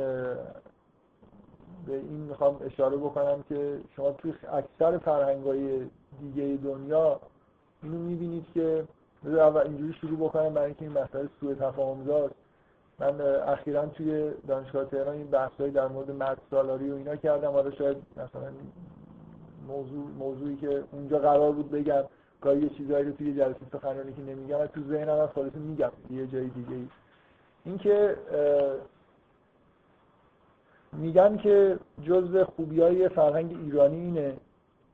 به 1.85 1.95
این 1.95 2.19
می‌خوام 2.19 2.57
اشاره 2.65 2.97
بکنم 2.97 3.43
که 3.49 3.79
شما 3.95 4.11
توی 4.11 4.33
اکثر 4.53 4.97
فرهنگ 4.97 5.45
های 5.45 5.85
دیگه 6.19 6.59
دنیا 6.63 7.19
اینو 7.83 7.97
می‌بینید 7.97 8.45
که 8.53 8.87
اول 9.25 9.61
اینجوری 9.61 9.93
شروع 9.93 10.17
بکنم 10.17 10.53
برای 10.53 10.65
اینکه 10.65 10.81
این 10.81 10.91
مسئله 10.91 11.29
سوء 11.39 11.53
تفاهم 11.53 12.29
من 12.99 13.21
اخیرا 13.21 13.85
توی 13.85 14.31
دانشگاه 14.47 14.85
تهران 14.85 15.15
این 15.15 15.27
بحثایی 15.27 15.71
در 15.71 15.87
مورد 15.87 16.11
مرد 16.11 16.41
سالاری 16.51 16.91
و 16.91 16.95
اینا 16.95 17.15
کردم. 17.15 17.51
حالا 17.51 17.71
شاید 17.71 17.97
مثلا 18.11 18.51
موضوع 19.69 20.07
موضوعی 20.19 20.55
که 20.55 20.83
اونجا 20.91 21.19
قرار 21.19 21.51
بود 21.51 21.71
بگم 21.71 22.03
گاهی 22.41 22.61
یه 22.61 22.69
چیزایی 22.69 23.05
رو 23.05 23.11
توی 23.11 23.33
جلسه 23.33 23.59
سخنرانی 23.71 24.13
که 24.13 24.21
نمیگم 24.21 24.65
تو 24.65 24.81
ذهنم 24.89 25.19
از 25.19 25.29
خالص 25.29 25.55
میگم 25.55 25.91
یه 26.11 26.27
جای 26.27 26.47
دیگه 26.47 26.75
ای 26.75 26.87
اینکه 27.65 28.17
میگن 30.93 31.37
که 31.37 31.79
جزء 32.03 32.43
خوبی 32.43 32.81
های 32.81 33.09
فرهنگ 33.09 33.57
ایرانی 33.63 33.95
اینه 33.95 34.37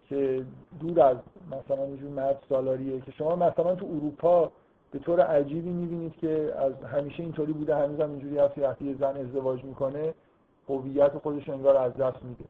که 0.09 0.45
دور 0.79 1.01
از 1.01 1.17
مثلا 1.51 1.83
اینجور 1.83 2.11
مرد 2.11 2.43
سالاریه 2.49 3.01
که 3.01 3.11
شما 3.11 3.35
مثلا 3.35 3.75
تو 3.75 3.85
اروپا 3.85 4.51
به 4.91 4.99
طور 4.99 5.21
عجیبی 5.21 5.69
می‌بینید 5.69 6.13
که 6.17 6.53
از 6.57 6.73
همیشه 6.83 7.23
اینطوری 7.23 7.53
بوده 7.53 7.75
هنوز 7.75 7.99
هم 7.99 8.09
اینجوری 8.09 8.37
هست 8.37 8.57
وقتی 8.57 8.93
زن 8.93 9.17
ازدواج 9.17 9.63
می‌کنه 9.63 10.13
هویت 10.69 11.17
خودش 11.17 11.49
انگار 11.49 11.77
از 11.77 11.93
دست 11.93 12.23
میده. 12.23 12.43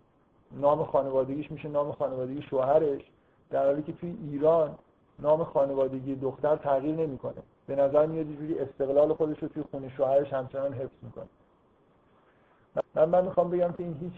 نام 0.55 0.83
خانوادگیش 0.83 1.51
میشه 1.51 1.69
نام 1.69 1.91
خانوادگی 1.91 2.41
شوهرش 2.41 3.01
در 3.49 3.65
حالی 3.65 3.83
که 3.83 3.93
توی 3.93 4.17
ایران 4.31 4.75
نام 5.19 5.43
خانوادگی 5.43 6.15
دختر 6.15 6.55
تغییر 6.55 6.95
نمی‌کنه. 6.95 7.43
به 7.67 7.75
نظر 7.75 8.05
میاد 8.05 8.25
جوری 8.25 8.59
استقلال 8.59 9.13
خودش 9.13 9.39
رو 9.39 9.47
توی 9.47 9.63
خونه 9.71 9.89
شوهرش 9.89 10.33
همچنان 10.33 10.73
حفظ 10.73 10.95
می‌کنه. 11.01 11.25
من 12.95 13.09
من 13.09 13.25
می‌خوام 13.25 13.49
بگم 13.49 13.71
که 13.71 13.83
این 13.83 13.97
هیچ 14.01 14.13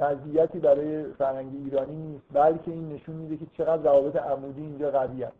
مزیتی 0.00 0.58
برای 0.58 1.04
فرهنگ 1.12 1.54
ایرانی 1.54 1.96
نیست 1.96 2.24
بلکه 2.32 2.70
این 2.70 2.92
نشون 2.92 3.16
میده 3.16 3.36
که 3.36 3.46
چقدر 3.58 3.82
روابط 3.82 4.16
عمودی 4.16 4.60
اینجا 4.60 4.90
قوی 4.90 5.22
هست 5.22 5.36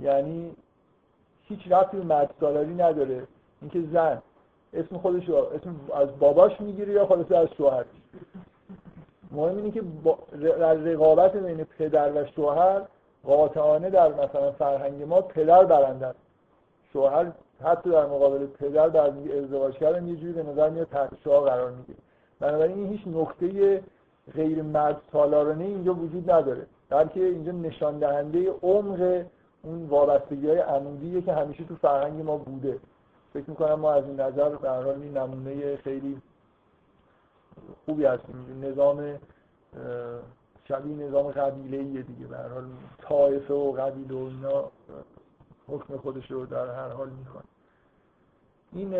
یعنی 0.00 0.56
هیچ 1.42 1.60
رفتی 1.70 1.96
به 1.96 2.04
مرد 2.04 2.34
سالاری 2.40 2.74
نداره. 2.74 3.26
اینکه 3.60 3.82
زن 3.92 4.22
اسم 4.72 4.98
خودش 4.98 5.30
اسم 5.30 5.76
از 5.94 6.18
باباش 6.18 6.60
می‌گیره 6.60 6.92
یا 6.92 7.06
خلاصه 7.06 7.36
از 7.36 7.48
شوهرش. 7.56 7.86
مهم 9.32 9.56
اینه 9.56 9.70
که 9.70 9.82
در 10.40 10.74
رقابت 10.74 11.36
بین 11.36 11.64
پدر 11.64 12.12
و 12.22 12.26
شوهر 12.26 12.82
قاطعانه 13.24 13.90
در 13.90 14.08
مثلا 14.08 14.52
فرهنگ 14.52 15.02
ما 15.02 15.20
پدر 15.20 15.64
برنده 15.64 16.06
است 16.06 16.18
شوهر 16.92 17.32
حتی 17.64 17.90
در 17.90 18.06
مقابل 18.06 18.46
پدر 18.46 18.88
در 18.88 19.06
ازدواج 19.38 19.74
کردن 19.74 20.08
یه 20.08 20.16
جوری 20.16 20.32
به 20.32 20.42
نظر 20.42 20.70
میاد 20.70 20.86
تحت 20.86 21.10
قرار 21.26 21.70
می‌گیره 21.70 21.98
بنابراین 22.40 22.78
این 22.78 22.88
هیچ 22.88 23.00
نکته 23.06 23.82
غیر 24.34 24.62
مرد 24.62 24.96
سالارانه 25.12 25.64
اینجا 25.64 25.94
وجود 25.94 26.30
نداره. 26.30 26.66
بلکه 26.88 27.20
اینجا 27.20 27.52
نشان 27.52 27.98
دهنده 27.98 28.50
عمق 28.62 29.24
اون 29.62 29.86
وابستگی 29.86 30.48
های 30.48 30.58
عمودیه 30.58 31.22
که 31.22 31.32
همیشه 31.32 31.64
تو 31.64 31.76
فرهنگ 31.76 32.24
ما 32.24 32.36
بوده. 32.36 32.78
فکر 33.32 33.50
می‌کنم 33.50 33.74
ما 33.74 33.92
از 33.92 34.04
این 34.04 34.20
نظر 34.20 34.48
به 34.48 34.88
این 34.88 35.18
نمونه 35.18 35.76
خیلی 35.76 36.22
خوبی 37.86 38.04
هستیم 38.04 38.64
نظام 38.64 39.18
شبیه 40.68 40.96
نظام 40.96 41.30
قبیله 41.30 41.76
ایه 41.78 42.02
دیگه. 42.02 42.26
به 42.26 42.36
حال 42.36 42.64
طایفه 42.98 43.54
و 43.54 43.72
قبیله 43.72 44.14
و 44.14 44.24
اینا 44.24 44.70
حکم 45.68 45.96
خودش 45.96 46.30
رو 46.30 46.46
در 46.46 46.66
هر 46.66 46.88
حال 46.88 47.08
می‌کنه 47.10 47.42
این 48.72 48.94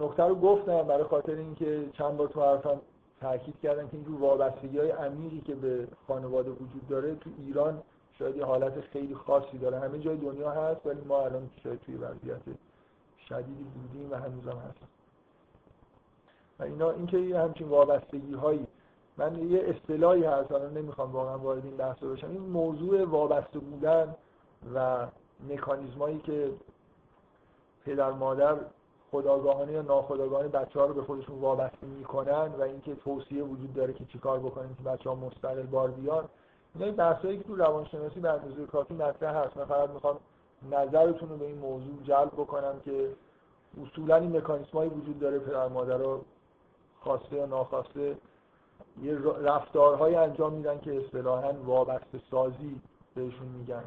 نکته 0.00 0.22
رو 0.22 0.34
گفتم 0.34 0.82
برای 0.82 1.04
خاطر 1.04 1.34
اینکه 1.34 1.88
چند 1.92 2.16
بار 2.16 2.28
تو 2.28 2.42
حرفم 2.42 2.80
تاکید 3.20 3.60
کردن 3.62 3.88
که 3.88 3.94
اینجور 3.94 4.20
وابستگی 4.20 4.78
های 4.78 4.90
عمیقی 4.90 5.40
که 5.40 5.54
به 5.54 5.88
خانواده 6.06 6.50
وجود 6.50 6.88
داره 6.88 7.14
تو 7.14 7.30
ایران 7.38 7.82
شاید 8.18 8.36
یه 8.36 8.44
حالت 8.44 8.80
خیلی 8.80 9.14
خاصی 9.14 9.58
داره. 9.58 9.78
همه 9.78 9.98
جای 9.98 10.16
دنیا 10.16 10.50
هست 10.50 10.86
ولی 10.86 11.00
ما 11.00 11.24
الان 11.24 11.50
شاید 11.62 11.80
توی 11.80 11.94
وضعیت 11.94 12.40
شدیدی 13.28 13.64
بودیم 13.64 14.10
و 14.10 14.14
هنوزم 14.14 14.58
هست 14.68 14.78
و 16.58 16.62
اینا 16.62 16.90
اینکه 16.90 17.38
همچین 17.38 17.68
وابستگی 17.68 18.34
هایی 18.34 18.66
من 19.16 19.50
یه 19.50 19.64
اصطلاحی 19.68 20.24
هست 20.24 20.52
الان 20.52 20.76
نمی‌خوام 20.76 21.12
واقعا 21.12 21.38
وارد 21.38 21.64
این 21.64 21.76
بحث 21.76 21.98
بشم. 21.98 22.30
این 22.30 22.40
موضوع 22.40 23.04
وابسته 23.04 23.58
بودن 23.58 24.14
و 24.74 25.06
مکانیزمایی 25.48 26.18
که 26.18 26.52
پدر 27.84 28.10
مادر 28.10 28.56
خداگاهانه 29.10 29.72
یا 29.72 29.82
ناخداگاهانه 29.82 30.48
بچه 30.48 30.80
ها 30.80 30.86
رو 30.86 30.94
به 30.94 31.02
خودشون 31.02 31.38
وابسته 31.38 31.86
می‌کنن 31.86 32.52
و 32.58 32.62
اینکه 32.62 32.94
توصیه 32.94 33.42
وجود 33.42 33.74
داره 33.74 33.92
که 33.92 34.04
چیکار 34.04 34.38
بکنیم 34.38 34.74
که 34.74 34.82
بچه 34.82 35.10
ها 35.10 35.16
مستقل 35.16 35.62
بار 35.62 35.90
بیان. 35.90 36.28
اینا 36.74 36.86
این 36.86 36.96
بحثایی 36.96 37.38
که 37.38 37.44
تو 37.44 37.56
روانشناسی 37.56 38.20
به 38.20 38.30
اندازه 38.30 38.66
کافی 38.66 38.94
مطرح 38.94 39.36
هست. 39.36 39.56
من 39.56 39.64
فقط 39.64 39.90
می‌خوام 39.90 40.18
نظرتون 40.72 41.28
رو 41.28 41.36
به 41.36 41.46
این 41.46 41.58
موضوع 41.58 42.02
جلب 42.04 42.32
بکنم 42.32 42.80
که 42.84 43.08
اصولا 43.82 44.16
این 44.16 44.36
مکانیسم 44.36 44.78
وجود 44.78 45.18
داره 45.18 45.38
پدر 45.38 45.68
مادر 45.68 45.96
رو 45.96 46.20
خواسته 47.00 47.36
یا 47.36 47.46
ناخواسته 47.46 48.16
یه 49.02 49.18
رفتارهایی 49.42 50.14
انجام 50.14 50.52
میدن 50.52 50.78
که 50.78 50.96
اصطلاحا 50.96 51.52
وابسته 51.52 52.20
سازی 52.30 52.80
بهشون 53.14 53.46
میگن. 53.58 53.84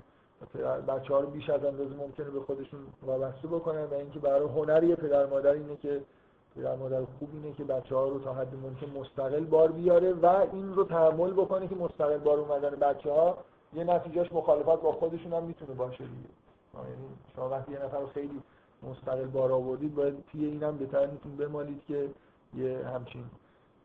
بچه 0.88 1.14
ها 1.14 1.20
رو 1.20 1.28
بیش 1.28 1.50
از 1.50 1.66
اندازه 1.66 1.96
ممکنه 1.96 2.30
به 2.30 2.40
خودشون 2.40 2.80
وابسته 3.04 3.48
بکنن 3.48 3.84
و 3.84 3.94
اینکه 3.94 4.20
برای 4.20 4.48
هنر 4.48 4.96
پدر 4.96 5.26
مادر 5.26 5.52
اینه 5.52 5.76
که 5.76 6.02
پدر 6.56 6.76
مادر 6.76 7.06
خوب 7.20 7.30
اینه 7.34 7.56
که 7.56 7.64
بچه 7.64 7.96
ها 7.96 8.08
رو 8.08 8.20
تا 8.20 8.34
حد 8.34 8.56
ممکن 8.56 9.00
مستقل 9.00 9.46
بار 9.46 9.72
بیاره 9.72 10.14
و 10.14 10.46
این 10.54 10.74
رو 10.74 10.84
تحمل 10.84 11.32
بکنه 11.32 11.68
که 11.68 11.76
مستقل 11.76 12.18
بار 12.18 12.40
اومدن. 12.40 12.70
بچه 12.70 13.12
ها 13.12 13.38
یه 13.74 13.84
نتیجهش 13.84 14.32
مخالفت 14.32 14.82
با 14.82 14.92
خودشون 14.92 15.34
هم 15.34 15.44
می‌تونه 15.44 15.74
باشه 15.74 16.04
دیگه. 16.04 16.30
یعنی 16.74 17.08
شما 17.36 17.50
وقتی 17.50 17.72
یه 17.72 17.86
نفر 17.86 18.06
خیلی 18.14 18.42
مستقل 18.84 19.26
بار 19.26 19.52
آوردید 19.52 19.96
باید 19.96 20.26
پی 20.32 20.46
اینم 20.46 20.78
به 20.78 21.08
تنتون 21.08 21.36
بمالید 21.36 21.86
که 21.88 22.10
یه 22.54 22.88
همچین 22.88 23.24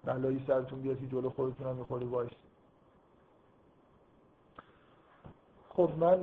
بلایی 0.04 0.44
سرتون 0.46 0.80
بیاد 0.80 1.00
که 1.00 1.06
جلو 1.06 1.30
خودتون 1.30 1.66
هم 1.66 1.76
یه 1.76 1.84
خورده 1.84 2.06
وایسه. 2.06 2.30
خب 5.68 5.90
من 5.98 6.20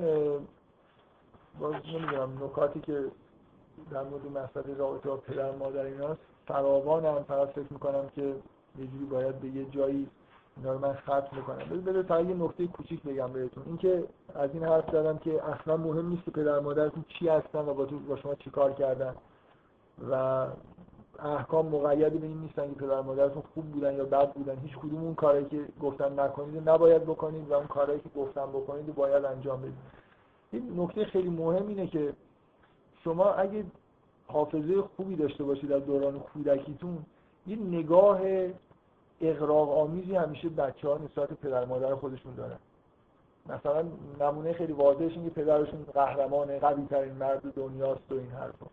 باز 1.60 1.74
نمی‌دونم 1.74 2.44
نکاتی 2.44 2.80
که 2.80 3.04
در 3.90 4.02
مورد 4.02 4.26
مسئله 4.26 4.74
رابطه 4.74 5.08
با 5.08 5.16
پدر 5.16 5.56
مادر 5.56 5.84
ایناست. 5.84 6.20
فراوانم 6.46 7.22
فقط 7.22 7.48
فکر 7.48 7.72
می‌کنم 7.72 8.08
که 8.08 8.34
یه 8.78 8.86
جوری 8.86 9.04
باید 9.04 9.40
به 9.40 9.48
یه 9.48 9.64
جایی 9.64 10.08
اینا 10.56 10.72
رو 10.72 10.78
من 10.78 10.94
ختم 10.94 11.36
می‌کنم. 11.36 11.82
بده 11.82 12.02
فقط 12.02 12.24
یه 12.24 12.34
نکته 12.34 12.66
کوچیک 12.66 13.02
بگم 13.02 13.32
بهتون. 13.32 13.62
اینکه 13.66 14.04
از 14.34 14.50
این 14.52 14.64
حرف 14.64 14.90
زدم 14.90 15.18
که 15.18 15.44
اصلا 15.44 15.76
مهم 15.76 16.08
نیست 16.08 16.24
که 16.24 16.30
پدر 16.30 16.58
مادرتون 16.58 17.04
چی 17.08 17.28
هستن 17.28 17.58
و 17.58 17.74
با, 17.74 17.84
با 18.08 18.16
شما 18.16 18.34
چی 18.34 18.50
کار 18.50 18.72
کردن. 18.72 19.14
و 20.10 20.46
احکام 21.18 21.66
مقیدی 21.66 22.18
به 22.18 22.26
این 22.26 22.40
نیستن 22.40 22.68
که 22.68 22.74
پدر 22.74 23.00
مادرتون 23.00 23.42
خوب 23.54 23.64
بودن 23.64 23.94
یا 23.94 24.04
بد 24.04 24.32
بودن. 24.32 24.56
هیچ 24.56 24.76
کدوم 24.76 25.04
اون 25.04 25.14
کاری 25.14 25.44
که 25.44 25.64
گفتن 25.82 26.20
نکنید 26.20 26.68
نباید 26.68 27.02
بکنید 27.02 27.50
و 27.50 27.54
اون 27.54 27.66
کارهایی 27.66 28.00
که 28.00 28.08
گفتن 28.16 28.46
بکنید 28.46 28.94
باید 28.94 29.24
انجام 29.24 29.60
بدید. 29.60 29.74
این 30.52 30.80
نکته 30.80 31.04
خیلی 31.04 31.30
مهم 31.30 31.68
اینه 31.68 31.86
که 31.86 32.12
شما 33.04 33.32
اگه 33.32 33.64
حافظه 34.26 34.82
خوبی 34.96 35.16
داشته 35.16 35.44
باشید 35.44 35.70
در 35.70 35.78
دوران 35.78 36.18
کودکیتون 36.18 36.98
یه 37.46 37.56
نگاه 37.56 38.20
اقراق 39.20 39.78
آمیزی 39.78 40.14
همیشه 40.14 40.48
بچه 40.48 40.88
ها 40.88 40.98
نسبت 40.98 41.32
پدر 41.32 41.64
مادر 41.64 41.94
خودشون 41.94 42.34
دارن. 42.34 42.58
مثلا 43.46 43.84
نمونه 44.20 44.52
خیلی 44.52 44.72
واضحش 44.72 45.12
این 45.12 45.24
که 45.24 45.30
پدرشون 45.30 45.84
قهرمان 45.94 46.58
قوی 46.58 46.86
ترین 46.86 47.12
مرد 47.12 47.54
دنیاست 47.54 48.12
و 48.12 48.14
این 48.14 48.30
حرفا. 48.30 48.66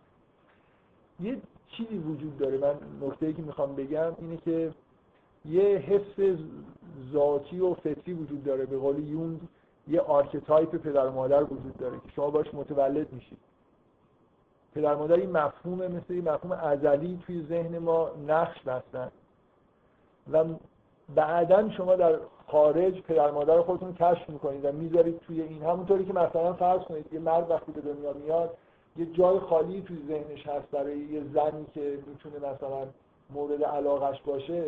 یه 1.20 1.42
چیزی 1.68 1.98
وجود 1.98 2.38
داره. 2.38 2.58
من 2.58 2.74
نکته 3.08 3.32
که 3.32 3.42
می‌خوام 3.42 3.74
بگم 3.74 4.12
اینه 4.18 4.36
که 4.36 4.74
یه 5.44 5.62
حس 5.62 6.36
ذاتی 7.12 7.60
و 7.60 7.74
فطری 7.74 8.14
وجود 8.14 8.44
داره. 8.44 8.66
به 8.66 8.78
قول 8.78 9.08
یونگ 9.08 9.40
یه 9.88 10.00
archetype 10.00 10.76
پدر 10.76 11.08
مادر 11.08 11.42
وجود 11.42 11.76
داره 11.78 11.96
که 11.96 12.10
شما 12.16 12.30
باش 12.30 12.54
متولد 12.54 13.12
میشید 13.12 13.38
پدر 14.74 14.94
مادر 14.94 15.14
این 15.16 15.30
مفهوم 15.30 15.78
مثل 15.78 16.04
این 16.08 16.28
مفهوم 16.28 16.52
ازلی 16.52 17.18
توی 17.26 17.46
ذهن 17.46 17.78
ما 17.78 18.10
نقش 18.28 18.62
بستن. 18.62 19.10
و 20.32 20.44
بعدا 21.14 21.70
شما 21.70 21.96
در 21.96 22.18
خارج 22.48 23.02
پدر 23.02 23.30
مادر 23.30 23.60
خودتون 23.60 23.94
کشف 23.94 24.28
می‌کنید 24.28 24.64
و 24.64 24.72
می‌ذارید 24.72 25.18
توی 25.18 25.42
این. 25.42 25.62
همونطوری 25.62 26.04
که 26.04 26.12
مثلا 26.12 26.52
فرض 26.52 26.80
کنید 26.80 27.12
یه 27.12 27.20
مرد 27.20 27.50
وقتی 27.50 27.72
به 27.72 27.80
دنیا 27.80 28.12
میاد 28.12 28.56
یه 28.96 29.06
جای 29.06 29.38
خالی 29.38 29.82
توی 29.82 29.98
ذهنش 30.08 30.46
هست 30.46 30.70
برای 30.70 30.98
یه 30.98 31.22
زنی 31.34 31.66
که 31.74 31.98
می‌تونه 32.06 32.36
مثلا 32.36 32.86
مورد 33.30 33.64
علاقش 33.64 34.22
باشه 34.22 34.64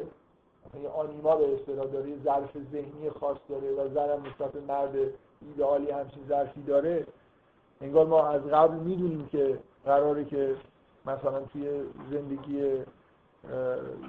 یه 0.83 0.89
آنیما 0.89 1.37
به 1.37 1.55
اصطلاح 1.55 1.87
داره 1.87 2.11
یه 2.11 2.17
ظرف 2.25 2.51
ذهنی 2.73 3.11
خاص 3.21 3.37
داره 3.49 3.71
و 3.71 3.89
زنم 3.89 4.23
نسبت 4.27 4.57
مرد 4.69 4.95
ایدئالی 5.43 5.91
همچین 5.91 6.23
ظرفی 6.29 6.63
داره. 6.63 7.07
انگار 7.81 8.07
ما 8.07 8.29
از 8.29 8.43
قبل 8.43 8.75
می‌دونیم 8.75 9.29
که 9.33 9.59
قراره 9.85 10.25
که 10.25 10.57
مثلا 11.07 11.41
توی 11.41 11.83
زندگی 12.11 12.85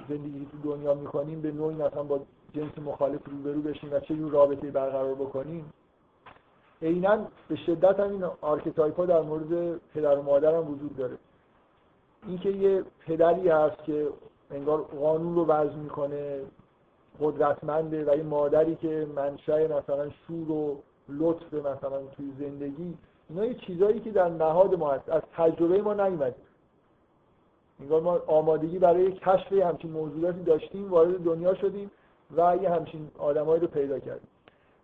زندگی 0.08 0.46
تو 0.52 0.70
دنیا 0.70 0.94
می‌کنیم 0.94 1.40
به 1.40 1.52
نوعی 1.52 1.74
مثلا 1.74 2.02
با 2.02 2.20
جنس 2.54 2.78
مخالف 2.86 3.20
روبرو 3.26 3.60
بشیم 3.60 3.92
و 3.92 4.00
چه 4.00 4.16
جور 4.16 4.32
رابطه 4.32 4.70
برقرار 4.70 5.14
بکنیم. 5.14 5.72
عینا 6.82 7.18
به 7.48 7.56
شدت 7.56 8.00
هم 8.00 8.10
این 8.10 8.24
archetype 8.40 8.96
ها 8.96 9.06
در 9.06 9.20
مورد 9.20 9.80
پدر 9.94 10.18
و 10.18 10.22
مادر 10.22 10.54
هم 10.54 10.70
وجود 10.70 10.96
داره. 10.96 11.18
اینکه 12.26 12.50
یه 12.50 12.84
پدری 13.06 13.48
هست 13.48 13.84
که 13.84 14.08
انگار 14.50 14.82
قانون 14.82 15.34
رو 15.34 15.46
وضع 15.46 15.74
می‌کنه 15.74 16.40
قدرتمنده 17.20 18.12
و 18.12 18.16
یه 18.16 18.22
مادری 18.22 18.76
که 18.76 19.06
منشأ 19.16 19.78
مثلا 19.78 20.10
شور 20.10 20.50
و 20.50 20.76
لطف 21.08 21.54
مثلا 21.54 22.02
توی 22.16 22.32
زندگی 22.38 22.94
اینا 23.28 23.44
یه 23.44 23.54
چیزایی 23.54 24.00
که 24.00 24.10
در 24.10 24.28
نهاد 24.28 24.74
ما 24.74 24.92
هست. 24.92 25.08
از 25.08 25.22
تجربه 25.36 25.82
ما 25.82 25.94
نیومده. 25.94 26.34
انگار 27.80 28.00
ما 28.00 28.20
آمادگی 28.26 28.78
برای 28.78 29.12
کشف 29.12 29.52
همچین 29.52 29.90
موضوعاتی 29.90 30.42
داشتیم 30.42 30.90
وارد 30.90 31.24
دنیا 31.24 31.54
شدیم 31.54 31.90
و 32.36 32.56
یه 32.62 32.70
همچین 32.70 33.10
آدمایی 33.18 33.60
رو 33.60 33.66
پیدا 33.66 33.98
کردیم. 33.98 34.28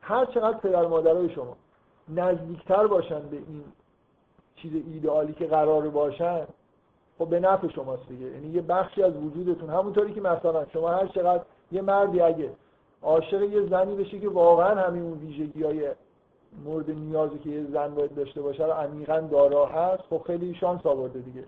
هر 0.00 0.24
چقدر 0.24 0.58
پدر 0.58 0.86
مادرای 0.86 1.30
شما 1.30 1.56
نزدیکتر 2.08 2.86
باشن 2.86 3.20
به 3.20 3.36
این 3.36 3.64
چیز 4.56 4.72
ایدئالی 4.74 5.32
که 5.32 5.46
قرار 5.46 5.88
باشن 5.88 6.46
خب 7.18 7.28
به 7.28 7.40
نفع 7.40 7.68
شماست 7.68 8.08
دیگه. 8.08 8.26
یعنی 8.26 8.48
یه 8.48 8.62
بخشی 8.62 9.02
از 9.02 9.16
وجودتون 9.16 9.70
همونطوری 9.70 10.12
که 10.12 10.20
مثلا 10.20 10.66
شما 10.72 10.90
هر 10.90 11.06
چقدر 11.06 11.42
یه 11.72 11.82
مردی 11.82 12.20
اگه 12.20 12.52
عاشق 13.02 13.42
یه 13.42 13.66
زنی 13.66 13.94
بشه 13.94 14.20
که 14.20 14.28
واقعا 14.28 14.80
همین 14.80 15.02
اون 15.02 15.18
ویژگی 15.18 15.62
های 15.62 15.90
مورد 16.64 16.90
نیازی 16.90 17.38
که 17.38 17.50
یه 17.50 17.66
زن 17.72 17.94
باید 17.94 18.14
داشته 18.14 18.42
باشه 18.42 18.66
رو 18.66 18.72
عمیقا 18.72 19.20
دارا 19.20 19.66
هست 19.66 20.02
خب 20.10 20.22
خیلی 20.26 20.54
شانس 20.54 20.86
آورده 20.86 21.18
دیگه. 21.18 21.44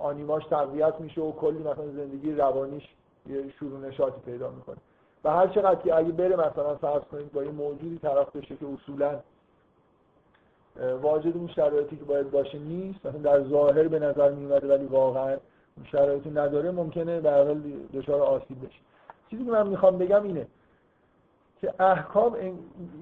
آنیماش 0.00 0.44
تقویت 0.44 1.00
میشه 1.00 1.20
و 1.20 1.32
کلی 1.32 1.58
مثلا 1.58 1.86
زندگی 1.86 2.32
روانیش 2.32 2.88
یه 3.26 3.50
شروع 3.50 3.80
نشاطی 3.80 4.20
پیدا 4.20 4.50
می‌کنه. 4.50 4.76
و 5.24 5.30
هر 5.30 5.46
چقدر 5.46 5.80
که 5.80 5.94
اگه 5.94 6.12
بره 6.12 6.36
مثلا 6.36 6.74
فرض 6.74 7.02
کنید 7.02 7.32
با 7.32 7.44
یه 7.44 7.50
موجودی 7.50 7.98
طرف 7.98 8.36
بشه 8.36 8.56
که 8.56 8.66
اصولا 8.74 9.20
واجد 11.02 11.36
اون 11.36 11.48
شرایطی 11.48 11.96
که 11.96 12.04
باید 12.04 12.30
باشه 12.30 12.58
نیست 12.58 13.06
مثلا 13.06 13.20
در 13.20 13.48
ظاهر 13.48 13.88
به 13.88 13.98
نظر 13.98 14.30
میومده 14.30 14.68
ولی 14.68 14.86
واقعا 14.86 15.28
اون 15.76 15.86
شرایطی 15.92 16.30
نداره 16.30 16.70
ممکنه 16.70 17.20
به 17.20 17.30
حال 17.30 17.62
دچار 17.94 18.20
آسیب 18.20 18.58
بشه. 18.66 18.78
چیزی 19.30 19.44
که 19.44 19.50
من 19.50 19.66
می‌خوام 19.66 19.98
بگم 19.98 20.22
اینه 20.22 20.46
که 21.60 21.74
احکام 21.78 22.36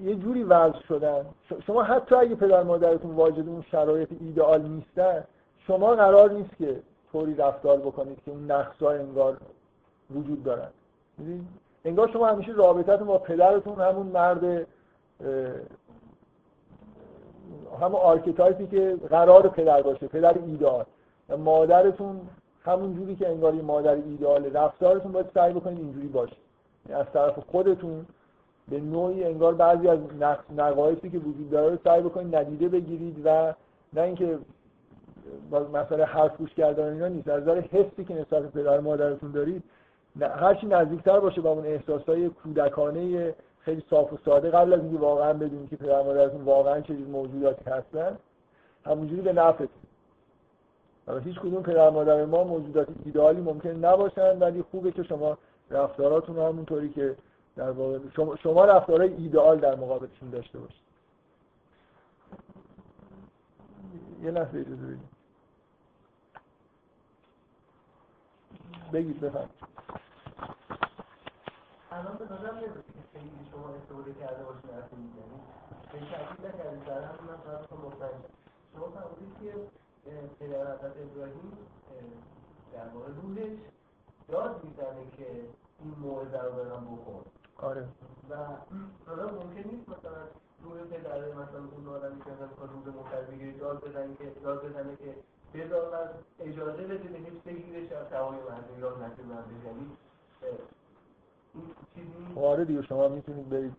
یه 0.03 0.15
جوری 0.15 0.43
وضع 0.43 0.79
شدن. 0.87 1.25
شما 1.67 1.83
حتی 1.83 2.15
اگه 2.15 2.35
پدر 2.35 2.63
مادرتون 2.63 3.11
واجد 3.11 3.47
اون 3.47 3.61
شرایط 3.71 4.09
ایدئال 4.19 4.61
نیستن 4.61 5.23
شما 5.67 5.95
قرار 5.95 6.31
نیست 6.31 6.57
که 6.57 6.79
طوری 7.11 7.35
رفتار 7.35 7.77
بکنید 7.77 8.17
که 8.25 8.31
اون 8.31 8.51
نقصا 8.51 8.89
انگار 8.89 9.37
وجود 10.11 10.43
دارن. 10.43 10.69
انگار 11.85 12.09
شما 12.13 12.27
همیشه 12.27 12.51
رابطتون 12.51 13.07
با 13.07 13.17
پدرتون 13.17 13.81
همون 13.81 14.07
مرد 14.07 14.67
همون 17.81 18.01
archetype 18.01 18.60
ی 18.60 18.67
که 18.67 18.97
قرار 19.09 19.47
پدر 19.47 19.81
باشه 19.81 20.07
پدر 20.07 20.37
ایدئال. 20.37 20.85
مادرتون 21.37 22.21
همون 22.65 22.95
جوری 22.95 23.15
که 23.15 23.29
انگار 23.29 23.53
مادر 23.53 23.93
ایدئال 23.93 24.53
رفتارتون 24.53 25.11
باید 25.11 25.25
سعی 25.33 25.53
بکنید 25.53 25.79
اینجوری 25.79 26.07
باشه. 26.07 26.35
یعنی 26.89 27.01
از 27.01 27.07
طرف 27.13 27.39
خودتون 27.39 28.05
به 28.67 28.79
نوعی 28.79 29.23
انگار 29.23 29.53
بعضی 29.53 29.87
از 29.87 29.99
نقایصی 30.57 31.09
که 31.09 31.17
وجود 31.17 31.49
داره 31.49 31.69
رو 31.69 31.77
سعی 31.83 32.01
بکنید 32.01 32.35
ندیده 32.35 32.69
بگیرید 32.69 33.21
و 33.25 33.53
نه 33.93 34.01
اینکه 34.01 34.37
مسئله 35.73 36.05
حرف 36.05 36.37
گوش 36.37 36.53
کردن 36.53 36.93
اینا 36.93 37.07
نیست. 37.07 37.27
از 37.27 37.41
نظر 37.41 37.59
حسی 37.59 38.05
که 38.05 38.13
نسبت 38.13 38.51
پدر 38.51 38.79
مادرتون 38.79 39.31
دارید 39.31 39.63
هرچی 40.21 40.67
نزدیکتر 40.67 41.19
باشه 41.19 41.41
با 41.41 41.49
اون 41.49 41.65
احساسای 41.65 42.29
کودکانه 42.29 43.35
خیلی 43.59 43.83
صاف 43.89 44.13
و 44.13 44.17
ساده. 44.25 44.49
قبل 44.49 44.73
از 44.73 44.79
اینکه 44.79 44.97
واقعا 44.97 45.33
بدونید 45.33 45.69
که 45.69 45.75
پدر 45.75 46.01
مادرتون 46.01 46.41
واقعا 46.41 46.81
چه 46.81 46.93
موجوداتی 46.93 47.69
هستن 47.69 48.17
همونجوری 48.85 49.21
به 49.21 49.33
نفعتون. 49.33 49.83
هیچ 51.23 51.39
کدوم 51.39 51.63
پدر 51.63 51.89
مادر 51.89 52.25
ما 52.25 52.43
موجودات 52.43 52.87
ایدئالی 53.05 53.41
ممکن 53.41 53.69
نباشن 53.69 54.39
ولی 54.39 54.61
خوبه 54.61 54.91
که 54.91 55.03
شما 55.03 55.37
رفتاراتون 55.71 56.37
همونطوری 56.37 56.89
که 56.89 57.15
در 57.55 57.71
واقع 57.71 57.99
شما, 58.15 58.35
شما 58.35 58.65
رفتارهای 58.65 59.13
ایدئال 59.13 59.59
در 59.59 59.75
مقابلشون 59.75 60.29
داشته 60.29 60.59
باشید. 60.59 60.83
یه 64.23 64.31
لحظه 64.31 64.57
اجازه 64.57 64.97
بگید 68.93 69.19
بفهم 69.19 69.49
الان 71.91 72.17
به 72.17 72.25
نظر 72.25 72.51
نمیاد 72.51 72.73
که 73.13 73.19
شما 73.51 73.69
استفاده 73.69 74.13
کرده 74.13 74.43
باشید 74.43 74.69
از 74.69 74.83
این 74.91 75.13
یعنی 75.19 75.39
به 75.91 75.99
شکل 75.99 76.47
نکردید. 76.47 76.85
در 76.85 77.01
همین 77.01 77.25
من 77.27 77.37
فرض 77.45 77.79
مطمئن 77.79 78.23
شما 78.73 78.87
فرمودید 78.89 79.33
که 79.41 79.53
پدر 80.39 80.61
حضرت 80.61 80.93
ابراهیم 80.97 81.57
در 82.73 82.87
واقع 82.93 83.07
روحش 83.21 83.57
یاد 84.29 84.63
می‌زنه 84.63 85.03
که 85.17 85.27
پدر 85.79 86.43
رو 86.43 86.51
برم 86.51 86.85
بخور 86.85 87.23
آره. 87.57 87.87
و 88.29 88.35
حالا 89.07 89.25
ممکن 89.25 89.69
نیست 89.69 89.89
مثلا 89.89 90.23
روی 90.63 90.81
پدر 90.83 91.19
مثلا 91.19 91.61
اون 91.75 91.87
آدمی 91.87 92.21
که 92.21 92.31
مثلا 92.31 92.65
روز 92.73 92.95
مختلف 92.95 93.29
بگیره 93.29 93.57
داد 93.57 93.89
بزنی 93.89 94.15
که 94.15 94.25
داد 94.43 94.65
بزنه 94.65 94.95
که 94.95 95.15
بذار 95.53 95.95
از 95.95 96.09
اجازه 96.39 96.83
بده 96.83 96.95
بهش 96.95 97.33
بگیرش 97.45 97.91
از 97.91 98.07
سوای 98.09 98.37
من 98.49 98.81
یاد 98.81 98.97
نشه 98.97 99.23
من 99.23 99.43
یعنی 99.65 99.91
آره 102.35 102.65
دیگه 102.65 102.81
شما 102.81 103.07
می‌تونید 103.07 103.49
برید 103.49 103.75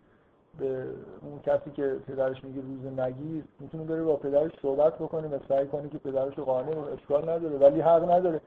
به 0.59 0.87
اون 1.23 1.41
کسی 1.41 1.71
که 1.71 1.97
پدرش 2.07 2.45
میگه 2.45 2.61
روز 2.61 2.99
نگیر 2.99 3.45
می‌تونه 3.61 3.85
بره 3.85 4.03
با 4.03 4.17
پدرش 4.17 4.53
صحبت 4.63 4.95
بکنه 4.95 5.29
و 5.29 5.39
سعی 5.49 5.67
کنه 5.67 5.89
که 5.89 5.99
پدرش 5.99 6.39
رو 6.39 6.45
قانع 6.45 6.79
اشکال 6.79 7.31
نداره 7.31 7.59
ولی 7.59 7.81
حق 7.81 8.11
نداره. 8.11 8.41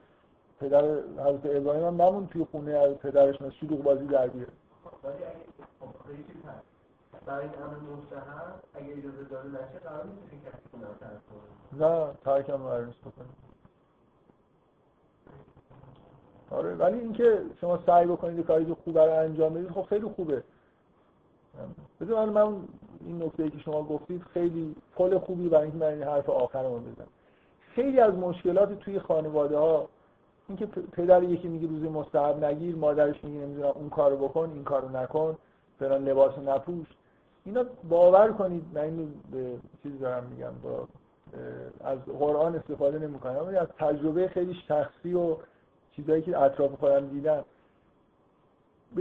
پدر 0.59 0.83
حضرت 1.17 1.45
ابراهیم 1.45 1.85
هم 1.85 2.01
نمون 2.01 2.27
توی 2.27 2.45
خونه 2.51 2.71
از 2.71 2.93
پدرش 2.95 3.35
شلوغ 3.59 3.83
بازی 3.83 4.05
در 4.05 4.27
بیاره. 4.27 4.51
برای 7.27 7.43
این 7.43 7.53
امر 7.63 7.75
مستحب 7.75 8.53
اگه 8.73 8.97
اجازه 8.97 9.23
داده 9.29 9.49
نشه 9.49 9.79
قرار 9.83 10.05
نیست 10.05 10.31
که 10.31 10.49
کسی 10.49 10.69
کنار 10.71 10.95
نه 11.73 12.13
ترک 12.25 12.49
هم 12.49 12.57
قرار 12.57 12.93
آره 16.51 16.75
ولی 16.75 16.99
اینکه 16.99 17.41
شما 17.61 17.79
سعی 17.85 18.05
بکنید 18.05 18.45
کاری 18.45 18.65
که 18.65 18.75
خوب 18.83 18.97
انجام 18.97 19.53
بدید 19.53 19.71
خب 19.71 19.81
خیلی 19.81 20.05
خوبه. 20.05 20.43
بذار 22.01 22.29
من, 22.29 22.55
این 22.99 23.23
نکته 23.23 23.43
ای 23.43 23.49
که 23.49 23.59
شما 23.59 23.83
گفتید 23.83 24.23
خیلی 24.33 24.75
پل 24.95 25.17
خوبی 25.17 25.49
برای 25.49 25.63
اینکه 25.63 25.77
من 25.77 25.87
این 25.87 26.03
حرف 26.03 26.29
آخرمو 26.29 26.79
بزنم. 26.79 27.07
خیلی 27.75 27.99
از 27.99 28.13
مشکلات 28.13 28.79
توی 28.79 28.99
خانواده 28.99 29.57
ها 29.57 29.89
اینکه 30.47 30.65
پدر 30.65 31.23
یکی 31.23 31.47
میگه 31.47 31.67
روزی 31.67 31.89
مستحب 31.89 32.45
نگیر 32.45 32.75
مادرش 32.75 33.23
میگه 33.23 33.39
نمی‌دونم 33.39 33.71
اون 33.75 33.89
کارو 33.89 34.27
بکن 34.27 34.51
این 34.53 34.63
کارو 34.63 34.89
نکن 34.89 35.37
فلان 35.79 36.03
لباس 36.03 36.37
نپوش. 36.37 36.87
اینا 37.47 37.65
باور 37.89 38.31
کنید 38.31 38.63
من 38.73 38.81
اینو 38.81 39.05
به 39.31 39.59
چیز 39.83 39.99
دارم 39.99 40.23
میگم 40.23 40.51
با 40.63 40.87
از 41.83 41.99
قرآن 42.19 42.55
استفاده 42.55 42.99
نمی‌کنم 42.99 43.47
ولی 43.47 43.57
از 43.57 43.67
تجربه 43.79 44.27
خیلی 44.27 44.53
شخصی 44.53 45.13
و 45.13 45.35
چیزایی 45.95 46.21
که 46.21 46.41
اطراف 46.41 46.71
خودم 46.73 47.07
دیدم 47.07 47.45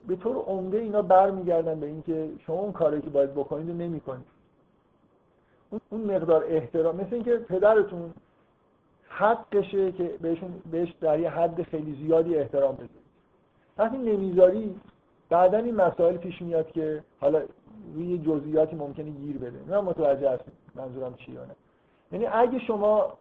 به 0.06 0.16
طور 0.16 0.36
عمده 0.36 0.78
اینا 0.78 1.02
برمیگردن 1.02 1.80
به 1.80 1.86
اینکه 1.86 2.30
شما 2.46 2.56
اون 2.56 2.72
کاری 2.72 3.00
که 3.00 3.10
باید 3.10 3.34
بکنید 3.34 3.68
رو 3.68 3.74
نمی‌کنید. 3.74 4.26
اون 5.90 6.00
مقدار 6.00 6.44
احترام 6.48 6.96
مثل 6.96 7.14
اینکه 7.14 7.36
پدرتون 7.36 8.14
حقشه 9.08 9.92
که 9.92 10.14
بهشون 10.20 10.62
بهش 10.70 10.94
در 11.00 11.20
یه 11.20 11.30
حد 11.30 11.62
خیلی 11.62 12.06
زیادی 12.06 12.36
احترام 12.36 12.74
بذارید 12.74 13.06
وقتی 13.78 13.98
نمی‌ذاری 13.98 14.80
بعدا 15.28 15.58
این 15.58 15.74
مسائل 15.74 16.16
پیش 16.16 16.42
میاد 16.42 16.72
که 16.72 17.04
حالا 17.20 17.42
روی 17.94 18.18
جزئیاتی 18.18 18.76
ممکنه 18.76 19.10
گیر 19.10 19.38
بده. 19.38 19.58
من 19.66 19.80
متوجه 19.80 20.30
هستم 20.30 20.52
منظورم 20.74 21.14
چیه 21.14 21.40
نه. 21.40 21.56
یعنی 22.12 22.26
اگه 22.26 22.58
شما 22.58 23.12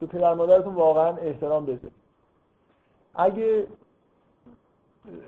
به 0.00 0.06
پدر 0.06 0.34
مادرتون 0.34 0.74
واقعا 0.74 1.16
احترام 1.16 1.64
بذارید 1.64 1.92
اگه 3.14 3.66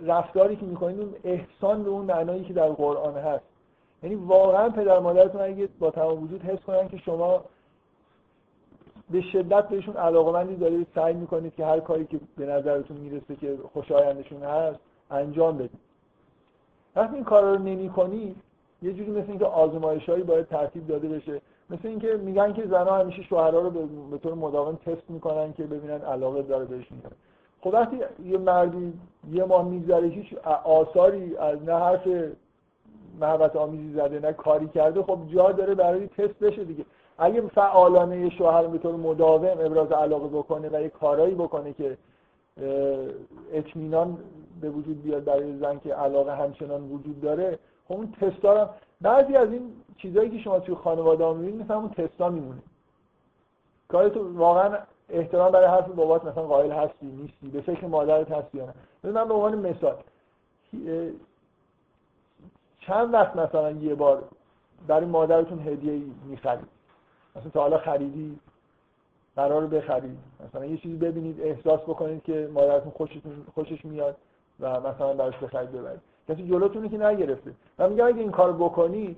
رفتاری 0.02 0.56
که 0.56 0.66
می‌کنید 0.66 1.00
اون 1.00 1.14
احسان 1.24 1.82
به 1.82 1.90
اون 1.90 2.04
معنایی 2.04 2.44
که 2.44 2.52
در 2.52 2.68
قرآن 2.68 3.14
هست. 3.16 3.44
یعنی 4.02 4.14
واقعا 4.14 4.68
پدر 4.68 4.98
مادرتون 4.98 5.40
اگه 5.40 5.68
با 5.78 5.90
تمام 5.90 6.22
وجود 6.22 6.42
حس 6.42 6.58
کنن 6.58 6.88
که 6.88 6.96
شما 6.96 7.44
به 9.10 9.20
شدت 9.20 9.68
بهشون 9.68 9.96
علاقمندی 9.96 10.56
دارید 10.56 10.86
سعی 10.94 11.14
می‌کنید 11.14 11.54
که 11.54 11.66
هر 11.66 11.80
کاری 11.80 12.06
که 12.06 12.20
به 12.36 12.46
نظرتون 12.46 12.96
می‌رسه 12.96 13.36
که 13.36 13.58
خوشایندشون 13.72 14.42
هست 14.42 14.78
انجام 15.10 15.58
بدید. 15.58 15.80
وقتی 16.96 17.14
این 17.14 17.24
کارا 17.24 17.54
رو 17.54 17.58
نمی‌کنید 17.58 18.36
یه 18.82 18.92
جوری 18.92 19.10
مثل 19.10 19.28
اینکه 19.28 19.44
آزمایشهایی 19.44 20.22
باید 20.22 20.46
ترتیب 20.46 20.86
داده 20.86 21.08
بشه. 21.08 21.40
مثل 21.70 21.88
اینکه 21.88 22.16
میگن 22.16 22.52
که 22.52 22.66
زنها 22.66 22.98
همیشه 22.98 23.22
شوهرها 23.22 23.60
رو 23.60 23.70
به 24.10 24.18
طور 24.18 24.34
مداوم 24.34 24.78
تست 24.86 25.10
می‌کنن 25.10 25.52
که 25.52 25.62
ببینن 25.62 26.00
علاقه 26.00 26.42
داره 26.42 26.64
بهشون 26.64 26.98
خب 27.60 27.70
وقتی 27.74 28.00
یه 28.24 28.38
مردی 28.38 28.92
یه 29.32 29.44
ماه 29.44 29.68
میگذره 29.68 30.08
هیچ 30.08 30.34
آثاری 30.64 31.36
از 31.36 31.62
نه 31.62 31.72
حرف 31.72 32.08
محبت 33.20 33.56
آمیزی 33.56 33.94
زده 33.94 34.20
نه 34.20 34.32
کاری 34.32 34.68
کرده 34.68 35.02
خب 35.02 35.18
جا 35.34 35.52
داره 35.52 35.74
برای 35.74 36.06
تست 36.06 36.38
بشه 36.38 36.64
دیگه. 36.64 36.84
اگه 37.18 37.40
فعالانه 37.40 38.30
شوهر 38.30 38.66
به 38.66 38.78
طور 38.78 38.94
مداوم 38.94 39.58
ابراز 39.60 39.92
علاقه 39.92 40.28
بکنه 40.28 40.68
و 40.72 40.82
یه 40.82 40.88
کارایی 40.88 41.34
بکنه 41.34 41.72
که 41.72 41.96
اطمینان 43.52 44.18
به 44.60 44.70
وجود 44.70 45.02
بیاد 45.02 45.24
برای 45.24 45.58
زن 45.58 45.78
که 45.78 45.94
علاقه 45.94 46.36
همچنان 46.36 46.82
وجود 46.82 47.20
داره 47.20 47.58
اون 47.88 48.12
تستا 48.20 48.70
بعضی 49.00 49.36
از 49.36 49.52
این 49.52 49.72
چیزایی 49.96 50.30
که 50.30 50.38
شما 50.38 50.60
توی 50.60 50.74
خانواده 50.74 51.24
ها 51.24 51.32
می‌بینید 51.34 51.64
مثلا 51.64 51.76
اون 51.76 51.88
تستا 51.88 52.28
میمونه. 52.28 52.62
تو 53.88 54.38
واقعا 54.38 54.78
احترام 55.08 55.52
برای 55.52 55.66
حرف 55.66 55.88
بابات 55.88 56.24
مثلا 56.24 56.42
قائل 56.42 56.72
هستی 56.72 57.06
نیستی 57.06 57.48
به 57.48 57.60
فکر 57.60 57.86
مادرت 57.86 58.32
هستی 58.32 58.58
نه. 58.58 58.74
من 59.12 59.28
به 59.28 59.34
عنوان 59.34 59.58
مثال 59.58 59.96
چند 62.80 63.14
وقت 63.14 63.36
مثلا 63.36 63.70
یه 63.70 63.94
بار 63.94 64.24
برای 64.86 65.06
مادرتون 65.06 65.68
هدیه 65.68 66.02
می‌خرید؟ 66.24 66.68
مثلا 67.36 67.50
تا 67.50 67.60
حالا 67.60 67.78
خریدی؟ 67.78 68.38
قرار 69.36 69.66
بخرید. 69.66 70.18
مثلا 70.48 70.66
یه 70.66 70.76
چیزی 70.76 70.96
ببینید 70.96 71.40
احساس 71.40 71.80
بکنید 71.80 72.22
که 72.22 72.50
مادرتون 72.54 72.92
خوشتون 72.92 73.46
خوشش 73.54 73.84
میاد 73.84 74.16
و 74.60 74.80
مثلا 74.80 75.14
براش 75.14 75.38
بخرید 75.38 75.72
ببرید. 75.72 76.00
کسی 76.28 76.48
جلوتونه 76.48 76.88
که 76.88 76.98
نگرفته. 76.98 77.52
من 77.78 77.90
میگم 77.90 78.06
اگه 78.06 78.18
این 78.18 78.30
کار 78.30 78.52
بکنی 78.52 79.16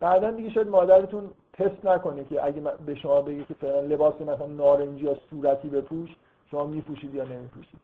بعدا 0.00 0.30
دیگه 0.30 0.50
شاید 0.50 0.68
مادرتون 0.68 1.30
تست 1.52 1.84
نکنه 1.84 2.24
که 2.24 2.44
اگه 2.44 2.60
به 2.86 2.94
شما 2.94 3.22
بگه 3.22 3.44
که 3.44 3.54
فعلا 3.54 3.80
لباس 3.80 4.20
مثلا 4.20 4.46
نارنجی 4.46 5.04
یا 5.04 5.16
صورتی 5.30 5.68
بپوش 5.68 6.16
شما 6.50 6.64
میپوشید 6.64 7.14
یا 7.14 7.24
نمیپوشید. 7.24 7.80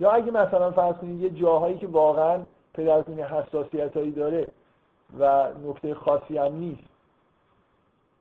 یا 0.00 0.10
اگه 0.10 0.30
مثلا 0.30 0.70
فرض 0.70 0.94
کنید 0.94 1.20
یه 1.20 1.30
جاهایی 1.30 1.78
که 1.78 1.86
واقعا 1.86 2.42
پدرتون 2.74 3.20
حساسیت 3.20 3.96
هایی 3.96 4.10
داره 4.10 4.48
و 5.18 5.48
نکته 5.68 5.94
خاصی 5.94 6.38
هم 6.38 6.54
نیست 6.54 6.82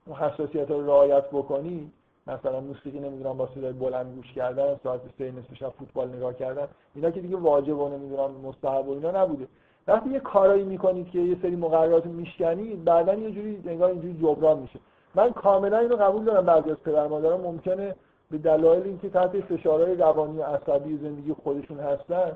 اون 0.06 0.18
حساسیت 0.18 0.72
رو 0.72 0.86
رعایت 0.86 1.30
بکنی 1.30 1.92
مثلا 2.28 2.60
موسیقی 2.60 3.00
نمی‌دونم 3.00 3.38
با 3.38 3.50
صدای 3.56 3.74
بلند 3.74 4.16
گوش 4.16 4.34
کردن 4.34 4.80
ساعت 4.84 5.02
سه 5.18 5.32
نصف 5.32 5.54
شب 5.54 5.70
فوتبال 5.70 6.10
نگاه 6.10 6.34
کردن 6.34 6.68
اینا 6.96 7.12
که 7.12 7.22
دیگه 7.22 7.38
واجب 7.38 7.80
و 7.80 7.90
نمی‌دونم 7.90 8.32
مستحب 8.32 8.88
و 8.88 8.92
اینا 8.92 9.24
نبوده. 9.24 9.48
وقتی 9.88 10.10
یه 10.10 10.20
کارایی 10.20 10.64
می‌کنید 10.64 11.10
که 11.10 11.20
یه 11.20 11.38
سری 11.42 11.56
مقررات 11.56 12.06
میشکنید 12.06 12.84
بعدا 12.84 13.14
یه 13.14 13.32
جوری 13.32 13.64
انگار 13.66 13.90
اینجوری 13.90 14.14
جبران 14.14 14.60
میشه. 14.60 14.80
من 15.16 15.32
کاملا 15.32 15.78
اینو 15.78 15.96
قبول 15.96 16.24
دارم 16.24 16.46
بعضی 16.46 16.72
از 16.72 16.78
پدر 16.78 17.08
ممکنه 17.08 17.96
به 18.32 18.38
دلایل 18.38 18.84
اینکه 18.84 19.10
تحت 19.10 19.42
فشارهای 19.42 19.96
روانی 19.96 20.38
و 20.38 20.44
عصبی 20.44 20.98
زندگی 20.98 21.34
خودشون 21.34 21.80
هستن 21.80 22.32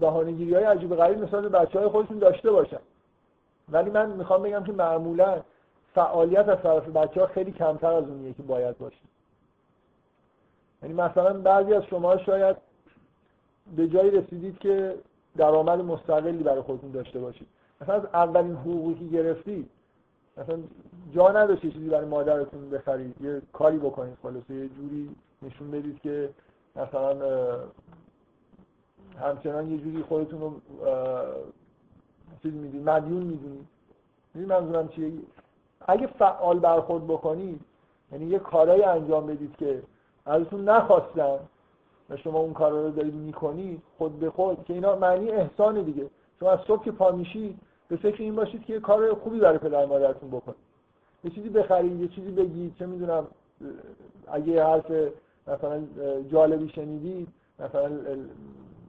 بهانه‌گیری 0.00 0.54
های 0.54 0.64
عجیب 0.64 0.96
غریب 0.96 1.18
مثلا 1.18 1.48
بچه 1.48 1.78
های 1.78 1.88
خودشون 1.88 2.18
داشته 2.18 2.50
باشن. 2.50 2.80
ولی 3.68 3.90
من 3.90 4.10
می‌خوام 4.10 4.42
بگم 4.42 4.64
که 4.64 4.72
معمولا 4.72 5.40
فعالیت 5.94 6.48
از 6.48 6.62
طرف 6.62 6.88
بچه 6.88 7.20
ها 7.20 7.26
خیلی 7.26 7.52
کمتر 7.52 7.92
از 7.92 8.04
اونیه 8.04 8.32
که 8.32 8.42
باید 8.42 8.78
باشه. 8.78 8.96
یعنی 10.82 10.94
مثلا 10.94 11.40
بعضی 11.40 11.74
از 11.74 11.84
شما 11.84 12.16
شاید 12.16 12.56
به 13.76 13.88
جایی 13.88 14.10
رسیدید 14.10 14.58
که 14.58 14.94
درآمد 15.36 15.80
مستقلی 15.80 16.42
برای 16.42 16.60
خودتون 16.62 16.90
داشته 16.90 17.18
باشید. 17.18 17.46
مثلا 17.80 17.94
از 17.94 18.04
اولین 18.04 18.56
حقوقی 18.56 18.94
که 18.94 19.04
گرفتید 19.04 19.70
مثلا 20.36 20.58
جا 21.14 21.28
نداشت 21.28 21.62
چیزی 21.62 21.88
برای 21.88 22.06
مادرتون 22.06 22.70
بخرید 22.70 23.20
یه 23.20 23.42
کاری 23.52 23.78
بکنید 23.78 24.18
خلاصه 24.22 24.54
یه 24.54 24.68
جوری 24.68 25.16
نشون 25.42 25.70
بدید 25.70 26.00
که 26.00 26.30
مثلا 26.76 27.16
همچنان 29.20 29.70
یه 29.72 29.78
جوری 29.78 30.02
خودتون 30.02 30.40
رو 30.40 30.60
چیز 32.42 32.54
می‌دید 32.54 32.88
مدیون 32.88 33.22
می‌دونید. 33.22 33.66
می‌دونید 34.34 34.52
منظورم 34.52 34.88
چیه؟ 34.88 35.12
اگه 35.88 36.06
فعال 36.06 36.58
برخورد 36.58 37.04
بکنید 37.04 37.60
یعنی 38.12 38.26
یه 38.26 38.38
کارایی 38.38 38.82
انجام 38.82 39.26
بدید 39.26 39.56
که 39.56 39.82
ازتون 40.26 40.68
نخواستن 40.68 41.38
و 42.10 42.16
شما 42.16 42.38
اون 42.38 42.52
کار 42.52 42.72
رو 42.72 42.90
دارید 42.90 43.14
می‌کنید 43.14 43.82
خود 43.98 44.20
به 44.20 44.30
خود 44.30 44.64
که 44.64 44.72
اینا 44.74 44.96
معنی 44.96 45.30
احسان 45.30 45.82
دیگه. 45.82 46.10
شما 46.40 46.50
از 46.50 46.58
صبح 46.66 46.84
که 46.84 46.92
پا 46.92 47.10
میشید 47.10 47.58
به 47.88 47.96
فکر 47.96 48.22
این 48.22 48.36
باشید 48.36 48.64
که 48.64 48.72
یه 48.72 48.80
کار 48.80 49.14
خوبی 49.14 49.40
برای 49.40 49.58
پدر 49.58 49.86
مادرتون 49.86 50.30
بکنید 50.30 50.56
یه 51.24 51.30
چیزی 51.30 51.48
بخرید 51.48 52.00
یه 52.00 52.08
چیزی 52.08 52.30
بگید 52.30 52.74
چه 52.78 52.86
می‌دونم 52.86 53.26
اگه 54.32 54.64
حرف 54.64 54.92
مثلا 55.46 55.82
جالبی 56.32 56.68
شنیدید 56.68 57.28
مثلا 57.58 57.90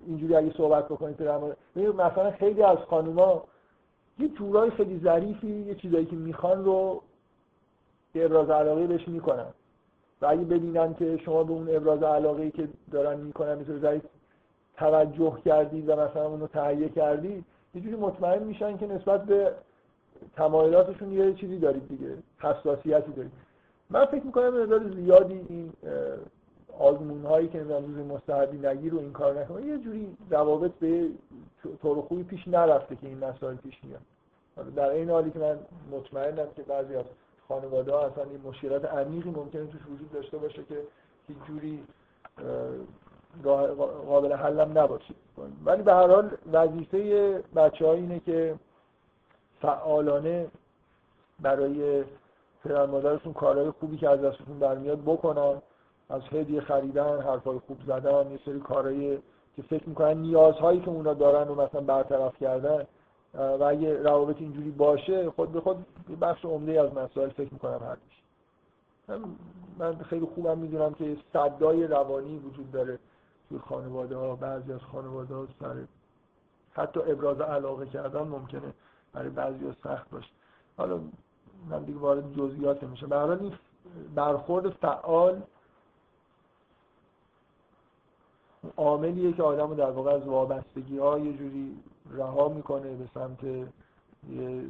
اینجوری 0.08 0.36
اگه 0.36 0.54
صحبت 0.58 0.86
بکنید 0.86 1.16
پدر 1.16 1.38
مادر. 1.38 1.56
مثلا 1.76 2.32
خیلی 2.32 2.64
از 2.64 2.78
خانوما 2.78 3.44
یه 4.20 4.28
جورای 4.28 4.72
خیلی 4.72 5.00
ظریفی 5.04 5.48
یه 5.48 5.76
چیزایی 5.76 6.06
که 6.06 6.16
می‌خوان 6.16 6.66
رو 6.66 7.02
ابراز 8.16 8.50
علاقه 8.50 8.88
بهش 8.88 9.08
می‌کنن. 9.08 9.54
و 10.22 10.26
اگه 10.26 10.42
ببینن 10.42 10.94
که 10.94 11.18
شما 11.18 11.44
به 11.44 11.54
اون 11.54 11.76
ابراز 11.76 12.04
علاقه 12.04 12.52
که 12.52 12.68
دارن 12.92 13.20
می‌کنن 13.20 13.56
مثل 13.56 13.80
ضعیف 13.80 14.04
توجه 14.78 15.38
کردید 15.46 15.90
و 15.90 15.96
مثلا 15.96 16.28
اونو 16.28 16.48
تهیه 16.48 16.90
کردید 16.90 17.46
یه 17.76 17.82
جوری 17.82 17.96
مطمئن 17.96 18.44
میشن 18.44 18.78
که 18.78 18.88
نسبت 18.88 19.26
به 19.26 19.54
تمایلاتشون 20.36 21.12
یه 21.12 21.34
چیزی 21.34 21.60
دارید 21.60 21.88
دیگه 21.88 22.18
حساسیتی 22.40 23.12
دارید. 23.12 23.32
من 23.90 24.06
فکر 24.06 24.24
می‌کنم 24.24 24.62
مقدار 24.62 24.92
زیادی 24.92 25.46
این 25.50 25.74
آزمون 26.80 27.26
هایی 27.26 27.48
که 27.48 27.60
نظام 27.60 27.86
روز 27.86 28.06
مستحبی 28.06 28.68
نگیر 28.68 28.96
و 28.96 29.00
این 29.00 29.14
کار 29.14 29.42
نکنه 29.42 29.66
یه 29.66 29.78
جوری 29.78 30.18
روابط 30.30 30.72
به 30.72 31.10
طور 31.82 32.02
خوبی 32.02 32.24
پیش 32.24 32.48
نرفته 32.48 32.96
که 32.96 33.08
این 33.08 33.18
مسائل 33.18 33.56
پیش 33.56 33.80
میاد. 33.84 34.02
در 34.76 34.90
این 34.90 35.10
حالی 35.10 35.32
که 35.32 35.40
من 35.40 35.60
مطمئنم 35.92 36.48
که 36.56 36.62
بعضی 36.62 36.96
از 36.96 37.06
خانواده 37.48 37.94
ها 37.94 38.06
اصلا 38.06 38.24
این 38.24 38.42
مشکلات 38.46 38.86
عمیقی 38.86 39.30
ممکنه 39.30 39.66
توش 39.66 39.82
وجود 39.94 40.12
داشته 40.12 40.38
باشه 40.38 40.64
که 40.64 40.82
هیچ 41.28 41.38
جوری 41.48 41.84
قابل 44.08 44.34
حلم 44.34 44.78
نباشه. 44.78 45.14
ولی 45.66 45.84
به 45.84 45.94
هر 45.94 46.08
حال 46.08 46.32
وظیفه 46.54 47.44
بچه 47.56 47.88
اینه 47.88 48.20
که 48.20 48.56
فعالانه 49.62 50.48
برای 51.40 52.04
پدر 52.64 52.86
مادرشون 52.86 53.34
کارهای 53.34 53.72
خوبی 53.72 53.98
که 53.98 54.10
از 54.10 54.22
دستشون 54.22 54.60
برمیاد 54.60 55.02
بکنن. 55.02 55.62
از 56.14 56.22
هدیه 56.32 56.62
خریدن 56.62 57.22
حرفای 57.22 57.60
خوب 57.60 57.78
زدن 57.88 58.32
یه 58.32 58.40
سری 58.46 58.60
کارهایی 58.60 59.20
که 59.56 59.62
فکر 59.62 59.90
می‌کنن 59.90 60.18
نیازهایی 60.18 60.80
که 60.80 60.90
اونا 60.90 61.14
دارن 61.14 61.48
رو 61.48 61.62
مثلا 61.62 61.82
برطرف 61.82 62.38
کردن. 62.38 62.88
و 63.34 63.64
اگه 63.64 64.04
روابط 64.04 64.36
اینجوری 64.40 64.72
باشه 64.72 65.30
خود 65.30 65.52
به 65.52 65.62
خود 65.62 65.86
بخش 66.22 66.46
عمده 66.46 66.82
از 66.82 66.94
مسائل 66.94 67.30
فکر 67.30 67.54
می‌کنم 67.54 67.80
حل 67.84 67.96
میشه. 68.08 68.24
من 69.80 69.96
خیلی 69.96 70.26
خوبم 70.26 70.58
می‌دونم 70.58 70.94
که 70.94 71.18
صدای 71.34 71.88
روانی 71.88 72.38
وجود 72.38 72.72
داره 72.72 73.00
توی 73.50 73.60
خانواده 73.60 74.16
ها 74.16 74.36
بعضی 74.36 74.74
از 74.74 74.82
خانواده 74.82 75.36
ها 75.36 75.48
سر 75.60 75.76
حتی 76.74 77.00
ابراز 77.00 77.42
علاقه 77.42 77.86
کردن 77.86 78.22
ممکنه 78.22 78.74
برای 79.14 79.30
بعضی 79.30 79.66
ها 79.66 79.74
سخت 79.84 80.10
باشه. 80.10 80.30
حالا 80.78 81.00
من 81.70 81.84
دیگه 81.84 82.00
وارد 82.00 82.34
جزئیات 82.34 82.84
میشه 82.84 83.08
برای 83.08 83.40
این 83.40 83.54
برخورد 84.16 84.70
فعال 84.70 85.42
عاملیه 88.78 89.34
که 89.34 89.44
آدم 89.44 89.70
رو 89.70 89.76
در 89.76 89.92
واقع 89.92 90.12
از 90.12 90.28
وابستگی 90.28 90.98
ها 90.98 91.20
یه 91.20 91.34
جوری 91.34 91.78
رها 92.12 92.50
می‌کنه 92.50 92.96
به 92.96 93.08
سمت 93.14 93.44
یه 93.44 94.64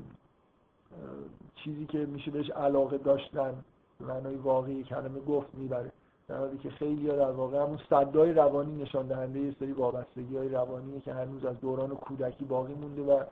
چیزی 1.56 1.86
که 1.86 1.98
میشه 1.98 2.32
بهش 2.32 2.49
علاقه 2.49 2.98
داشتن 2.98 3.53
معنای 3.99 4.36
واقعی 4.36 4.84
کلمه 4.84 5.20
گفت 5.20 5.48
می‌بره. 5.53 5.91
در 6.28 6.38
حالی 6.38 6.57
که 6.57 6.70
خیلی 6.70 7.07
در 7.07 7.32
واقع 7.32 7.57
همون 7.61 7.80
صدای 7.90 8.34
روانی 8.34 8.84
نشان 8.84 9.07
دهنده 9.07 9.40
یه 9.40 9.56
سری 9.60 9.72
وابستگی 9.72 10.38
های 10.38 10.49
روانیه 10.49 10.99
که 10.99 11.14
هنوز 11.14 11.45
از 11.45 11.60
دوران 11.60 11.90
کودکی 11.90 12.45
باقی 12.45 12.74
مونده 12.74 13.02
و 13.02 13.24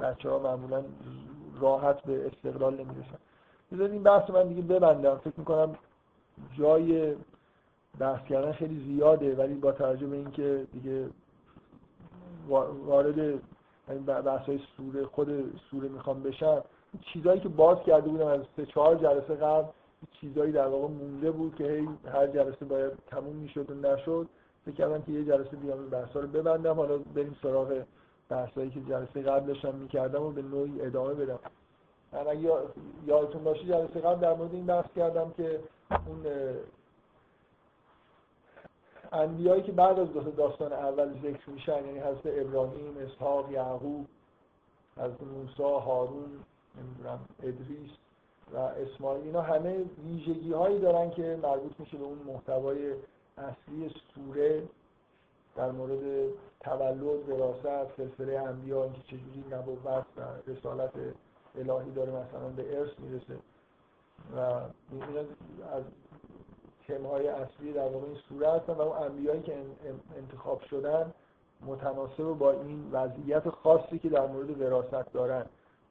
بچه 0.00 0.30
ها 0.30 0.38
معمولا 0.38 0.82
راحت 1.60 2.02
به 2.02 2.26
استقلال 2.26 2.74
نمی‌رسن. 2.74 3.18
بذارید 3.72 3.92
این 3.92 4.02
بحث 4.02 4.30
من 4.30 4.48
دیگه 4.48 4.62
ببندم. 4.62 5.16
فکر 5.16 5.34
می‌کنم 5.36 5.74
جای 6.58 7.14
بحث 7.98 8.24
کردن 8.24 8.52
خیلی 8.52 8.84
زیاده 8.84 9.34
ولی 9.34 9.54
با 9.54 9.72
توجه 9.72 10.06
به 10.06 10.16
اینکه 10.16 10.66
دیگه 10.72 11.06
وارد 12.86 13.40
بحث 14.06 14.46
های 14.46 14.60
سوره 14.76 15.04
خود 15.04 15.58
سوره 15.70 15.88
می‌خوام 15.88 16.22
بشم 16.22 16.62
چیزایی 17.00 17.40
که 17.40 17.48
باز 17.48 17.78
کرده 17.86 18.08
بودم 18.08 18.26
از 18.26 18.40
سه 18.56 18.66
چهار 18.66 18.94
جلسه 18.94 19.34
قبل 19.34 19.68
چیزایی 20.12 20.52
در 20.52 20.66
واقع 20.66 20.88
مونده 20.88 21.30
بود 21.30 21.54
که 21.54 21.64
هی 21.64 21.88
هر 22.12 22.26
جلسه 22.26 22.64
باید 22.64 22.92
تموم 23.06 23.36
می‌شد 23.36 23.70
و 23.70 23.74
نشد. 23.74 24.28
فکر 24.64 24.74
کردم 24.74 25.02
که 25.02 25.12
یه 25.12 25.24
جلسه 25.24 25.56
بیام 25.56 25.78
این 25.78 25.88
بحثا 25.88 26.20
رو 26.20 26.28
ببندم. 26.28 26.74
حالا 26.74 26.98
بریم 26.98 27.36
سراغ 27.42 27.82
بحثایی 28.28 28.70
که 28.70 28.80
جلسه 28.80 29.22
قبلش 29.22 29.64
هم 29.64 29.74
می‌کردم 29.74 30.22
و 30.22 30.30
به 30.30 30.42
نوعی 30.42 30.80
ادامه 30.80 31.14
بدم. 31.14 31.38
من 32.12 32.28
اگه 32.28 32.50
یادتون 33.06 33.44
باشه 33.44 33.64
جلسه 33.64 34.00
قبل 34.00 34.20
در 34.20 34.34
مورد 34.34 34.54
این 34.54 34.66
بحث 34.66 34.86
کردم 34.96 35.32
که 35.36 35.60
اون 35.90 36.26
انبیایی 39.12 39.62
که 39.62 39.72
بعد 39.72 39.98
از 39.98 40.08
داستان 40.36 40.72
اول 40.72 41.14
ذکر 41.22 41.50
میشن 41.50 41.86
یعنی 41.86 41.98
حضرت 41.98 42.26
ابراهیم، 42.26 42.96
اسحاق، 42.98 43.50
یعقوب، 43.50 44.06
حضرت 44.96 45.22
موسی، 45.22 45.62
هارون، 45.62 46.30
نمی‌دونم 46.78 47.20
ادریس 47.42 47.90
و 48.54 48.56
اسماعیل 48.56 49.24
اینا 49.24 49.42
همه 49.42 49.84
ویژگی 50.04 50.52
هایی 50.52 50.78
دارن 50.78 51.10
که 51.10 51.38
مربوط 51.42 51.72
میشه 51.78 51.96
به 51.96 52.04
اون 52.04 52.18
محتوای 52.18 52.94
اصلی 53.38 53.94
سوره 54.14 54.62
در 55.56 55.70
مورد 55.70 56.28
تولد، 56.60 57.28
وراثت، 57.28 57.96
سلسله 57.96 58.38
انبیا 58.40 58.84
اینکه 58.84 59.00
چجوری 59.00 59.44
نبوت 59.50 60.04
و 60.16 60.20
رسالت 60.46 60.92
الهی 61.58 61.90
داره 61.90 62.12
مثلا 62.12 62.48
به 62.56 62.78
ارث 62.78 62.90
می‌رسه. 62.98 63.36
و 64.36 64.40
از 65.72 65.84
تمهای 66.92 67.28
اصلی 67.28 67.72
در 67.72 67.88
واقع 67.88 68.06
این 68.06 68.16
سوره 68.28 68.52
هستن 68.52 68.72
و 68.72 68.80
اون 68.80 68.96
انبیایی 68.96 69.42
که 69.42 69.56
انتخاب 70.16 70.60
شدن 70.70 71.12
متناسب 71.66 72.24
با 72.24 72.52
این 72.52 72.90
وضعیت 72.92 73.48
خاصی 73.48 73.98
که 73.98 74.08
در 74.08 74.26
مورد 74.26 74.60
وراثت 74.60 75.12
دارن 75.12 75.46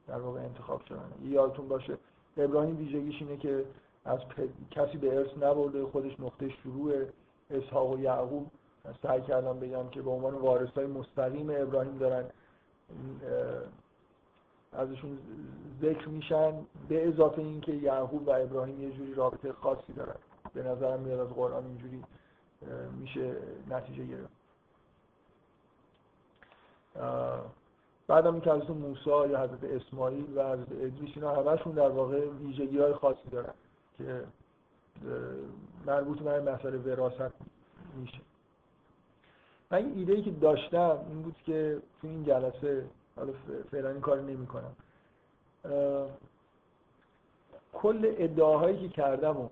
در 0.08 0.18
واقع 0.18 0.40
انتخاب 0.40 0.80
شدن. 0.88 1.12
یادتون 1.22 1.68
باشه 1.68 1.98
ابراهیم 2.36 2.78
ویژگیش 2.78 3.22
اینه 3.22 3.36
که 3.36 3.64
از 4.04 4.18
کسی 4.70 4.98
به 4.98 5.18
ارث 5.18 5.30
نبرده 5.36 5.84
خودش 5.84 6.20
نقطه 6.20 6.48
شروع 6.48 6.92
اسحاق 7.50 7.90
و 7.90 7.98
یعقوب. 7.98 8.46
سعی 9.02 9.20
کردم 9.20 9.60
بگم 9.60 9.88
که 9.88 10.02
به 10.02 10.10
عنوان 10.10 10.34
وارث 10.34 10.70
های 10.70 10.86
مستقیم 10.86 11.50
ابراهیم 11.50 11.98
دارن 11.98 12.24
ازشون 14.72 15.18
ذکر 15.82 16.08
میشن 16.08 16.52
به 16.88 17.08
اضافه 17.08 17.38
اینکه 17.38 17.72
یعقوب 17.72 18.28
و 18.28 18.30
ابراهیم 18.30 18.82
یه 18.82 18.90
جوری 18.90 19.14
رابطه 19.14 19.52
خاصی 19.52 19.92
دارن. 19.92 20.16
به 20.54 20.62
نظرم 20.62 21.00
میاد 21.00 21.20
از 21.20 21.28
قرآن 21.28 21.66
اینجوری 21.66 22.04
میشه 23.00 23.36
نتیجه 23.70 24.04
گرفت. 24.06 24.42
بعدم 28.06 28.40
که 28.40 28.50
حضرت 28.50 28.70
موسی 28.70 29.10
یا 29.10 29.40
حضرت 29.40 29.64
اسماعیل 29.64 30.38
و 30.38 30.52
حضرت 30.52 30.72
ادریس 30.72 31.10
اینا 31.16 31.34
همشون 31.34 31.72
در 31.72 31.88
واقع 31.88 32.28
ویژگی 32.28 32.78
های 32.78 32.92
خاصی 32.92 33.28
دارن 33.30 33.54
که 33.98 34.24
مربوط 35.86 36.18
به 36.18 36.40
مسئله 36.40 36.78
وراثت 36.78 37.32
میشه. 37.96 38.20
من 39.70 39.78
این 39.78 39.98
ایده 39.98 40.12
ای 40.12 40.22
که 40.22 40.30
داشتم 40.30 40.98
این 41.08 41.22
بود 41.22 41.36
که 41.46 41.82
تو 42.00 42.08
این 42.08 42.24
جلسه 42.24 42.84
حالا 43.16 43.32
فعلا 43.70 43.90
این 43.90 44.00
کار 44.00 44.20
نمی 44.20 44.46
کنم 44.46 44.76
کل 47.72 48.14
ادعاهایی 48.18 48.78
که 48.78 48.88
کردم 48.88 49.36
و 49.36 49.48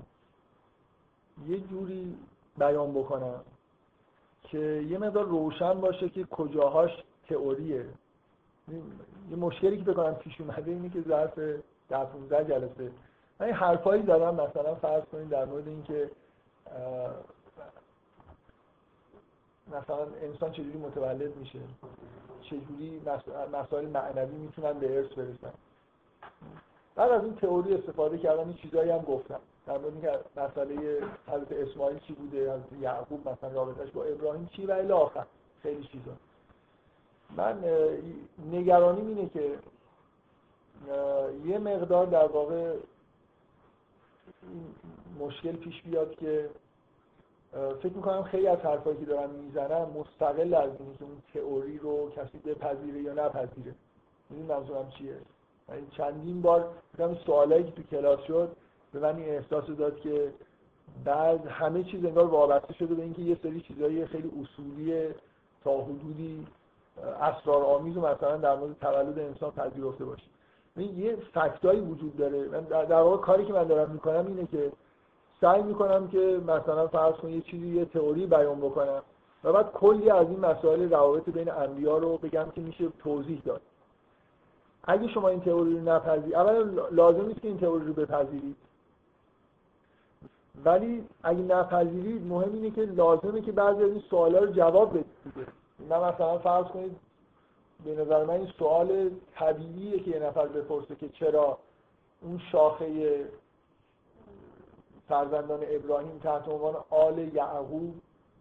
یه 1.49 1.61
جوری 1.61 2.17
بیان 2.59 2.93
بکنم 2.93 3.41
که 4.43 4.59
یه 4.59 4.99
مقدار 4.99 5.25
روشن 5.25 5.81
باشه 5.81 6.09
که 6.09 6.25
کجاهاش 6.25 6.91
تئوریه. 7.29 7.85
یه 9.31 9.37
مشکلی 9.37 9.77
که 9.77 9.93
بکنم 9.93 10.15
پیش 10.15 10.41
اومده 10.41 10.71
اینه 10.71 10.89
که 10.89 11.03
ظرف 11.03 11.39
در 11.89 12.05
15 12.05 12.45
جلسه. 12.45 12.91
من 13.41 13.47
این 13.47 13.55
حرفایی 13.55 14.03
دارم 14.03 14.35
مثلا 14.35 14.75
فرض 14.75 15.05
کنید 15.05 15.29
در 15.29 15.45
مورد 15.45 15.69
اینکه 15.69 16.11
مثلا 19.69 20.07
انسان 20.23 20.53
چجوری 20.53 20.79
متولد 20.79 21.37
میشه. 21.37 21.59
چجوری 22.43 23.03
مسائل 23.53 23.87
معنوی 23.87 24.37
می‌تونن 24.37 24.73
به 24.73 24.97
ارث 24.97 25.09
برسن. 25.09 25.53
بعد 26.95 27.11
از 27.11 27.25
این 27.25 27.37
تئوری 27.37 27.75
استفاده 27.75 28.19
کردم 28.19 28.49
این 28.49 28.55
چیزایی 28.55 28.91
هم 28.91 28.99
گفتم. 28.99 29.41
در 29.71 29.79
مورد 29.79 29.93
اینکه 29.93 30.19
مسئله 30.37 31.03
حضرت 31.27 31.53
اسماعیل 31.53 31.99
چی 31.99 32.13
بوده 32.13 32.53
حضرت 32.53 32.73
یعقوب 32.81 33.29
مثلا 33.29 33.51
رابطش 33.53 33.91
با 33.91 34.05
ابراهیم 34.05 34.49
چی 34.53 34.67
و 34.67 34.71
الی 34.73 34.93
آخر. 34.93 35.27
خیلی 35.63 35.85
چیزا. 35.85 36.13
من 37.37 37.65
نگرانیم 38.53 39.07
اینه 39.07 39.29
که 39.29 39.59
یه 41.45 41.59
مقدار 41.59 42.07
در 42.07 42.27
واقع 42.27 42.77
مشکل 45.21 45.53
پیش 45.53 45.83
بیاد 45.83 46.15
که 46.15 46.51
فکر 47.83 47.93
می‌کنم 47.95 48.23
خیلی 48.23 48.47
از 48.47 48.59
حرفایی 48.59 48.97
که 48.97 49.05
دارم 49.05 49.31
می‌زنم 49.31 49.91
مستقل 49.91 50.55
از 50.55 50.71
اینه 50.79 50.95
اون 51.01 51.23
تئوری 51.35 51.79
رو 51.79 52.11
کسی 52.11 52.39
بپذیره 52.39 53.01
یا 53.01 53.13
نپذیره. 53.13 53.75
این 54.31 54.47
منظورم 54.47 54.91
چیه؟ 54.91 55.17
یعنی 55.69 55.87
چندین 55.91 56.43
بار 56.43 56.75
سوالایی 57.27 57.65
که 57.65 57.71
تو 57.71 57.83
کلاس 57.83 58.21
شد 58.21 58.57
به 58.93 59.01
من 59.01 59.17
این 59.17 59.29
احساس 59.29 59.65
داد 59.65 60.01
که 60.01 60.33
بعد 61.05 61.47
همه 61.47 61.83
چیز 61.83 62.05
انگار 62.05 62.27
وابسته 62.27 62.75
شده 62.75 62.95
به 62.95 63.03
اینکه 63.03 63.23
یه 63.23 63.37
سری 63.43 63.61
چیزایی 63.61 64.07
خیلی 64.07 64.31
اصولی 64.43 65.09
تا 65.65 65.81
حدودی 65.81 66.47
اسرارآمیز 67.21 67.97
و 67.97 68.01
مثلا 68.01 68.37
در 68.37 68.57
مورد 68.57 68.79
تولد 68.81 69.19
انسان 69.19 69.51
پذیرفته 69.51 70.05
باشه. 70.05 70.23
این 70.77 70.99
یه 70.99 71.17
فکتایی 71.35 71.81
وجود 71.81 72.17
داره. 72.17 72.49
من 72.49 72.61
در 72.61 73.01
واقع 73.01 73.17
کاری 73.17 73.45
که 73.45 73.53
من 73.53 73.65
دارم 73.65 73.91
می‌کنم 73.91 74.27
اینه 74.27 74.47
که 74.47 74.73
سعی 75.41 75.62
می‌کنم 75.62 76.09
که 76.09 76.41
مثلا 76.47 76.89
فرض 76.89 77.15
کنید 77.15 77.35
یه 77.35 77.41
چیزی 77.41 77.67
یه 77.67 77.85
تئوری 77.85 78.27
بیان 78.27 78.61
بکنم 78.61 79.03
و 79.45 79.53
بعد 79.53 79.73
کلی 79.73 80.11
از 80.11 80.27
این 80.27 80.41
مسائل 80.41 80.91
روابط 80.91 81.29
بین 81.29 81.51
انبیا 81.51 81.99
رو 81.99 82.19
بگم 82.19 82.47
که 82.55 82.61
میشه 82.61 82.89
توضیح 82.99 83.43
داد. 83.45 83.61
اگه 84.85 85.09
شما 85.09 85.29
این 85.29 85.41
تئوری 85.41 85.73
رو 85.73 85.81
نپذیرید 85.81 86.35
اولا 86.35 86.89
لازم 86.91 87.27
نیست 87.27 87.41
که 87.41 87.49
این 87.49 87.61
تئوری 87.61 87.85
رو 87.87 87.93
بپذیرید. 87.93 88.57
ولی 90.65 91.07
اگه 91.23 91.41
نپذیرید 91.41 92.27
مهم 92.27 92.53
اینه 92.53 92.70
که 92.70 92.82
لازمه 92.82 93.41
که 93.41 93.53
بعضی 93.53 93.82
از 93.82 93.91
این 93.91 94.03
سوالا 94.11 94.39
رو 94.39 94.53
جواب 94.53 94.91
بدید 94.91 95.07
نه 95.89 95.99
مثلا 95.99 96.39
فرض 96.39 96.66
کنید 96.66 96.97
به 97.85 97.95
نظر 97.95 98.24
من 98.24 98.35
این 98.35 98.47
سوال 98.59 99.11
طبیعیه 99.35 100.01
که 100.01 100.11
یه 100.11 100.19
نفر 100.19 100.47
بپرسه 100.47 100.97
که 100.97 101.09
چرا 101.09 101.59
اون 102.23 102.41
شاخه 102.53 103.24
فرزندان 105.09 105.61
ابراهیم 105.69 106.19
تحت 106.19 106.49
عنوان 106.49 106.77
آل 106.91 107.19
یعقوب 107.19 107.95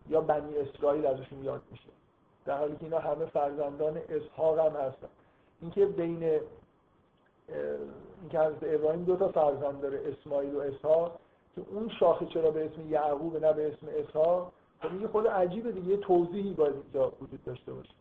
یا 0.09 0.21
بنی 0.21 0.57
اسرائیل 0.57 1.05
ازشون 1.05 1.43
یاد 1.43 1.61
میشه. 1.71 1.89
در 2.45 2.57
حالی 2.57 2.75
که 2.75 2.83
اینا 2.83 2.99
همه 2.99 3.25
فرزندان 3.25 4.01
اسحاق 4.09 4.59
هم 4.59 4.81
هستن. 4.81 5.07
اینکه 5.61 5.85
بین 5.85 6.23
اینکه 8.21 8.39
حضرت 8.39 8.63
ابراهیم 8.63 9.03
دو 9.03 9.15
تا 9.15 9.27
فرزند 9.27 9.81
داره 9.81 10.01
اسماعیل 10.05 10.55
و 10.55 10.59
اسحاق 10.59 11.19
که 11.63 11.71
اون 11.71 11.89
شاخه 11.89 12.25
چرا 12.25 12.51
به 12.51 12.65
اسم 12.65 12.89
یعقوب 12.89 13.45
نه 13.45 13.53
به 13.53 13.67
اسم 13.67 13.87
اسحاق 13.89 14.51
خب 14.81 14.91
میگه 14.91 15.07
خود 15.07 15.27
عجیبه 15.27 15.71
دیگه 15.71 15.97
توضیحی 15.97 16.53
باید 16.53 16.73
اینجا 16.75 17.11
وجود 17.21 17.43
داشته 17.43 17.73
باشه. 17.73 17.93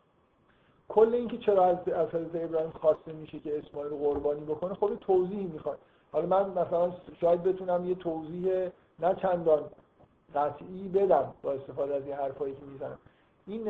کل 0.89 1.15
اینکه 1.15 1.39
چرا 1.39 1.65
از 1.65 1.79
حضرت 1.87 2.35
ابراهیم 2.35 2.71
خواسته 2.71 3.13
میشه 3.13 3.39
که 3.39 3.59
اسماعیل 3.59 3.91
قربانی 3.91 4.41
بکنه 4.41 4.75
خود 4.75 4.99
توضیحی 4.99 5.45
می‌خواد. 5.45 5.79
حالا 6.13 6.27
من 6.27 6.51
مثلا 6.51 6.93
شاید 7.21 7.43
بتونم 7.43 7.89
یه 7.89 7.95
توضیح 7.95 8.69
نه 8.99 9.15
چندان 9.15 9.65
قطعی 10.35 10.89
بدم 10.89 11.35
با 11.43 11.53
استفاده 11.53 11.95
از 11.95 12.03
این 12.03 12.15
حرفایی 12.15 12.55
که 12.55 12.65
می‌زنم. 12.73 12.99
این 13.47 13.69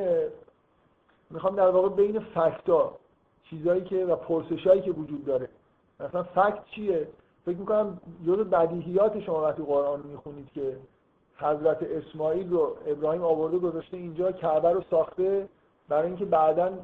می‌خوام 1.31 1.57
در 1.57 1.69
واقع 1.69 1.89
بین 1.89 2.19
فکتا 2.19 2.93
چیزایی 3.51 3.85
که 3.85 4.05
و 4.05 4.17
پرسشایی 4.17 4.83
که 4.83 4.91
وجود 4.91 5.25
داره. 5.25 5.49
مثلا 6.01 6.23
فکت 6.23 6.65
چیه؟ 6.65 7.09
فکر 7.47 7.57
می‌کنم 7.57 8.01
جزء 8.27 8.45
بدیهیات 8.45 9.21
شما 9.21 9.43
وقتی 9.43 9.63
قرآن 9.63 10.01
می‌خونید 10.01 10.53
که 10.53 10.77
حضرت 11.37 11.83
اسماعیل 11.83 12.51
رو 12.51 12.77
ابراهیم 12.87 13.23
آورده 13.23 13.59
گذاشته 13.59 13.97
اینجا 13.97 14.33
کعبه 14.33 14.71
رو 14.71 14.83
ساخته 14.91 15.49
برای 15.89 16.07
اینکه 16.07 16.25
بعدا 16.25 16.79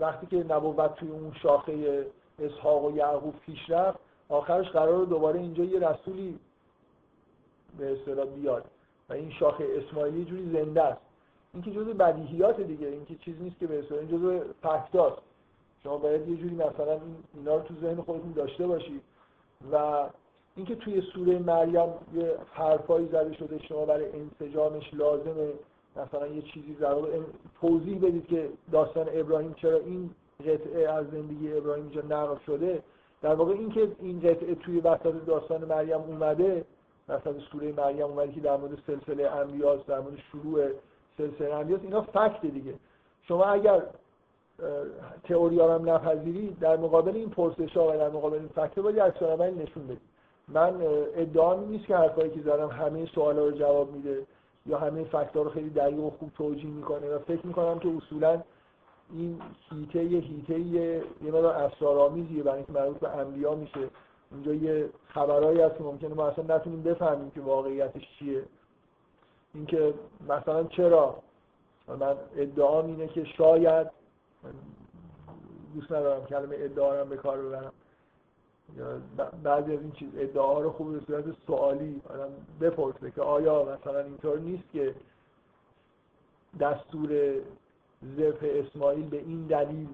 وقتی 0.00 0.26
که 0.26 0.36
نبوت 0.36 0.94
توی 0.94 1.10
اون 1.10 1.32
شاخه 1.42 2.06
اسحاق 2.38 2.84
و 2.84 2.96
یعقوب 2.96 3.34
پیش 3.46 3.70
رفت 3.70 3.98
آخرش 4.28 4.68
قرار 4.68 5.04
دوباره 5.04 5.40
اینجا 5.40 5.64
یه 5.64 5.88
رسولی 5.88 6.38
به 7.78 7.92
اصطلاح 7.92 8.26
بیاد 8.26 8.64
و 9.08 9.12
این 9.12 9.30
شاخه 9.30 9.66
اسماعیلی 9.76 10.24
جوری 10.24 10.50
زنده 10.52 10.82
است. 10.82 11.00
این 11.54 11.62
که 11.62 11.70
جزء 11.70 11.92
بدیهیات 11.92 12.60
دیگه 12.60 12.86
این 12.86 13.04
که 13.04 13.14
چیز 13.14 13.42
نیست 13.42 13.58
که 13.58 13.66
به 13.66 13.78
اصطلاح 13.78 14.00
این 14.00 14.08
جزء 14.08 14.40
فکتاست 14.62 15.22
شما 15.82 15.96
باید 15.98 16.28
یه 16.28 16.36
جوری 16.36 16.54
مثلا 16.54 17.00
اینا 17.34 17.56
رو 17.56 17.62
تو 17.62 17.74
ذهن 17.80 18.02
خودتون 18.02 18.32
داشته 18.32 18.66
باشید 18.66 19.02
و 19.72 20.06
اینکه 20.56 20.74
توی 20.74 21.00
سوره 21.00 21.38
مریم 21.38 21.88
یه 22.14 22.36
حرفایی 22.52 23.06
زده 23.06 23.34
شده 23.34 23.58
شما 23.58 23.84
برای 23.84 24.06
انسجامش 24.12 24.94
لازمه. 24.94 25.52
مثلا 25.96 26.26
یه 26.26 26.42
چیزی 26.42 26.76
ضرور 26.80 27.08
توضیح 27.60 27.98
بدید 27.98 28.26
که 28.26 28.48
داستان 28.72 29.06
ابراهیم 29.12 29.54
چرا 29.54 29.78
این 29.78 30.10
قطعه 30.40 30.88
از 30.88 31.06
زندگی 31.10 31.52
ابراهیم 31.52 31.84
اینجا 31.84 32.16
نقل 32.16 32.36
شده. 32.46 32.82
در 33.22 33.34
واقع 33.34 33.52
اینکه 33.52 33.88
این 34.00 34.20
قطعه 34.20 34.54
توی 34.54 34.80
وسط 34.80 35.24
داستان 35.26 35.64
مریم 35.64 36.00
اومده 36.00 36.64
مثلا 37.08 37.32
سوره 37.52 37.72
مریم 37.72 38.06
اومده 38.06 38.32
که 38.32 38.40
در 38.40 38.56
مورد 38.56 38.78
سلسله 38.86 39.30
انبیاست 39.30 39.86
در 39.86 40.00
مورد 40.00 40.18
شروع 40.32 40.68
سلسله 41.18 41.54
انبیاست 41.54 41.84
اینا 41.84 42.02
فکت 42.02 42.40
دیگه. 42.40 42.74
شما 43.22 43.44
اگر 43.44 43.82
تئوری 45.24 45.60
هم 45.60 45.90
نپذیرید 45.90 46.58
در 46.58 46.76
مقابل 46.76 47.16
این 47.16 47.30
پرسش 47.30 47.76
ها 47.76 47.88
و 47.88 47.92
در 47.92 48.08
مقابل 48.08 48.38
این 48.38 48.48
فکت 48.48 48.78
باید 48.78 49.00
عکس 49.00 49.22
نشون 49.22 49.86
بدید 49.86 50.00
من 50.48 50.74
ادعا 51.16 51.54
نیست 51.54 51.86
که 51.86 51.96
حرفایی 51.96 52.30
که 52.30 52.40
زدم 52.40 52.68
همه 52.68 53.06
سوالا 53.06 53.44
رو 53.44 53.50
جواب 53.50 53.92
میده 53.92 54.26
یا 54.66 54.78
همه 54.78 55.04
فکت‌ها 55.04 55.42
رو 55.42 55.50
خیلی 55.50 55.70
دقیق 55.70 55.98
و 55.98 56.10
خوب 56.10 56.30
توجیه 56.36 56.70
می‌کنه 56.70 57.14
و 57.14 57.18
فکر 57.18 57.46
می‌کنم 57.46 57.78
که 57.78 57.88
اصولا 57.96 58.42
این 59.12 59.40
هیته 59.70 59.98
هیته 59.98 60.60
یه 60.60 61.02
مقدار 61.22 61.54
اسرارآمیزیه 61.54 62.42
برای 62.42 62.56
اینکه 62.56 62.72
مربوط 62.72 62.98
به 62.98 63.08
انبیا 63.08 63.54
میشه. 63.54 63.88
اونجا 64.32 64.54
یه 64.54 64.88
خبرهایی 65.08 65.60
هست 65.60 65.76
که 65.76 65.84
ممکنه 65.84 66.14
ما 66.14 66.26
اصلا 66.26 66.56
نتونیم 66.56 66.82
بفهمیم 66.82 67.30
که 67.30 67.40
واقعیتش 67.40 68.02
چیه. 68.18 68.42
اینکه 69.54 69.94
مثلا 70.28 70.64
چرا؟ 70.64 71.16
من 71.88 72.16
ادعام 72.36 72.86
اینه 72.86 73.08
که 73.08 73.24
شاید 73.24 74.01
دوست 75.74 75.92
ندارم 75.92 76.26
کلمه 76.26 76.56
ادعا 76.58 77.00
رو 77.00 77.04
به 77.04 77.16
کار 77.16 77.42
ببرم. 77.42 77.72
بعضی 79.42 79.72
از 79.72 79.80
این 79.80 79.92
چیز 79.92 80.08
ادعاها 80.16 80.60
رو 80.60 80.70
خوب 80.70 80.92
به 80.92 81.06
صورت 81.06 81.24
سوالی 81.46 82.02
آدم 82.08 82.30
بپرسه 82.60 83.10
که 83.10 83.22
آیا 83.22 83.64
مثلا 83.64 84.00
اینطور 84.00 84.38
نیست 84.38 84.64
که 84.72 84.94
دستور 86.60 87.34
زرف 88.16 88.38
اسماعیل 88.42 89.08
به 89.08 89.18
این 89.18 89.46
دلیل 89.46 89.88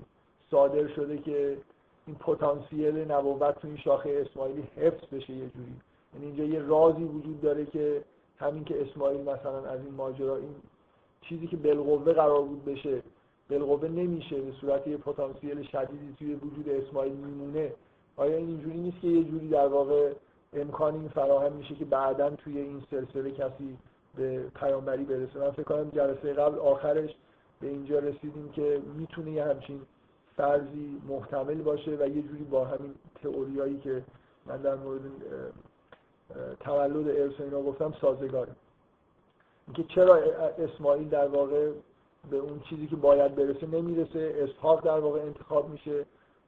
صادر 0.50 0.88
شده 0.88 1.18
که 1.18 1.58
این 2.06 2.16
پتانسیل 2.16 3.12
نبوت 3.12 3.58
تو 3.58 3.68
این 3.68 3.76
شاخه 3.76 4.26
اسماعیلی 4.26 4.68
حفظ 4.76 5.14
بشه 5.14 5.32
یه 5.32 5.48
جوری؟ 5.48 5.76
یعنی 6.14 6.26
اینجا 6.26 6.44
یه 6.44 6.60
رازی 6.60 7.04
وجود 7.04 7.40
داره 7.40 7.66
که 7.66 8.04
همین 8.38 8.64
که 8.64 8.82
اسماعیل 8.82 9.20
مثلا 9.20 9.64
از 9.64 9.80
این 9.80 9.94
ماجرا 9.94 10.36
این 10.36 10.54
چیزی 11.20 11.46
که 11.46 11.56
بالقوه 11.56 12.12
قرار 12.12 12.42
بود 12.42 12.64
بشه 12.64 13.02
بالقوه 13.50 13.88
نمیشه 13.88 14.40
به 14.40 14.52
صورت 14.52 14.86
یه 14.86 14.96
پتانسیل 14.96 15.62
شدیدی 15.62 16.14
توی 16.18 16.34
وجود 16.34 16.68
اسماعیل 16.68 17.16
میمونه. 17.16 17.72
آیا 18.16 18.36
این 18.36 18.48
اینجوری 18.48 18.76
نیست 18.76 19.00
که 19.00 19.08
یه 19.08 19.24
جوری 19.24 19.48
در 19.48 19.66
واقع 19.66 20.12
این 20.52 21.08
فراهم 21.08 21.52
میشه 21.52 21.74
که 21.74 21.84
بعدا 21.84 22.30
توی 22.30 22.58
این 22.58 22.82
سلسله 22.90 23.30
کسی 23.30 23.78
به 24.16 24.42
پیامبری 24.60 25.04
برسه؟ 25.04 25.38
من 25.38 25.50
فکر 25.50 25.62
کنم 25.62 25.90
جلسه 25.90 26.32
قبل 26.32 26.58
آخرش 26.58 27.10
به 27.60 27.68
اینجا 27.68 27.98
رسیدیم 27.98 28.48
که 28.52 28.80
می‌تونه 28.96 29.30
یه 29.30 29.44
همچین 29.44 29.80
فرضی 30.36 31.02
محتمل 31.08 31.62
باشه 31.62 31.90
و 31.90 32.08
یه 32.08 32.22
جوری 32.22 32.44
با 32.44 32.64
همین 32.64 32.94
تئوریایی 33.22 33.78
که 33.78 34.02
من 34.46 34.56
در 34.56 34.74
مورد 34.74 35.02
تولد 36.60 37.08
ارسینا 37.08 37.62
گفتم 37.62 37.94
سازگاره. 38.00 38.52
اینکه 39.66 39.94
چرا 39.94 40.16
اسماعیل 40.58 41.08
در 41.08 41.28
واقع 41.28 41.70
به 42.30 42.36
اون 42.36 42.60
چیزی 42.60 42.86
که 42.86 42.96
باید 42.96 43.34
برسه 43.34 43.66
نمی‌رسه. 43.66 44.34
اسحاق 44.36 44.84
در 44.84 44.98
واقع 44.98 45.20
انتخاب 45.20 45.68
میشه 45.70 46.06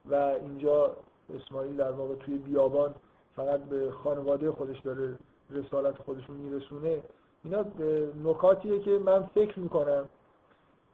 و 0.09 0.15
اینجا 0.15 0.95
اسماعیل 1.35 1.77
در 1.77 1.91
واقع 1.91 2.15
توی 2.15 2.37
بیابان 2.37 2.95
فقط 3.35 3.59
به 3.59 3.91
خانواده 3.91 4.51
خودش 4.51 4.79
داره 4.79 5.15
رسالت 5.49 5.97
خودش 5.97 6.25
رو 6.25 6.33
میرسونه. 6.33 7.01
اینا 7.43 7.65
نکاتیه 8.23 8.79
که 8.79 8.91
من 8.91 9.23
فکر 9.23 9.59
می‌کنم 9.59 10.09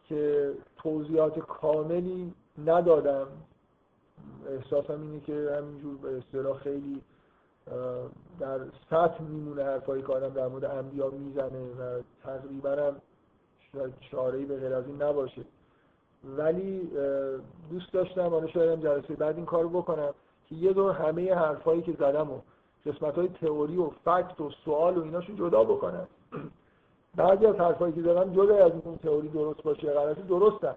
که 0.09 0.53
توضیحات 0.77 1.39
کاملی 1.39 2.33
ندادم. 2.65 3.27
احساسم 4.49 5.01
اینه 5.01 5.19
که 5.19 5.55
همینجور 5.57 5.97
به 5.97 6.17
اصطلاح 6.17 6.57
خیلی 6.57 7.01
در 8.39 8.59
سطح 8.89 9.21
میمونه 9.21 9.63
حرفایی 9.63 10.01
که 10.01 10.13
آدم 10.13 10.29
در 10.29 10.47
مورد 10.47 10.65
انبیا 10.65 11.09
می‌زنه 11.09 11.65
و 11.79 12.01
تقریبا 12.23 12.69
هم 12.69 12.95
شاید 14.11 14.47
به 14.47 14.59
غیر 14.59 14.73
از 14.73 14.87
این 14.87 15.01
نباشه. 15.01 15.41
ولی 16.37 16.89
دوست 17.69 17.93
داشتم 17.93 18.29
حالا 18.29 18.47
شاید 18.47 18.81
جلسه 18.81 19.15
بعد 19.15 19.35
این 19.35 19.45
کارو 19.45 19.69
بکنم 19.69 20.13
که 20.49 20.55
یه 20.55 20.73
دور 20.73 20.91
همه 20.91 21.35
حرفایی 21.35 21.81
که 21.81 21.91
زدم 21.99 22.31
و 22.31 22.39
قسمت 22.85 23.15
های 23.15 23.27
تئوری 23.27 23.77
و 23.77 23.89
فکت 23.89 24.41
و 24.41 24.49
سوال 24.65 24.97
و 24.97 25.03
ایناشو 25.03 25.33
جدا 25.33 25.63
بکنم. 25.63 26.07
بعضی 27.15 27.45
از 27.45 27.55
حرفایی 27.55 27.93
که 27.93 28.01
زدم 28.01 28.33
جدا 28.33 28.65
از 28.65 28.71
اون 28.83 28.97
تئوری 28.97 29.27
درست 29.27 29.63
باشه 29.63 29.93
غلطی 29.93 30.21
درستن. 30.21 30.75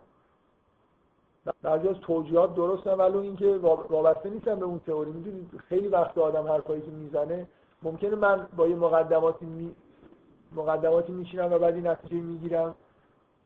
بعضی 1.63 1.89
از 1.89 1.97
توجیهات 1.97 2.55
درستن 2.55 2.95
ولی 2.95 3.19
اینکه 3.19 3.57
وابسته 3.91 4.31
نیستن 4.31 4.55
به 4.55 4.65
اون 4.65 4.81
تئوری. 4.87 5.11
می‌دونید 5.11 5.61
خیلی 5.69 5.89
وقت 5.89 6.19
آدم 6.19 6.47
حرفایی 6.47 6.83
که 6.83 6.91
می‌زنه 6.91 7.47
ممکنه 7.83 8.15
من 8.15 8.47
با 8.57 8.69
یه 8.69 8.77
مقدماتی 8.77 9.47
می... 9.47 9.75
مقدماتی 10.57 11.13
میشینم 11.13 11.53
و 11.53 11.59
بعد 11.59 11.75
این 11.75 11.87
نتیجه 11.87 12.17
می‌گیرم. 12.17 12.75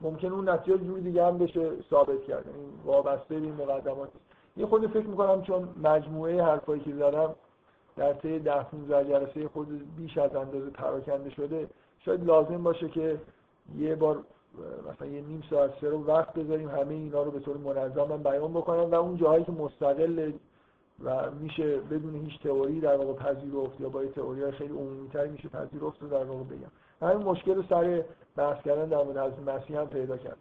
ممکنه 0.01 0.33
اون 0.33 0.49
نتیجه 0.49 0.79
جوری 0.79 1.03
دیگه 1.03 1.27
هم 1.27 1.39
بشه 1.39 1.71
ثابت 1.91 2.25
کرد. 2.25 2.45
این 2.49 2.69
وابسته 2.85 3.35
به 3.35 3.47
این 3.47 3.55
مقدمات. 3.55 4.09
یه 4.57 4.67
خود 4.67 4.87
فکر 4.87 5.07
می‌کنم 5.07 5.43
چون 5.43 5.69
مجموعه 5.83 6.43
حرفایی 6.43 6.81
که 6.81 6.93
زدم 6.93 7.35
در 7.97 8.13
طی 8.13 8.39
ده 8.39 8.63
15 8.63 9.05
جلسه 9.05 9.49
خود 9.49 9.97
بیش 9.97 10.19
از 10.19 10.37
اندازه 10.37 10.71
پراکنده 10.71 11.31
شده 11.31 11.69
شاید 11.99 12.25
لازم 12.25 12.63
باشه 12.63 12.89
که 12.89 13.21
یه 13.79 13.95
بار 13.95 14.25
مثلا 14.93 15.09
یه 15.09 15.21
نیم 15.21 15.43
ساعت 15.51 15.71
سه 15.81 15.89
رو 15.89 16.05
وقت 16.05 16.35
بذاریم 16.35 16.69
همه 16.69 16.95
اینا 16.95 17.23
رو 17.23 17.31
به 17.31 17.41
طور 17.41 17.57
منظم 17.57 18.23
بیان 18.23 18.53
بکنم 18.53 18.91
و 18.91 18.95
اون 18.95 19.17
جاهایی 19.17 19.45
که 19.45 19.53
مستقل 19.53 20.33
و 21.05 21.31
میشه 21.31 21.77
بدون 21.77 22.15
هیچ 22.15 22.43
تئوری 22.43 22.81
در 22.81 22.97
واقع 22.97 23.13
پذیرفت 23.13 23.81
یا 23.81 23.89
با 23.89 24.05
تئوری 24.05 24.51
خیلی 24.51 24.75
عمومی‌تر 24.75 25.27
میشه 25.27 25.49
پذیرفت 25.49 26.03
رو 26.03 26.09
در 26.09 26.25
واقع 26.25 26.43
بگم. 26.43 26.71
همین 27.03 27.27
مشکل 27.27 27.55
رو 27.55 27.63
سر 27.69 28.05
بحث 28.37 28.63
کردن 28.63 28.89
در 28.89 29.03
مورد 29.03 29.19
حضرت 29.19 29.49
مسیح 29.49 29.79
هم 29.79 29.87
پیدا 29.87 30.17
کرد. 30.17 30.37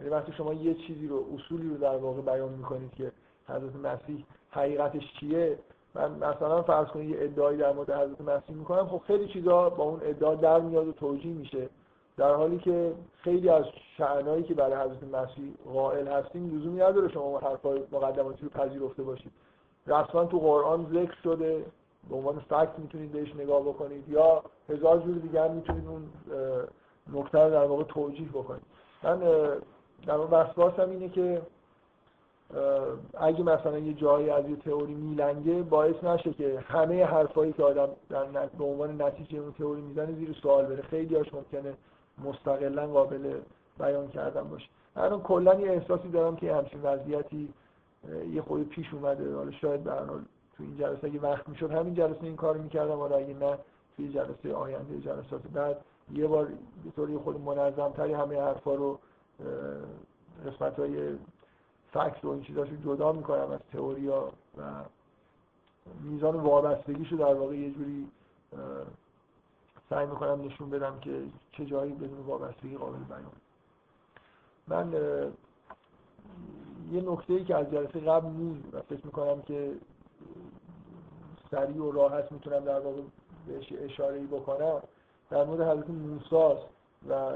یعنی 0.00 0.12
وقتی 0.12 0.32
شما 0.32 0.52
یه 0.52 0.74
چیزی 0.74 1.08
رو 1.08 1.24
اصولی 1.34 1.68
رو 1.68 1.76
در 1.76 1.96
واقع 1.96 2.20
بیان 2.20 2.48
می‌کنید 2.48 2.94
که 2.94 3.12
حضرت 3.48 3.76
مسیح 3.76 4.24
حقیقتش 4.50 5.12
چیه 5.20 5.58
من 5.94 6.10
مثلا 6.10 6.62
فرض 6.62 6.86
کنید 6.86 7.10
یه 7.10 7.16
ادعایی 7.20 7.58
در 7.58 7.72
مورد 7.72 7.90
حضرت 7.90 8.20
مسیح 8.20 8.56
می‌کنم 8.56 8.86
خب 8.86 9.02
خیلی 9.06 9.28
چیزا 9.28 9.70
با 9.70 9.84
اون 9.84 10.00
ادعا 10.04 10.34
در 10.34 10.60
میاد 10.60 10.88
و 10.88 10.92
توجیه 10.92 11.32
میشه. 11.32 11.68
در 12.16 12.34
حالی 12.34 12.58
که 12.58 12.92
خیلی 13.22 13.48
از 13.48 13.64
شعنایی 13.96 14.42
که 14.42 14.54
برای 14.54 14.74
حضرت 14.74 15.04
مسیح 15.14 15.54
قائل 15.72 16.08
هستیم 16.08 16.58
لزومی 16.58 16.80
نداره 16.80 17.08
شما 17.08 17.38
حرفای 17.38 17.82
مقدماتی 17.92 18.42
رو 18.42 18.48
پذیرفته 18.48 19.02
باشید. 19.02 19.32
رسما 19.86 20.24
تو 20.24 20.38
قرآن 20.38 20.86
ذکر 20.92 21.14
شده 21.22 21.64
به 22.10 22.16
عنوان 22.16 22.38
فکت 22.38 22.78
می‌تونید 22.78 23.12
بهش 23.12 23.36
نگاه 23.36 23.62
بکنید 23.62 24.08
یا 24.08 24.42
هزار 24.68 24.98
جور 24.98 25.14
دیگه 25.14 25.42
هم 25.42 25.50
می‌تونید 25.50 25.88
اون 25.88 26.02
نکته 27.12 27.38
رو 27.38 27.50
در 27.50 27.64
واقع 27.64 27.84
توجیه 27.84 28.28
بکنید. 28.28 28.62
من 29.02 29.18
در 30.06 30.16
واقع 30.16 30.82
اینه 30.84 31.08
که 31.08 31.42
اگه 33.20 33.42
مثلا 33.42 33.78
یه 33.78 33.94
جایی 33.94 34.30
از 34.30 34.48
یه 34.48 34.56
تئوری 34.56 34.94
میلنگه 34.94 35.62
باعث 35.62 36.04
نشه 36.04 36.32
که 36.32 36.58
همه 36.68 37.04
حرفایی 37.04 37.52
که 37.52 37.62
آدم 37.62 37.88
در 38.10 38.46
به 38.46 38.64
عنوان 38.64 39.02
نتیجه 39.02 39.38
اون 39.38 39.52
تئوری 39.52 39.80
می‌زنه 39.80 40.12
زیر 40.12 40.32
سوال 40.42 40.66
بره. 40.66 40.82
خیلی 40.82 41.16
هاش 41.16 41.34
ممکنه 41.34 41.74
مستقلا 42.24 42.86
قابل 42.86 43.40
بیان 43.78 44.08
کردن 44.08 44.42
باشه. 44.42 44.68
من 44.96 45.20
کلا 45.20 45.54
یه 45.54 45.70
احساسی 45.70 46.08
دارم 46.08 46.36
که 46.36 46.54
همچین 46.54 46.82
وضعیتی 46.82 47.54
یه 48.32 48.42
خود 48.42 48.68
پیش 48.68 48.94
اومده. 48.94 49.34
حالا 49.34 49.50
شاید 49.50 49.88
حال 49.88 50.20
تو 50.58 50.64
این 50.64 50.76
جلسه 50.76 51.06
اگه 51.06 51.20
وقت 51.20 51.48
می‌شد 51.48 51.70
همین 51.70 51.94
جلسه 51.94 52.24
این 52.24 52.36
کار 52.36 52.56
می‌کردم. 52.56 52.96
حالا 52.96 53.16
اگه 53.16 53.34
نه 53.34 53.58
توی 53.96 54.12
جلسه 54.12 54.54
آینده 54.54 55.00
جلسات 55.00 55.42
بعد. 55.42 55.84
یه 56.12 56.26
بار 56.26 56.44
به 56.84 56.90
طوری 56.96 57.16
خود 57.16 57.40
منظم 57.40 57.88
تری 57.88 58.12
همه 58.12 58.40
حرفا 58.40 58.74
رو 58.74 58.98
قسمت 60.46 60.78
های 60.78 61.16
فکت 61.92 62.24
و 62.24 62.28
این 62.28 62.42
چیزاشو 62.42 62.76
جدا 62.76 63.12
می‌کنم 63.12 63.50
از 63.50 63.60
تئوریا 63.72 64.32
و 64.58 64.62
میزان 66.00 66.36
وابستگیشو 66.36 67.16
در 67.16 67.34
واقع 67.34 67.56
یه 67.56 67.70
جوری 67.70 68.08
سعی 69.90 70.06
می‌کنم 70.06 70.44
نشون 70.44 70.70
بدم 70.70 70.98
که 71.00 71.22
چه 71.52 71.66
جایی 71.66 71.92
بدون 71.92 72.18
وابستگی 72.26 72.76
قابل 72.76 72.98
بیان. 72.98 73.32
من 74.68 74.92
یه 76.92 77.10
نکته 77.10 77.32
ای 77.32 77.44
که 77.44 77.56
از 77.56 77.70
جلسه 77.70 78.00
قبل 78.00 78.28
نیست 78.28 78.74
و 78.74 78.80
فکر 78.82 79.06
می‌کنم 79.06 79.42
که 79.42 79.72
سریع 81.50 81.82
و 81.82 81.90
راحت 81.90 82.32
می‌تونم 82.32 82.64
در 82.64 82.80
واقع 82.80 83.00
بهش 83.46 83.72
اشاره 83.78 84.18
بکنم. 84.20 84.82
در 85.30 85.44
مورد 85.44 85.60
حضرت 85.60 85.90
موسی 85.90 86.60
و 87.08 87.32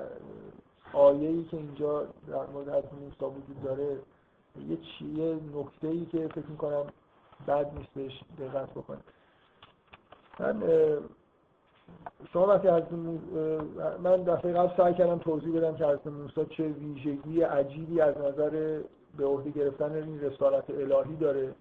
آیه 0.93 1.29
ای 1.29 1.45
که 1.45 1.57
اینجا 1.57 2.07
در 2.29 2.47
مورد 2.53 2.69
حضرت 2.69 2.93
موسی 2.93 3.25
وجود 3.25 3.63
داره 3.65 3.97
یه 4.69 4.77
چیه 4.77 5.39
نکته 5.55 5.89
ای 5.89 6.07
که 6.07 6.29
فکر 6.29 6.47
می‌کنم 6.47 6.87
بد 7.49 7.79
نیست 7.79 7.91
بهش 7.95 8.25
دقت 8.39 8.71
بکنم 8.71 9.03
من 10.41 10.63
شما 12.33 12.47
وقتی 12.47 12.69
حضرت 12.69 12.93
من 14.03 14.23
دفعه 14.23 14.53
قبل 14.53 14.77
سعی 14.77 14.95
کردم 14.95 15.19
توضیح 15.19 15.57
بدم 15.57 15.75
که 15.77 15.85
حضرت 15.85 16.07
موسی 16.07 16.47
چه 16.47 16.65
ویژگی 16.65 17.43
عجیبی 17.43 18.01
از 18.01 18.19
نظر 18.19 18.81
به 19.17 19.25
عهده 19.25 19.51
گرفتن 19.51 19.93
این 19.93 20.21
رسالت 20.21 20.71
الهی 20.71 21.17
داره. 21.17 21.55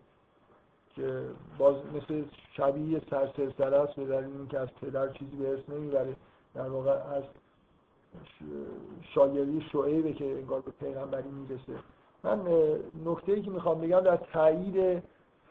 که 0.96 1.22
باز 1.58 1.76
مثل 1.96 2.24
شبیه 2.54 3.02
سرسرسره 3.10 3.78
است 3.78 3.96
به 3.96 4.06
دلیل 4.06 4.38
اینکه 4.38 4.60
از 4.60 4.68
پدر 4.82 5.08
چیزی 5.08 5.36
به 5.36 5.50
ارث 5.50 5.70
نمی‌بره. 5.70 6.16
در 6.54 6.70
واقع 6.70 6.92
از 6.92 7.24
شایری 9.14 9.62
شعیبه 9.72 10.14
که 10.14 10.26
انگار 10.26 10.62
به 10.62 10.72
پیغمبری 10.72 11.30
می‌رسه. 11.30 11.84
من 12.24 12.40
نکته 13.06 13.32
ای 13.32 13.42
که 13.42 13.52
می‌خوام 13.52 13.82
بگم 13.82 14.00
در 14.00 14.18
تایید 14.18 15.04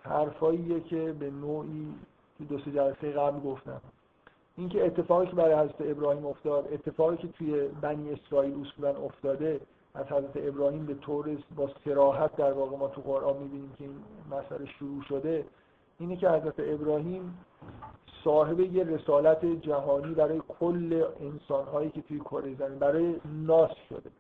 حرفاییه 0.03 0.81
که 0.81 1.13
به 1.13 1.31
نوعی 1.31 1.95
تو 2.39 2.45
دو 2.45 2.59
سه 2.59 2.73
جلسه 2.73 3.13
قبل 3.13 3.41
گفتم. 3.41 3.81
اینکه 4.57 4.87
اتفاقی 4.87 5.27
که 5.27 5.37
برای 5.37 5.55
حضرت 5.55 5.81
ابراهیم 5.81 6.27
افتاد 6.27 6.73
اتفاقی 6.73 7.17
که 7.17 7.29
توی 7.29 7.69
بنی 7.69 8.13
اسرائیل 8.13 8.61
اصولا 8.61 8.97
افتاده 8.97 9.61
از 9.95 10.07
حضرت 10.07 10.37
ابراهیم 10.37 10.87
به 10.87 10.95
طور 10.95 11.39
با 11.57 11.71
سراحت 11.85 12.37
در 12.37 12.53
واقع 12.53 12.77
ما 12.77 12.89
تو 12.89 13.01
قرآن 13.01 13.37
می‌بینیم 13.37 13.73
که 13.79 13.85
این 13.85 14.03
مسئله 14.31 14.67
شروع 14.67 15.03
شده. 15.03 15.47
اینه 15.99 16.17
که 16.17 16.29
حضرت 16.29 16.55
ابراهیم 16.59 17.39
صاحب 18.25 18.61
یه 18.61 18.85
رسالت 18.85 19.45
جهانی 19.45 20.15
برای 20.15 20.43
کل 20.49 21.05
انسانهایی 21.21 21.91
که 21.91 22.03
توی 22.03 22.21
کره 22.21 22.55
زمین 22.55 22.79
برای 22.79 23.21
ناس 23.25 23.71
شده. 23.89 24.11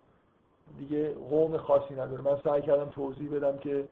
دیگه 0.78 1.14
قوم 1.14 1.56
خاصی 1.56 1.94
نداره. 1.94 2.22
من 2.22 2.40
سعی 2.44 2.62
کردم 2.62 2.90
توضیح 2.90 3.30
بدم 3.36 3.59
که 3.59 3.88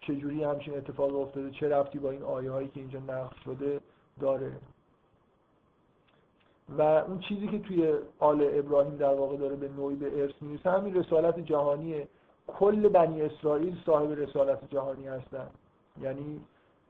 چجوری 0.00 0.44
همچین 0.44 0.76
اتفاق 0.76 1.16
افتاده 1.16 1.50
چه 1.50 1.68
رفتی 1.68 1.98
با 1.98 2.10
این 2.10 2.22
آیه 2.22 2.50
هایی 2.50 2.68
که 2.68 2.80
اینجا 2.80 2.98
نقل 2.98 3.36
شده 3.44 3.80
داره. 4.20 4.52
و 6.78 6.82
اون 6.82 7.18
چیزی 7.18 7.48
که 7.48 7.58
توی 7.58 7.94
آل 8.18 8.48
ابراهیم 8.52 8.96
در 8.96 9.14
واقع 9.14 9.36
داره 9.36 9.56
به 9.56 9.68
نوعی 9.68 9.96
به 9.96 10.22
ارث 10.22 10.32
می‌رسه 10.40 10.70
همین 10.70 10.94
رسالت 10.94 11.38
جهانیه 11.40 12.08
کل 12.46 12.88
بنی 12.88 13.22
اسرائیل 13.22 13.76
صاحب 13.86 14.12
رسالت 14.12 14.58
جهانی 14.70 15.08
هستن. 15.08 15.46
یعنی 16.02 16.40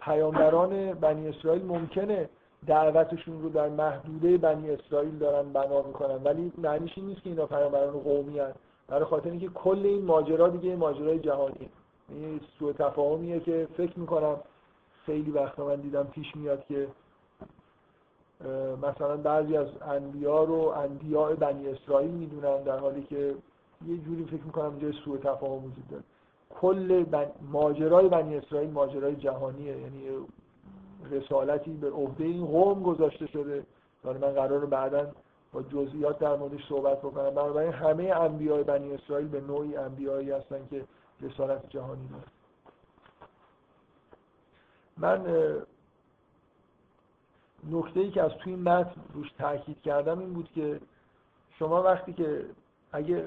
پیامبران 0.00 0.92
بنی 0.92 1.28
اسرائیل 1.28 1.64
ممکنه 1.64 2.28
دعوتشون 2.66 3.42
رو 3.42 3.48
در 3.48 3.68
محدوده 3.68 4.36
بنی 4.36 4.70
اسرائیل 4.70 5.18
دارن 5.18 5.52
بنا 5.52 5.82
می‌کنن 5.82 6.22
ولی 6.24 6.52
معنیش 6.59 6.92
این 6.96 7.06
نیست 7.06 7.22
که 7.22 7.30
اینا 7.30 7.46
پیامبران 7.46 7.90
قومی 7.90 8.38
هست 8.38 8.59
برای 8.88 9.05
خاطر 9.05 9.30
اینکه 9.30 9.48
کل 9.48 9.78
این 9.84 10.05
ماجرا 10.05 10.48
دیگه 10.48 10.76
ماجرای 10.76 11.18
جهانی 11.18 11.68
این 12.09 12.40
سوء 12.59 12.72
تفاهمیه 12.72 13.40
که 13.40 13.68
فکر 13.76 13.98
می‌کنم 13.98 14.36
خیلی 15.06 15.30
وقتا 15.30 15.66
من 15.66 15.76
دیدم 15.76 16.05
پیش 16.05 16.36
میاد 16.36 16.64
که 16.66 16.88
مثلا 18.82 19.16
بعضی 19.16 19.56
از 19.56 19.69
انبیا 19.82 20.44
رو 20.44 20.55
انبیاء 20.55 21.35
بنی 21.35 21.69
اسرائیل 21.69 22.10
می‌دونن 22.10 22.62
در 22.62 22.78
حالی 22.78 23.02
که 23.02 23.35
یه 23.86 23.97
جوری 23.97 24.24
فکر 24.24 24.43
می‌کنم 24.43 24.70
اینجا 24.70 24.93
سوء 24.93 25.19
تفاهم 25.19 25.65
وجود 25.65 25.89
داره. 25.90 26.02
کل 26.51 27.05
ماجرای 27.52 28.09
بنی 28.09 28.36
اسرائیل 28.36 28.70
ماجرای 28.70 29.16
جهانیه. 29.16 29.77
یعنی 29.77 30.02
رسالتی 31.10 31.70
به 31.70 31.90
عهده 31.90 32.24
این 32.24 32.47
قوم 32.47 32.82
گذاشته 32.82 33.27
شده. 33.27 33.66
یعنی 34.05 34.19
من 34.19 34.32
قرار 34.32 34.66
بعدا 34.66 35.12
با 35.52 35.62
جزئیات 35.62 36.19
در 36.19 36.36
موردش 36.36 36.69
صحبت 36.69 36.98
بکنم. 36.98 37.31
بنابراین 37.31 37.73
همه 37.73 38.05
انبیاء 38.05 38.62
بنی 38.62 38.94
اسرائیل 38.94 39.28
به 39.28 39.40
نوعی 39.40 39.77
انبیایی 39.77 40.31
هستن 40.31 40.66
که 40.70 40.85
رسالت 41.20 41.70
جهانی 41.70 42.09
دارن. 42.09 42.24
من 44.97 45.27
نکته 47.70 48.01
ای 48.01 48.10
که 48.10 48.22
از 48.22 48.30
توی 48.30 48.56
متن 48.56 49.01
روش 49.14 49.32
تاکید 49.39 49.82
کردم 49.82 50.18
این 50.18 50.32
بود 50.32 50.48
که 50.55 50.80
شما 51.59 51.82
وقتی 51.82 52.12
که 52.12 52.44
اگه 52.93 53.24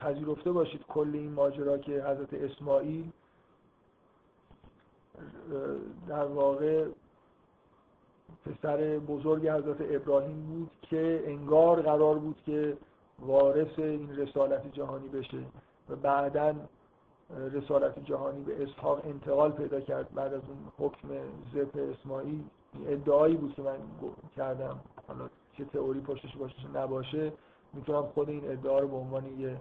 پذیرفته 0.00 0.52
باشید 0.52 0.84
کل 0.88 1.10
این 1.12 1.32
ماجرا 1.32 1.78
که 1.78 1.92
حضرت 1.92 2.34
اسماعیل 2.34 3.10
در 6.08 6.24
واقع 6.24 6.86
پسر 8.46 8.98
بزرگ 8.98 9.48
حضرت 9.48 9.76
ابراهیم 9.80 10.46
بود 10.46 10.70
که 10.82 11.22
انگار 11.26 11.82
قرار 11.82 12.18
بود 12.18 12.36
که 12.46 12.76
وارث 13.18 13.78
این 13.78 14.16
رسالت 14.16 14.72
جهانی 14.72 15.08
بشه 15.08 15.38
و 15.90 15.96
بعدا 15.96 16.54
رسالت 17.52 18.04
جهانی 18.04 18.44
به 18.44 18.62
اسحاق 18.62 19.06
انتقال 19.06 19.52
پیدا 19.52 19.80
کرد 19.80 20.14
بعد 20.14 20.34
از 20.34 20.42
اون 20.48 20.88
حکم 20.88 21.08
زپ 21.54 21.94
اسماعیل. 22.00 22.44
ادعایی 22.86 23.36
بود 23.36 23.54
که 23.54 23.62
من 23.62 23.76
کردم. 24.36 24.80
حالا 25.08 25.28
چه 25.56 25.64
تئوری 25.64 26.00
پشتش 26.00 26.36
باشه 26.36 26.68
نباشه 26.74 27.32
می‌تونم 27.72 28.02
خود 28.02 28.28
این 28.28 28.50
ادعا 28.50 28.78
رو 28.78 28.88
به 28.88 28.96
عنوان 28.96 29.40
یه 29.40 29.56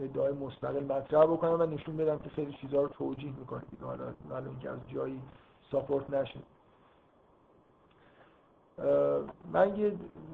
ادعای 0.00 0.32
مستقل 0.32 0.84
مطرح 0.84 1.26
بکنم 1.26 1.60
و 1.60 1.66
نشون 1.66 1.96
بدم 1.96 2.18
که 2.18 2.30
خیلی 2.30 2.52
چیزها 2.52 2.82
رو 2.82 2.88
توجیه 2.88 3.32
می‌کنه 3.38 3.62
حالا 3.82 4.04
حالا 4.30 4.46
اینکه 4.46 4.70
از 4.70 4.78
جایی 4.88 5.22
ساپورت 5.70 6.10
نشه. 6.10 6.40
من 9.52 9.76
یه 9.76 9.92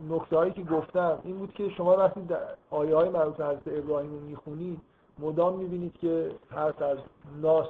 نکته 0.09 0.37
هایی 0.37 0.53
که 0.53 0.63
گفتم 0.63 1.19
این 1.25 1.39
بود 1.39 1.53
که 1.53 1.69
شما 1.69 1.97
وقتی 1.97 2.27
آیه 2.71 2.97
های 2.97 3.09
مربوط 3.09 3.41
حضرت 3.41 3.63
ابراهیم 3.67 4.13
رو 4.13 4.21
می‌خونید 4.21 4.81
مدام 5.19 5.59
می‌بینید 5.59 5.99
که 5.99 6.35
حرف 6.51 6.83
از 6.83 6.99
ناس 7.41 7.67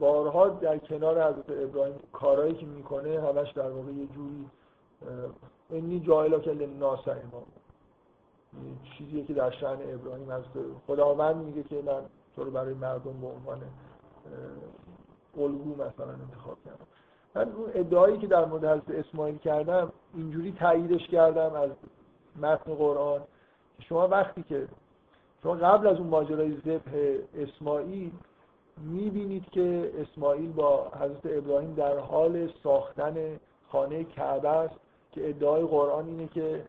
بارها 0.00 0.48
در 0.48 0.78
کنار 0.78 1.22
حضرت 1.22 1.50
ابراهیم 1.50 1.94
کارهایی 2.12 2.54
که 2.54 2.66
می‌کنه 2.66 3.20
همش 3.20 3.50
در 3.50 3.70
واقع 3.70 3.92
یه 3.92 4.06
جوری 4.06 4.46
اینی 5.70 6.00
جایلا 6.00 6.38
که 6.38 6.50
لناس 6.50 7.08
ما 7.08 7.42
چیزیه 8.98 9.24
که 9.24 9.34
در 9.34 9.50
شأن 9.50 9.78
ابراهیم 9.94 10.30
از 10.30 10.42
خداوند 10.86 11.36
میگه 11.36 11.62
که 11.62 11.82
من 11.82 12.02
تو 12.36 12.44
رو 12.44 12.50
برای 12.50 12.74
مردم 12.74 13.20
به 13.20 13.26
عنوان 13.26 13.60
الگو 15.36 15.74
مثلا 15.74 16.12
انتخاب 16.12 16.58
کردم. 16.64 16.86
من 17.34 17.52
اون 17.52 17.70
ادعایی 17.74 18.18
که 18.18 18.26
در 18.26 18.44
مورد 18.44 18.64
حضرت 18.64 19.06
اسماعیل 19.06 19.38
کردم 19.38 19.92
اینجوری 20.14 20.52
تاییدش 20.52 21.08
کردم 21.08 21.54
از 21.54 21.70
متن 22.36 22.74
قرآن. 22.74 23.20
شما 23.78 24.08
وقتی 24.08 24.42
که 24.42 24.68
شما 25.42 25.54
قبل 25.54 25.86
از 25.86 25.96
اون 25.98 26.06
ماجرای 26.06 26.56
ذبح 26.56 27.18
اسماعیل 27.34 28.12
می‌بینید 28.80 29.50
که 29.50 29.92
اسماعیل 29.98 30.52
با 30.52 30.88
حضرت 30.88 31.20
ابراهیم 31.24 31.74
در 31.74 31.98
حال 31.98 32.52
ساختن 32.62 33.40
خانه 33.68 34.04
کعبه 34.04 34.48
است 34.48 34.74
که 35.12 35.28
ادعای 35.28 35.62
قرآن 35.62 36.06
اینه 36.06 36.26
که 36.26 36.64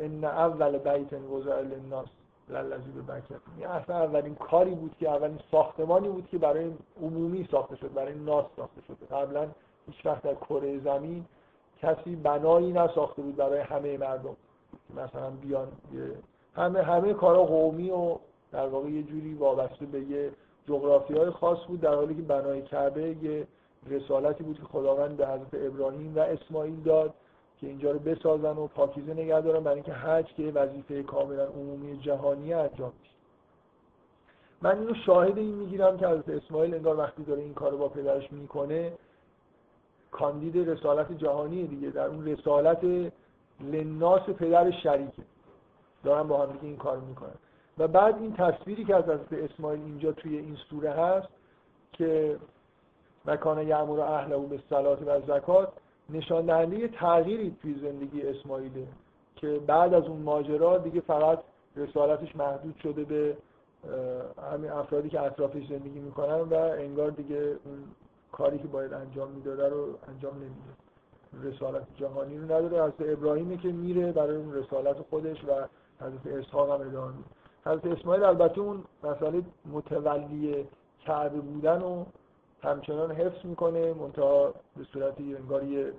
ان 0.00 0.24
اول 0.24 0.78
بیت 0.78 1.12
وضع 1.12 1.60
للناس 1.60 2.06
للذی 2.48 2.90
به 2.90 3.02
بکر 3.02 3.34
این 3.56 3.66
اصلا 3.66 3.96
اولین 3.96 4.34
کاری 4.34 4.74
بود 4.74 4.94
که 5.00 5.10
اولین 5.10 5.38
ساختمانی 5.50 6.08
بود 6.08 6.28
که 6.30 6.38
برای 6.38 6.70
عمومی 7.02 7.48
ساخته 7.50 7.76
شد 7.76 7.94
برای 7.94 8.14
ناس 8.14 8.44
ساخته 8.56 8.80
شده 8.88 9.06
قبلا 9.16 9.48
هیچ 9.86 10.06
وقت 10.06 10.22
در 10.22 10.34
کره 10.34 10.80
زمین 10.80 11.24
کسی 11.82 12.16
بنایی 12.16 12.72
نساخته 12.72 13.22
بود 13.22 13.36
برای 13.36 13.60
همه 13.60 13.98
مردم. 13.98 14.36
مثلا 14.96 15.30
بیان 15.30 15.68
همه 16.56 16.82
همه 16.82 17.14
کارا 17.14 17.44
قومی 17.44 17.90
و 17.90 18.16
در 18.52 18.68
واقع 18.68 18.88
یه 18.88 19.02
جوری 19.02 19.34
وابسته 19.34 19.86
به 19.86 20.00
یه 20.00 20.30
جغرافی 20.70 21.14
های 21.14 21.30
خاص 21.30 21.58
بود 21.68 21.80
در 21.80 21.94
حالی 21.94 22.14
که 22.14 22.22
بنای 22.22 22.62
کعبه 22.62 23.16
یه 23.22 23.46
رسالتی 23.86 24.44
بود 24.44 24.56
که 24.56 24.64
خداوند 24.64 25.16
به 25.16 25.26
حضرت 25.26 25.54
ابراهیم 25.54 26.16
و 26.16 26.20
اسماعیل 26.20 26.82
داد 26.82 27.14
که 27.60 27.66
اینجا 27.66 27.90
رو 27.90 27.98
بسازن 27.98 28.56
و 28.56 28.66
پاکیزه 28.66 29.12
نگه 29.12 29.40
دارن 29.40 29.60
برای 29.60 29.74
اینکه 29.74 29.92
حج 29.92 30.34
که 30.34 30.42
وظیفه 30.42 31.02
کاملا 31.02 31.44
عمومی 31.44 31.98
جهانی 31.98 32.54
انجام 32.54 32.92
میشه 33.00 33.14
من 34.62 34.78
اینو 34.78 34.94
شاهد 34.94 35.38
این 35.38 35.54
می‌گیرم 35.54 35.98
که 35.98 36.06
حضرت 36.06 36.28
اسماعیل 36.28 36.74
انگار 36.74 36.98
وقتی 36.98 37.22
داره 37.22 37.42
این 37.42 37.54
کارو 37.54 37.78
با 37.78 37.88
پدرش 37.88 38.32
می‌کنه 38.32 38.92
کاندید 40.10 40.68
رسالت 40.68 41.12
جهانی 41.12 41.66
دیگه. 41.66 41.90
در 41.90 42.06
اون 42.06 42.26
رسالت 42.26 43.12
لناس 43.60 44.22
پدر 44.22 44.70
شریکه. 44.70 45.22
دارن 46.04 46.28
با 46.28 46.42
هم 46.42 46.52
دیگه 46.52 46.64
این 46.64 46.76
کار 46.76 46.98
می‌کنن. 46.98 47.38
و 47.80 47.88
بعد 47.88 48.16
این 48.16 48.32
تصویری 48.32 48.84
که 48.84 48.96
از 48.96 49.04
حضرت 49.04 49.32
اسماعیل 49.32 49.80
اینجا 49.80 50.12
توی 50.12 50.38
این 50.38 50.56
سوره 50.70 50.90
هست 50.90 51.28
که 51.92 52.36
مکان 53.24 53.68
یعمر 53.68 54.00
اهله 54.00 54.38
به 54.38 54.60
صلات 54.70 55.02
و 55.06 55.20
زکات 55.20 55.72
نشان 56.10 56.46
دهنده 56.46 56.88
تغییری 56.88 57.56
توی 57.62 57.74
زندگی 57.82 58.22
اسماعیله 58.22 58.86
که 59.36 59.60
بعد 59.66 59.94
از 59.94 60.04
اون 60.04 60.22
ماجرا 60.22 60.78
دیگه 60.78 61.00
فقط 61.00 61.38
رسالتش 61.76 62.36
محدود 62.36 62.76
شده 62.82 63.04
به 63.04 63.36
همین 64.52 64.70
افرادی 64.70 65.08
که 65.08 65.20
اطرافش 65.20 65.66
زندگی 65.68 66.00
می‌کنن 66.00 66.40
و 66.40 66.54
انگار 66.54 67.10
دیگه 67.10 67.40
اون 67.40 67.84
کاری 68.32 68.58
که 68.58 68.68
باید 68.68 68.92
انجام 68.92 69.30
می‌داده 69.30 69.68
رو 69.68 69.98
انجام 70.08 70.34
نمیده. 70.34 71.50
رسالت 71.50 71.86
جهانی 71.96 72.38
رو 72.38 72.44
نداره. 72.44 72.82
حضرت 72.82 73.18
ابراهیمی 73.18 73.58
که 73.58 73.68
میره 73.68 74.12
برای 74.12 74.36
اون 74.36 74.54
رسالت 74.54 74.96
خودش 75.10 75.44
و 75.44 75.66
حضرت 76.00 76.26
اسحاق 76.26 76.70
هم 76.80 76.88
ادامه 76.88 77.12
میده. 77.12 77.28
حضرت 77.66 77.86
اسماعیل 77.86 78.24
البته 78.24 78.60
اون 78.60 78.84
مسئله 79.04 79.42
متولی 79.72 80.68
کعبه 81.06 81.40
بودن 81.40 81.82
و 81.82 82.04
همچنان 82.62 83.12
حفظ 83.12 83.44
می‌کنه 83.44 83.92
منتها 83.92 84.54
به 84.76 84.84
صورت 84.84 85.14
انگار 85.20 85.64
یه 85.64 85.92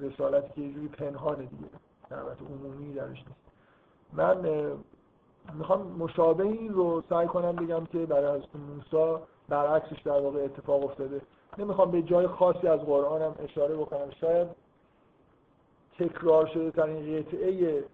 رسالتی 0.00 0.52
که 0.54 0.60
یه 0.60 0.72
جوری 0.72 0.88
پنهانه 0.88 1.46
دیگه 1.46 1.64
دعوت 2.10 2.36
عمومی 2.42 2.92
درش 2.92 3.08
نیست. 3.08 3.40
من 4.12 4.36
می‌خوام 5.54 5.82
مشابه 5.82 6.44
این 6.44 6.72
رو 6.74 7.02
سعی 7.08 7.26
کنم 7.26 7.56
بگم 7.56 7.86
که 7.86 7.98
برای 7.98 8.38
حضرت 8.38 8.56
موسی 8.56 9.22
برعکسش 9.48 10.02
در 10.02 10.20
واقع 10.20 10.44
اتفاق 10.44 10.84
افتاده. 10.84 11.20
نمی‌خوام 11.58 11.90
به 11.90 12.02
جای 12.02 12.26
خاصی 12.26 12.66
از 12.66 12.80
قرآن 12.80 13.22
هم 13.22 13.34
اشاره 13.38 13.76
بکنم. 13.76 14.10
شاید 14.20 14.48
تکرار 15.98 16.46
شده 16.46 16.70
ترین 16.70 17.22
قطعه 17.22 17.84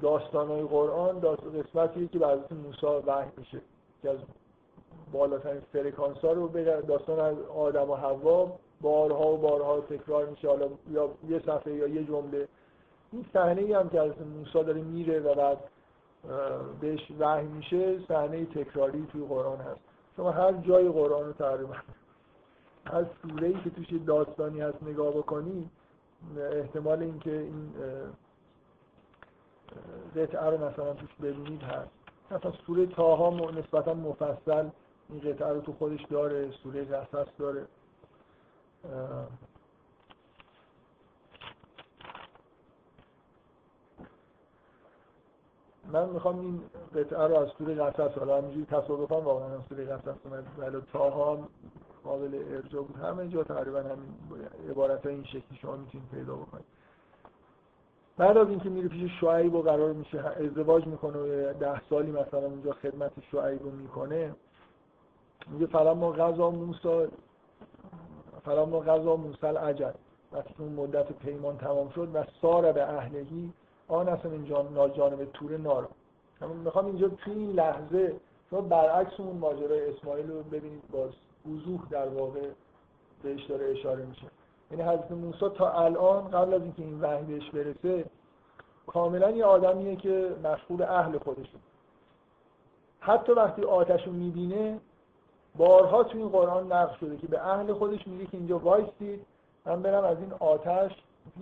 داستانهای 0.00 0.62
قرآن 0.62 1.20
قسمتی 1.20 2.08
که 2.08 2.18
به 2.18 2.26
حضرت 2.26 2.52
موسی 2.52 2.86
وحی 3.06 3.30
میشه 3.36 3.60
که 4.02 4.10
از 4.10 4.18
بالاترین 5.12 5.60
فرکانس 5.72 6.18
ها 6.18 6.32
رو 6.32 6.48
داستان 6.88 7.20
از 7.20 7.36
آدم 7.56 7.90
و 7.90 7.94
حوا 7.94 8.52
بارها 8.80 9.32
و 9.32 9.36
بارها 9.36 9.80
تکرار 9.80 10.26
میشه. 10.26 10.48
حالا 10.48 10.68
یا 10.90 11.10
یه 11.28 11.38
صفحه 11.38 11.74
یا 11.74 11.86
یه 11.86 12.04
جمله. 12.04 12.48
این 13.12 13.24
صحنه 13.32 13.78
هم 13.78 13.88
که 13.88 14.00
از 14.00 14.12
موسی 14.36 14.64
داره 14.64 14.82
میره 14.82 15.20
و 15.20 15.34
بعد 15.34 15.58
بهش 16.80 17.12
وحی 17.18 17.46
میشه 17.46 18.06
صحنه 18.08 18.44
تکراری 18.44 19.06
توی 19.12 19.24
قرآن 19.24 19.58
هست. 19.58 19.80
شما 20.16 20.30
هر 20.30 20.52
جای 20.52 20.88
قرآن 20.88 21.26
رو 21.26 21.32
تقریبا 21.32 21.74
هر 22.86 23.04
سوره 23.22 23.48
ای 23.48 23.54
که 23.64 23.70
توش 23.70 23.86
داستانی 24.06 24.60
هست 24.60 24.82
نگاه 24.82 25.14
بکنی 25.14 25.70
احتمال 26.52 27.02
اینکه 27.02 27.38
این 27.38 27.72
قطعه 30.16 30.50
رو 30.50 30.68
مثلا 30.68 30.94
توش 30.94 31.14
ببینید 31.22 31.62
هست. 31.62 31.90
مثلا 32.30 32.52
سوره 32.66 32.86
تاها 32.86 33.50
نسبتا 33.50 33.94
مفصل 33.94 34.68
این 35.08 35.20
قطعه 35.20 35.48
رو 35.52 35.60
تو 35.60 35.72
خودش 35.72 36.04
داره 36.04 36.50
سوره 36.50 36.84
قصص 36.84 37.28
داره. 37.38 37.66
من 45.92 46.08
می‌خوام 46.08 46.40
این 46.40 46.62
قطعه 46.94 47.26
رو 47.26 47.34
از 47.34 47.48
سوره 47.58 47.74
قصص 47.74 48.18
حالا 48.18 48.38
همینجوری 48.38 48.66
تصادفا 48.66 49.20
واقعا 49.20 49.54
از 49.54 49.60
سوره 49.68 49.84
قصص 49.84 50.16
اومد 50.24 50.44
ولی 50.58 50.82
تاها 50.92 51.48
قابل 52.04 52.44
ارجاع 52.50 52.82
بود. 52.82 52.96
همه 52.96 53.28
جا 53.28 53.42
تقریبا 53.42 53.78
همین 53.78 54.14
عبارت 54.70 55.06
این 55.06 55.24
شکلی 55.24 55.58
شما 55.62 55.76
می‌تونید 55.76 56.08
پیدا 56.08 56.34
بکنید. 56.36 56.64
بعد 58.16 58.36
از 58.36 58.48
اینکه 58.48 58.68
میره 58.68 58.88
پیش 58.88 59.20
شعیب 59.20 59.54
و 59.54 59.62
قرار 59.62 59.92
میشه 59.92 60.18
ازدواج 60.18 60.86
می‌کنه 60.86 61.18
و 61.18 61.52
ده 61.52 61.80
سالی 61.90 62.10
مثلا 62.10 62.40
اونجا 62.40 62.72
خدمت 62.72 63.12
شعیب 63.32 63.62
رو 63.62 63.70
می‌کنه 63.70 64.34
میگه 65.50 65.66
فلا 65.66 65.94
ما 65.94 66.12
غذا 66.12 66.50
موسی 66.50 67.06
فلا 68.44 68.66
ما 68.66 68.80
غذا 68.80 69.16
موسی 69.16 69.46
العجل 69.46 69.92
وقتی 70.32 70.54
اون 70.58 70.72
مدت 70.72 71.12
پیمان 71.12 71.58
تمام 71.58 71.88
شد 71.88 72.08
و 72.14 72.24
سار 72.42 72.72
به 72.72 72.82
اهلهی 72.82 73.52
آن 73.88 74.08
اصلا 74.08 74.32
اینجا 74.32 74.88
جانب 74.88 75.24
تور 75.24 75.56
نارا 75.56 75.88
می‌خوام 76.64 76.86
اینجا 76.86 77.08
توی 77.08 77.32
این 77.32 77.50
لحظه 77.52 78.16
شما 78.50 78.60
برعکس 78.60 79.20
اون 79.20 79.36
ماجرای 79.36 79.90
اسماعیل 79.90 80.30
رو 80.30 80.42
ببینید 80.42 80.82
باز 80.92 81.10
وضوح 81.46 81.80
در 81.90 82.08
واقع 82.08 82.48
بهش 83.22 83.44
داره 83.44 83.70
اشاره 83.70 84.04
میشه. 84.04 84.26
یعنی 84.72 84.82
حضرت 84.82 85.10
موسی 85.10 85.48
تا 85.48 85.72
الان 85.72 86.28
قبل 86.28 86.54
از 86.54 86.62
اینکه 86.62 86.82
این 86.82 87.00
وحی 87.00 87.24
بهش 87.24 87.50
برسه 87.50 88.04
کاملا 88.86 89.30
یه 89.30 89.44
آدمیه 89.44 89.96
که 89.96 90.36
مشغول 90.44 90.82
اهل 90.82 91.18
خودشه. 91.18 91.58
حتی 93.00 93.32
وقتی 93.32 93.64
آتش 93.64 94.06
رو 94.06 94.12
می‌بینه 94.12 94.80
بارها 95.56 96.04
تو 96.04 96.18
این 96.18 96.28
قرآن 96.28 96.72
نقش 96.72 97.00
شده 97.00 97.16
که 97.16 97.26
به 97.26 97.46
اهل 97.46 97.72
خودش 97.72 98.06
میگه 98.06 98.26
که 98.26 98.36
اینجا 98.36 98.58
وایستید 98.58 99.26
من 99.66 99.82
برم 99.82 100.04
از 100.04 100.18
این 100.18 100.32
آتش 100.32 100.92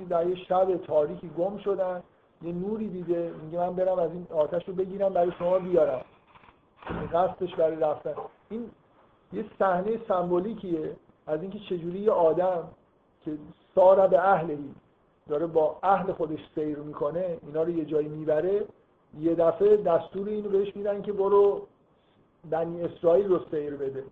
در 0.09 0.27
یه 0.27 0.36
شب 0.36 0.77
تاریکی 0.77 1.28
گم 1.28 1.59
شدن 1.59 2.02
یه 2.43 2.52
نوری 2.52 2.89
دیده 2.89 3.35
میگه 3.43 3.59
من 3.59 3.74
برم 3.74 3.98
از 3.98 4.11
این 4.11 4.27
آتش 4.35 4.69
رو 4.69 4.74
بگیرم 4.74 5.12
برای 5.12 5.32
شما 5.39 5.59
بیارم. 5.59 6.05
قصدش 7.12 7.55
برای 7.55 7.77
رفتن. 7.77 8.15
این 8.51 8.70
یه 9.32 9.44
صحنه 9.59 10.01
سمبولیکیه 10.09 10.97
از 11.27 11.43
اینکه 11.43 11.59
چجوری 11.59 11.98
یه 11.98 12.11
آدم 12.11 12.69
که 13.24 13.32
سارا 13.74 14.09
به 14.09 14.28
اهلهی 14.28 14.74
داره 15.28 15.47
با 15.47 15.78
اهل 15.82 16.12
خودش 16.12 16.40
سیر 16.55 16.78
می‌کنه 16.78 17.38
اینا 17.47 17.62
رو 17.62 17.70
یه 17.70 17.84
جایی 17.84 18.09
می‌بره 18.09 18.64
یه 19.20 19.34
دفعه 19.34 19.76
دستور 19.76 20.28
اینو 20.28 20.48
بهش 20.48 20.76
میدن 20.76 21.02
که 21.02 21.12
برو 21.12 21.66
بنی 22.51 22.82
اسرائیل 22.82 23.28
رو 23.28 23.40
سیر 23.51 23.76
بده. 23.76 24.05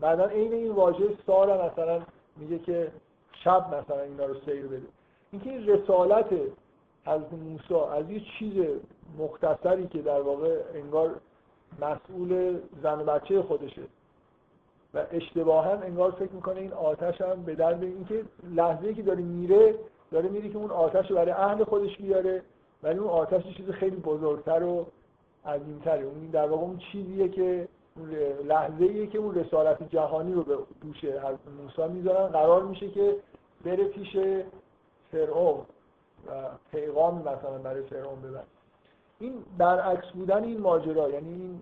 بعدا 0.00 0.24
عین 0.24 0.52
این 0.52 0.72
واژه 0.72 1.16
سارا 1.26 1.66
مثلا 1.66 2.02
میگه 2.36 2.58
که 2.58 2.92
شب 3.32 3.74
مثلا 3.74 4.00
اینا 4.00 4.24
رو 4.24 4.34
سیر 4.44 4.66
بده. 4.66 4.86
اینکه 5.32 5.50
این 5.50 5.66
رسالت 5.66 6.30
از 7.04 7.20
موسی 7.32 7.74
از 7.74 8.10
یه 8.10 8.20
چیز 8.20 8.66
مختصری 9.18 9.86
که 9.86 10.02
در 10.02 10.20
واقع 10.20 10.60
انگار 10.74 11.10
مسئول 11.80 12.58
زن 12.82 13.00
و 13.00 13.04
بچه 13.04 13.42
خودشه. 13.42 13.82
و 14.94 15.04
اشتباها 15.12 15.70
انگار 15.72 16.10
فکر 16.10 16.32
می‌کنه 16.32 16.60
این 16.60 16.72
آتش 16.72 17.20
هم 17.20 17.42
به 17.42 17.54
درد 17.54 17.82
اینکه 17.82 18.24
لحظه 18.54 18.94
که 18.94 19.02
داره 19.02 19.22
میره 19.22 19.74
داره 20.10 20.28
میره 20.28 20.48
که 20.48 20.58
اون 20.58 20.70
آتش 20.70 21.10
رو 21.10 21.16
برای 21.16 21.30
اهل 21.30 21.64
خودش 21.64 21.96
بیاره 21.96 22.42
ولی 22.82 22.98
اون 22.98 23.08
آتش 23.08 23.42
چیز 23.56 23.70
خیلی 23.70 23.96
بزرگتر 23.96 24.62
و 24.62 24.86
عظیمتره. 25.46 26.02
اون 26.02 26.26
در 26.32 26.48
واقع 26.48 26.62
اون 26.62 26.78
چیزیه 26.78 27.28
که 27.28 27.68
لحظه 28.44 28.84
ایه 28.84 29.06
که 29.06 29.18
اون 29.18 29.34
رسالت 29.34 29.90
جهانی 29.90 30.32
رو 30.32 30.42
به 30.42 30.56
دوش 30.82 31.04
حضرت 31.04 31.38
موسی 31.62 31.92
می‌ذارن. 31.92 32.26
قرار 32.26 32.62
میشه 32.62 32.90
که 32.90 33.16
بره 33.64 33.84
پیش 33.84 34.16
فرعون 35.12 35.60
و 36.26 36.32
پیغام 36.72 37.18
مثلا 37.18 37.58
برای 37.64 37.82
فرعون 37.82 38.20
ببر 38.22 38.42
این 39.18 39.34
برعکس 39.58 40.10
بودن 40.14 40.44
این 40.44 40.60
ماجرا 40.60 41.10
یعنی 41.10 41.28
این 41.28 41.60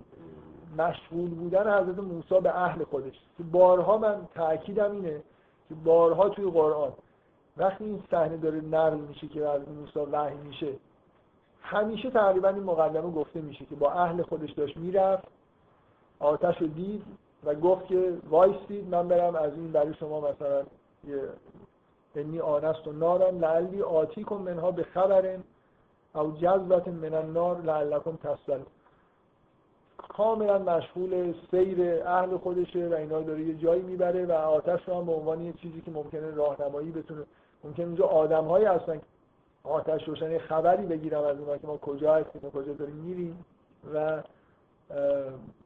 مشغول 0.77 1.29
بودن 1.29 1.79
حضرت 1.79 1.99
موسی 1.99 2.39
به 2.39 2.59
اهل 2.59 2.83
خودش. 2.83 3.13
که 3.37 3.43
بارها 3.43 3.97
من 3.97 4.27
تاکیدم 4.35 4.91
اینه 4.91 5.21
که 5.69 5.75
بارها 5.75 6.29
توی 6.29 6.51
قرآن 6.51 6.91
وقتی 7.57 7.83
این 7.83 8.03
صحنه 8.11 8.37
داره 8.37 8.61
نقل 8.61 8.97
میشه 8.97 9.27
که 9.27 9.47
از 9.47 9.61
موسی 9.69 9.99
وحی 10.11 10.37
میشه 10.37 10.73
همیشه 11.61 12.09
تقریبا 12.09 12.49
این 12.49 12.63
مقدمه 12.63 13.11
گفته 13.11 13.41
میشه 13.41 13.65
که 13.65 13.75
با 13.75 13.91
اهل 13.91 14.21
خودش 14.21 14.51
داشت 14.51 14.77
می‌رفت 14.77 15.27
آتش 16.19 16.61
رو 16.61 16.67
دید 16.67 17.03
و 17.43 17.55
گفت 17.55 17.87
که 17.87 18.17
وایستید 18.29 18.87
من 18.87 19.07
برم 19.07 19.35
از 19.35 19.53
این 19.53 19.71
برای 19.71 19.93
شما 19.93 20.19
مثلا 20.19 20.63
یه 21.07 21.29
انی 22.15 22.39
آنست 22.39 22.87
و 22.87 22.91
نارم 22.91 23.39
لعلی 23.39 23.81
آتی 23.81 24.23
کن 24.23 24.37
منها 24.37 24.71
به 24.71 24.83
خبرن 24.83 25.43
او 26.15 26.31
جذبت 26.31 26.87
من 26.87 27.13
النار 27.13 27.61
لعلکم 27.61 28.15
تصلون 28.15 28.65
کاملا 30.09 30.59
مشغول 30.59 31.33
سیر 31.51 32.07
اهل 32.07 32.37
خودشه 32.37 32.87
و 32.87 32.93
اینا 32.93 33.21
داره 33.21 33.41
یه 33.41 33.53
جایی 33.53 33.81
می‌بره 33.81 34.25
و 34.25 34.31
آتش 34.31 34.87
رو 34.87 34.95
هم 34.95 35.05
به 35.05 35.11
عنوان 35.11 35.41
یه 35.41 35.53
چیزی 35.53 35.81
که 35.81 35.91
ممکنه 35.91 36.31
راهنمایی 36.31 36.91
بتونه 36.91 37.21
ممکن 37.63 37.83
اونجا 37.83 38.05
آدم 38.05 38.45
هایی 38.45 38.65
هستن 38.65 39.01
آتش 39.63 40.07
روشن 40.07 40.37
خبری 40.37 40.85
بگیرم 40.85 41.23
از 41.23 41.37
اونها 41.37 41.57
که 41.57 41.67
ما 41.67 41.77
کجا 41.77 42.15
هستیم 42.15 42.41
و 42.43 42.49
کجا 42.49 42.73
داریم 42.73 42.95
میریم 42.95 43.45
و 43.93 44.23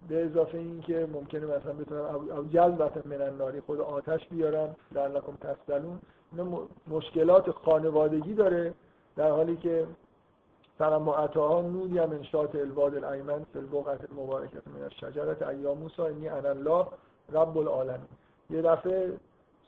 به 0.07 0.26
اضافه 0.26 0.57
این 0.57 0.82
که 0.82 1.07
ممکنه 1.14 1.45
مثلا 1.45 1.74
بتونم 1.74 2.49
جذبت 2.53 3.07
من 3.07 3.22
الناری 3.22 3.62
خود 3.62 3.82
آتش 3.82 4.28
بیارم 4.28 4.76
در 4.94 5.07
لکم 5.07 5.34
تستلون 5.41 5.99
اینا 6.32 6.68
مشکلات 6.88 7.52
خانوادگی 7.52 8.34
داره 8.34 8.74
در 9.16 9.32
حالی 9.32 9.56
که 9.56 9.86
فلما 10.77 11.15
اتاها 11.15 11.61
نودی 11.61 11.99
من 11.99 12.23
شات 12.23 12.56
الواد 12.56 12.95
الایمن 12.95 13.43
فی 13.53 13.60
البقعه 13.60 13.99
المبارکه 14.10 14.61
من 14.76 14.84
الشجره 14.84 15.47
ایام 15.49 15.77
موسی 15.77 16.02
انی 16.02 16.30
الله 16.30 16.85
رب 17.34 17.57
العالمین. 17.57 18.07
یه 18.49 18.61
دفعه 18.61 19.14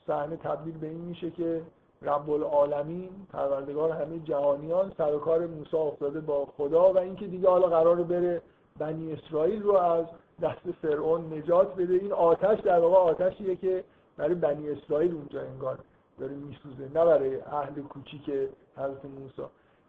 صحنه 0.06 0.36
تبدیل 0.36 0.78
به 0.78 0.86
این 0.86 1.00
میشه 1.00 1.30
که 1.30 1.62
رب 2.02 2.30
العالمین 2.30 3.10
پروردگار 3.32 3.90
همه 3.90 4.18
جهانیان 4.18 4.92
سر 4.98 5.14
و 5.14 5.18
کار 5.18 5.46
موسی 5.46 5.76
افتاده 5.76 6.20
با 6.20 6.46
خدا 6.56 6.92
و 6.92 6.98
اینکه 6.98 7.26
دیگه 7.26 7.48
حالا 7.48 7.66
قراره 7.66 8.02
بره 8.02 8.42
بنی 8.78 9.12
اسرائیل 9.12 9.62
رو 9.62 9.76
از 9.76 10.06
دست 10.42 10.72
فرعون 10.82 11.32
نجات 11.32 11.74
بده. 11.74 11.94
این 11.94 12.12
آتش 12.12 12.60
در 12.60 12.78
واقع 12.78 12.96
آتشیه 12.96 13.56
که 13.56 13.84
برای 14.16 14.34
بنی 14.34 14.70
اسرائیل 14.70 15.14
اونجا 15.14 15.40
انگار 15.40 15.78
داره 16.18 16.34
میسوزه 16.34 16.84
نه 16.94 17.04
برای 17.04 17.40
اهل 17.40 17.82
کوچیک 17.82 18.30
حضرت 18.76 19.04
موسی. 19.04 19.42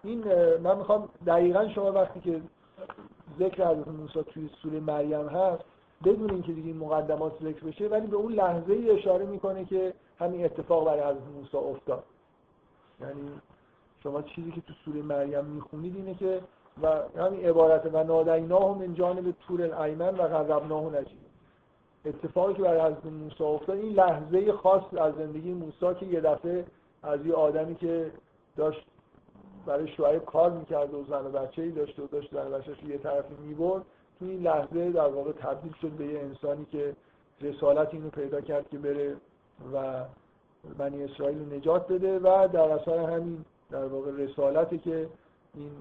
این 0.03 0.23
من 0.57 0.77
می‌خوام 0.77 1.09
دقیقا 1.25 1.67
شما 1.67 1.91
وقتی 1.91 2.19
که 2.19 2.41
ذکر 3.39 3.67
حضرت 3.67 3.87
موسی 3.87 4.23
توی 4.23 4.49
سوره 4.61 4.79
مریم 4.79 5.27
هست 5.27 5.63
بدون 6.05 6.29
اینکه 6.29 6.51
دیگه 6.51 6.67
این 6.67 6.77
مقدمات 6.77 7.33
ذکر 7.43 7.63
بشه 7.63 7.87
ولی 7.87 8.07
به 8.07 8.15
اون 8.15 8.33
لحظه 8.33 8.73
ای 8.73 8.89
اشاره 8.89 9.25
می‌کنه 9.25 9.65
که 9.65 9.93
همین 10.19 10.45
اتفاق 10.45 10.85
برای 10.85 11.01
حضرت 11.01 11.27
موسی 11.35 11.57
افتاد. 11.57 12.03
یعنی 13.01 13.29
شما 14.03 14.21
چیزی 14.21 14.51
که 14.51 14.61
تو 14.61 14.73
سوره 14.85 15.01
مریم 15.01 15.45
می‌خونید 15.45 15.95
اینه 15.95 16.13
که 16.13 16.41
و 16.83 16.87
همین 17.17 17.45
عبارت 17.45 17.89
و 17.93 18.03
نادیناه 18.03 18.77
من 18.77 18.93
جانب 18.93 19.31
تور 19.47 19.61
الایمن 19.61 20.15
و 20.15 20.27
غربناه 20.27 20.83
نجید 20.83 21.29
اتفاقی 22.05 22.53
که 22.53 22.61
برای 22.61 22.81
حضرت 22.81 23.05
موسی 23.05 23.43
افتاد 23.43 23.77
این 23.77 23.93
لحظه 23.93 24.51
خاص 24.51 24.93
از 24.97 25.15
زندگی 25.15 25.53
موسی 25.53 25.95
که 25.99 26.05
یه 26.05 26.21
دفعه 26.21 26.65
از 27.03 27.25
یه 27.25 27.33
آدمی 27.33 27.75
که 27.75 28.11
داشت 28.57 28.85
برای 29.69 29.87
شعیب 29.87 30.25
کار 30.25 30.51
می‌کرد 30.51 30.93
و 30.93 31.03
زن 31.03 31.25
و 31.25 31.29
بچه 31.29 31.61
ای 31.61 31.71
داشت 31.71 31.99
و 31.99 32.07
داشت 32.07 32.33
زن 32.33 32.47
و 32.47 32.89
یه 32.89 32.97
طرفی 32.97 33.33
می‌برد. 33.43 33.83
تو 34.19 34.25
این 34.25 34.41
لحظه 34.41 34.91
در 34.91 35.07
واقع 35.07 35.31
تبدیل 35.31 35.73
شد 35.81 35.89
به 35.89 36.05
یه 36.05 36.19
انسانی 36.19 36.65
که 36.65 36.95
رسالت 37.41 37.93
اینو 37.93 38.09
پیدا 38.09 38.41
کرد 38.41 38.69
که 38.69 38.77
بره 38.77 39.15
و 39.73 40.05
بنی 40.77 41.03
اسرائیل 41.03 41.39
رو 41.39 41.55
نجات 41.55 41.87
بده 41.87 42.19
و 42.19 42.47
در 42.53 42.71
اثر 42.71 42.97
همین 42.97 43.45
در 43.71 43.85
واقع 43.85 44.11
رسالتی 44.11 44.77
که 44.77 45.09
این 45.53 45.71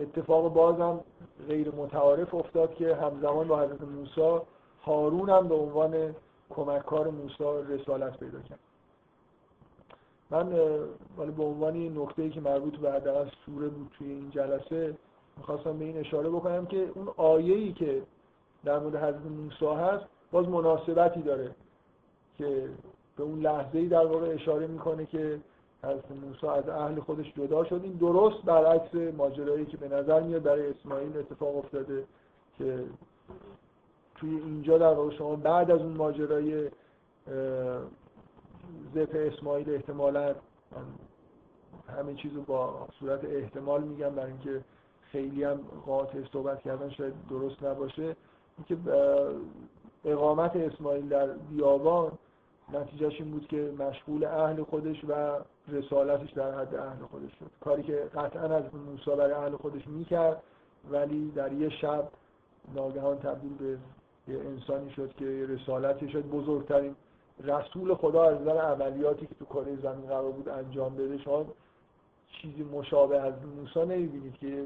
اتفاق 0.00 0.52
بازم 0.52 1.00
غیر 1.48 1.74
متعارف 1.74 2.34
افتاد 2.34 2.74
که 2.74 2.94
همزمان 2.94 3.48
با 3.48 3.60
حضرت 3.60 3.80
موسی 3.80 4.40
هارون 4.82 5.30
هم 5.30 5.48
به 5.48 5.54
عنوان 5.54 6.14
کمککار 6.50 7.10
موسی 7.10 7.44
رسالت 7.68 8.18
پیدا 8.18 8.40
کرد. 8.40 8.58
من 10.30 10.52
ولی 11.18 11.30
به 11.30 11.42
عنوان 11.42 11.74
این 11.74 11.98
نکته 11.98 12.30
که 12.30 12.40
مربوط 12.40 12.76
به 12.76 12.92
حداقل 12.92 13.30
سوره 13.46 13.68
بود 13.68 13.90
توی 13.98 14.08
این 14.08 14.30
جلسه 14.30 14.96
می‌خواستم 15.36 15.78
به 15.78 15.84
این 15.84 15.96
اشاره 15.96 16.30
بکنم 16.30 16.66
که 16.66 16.90
اون 16.94 17.08
آیه‌ای 17.16 17.72
که 17.72 18.02
در 18.64 18.78
مورد 18.78 18.96
حضرت 18.96 19.26
موسی 19.26 19.66
هست 19.66 20.04
باز 20.32 20.48
مناسبتی 20.48 21.22
داره 21.22 21.50
که 22.38 22.68
به 23.16 23.22
اون 23.22 23.40
لحظه 23.40 23.88
در 23.88 24.06
واقع 24.06 24.26
اشاره 24.34 24.66
می‌کنه 24.66 25.06
که 25.06 25.40
حضرت 25.84 26.10
موسی 26.10 26.46
از 26.46 26.68
اهل 26.68 27.00
خودش 27.00 27.32
جدا 27.34 27.64
شد. 27.64 27.80
این 27.84 27.92
درست 27.92 28.42
برعکس 28.44 28.94
ماجرایی 28.94 29.66
که 29.66 29.76
به 29.76 29.88
نظر 29.88 30.20
میاد 30.20 30.42
برای 30.42 30.70
اسماعیل 30.70 31.16
اتفاق 31.16 31.56
افتاده 31.56 32.04
که 32.58 32.84
توی 34.14 34.30
اینجا 34.30 34.78
در 34.78 34.94
واقع 34.94 35.14
شما 35.14 35.36
بعد 35.36 35.70
از 35.70 35.80
اون 35.80 35.92
ماجرای 35.92 36.70
زف 38.94 39.14
اسماعیل 39.14 39.70
احتمالا 39.70 40.34
همه 41.98 42.14
چیزو 42.14 42.42
با 42.42 42.88
صورت 43.00 43.24
احتمال 43.24 43.82
میگم 43.82 44.10
برای 44.10 44.30
اینکه 44.30 44.64
خیلی 45.12 45.44
هم 45.44 45.60
قاطع 45.86 46.18
صحبت 46.32 46.62
کردن 46.62 46.90
شاید 46.90 47.14
درست 47.30 47.62
نباشه. 47.62 48.16
اینکه 48.58 48.90
اقامت 50.04 50.56
اسماعیل 50.56 51.08
در 51.08 51.26
بیابان 51.26 52.12
نتیجهش 52.72 53.20
این 53.20 53.30
بود 53.30 53.46
که 53.46 53.72
مشغول 53.78 54.24
اهل 54.24 54.62
خودش 54.62 55.04
و 55.08 55.38
رسالتش 55.68 56.30
در 56.30 56.54
حد 56.54 56.74
اهل 56.74 57.04
خودش 57.10 57.30
شد. 57.38 57.50
کاری 57.60 57.82
که 57.82 57.96
قطعا 58.14 58.56
از 58.56 58.64
موسی 58.74 59.10
برای 59.10 59.32
اهل 59.32 59.56
خودش 59.56 59.88
می‌کرد 59.88 60.42
ولی 60.90 61.30
در 61.30 61.52
یه 61.52 61.68
شب 61.68 62.08
ناگهان 62.74 63.18
تبدیل 63.18 63.52
به 63.54 63.78
یه 64.32 64.40
انسانی 64.40 64.90
شد 64.90 65.14
که 65.16 65.46
رسالتی 65.48 66.08
شد. 66.08 66.22
بزرگترین 66.22 66.96
رسول 67.42 67.94
خدا 67.94 68.24
از 68.24 68.40
نظر 68.40 68.58
عملیاتی 68.58 69.26
که 69.26 69.34
تو 69.34 69.44
کره 69.44 69.76
زمین 69.76 70.06
قرار 70.06 70.30
بود 70.30 70.48
انجام 70.48 70.96
بده 70.96 71.18
شما 71.18 71.46
چیزی 72.28 72.62
مشابه 72.62 73.20
از 73.20 73.34
موسی 73.56 73.80
نمی‌بینید 73.80 74.38
که 74.38 74.64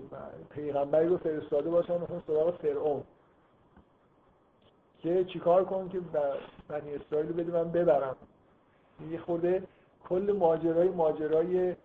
پیغمبری 0.51 1.09
رو 1.09 1.19
فرستاده 1.19 1.71
باشن 1.71 1.95
مثلا 1.95 2.21
سراغ 2.27 2.57
فرعون. 2.57 3.03
که 4.99 5.25
چیکار 5.25 5.65
کن 5.65 5.89
که 5.89 6.01
بنی 6.69 6.95
اسرائیل 6.95 7.33
بده 7.33 7.53
من 7.53 7.71
ببرم؟ 7.71 8.17
یه 9.11 9.19
خورده 9.19 9.63
کل 10.09 10.37
ماجرای 10.39 10.89
ماجرای 10.89 11.77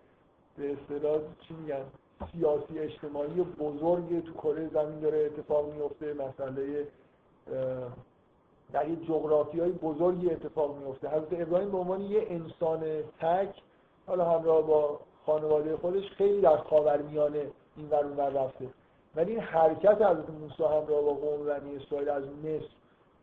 به 0.56 0.72
اصطلاح 0.72 1.20
چی 1.40 1.54
میگن؟ 1.54 1.84
سیاسی 2.32 2.78
اجتماعی 2.78 3.42
بزرگ 3.58 4.24
تو 4.24 4.32
کره 4.32 4.68
زمین 4.68 5.00
داره 5.00 5.18
اتفاق 5.18 5.72
میفته 5.72 6.14
مسئله 6.14 6.86
در 8.74 8.88
یه 8.88 8.96
جغرافی 8.96 9.60
های 9.60 9.72
بزرگی 9.72 10.30
اتفاق 10.30 10.76
میفته 10.78 11.08
حضرت 11.08 11.40
ابراهیم 11.40 11.70
به 11.70 11.78
عنوان 11.78 12.00
یه 12.00 12.26
انسان 12.28 12.80
تک 13.20 13.54
حالا 14.06 14.24
همراه 14.24 14.62
با 14.62 15.00
خانواده 15.26 15.76
خودش 15.76 16.10
خیلی 16.10 16.40
در 16.40 16.56
خاورمیانه 16.56 17.50
این 17.76 17.88
ور 17.90 18.04
اون 18.04 18.16
رفته. 18.16 18.68
ولی 19.16 19.32
این 19.32 19.40
حرکت 19.40 19.94
حضرت 19.94 20.30
موسی 20.30 20.62
همراه 20.62 20.86
با 20.86 21.14
قوم 21.14 21.46
بنی 21.46 21.76
اسرائیل 21.76 22.08
از 22.08 22.24
مصر 22.24 22.68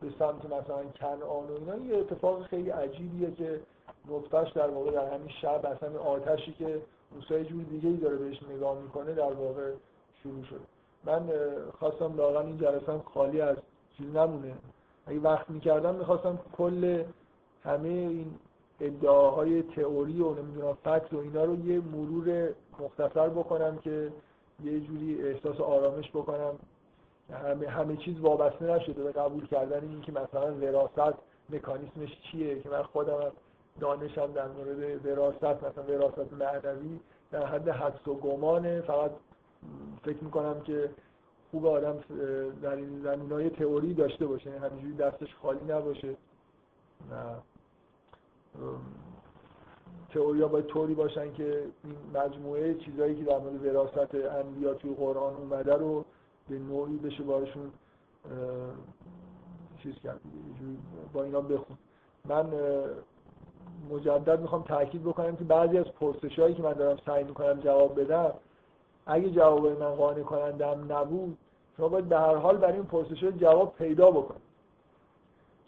به 0.00 0.08
سمت 0.18 0.44
مثلا 0.44 0.84
کنعان 1.00 1.48
و 1.48 1.54
اینا 1.58 1.76
یه 1.76 1.98
اتفاق 1.98 2.42
خیلی 2.42 2.70
عجیبیه 2.70 3.30
که 3.30 3.60
نطفهش 4.08 4.52
در 4.52 4.68
واقع 4.68 4.90
در 4.90 5.14
همین 5.14 5.28
شب 5.28 5.66
اصلا 5.66 6.00
آتشی 6.00 6.52
که 6.52 6.82
موسی 7.14 7.44
جور 7.44 7.62
دیگه 7.62 7.88
ای 7.88 7.96
داره 7.96 8.16
بهش 8.16 8.42
نگاه 8.56 8.78
می‌کنه 8.78 9.14
در 9.14 9.32
واقع 9.32 9.72
شروع 10.22 10.44
شده. 10.44 10.60
من 11.04 11.20
خواستم 11.78 12.16
لاغن 12.16 12.46
این 12.46 12.58
جلسه 12.58 12.98
خالی 13.14 13.40
از 13.40 13.56
چیز 13.96 14.06
نمونه. 14.06 14.52
اگه 15.06 15.20
وقت 15.20 15.50
می‌کردم 15.50 15.94
می‌خواستم 15.94 16.38
کل 16.56 17.04
همه 17.64 17.88
این 17.88 18.34
ادعاهای 18.80 19.62
تئوری 19.62 20.20
و 20.20 20.34
نمی‌دونم 20.34 20.74
فکت 20.84 21.12
و 21.12 21.18
اینا 21.18 21.44
رو 21.44 21.66
یه 21.66 21.80
مرور 21.80 22.48
مختصر 22.80 23.28
بکنم 23.28 23.78
که 23.78 24.12
یه 24.64 24.80
جوری 24.80 25.22
احساس 25.22 25.60
آرامش 25.60 26.10
بکنم. 26.10 26.54
همه, 27.32 27.68
همه 27.68 27.96
چیز 27.96 28.20
وابسته 28.20 28.64
نشده 28.64 29.02
به 29.02 29.12
قبول 29.12 29.46
کردن 29.46 29.88
این 29.88 30.00
که 30.00 30.12
مثلا 30.12 30.54
وراثت 30.54 31.18
مکانیسمش 31.50 32.20
چیه 32.22 32.60
که 32.60 32.68
من 32.68 32.82
خودم 32.82 33.32
دانشم 33.80 34.32
در 34.32 34.48
مورد 34.48 35.06
وراثت 35.06 35.64
مثلا 35.64 35.84
وراثت 35.84 36.32
معنوی 36.32 37.00
در 37.30 37.46
حد 37.46 37.68
حدس 37.68 38.08
و 38.08 38.14
گمانه. 38.14 38.80
فقط 38.80 39.10
فکر 40.04 40.24
می‌کنم 40.24 40.60
که 40.60 40.90
خوب 41.52 41.66
آدم 41.66 41.96
در 42.62 42.76
این 42.76 43.02
زمین 43.02 43.50
تئوری 43.50 43.94
داشته 43.94 44.26
باشه 44.26 44.50
یعنی 44.50 44.64
همینجوری 44.64 44.94
دستش 44.94 45.34
خالی 45.42 45.64
نباشه. 45.68 46.16
و 47.10 47.14
تئوری 50.10 50.42
ها 50.42 50.48
باید 50.48 50.66
طوری 50.66 50.94
باشن 50.94 51.32
که 51.32 51.64
این 51.84 51.96
مجموعه 52.14 52.74
چیزهایی 52.74 53.14
که 53.14 53.24
در 53.24 53.38
مورد 53.38 53.66
وراثت 53.66 54.14
انبیا 54.14 54.74
توی 54.74 54.94
قرآن 54.94 55.34
اومده 55.34 55.74
رو 55.74 56.04
به 56.48 56.58
نوعی 56.58 56.96
بشه 56.96 57.22
بارشون 57.22 57.72
چیز 59.82 59.94
کرد. 59.94 60.20
با 61.12 61.22
اینا 61.22 61.40
بخون. 61.40 61.76
من 62.24 62.46
مجدد 63.90 64.40
می‌خوام 64.40 64.62
تاکید 64.62 65.02
بکنم 65.02 65.36
که 65.36 65.44
بعضی 65.44 65.78
از 65.78 65.86
پرسش 66.00 66.38
هایی 66.38 66.54
که 66.54 66.62
من 66.62 66.72
دارم 66.72 66.98
سعی 67.06 67.24
می‌کنم 67.24 67.60
جواب 67.60 68.00
بدم 68.00 68.32
اگه 69.06 69.30
جواب 69.30 69.66
من 69.66 69.94
قانع 69.94 70.22
کنندم 70.22 70.86
نبود 70.92 71.38
شما 71.76 71.88
باید 71.88 72.08
به 72.08 72.18
هر 72.18 72.34
حال 72.34 72.56
برای 72.56 72.74
این 72.74 72.84
پرسش 72.84 73.24
جواب 73.24 73.74
پیدا 73.78 74.10
بکنید. 74.10 74.42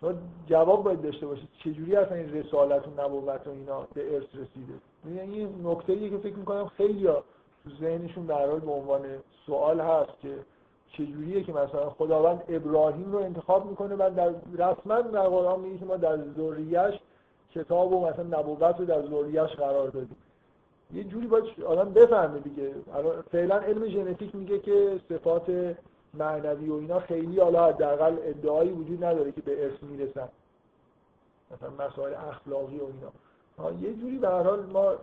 شما 0.01 0.13
جواب 0.47 0.85
باید 0.85 1.03
داشته 1.03 1.27
باشید. 1.27 1.49
چجوری 1.65 1.97
اصلا 1.97 2.17
این 2.17 2.35
رسالت 2.35 2.89
و 2.89 3.03
نبوت 3.05 3.47
و 3.47 3.51
اینا 3.51 3.87
به 3.95 4.15
ارث 4.15 4.27
رسیده؟ 4.35 4.75
یعنی 5.17 5.39
این 5.39 5.67
نکته 5.67 6.11
که 6.11 6.19
فکر 6.19 6.37
می‌کنم 6.37 6.69
خیلی 6.77 7.07
ها 7.07 7.25
تو 7.65 7.71
ذهنشون 7.81 8.27
در 8.27 8.51
حال 8.51 8.61
به 8.61 8.71
عنوان 8.71 9.01
سوال 9.47 9.81
هست 9.81 10.21
که 10.23 10.39
چجوریه 10.93 11.43
که 11.43 11.53
مثلا 11.53 11.91
خداوند 11.91 12.43
ابراهیم 12.49 13.13
رو 13.13 13.19
انتخاب 13.19 13.67
می‌کنه 13.67 13.95
و 13.95 14.11
در 14.17 14.35
رسما 14.53 15.01
در 15.01 15.29
قرآن 15.29 15.61
میگه 15.61 15.79
که 15.79 15.85
ما 15.85 15.97
در 15.97 16.17
ذریهش 16.17 17.01
کتاب 17.55 17.93
و 17.93 18.07
مثلا 18.07 18.41
نبوت 18.41 18.79
رو 18.79 18.85
در 18.85 19.03
ذریهش 19.03 19.51
قرار 19.51 19.89
دادیم. 19.89 20.17
یه 20.93 21.05
جوری 21.05 21.27
باید 21.27 21.45
آدم 21.67 21.93
بفهمه 21.93 22.39
دیگه. 22.39 22.75
فعلا 23.33 23.59
علم 23.59 23.89
ژنتیک 23.89 24.35
میگه 24.35 24.59
که 24.59 25.01
صفات 25.09 25.77
معنوی 26.15 26.69
و 26.69 26.75
اینا 26.75 27.01
خیلی 27.01 27.41
حالا 27.41 27.67
حداقل 27.67 28.17
ادعایی 28.23 28.71
وجود 28.71 29.05
نداره 29.05 29.33
که 29.33 29.41
به 29.41 29.65
ارث 29.65 29.83
می‌رسن. 29.83 30.29
مثلا 31.51 31.87
مسائل 31.87 32.15
اخلاقی 32.15 32.79
و 32.79 32.85
اینا. 32.85 33.81
یه 33.81 33.95
جوری 33.95 34.19
به 34.19 34.29
هر 34.29 34.43
حال 34.43 34.67
ما 34.67 34.95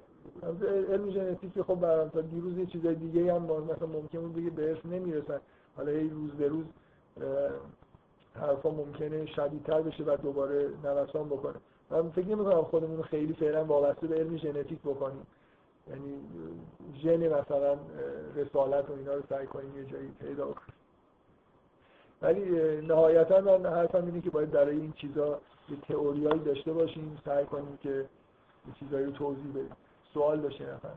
علم 0.89 1.11
ژنتیک 1.11 1.61
خب 1.61 1.75
برام 1.75 2.09
تا 2.09 2.21
دیروز 2.21 2.57
یه 2.57 2.65
چیزای 2.65 2.95
دیگه 2.95 3.33
هم 3.33 3.41
مثلا 3.41 3.87
ممکن 3.87 4.19
بود 4.19 4.35
بگه 4.35 4.49
به 4.49 4.69
ارث 4.69 4.85
نمی‌رسن. 4.85 5.39
حالا 5.77 5.91
یه 5.91 6.13
روز 6.13 6.31
به 6.31 6.47
روز 6.47 6.65
حرفا 8.35 8.69
ممکنه 8.69 9.25
شدیدتر 9.25 9.81
بشه 9.81 10.03
و 10.03 10.17
دوباره 10.17 10.69
نوسان 10.83 11.29
بکنه. 11.29 11.55
من 11.89 12.09
فکر 12.09 12.27
نمی 12.27 12.45
کنم 12.45 12.61
خودمون 12.61 13.01
خیلی 13.01 13.33
فعلا 13.33 13.65
وابسته 13.65 14.07
به 14.07 14.15
علم 14.15 14.37
ژنتیک 14.37 14.79
بکنیم. 14.79 15.27
یعنی 15.89 16.21
ژن 17.03 17.27
مثلا 17.27 17.77
رسالت 18.35 18.89
و 18.89 18.93
اینا 18.93 19.13
رو 19.13 19.23
سعی 19.29 19.47
کنیم 19.47 19.77
یه 19.77 19.85
جایی 19.85 20.11
پیدا 20.19 20.45
کنیم 20.45 20.75
ولی 22.21 22.41
نهایتا 22.81 23.41
من 23.41 23.65
حرفم 23.65 24.05
اینه 24.05 24.21
که 24.21 24.29
باید 24.29 24.51
برای 24.51 24.77
این 24.77 24.91
چیزا 24.91 25.41
یه 25.69 25.77
تئوریایی 25.87 26.39
داشته 26.39 26.73
باشیم 26.73 27.19
سعی 27.25 27.45
کنیم 27.45 27.77
که 27.77 27.89
یه 28.67 28.73
چیزایی 28.79 29.05
رو 29.05 29.11
توضیح 29.11 29.51
بدیم 29.51 29.75
سوال 30.13 30.41
داشته 30.41 30.73
نفر 30.73 30.89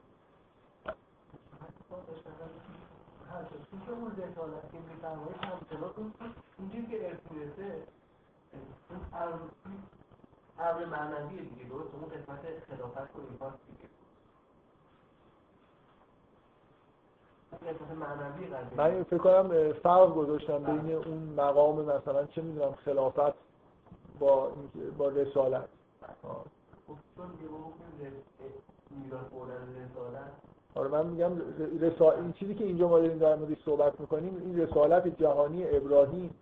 اینجوری 6.58 6.86
که 6.86 7.16
رو 11.70 11.88
من 18.76 19.02
فکر 19.02 19.18
کنم 19.18 19.72
فرق 19.72 20.14
گذاشتم 20.14 20.58
بین 20.58 20.94
اون 20.94 21.34
مقام 21.36 21.84
مثلا 21.84 22.24
چه 22.24 22.42
می‌دونم 22.42 22.72
خلافت 22.84 23.34
با 24.18 24.52
با 24.98 25.08
رسالت. 25.08 25.68
آره 30.74 30.88
من 30.88 31.06
میگم 31.06 31.32
رسال... 31.80 32.16
این 32.16 32.32
چیزی 32.32 32.54
که 32.54 32.64
اینجا 32.64 32.88
ما 32.88 32.98
داریم 32.98 33.18
در 33.18 33.36
موردش 33.36 33.64
صحبت 33.64 34.00
می‌کنیم 34.00 34.36
این 34.44 34.58
رسالت 34.58 35.20
جهانی 35.20 35.76
ابراهیم 35.76 36.34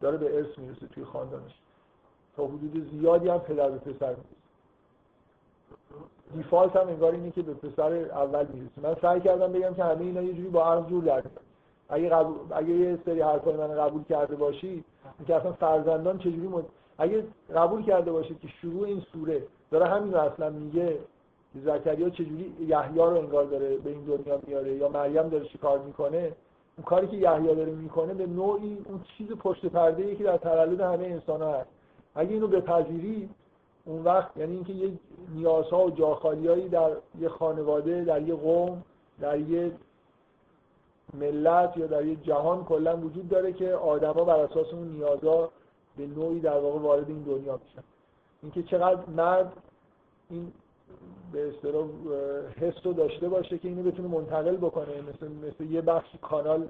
داره 0.00 0.16
به 0.16 0.36
ارث 0.36 0.58
می‌رسه 0.58 0.86
توی 0.86 1.04
خاندانش. 1.04 1.54
تا 2.36 2.46
حدود 2.46 2.90
زیادی 2.90 3.28
هم 3.28 3.38
پدر 3.38 3.70
به 3.70 3.78
پسر 3.78 4.10
می‌رسه. 4.10 4.43
دیفالت 6.36 6.76
هم 6.76 6.88
انگار 6.88 7.12
اینه 7.12 7.30
که 7.30 7.42
به 7.42 7.54
پسر 7.54 7.92
اول 7.92 8.46
می‌رسه. 8.46 8.80
من 8.82 8.96
سعی 9.02 9.20
کردم 9.20 9.52
بگم 9.52 9.74
که 9.74 9.84
همه 9.84 10.00
اینا 10.00 10.22
یه 10.22 10.32
جوری 10.32 10.48
با 10.48 10.64
عرض 10.72 10.86
جور 10.86 11.04
در 11.04 11.22
اگه 11.88 12.08
قبول... 12.08 12.36
اگه 12.50 12.70
یه 12.70 12.98
سری 13.04 13.20
حرفای 13.20 13.56
من 13.56 13.74
قبول 13.74 14.04
کرده 14.04 14.36
باشی 14.36 14.84
که 15.26 15.34
اصلا 15.34 15.52
فرزندان 15.52 16.18
چجوری 16.18 16.48
مد... 16.48 16.64
اگه 16.98 17.24
قبول 17.54 17.82
کرده 17.82 18.12
باشید 18.12 18.40
که 18.40 18.48
شروع 18.48 18.84
این 18.84 19.02
سوره 19.12 19.42
داره 19.70 19.86
همین 19.86 20.12
رو 20.12 20.20
اصلا 20.20 20.50
میگه 20.50 20.98
زکریا 21.64 22.10
چجوری 22.10 22.54
یحیی 22.60 22.98
رو 22.98 23.16
انگار 23.18 23.44
داره 23.44 23.76
به 23.76 23.90
این 23.90 24.04
دنیا 24.04 24.40
میاره 24.46 24.74
یا 24.74 24.88
مریم 24.88 25.28
داره 25.28 25.44
چی 25.44 25.58
کار 25.58 25.78
می‌کنه 25.78 26.32
اون 26.76 26.84
کاری 26.84 27.06
که 27.06 27.16
یحیی 27.16 27.54
داره 27.54 27.72
می‌کنه 27.72 28.14
به 28.14 28.26
نوعی 28.26 28.78
اون 28.88 29.00
چیز 29.18 29.32
پشت 29.32 29.66
پرده 29.66 30.02
ای 30.02 30.16
که 30.16 30.24
در 30.24 30.36
تولد 30.36 30.80
همه 30.80 31.06
انسان 31.06 31.42
ها 31.42 31.52
هست. 31.52 31.68
اگه 32.14 32.30
اینو 32.30 32.46
بپذیری 32.46 33.28
اون 33.84 34.04
وقت 34.04 34.36
یعنی 34.36 34.54
اینکه 34.54 34.72
یه 34.72 34.92
نیازها 35.34 35.86
و 35.86 35.90
جاخالیایی 35.90 36.68
در 36.68 36.90
یه 37.20 37.28
خانواده 37.28 38.04
در 38.04 38.22
یه 38.22 38.34
قوم 38.34 38.82
در 39.20 39.40
یه 39.40 39.72
ملت 41.14 41.76
یا 41.76 41.86
در 41.86 42.04
یه 42.04 42.16
جهان 42.16 42.64
کلا 42.64 42.96
وجود 42.96 43.28
داره 43.28 43.52
که 43.52 43.74
آدما 43.74 44.24
بر 44.24 44.40
اساس 44.40 44.72
اون 44.72 44.88
نیازها 44.88 45.50
به 45.96 46.06
نوعی 46.06 46.40
در 46.40 46.58
واقع 46.58 46.78
وارد 46.78 47.08
این 47.08 47.22
دنیا 47.22 47.60
میشن. 47.64 47.82
اینکه 48.42 48.62
چقدر 48.62 49.10
مرد 49.10 49.52
این 50.30 50.52
به 51.32 51.48
اصطلاح 51.48 51.86
حس 52.60 52.86
رو 52.86 52.92
داشته 52.92 53.28
باشه 53.28 53.58
که 53.58 53.68
اینو 53.68 53.82
بتونه 53.82 54.08
منتقل 54.08 54.56
بکنه 54.56 55.00
مثل 55.00 55.28
مثل 55.28 55.64
یه 55.64 55.80
بخش 55.80 56.08
کانال 56.22 56.60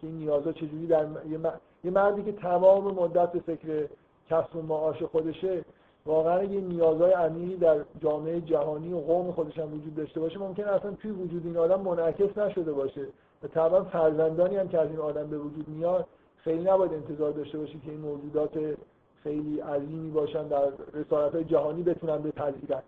که 0.00 0.06
این 0.06 0.18
نیازها 0.18 0.52
چجوری 0.52 0.86
در 0.86 1.06
یه 1.84 1.90
مردی 1.90 2.22
که 2.22 2.32
تمام 2.32 2.84
مدت 2.84 3.32
به 3.32 3.40
فکر 3.40 3.88
کسب 4.30 4.56
و 4.56 4.62
معاش 4.62 5.02
خودشه 5.02 5.64
واقعا 6.06 6.42
یه 6.44 6.60
نیازهای 6.60 7.12
عمیقی 7.12 7.56
در 7.56 7.76
جامعه 8.02 8.40
جهانی 8.40 8.92
و 8.92 8.98
قوم 9.00 9.32
خودش 9.32 9.58
هم 9.58 9.74
وجود 9.74 9.94
داشته 9.94 10.20
باشه 10.20 10.38
ممکن 10.38 10.64
اصلا 10.64 10.90
توی 10.92 11.10
وجود 11.10 11.46
این 11.46 11.56
آدم 11.56 11.80
منعکس 11.80 12.38
نشده 12.38 12.72
باشه. 12.72 13.06
و 13.42 13.46
طبعا 13.46 13.84
فرزندانی 13.84 14.56
هم 14.56 14.68
که 14.68 14.78
از 14.78 14.90
این 14.90 14.98
آدم 14.98 15.26
به 15.26 15.38
وجود 15.38 15.68
میاد 15.68 16.06
خیلی 16.36 16.64
نباید 16.64 16.92
انتظار 16.92 17.32
داشته 17.32 17.58
باشید 17.58 17.82
که 17.84 17.90
این 17.90 18.00
موجودات 18.00 18.50
خیلی 19.22 19.60
عظیمی 19.60 20.10
باشن 20.10 20.48
در 20.48 20.68
رسالت 20.94 21.34
های 21.34 21.44
جهانی 21.44 21.82
بتونن 21.82 22.18
بپذیرن 22.22 22.82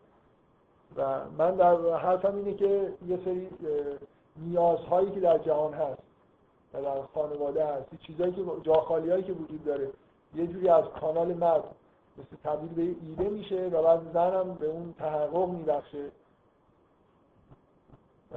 و 0.96 1.20
من 1.38 1.54
در 1.54 1.96
حرفم 1.96 2.36
اینه 2.36 2.54
که 2.54 2.92
یه 3.08 3.18
سری 3.24 3.48
نیازهایی 4.36 5.10
که 5.10 5.20
در 5.20 5.38
جهان 5.38 5.74
هست 5.74 6.02
و 6.74 6.82
در 6.82 7.02
خانواده 7.14 7.66
هست 7.66 7.86
چیزهایی 8.06 8.32
که 8.32 8.42
جاخالی 8.62 9.10
هایی 9.10 9.22
که 9.22 9.32
وجود 9.32 9.64
داره 9.64 9.88
یه 10.34 10.46
جوری 10.46 10.68
از 10.68 10.84
کانال 11.00 11.34
مرد 11.34 11.64
مثل 12.18 12.36
تبدیل 12.44 12.68
به 12.68 12.82
ایده 12.82 13.28
میشه 13.28 13.68
و 13.72 13.82
بعد 13.82 14.12
زنم 14.12 14.54
به 14.54 14.66
اون 14.66 14.94
تحقق 14.98 15.48
میبخشه. 15.48 16.04
و 18.34 18.36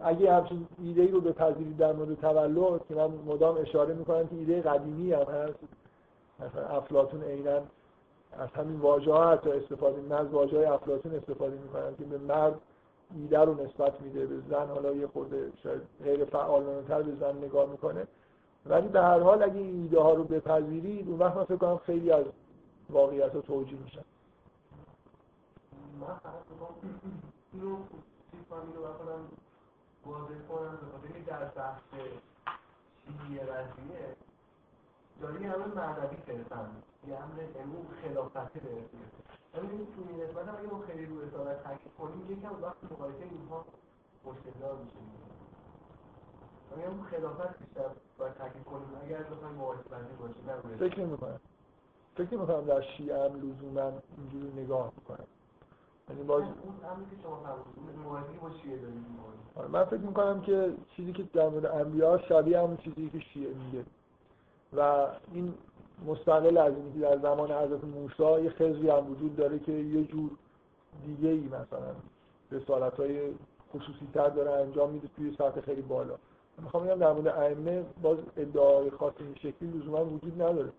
اگه 0.00 0.34
همچین 0.34 0.66
ایده 0.78 1.02
ای 1.02 1.08
رو 1.08 1.20
بپذیرید 1.20 1.76
در 1.76 1.92
مورد 1.92 2.20
تولد 2.20 2.86
که 2.88 2.94
من 2.94 3.10
مدام 3.26 3.56
اشاره 3.56 3.94
می‌کنم 3.94 4.26
که 4.26 4.36
ایده 4.36 4.62
قدیمی 4.62 5.12
هم 5.12 5.22
هست. 5.22 5.58
مثلا 6.40 6.66
افلاتون 6.66 7.22
عینا 7.22 7.60
از 8.38 8.48
همین 8.54 8.80
واژه 8.80 9.12
ها 9.12 9.30
حتی 9.30 9.50
استفاده 9.50 10.00
من 10.00 10.16
از 10.16 10.26
واژه 10.26 10.56
های 10.56 10.66
افلاتون 10.66 11.14
استفاده 11.14 11.56
می‌کنم 11.56 11.94
که 11.98 12.04
به 12.04 12.18
مرد 12.18 12.54
ایده 13.14 13.38
رو 13.38 13.64
نسبت 13.64 14.00
میده 14.00 14.26
به 14.26 14.36
زن 14.50 14.66
حالا 14.66 14.92
یه 14.92 15.06
خورده 15.06 15.52
شاید 15.62 15.82
غیر 16.04 16.24
فعالانه 16.24 16.82
تر 16.88 17.02
به 17.02 17.12
زن 17.20 17.38
نگاه 17.38 17.70
می‌کنه. 17.70 18.06
ولی 18.66 18.88
به 18.88 19.00
هر 19.00 19.20
حال 19.20 19.42
اگه 19.42 19.56
این 19.56 19.82
ایده 19.82 20.00
ها 20.00 20.12
رو 20.14 20.24
بپذیرید 20.24 21.08
اون 21.08 21.18
وقت 21.18 21.36
من 21.36 21.44
فکر 21.44 21.56
کنم 21.56 21.76
خیلی 21.76 22.10
از 22.10 22.24
واقعیت 22.90 23.34
رو 23.34 23.40
توجیه 23.40 23.78
میشن 23.78 24.02
بکنم 28.96 29.28
واضح 30.06 30.38
کنم 30.48 30.78
به 31.02 31.20
در 31.20 31.44
بحث 31.44 31.82
داری 35.20 35.44
همه 35.44 35.66
معنوی 35.66 36.16
فرسن 36.26 36.70
یه 37.08 37.16
همه 37.16 37.48
امون 37.60 37.86
خلافته 38.02 38.60
برسیم 38.60 39.10
همین 39.54 39.86
تو 39.86 40.02
این 40.08 40.22
نسبت 40.22 40.48
هم 40.48 40.56
اگه 40.58 40.68
ما 40.68 40.82
خیلی 40.86 41.06
رو 41.06 41.20
رسالت 41.20 41.64
تاکید 41.64 41.92
کنیم 41.98 42.30
یکم 42.30 42.62
وقت 42.62 42.76
مقایسه 42.92 43.22
اینها 43.22 43.64
مشکلدار 44.24 44.76
میشه. 44.76 44.96
همین 46.86 47.04
خلافت 47.04 47.58
بیشتر 47.58 47.90
باید 48.18 48.34
تاکید 48.34 48.64
کنیم. 48.64 48.88
اگر 49.04 49.22
بخوایم 49.22 49.54
مقایسه 49.54 49.88
بندی 49.90 50.14
باشیم 50.16 50.78
فکر 50.78 51.00
نمی‌کنم. 51.00 51.40
فکر 52.16 52.36
نمی‌کنم 52.36 52.64
در 52.64 52.80
شیعه 52.80 53.24
هم 53.24 53.36
لزوما 53.36 53.92
اینجوری 54.18 54.62
نگاه 54.62 54.92
می‌کنم 54.96 55.26
یعنی 56.10 56.22
باز 56.22 56.42
آره، 59.54 59.68
من 59.68 59.84
فکر 59.84 60.00
می‌کنم 60.00 60.40
که 60.40 60.72
چیزی 60.96 61.12
که 61.12 61.22
در 61.22 61.48
مورد 61.48 61.66
انبیا 61.66 62.18
شبیه 62.18 62.58
همون 62.58 62.76
چیزی 62.76 63.10
که 63.10 63.18
شیعه 63.18 63.54
میگه. 63.54 63.84
و 64.72 65.06
این 65.32 65.54
مستقل 66.06 66.58
از 66.58 66.72
اینکه 66.74 66.98
در 66.98 67.18
زمان 67.18 67.52
حضرت 67.52 67.84
موسی 67.84 68.44
یه 68.44 68.50
خزری 68.50 68.90
هم 68.90 69.10
وجود 69.10 69.36
داره 69.36 69.58
که 69.58 69.72
یه 69.72 70.04
جور 70.04 70.30
دیگه 71.06 71.28
ای 71.28 71.46
مثلا 71.46 71.94
رسالت 72.52 72.94
های 72.94 73.34
خصوصی 73.72 74.08
تر 74.14 74.28
داره 74.28 74.50
انجام 74.50 74.90
میده 74.90 75.08
توی 75.16 75.34
سطح 75.38 75.60
خیلی 75.60 75.82
بالا. 75.82 76.14
می‌خوام 76.62 76.84
بگم 76.84 76.98
در 76.98 77.12
مورد 77.12 77.26
ائمه 77.26 77.84
باز 78.02 78.18
ادعای 78.36 78.90
خاص 78.90 79.12
این 79.18 79.34
شکلی 79.34 79.70
لزوما 79.70 80.04
وجود 80.04 80.42
نداره. 80.42 80.72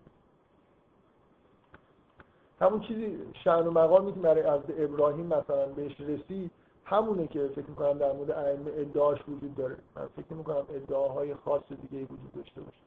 همون 2.60 2.80
چیزی 2.80 3.18
شأن 3.44 3.66
و 3.66 3.70
مقامی 3.70 4.12
که 4.12 4.20
برای 4.20 4.42
از 4.42 4.60
ابراهیم 4.78 5.26
مثلا 5.26 5.66
بهش 5.66 6.00
رسید 6.00 6.50
همونه 6.84 7.26
که 7.26 7.48
فکر 7.48 7.66
می‌کنم 7.68 7.98
در 7.98 8.12
مورد 8.12 8.30
ائمه 8.30 8.70
ادعاش 8.74 9.18
وجود 9.28 9.54
داره. 9.54 9.76
من 9.96 10.06
فکر 10.16 10.34
می‌کنم 10.34 10.66
ادعاهای 10.74 11.34
خاص 11.34 11.62
دیگه 11.68 12.04
وجود 12.04 12.32
داشته 12.32 12.60
باشه. 12.60 12.78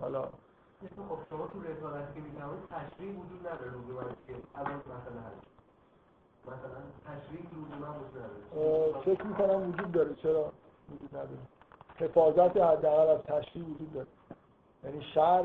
حالا 0.00 0.28
شما 0.96 1.46
تو 1.52 1.62
رسالت 1.62 2.14
که 2.14 2.20
میگم 2.20 2.48
تشریح 2.70 3.12
وجود 3.12 3.46
نداره 3.46 3.70
رو 3.70 3.78
که 4.26 4.34
الان 4.54 4.76
مثلا 4.76 5.24
مثلا 6.46 6.80
تشریح 7.06 7.46
وجود 7.50 7.74
نداره. 7.74 8.92
فکر 9.04 9.26
می‌کنم 9.26 9.68
وجود 9.68 9.92
داره. 9.92 10.14
چرا؟ 10.14 10.52
وجود 10.92 11.08
نداره. 11.08 11.38
حفاظت 11.96 12.56
حداقل 12.56 13.08
از 13.08 13.20
تشریح 13.20 13.64
وجود 13.64 13.92
داره. 13.92 14.06
یعنی 14.84 15.02
شر 15.02 15.44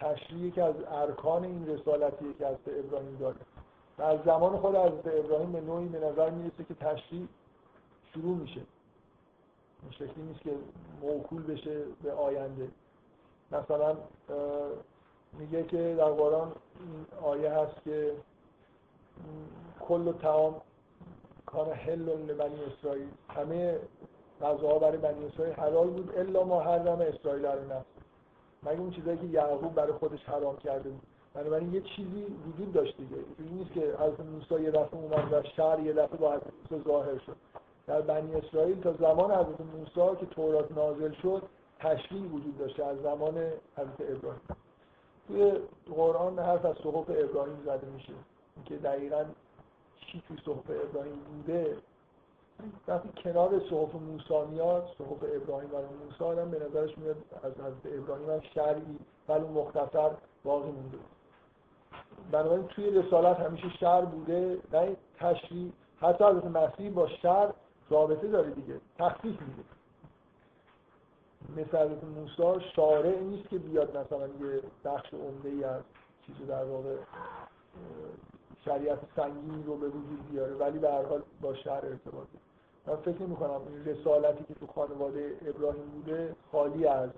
تشریحی 0.00 0.50
که 0.50 0.62
از 0.62 0.74
ارکان 0.88 1.44
این 1.44 1.68
رسالتیه 1.68 2.34
که 2.38 2.46
از 2.46 2.56
ابراهیم 2.66 3.16
داره. 3.16 3.36
و 3.98 4.02
از 4.02 4.18
زمان 4.24 4.56
خود 4.56 4.74
از 4.74 4.92
ابراهیم 5.04 5.52
به 5.52 5.60
نوعی 5.60 5.88
به 5.88 5.98
نظر 5.98 6.30
می‌رسه 6.30 6.64
که 6.68 6.74
تشریح 6.74 7.28
شروع 8.14 8.36
میشه. 8.36 8.60
این 9.82 9.90
شکلی 9.90 10.22
نیست 10.22 10.40
که 10.40 10.50
موکول 11.02 11.42
بشه 11.42 11.82
به 12.02 12.12
آینده. 12.12 12.68
مثلا 13.52 13.96
میگه 15.38 15.64
که 15.64 15.94
در 15.98 16.10
قرآن 16.10 16.52
آیه 17.22 17.50
هست 17.50 17.82
که 17.84 18.12
کل 19.80 20.12
تمام 20.12 20.60
کان 21.46 21.70
حل 21.70 22.04
بنی 22.34 22.64
اسرائیل. 22.64 23.08
همه 23.28 23.78
غذاها 24.42 24.78
برای 24.78 24.98
بنی 24.98 25.26
اسرائیل 25.26 25.54
حلال 25.54 25.90
بود 25.90 26.18
الا 26.18 26.44
ما 26.44 26.60
حرم 26.60 27.00
اسرائیل 27.00 27.46
رو 27.46 27.64
نفس 27.64 27.93
مگه 28.64 28.80
اون 28.80 28.90
چیزایی 28.90 29.18
که 29.18 29.26
یعقوب 29.26 29.74
برای 29.74 29.92
خودش 29.92 30.24
حرام 30.24 30.56
کرده 30.56 30.90
بود؟ 30.90 31.02
بنابراین 31.34 31.74
یه 31.74 31.80
چیزی 31.80 32.26
وجود 32.48 32.72
داشت 32.72 32.96
دیگه. 32.96 33.16
نیست 33.38 33.72
که 33.72 33.80
حضرت 33.80 34.20
موسی 34.20 34.64
یه 34.64 34.70
دفعه 34.70 35.00
اومد 35.00 35.32
و 35.32 35.42
شهر 35.56 35.80
یه 35.80 35.92
دفعه 35.92 36.16
با 36.16 36.40
ظاهر 36.84 37.18
شد. 37.18 37.36
در 37.86 38.00
بنی 38.00 38.34
اسرائیل 38.34 38.80
تا 38.80 38.92
زمان 38.92 39.30
حضرت 39.30 39.60
موسی 39.60 40.16
که 40.20 40.26
تورات 40.26 40.72
نازل 40.72 41.12
شد 41.12 41.42
تشریع 41.78 42.22
وجود 42.22 42.58
داشته 42.58 42.84
از 42.84 43.02
زمان 43.02 43.38
حضرت 43.76 44.00
ابراهیم. 44.00 44.40
توی 45.28 45.52
قرآن 45.96 46.38
حرف 46.38 46.64
از 46.64 46.76
صحف 46.82 47.10
ابراهیم 47.10 47.58
زده 47.66 47.86
میشه. 47.94 48.12
که 48.64 48.76
دقیقا 48.76 49.24
چی 50.00 50.22
توی 50.28 50.36
صحف 50.46 50.70
ابراهیم 50.70 51.18
بوده 51.18 51.76
وقتی 52.88 53.08
کنار 53.22 53.60
صحف 53.70 53.94
موسی 53.94 54.50
میاد 54.50 54.88
صحف 54.98 55.22
ابراهیم 55.22 55.70
و 55.74 56.04
موسی 56.04 56.24
آدم 56.24 56.50
به 56.50 56.58
نظرش 56.58 56.98
میاد 56.98 57.16
از 57.42 57.52
حضرت 57.52 57.98
ابراهیم 57.98 58.30
هم 58.30 58.40
شرعی 58.40 58.98
ولی 59.28 59.44
مختصر 59.44 60.10
باقی 60.44 60.70
مونده. 60.70 60.98
بنابراین 62.30 62.66
توی 62.66 62.90
رسالت 62.90 63.40
همیشه 63.40 63.68
شر 63.80 64.00
بوده 64.00 64.58
نه 64.72 64.96
تشریح. 65.18 65.72
حتی 66.00 66.24
حضرت 66.24 66.44
مسیح 66.44 66.90
با 66.90 67.08
شر 67.08 67.52
رابطه 67.90 68.28
داره 68.28 68.50
دیگه 68.50 68.80
تخفیف 68.98 69.40
میده. 69.40 69.64
مثل 71.56 71.78
حضرت 71.78 72.04
موسی 72.04 72.64
شارع 72.76 73.20
نیست 73.20 73.48
که 73.48 73.58
بیاد 73.58 73.96
مثلا 73.96 74.26
یه 74.26 74.62
بخش 74.84 75.14
عمده 75.14 75.48
ای 75.48 75.64
از 75.64 75.82
چیزی 76.26 76.44
در 76.44 76.64
واقع 76.64 76.96
شریعت 78.64 78.98
سنگین 79.16 79.66
رو 79.66 79.76
به 79.76 79.88
وجود 79.88 80.30
بیاره 80.30 80.54
ولی 80.54 80.78
به 80.78 80.90
هر 80.90 81.02
حال 81.02 81.22
با 81.40 81.54
شهر 81.54 81.86
ارتباط. 81.86 82.26
من 82.86 82.96
فکر 82.96 83.22
نمی 83.22 83.36
کنم 83.36 83.60
این 83.68 83.84
رسالتی 83.84 84.44
که 84.44 84.54
تو 84.54 84.66
خانواده 84.66 85.36
ابراهیم 85.46 85.86
بوده 85.86 86.36
خالی 86.52 86.86
از 86.86 87.10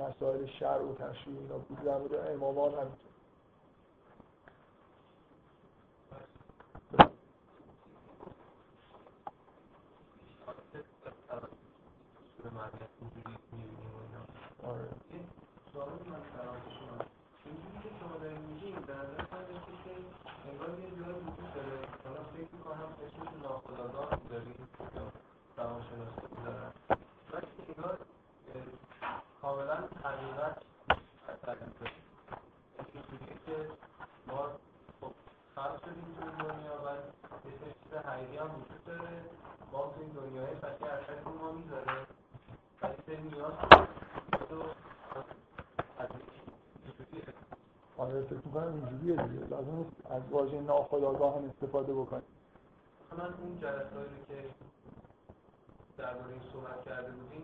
مسائل 0.00 0.46
شر 0.46 0.80
و 0.82 0.94
تشریع 0.94 1.38
اینا 1.38 1.58
بود. 1.58 1.84
در 1.84 1.98
مورد 1.98 2.14
امامان 2.14 2.72
همینطور 2.72 3.14
آره. 14.64 14.88
سوالی 15.72 16.10
من 16.10 16.22
فراموش 16.36 16.74
شد 16.78 17.06
اینجوری 17.44 17.78
که 17.82 17.88
شما 18.00 18.16
دارید 18.16 18.40
میگین 18.40 18.74
در 18.74 18.94
نظر 18.94 19.44
که 19.84 19.94
انگار 20.48 20.68
یه 20.80 20.90
جایی 20.98 21.18
وجود 21.26 21.54
داره 21.54 21.78
حالا 22.04 22.22
فکر 22.32 22.50
می‌کنم 22.52 22.88
اسمش 23.04 23.42
ناخودآگاه 23.42 24.10
داریم 24.30 24.68
یا 24.96 25.12
روانشناسی 25.56 26.34
دارن 26.44 26.72
ولی 27.32 27.46
انگار 27.68 27.98
کاملا 29.42 29.76
حقیقت 30.04 30.56
تعریف 31.42 31.62
اینجوریه 32.94 33.36
که 33.46 33.70
ما 34.26 34.50
خب 35.00 35.12
خلق 35.54 35.80
شدیم 35.84 36.16
تو 36.20 36.44
دنیا 36.44 36.76
و 36.84 36.88
یه 37.48 37.74
چیز 37.82 37.92
حقیقی 37.92 38.36
هم 38.36 38.50
وجود 38.50 38.84
داره 38.86 39.24
ما 39.72 39.92
تو 39.94 40.00
این 40.00 40.10
دنیای 40.10 40.54
فکر 40.54 40.84
اثر 40.84 41.20
ما 41.24 41.52
می‌ذاره 41.52 42.06
ولی 42.82 43.16
نیاز 43.16 43.52
آره 47.96 48.03
فکر 48.22 48.40
می‌کنم 48.44 48.72
اینجوریه 48.74 49.28
دیگه. 49.28 49.46
لازم 49.46 49.76
نیست 49.76 49.90
از 50.10 50.22
واژه 50.30 50.60
ناخودآگاه 50.60 51.36
هم 51.36 51.44
استفاده 51.44 51.94
بکنیم. 51.94 52.22
من 53.18 53.24
اون 53.24 53.58
جلساتی 53.60 54.20
که 54.28 54.34
درباره 55.98 56.32
این 56.32 56.42
صحبت 56.52 56.84
کرده 56.84 57.12
بودیم 57.12 57.42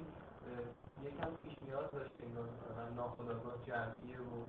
یکم 1.04 1.30
پیش 1.42 1.56
نیاز 1.68 1.90
داشتیم 1.92 2.36
ناخودآگاه 2.96 3.52
جمعیه 3.66 4.18
و 4.18 4.44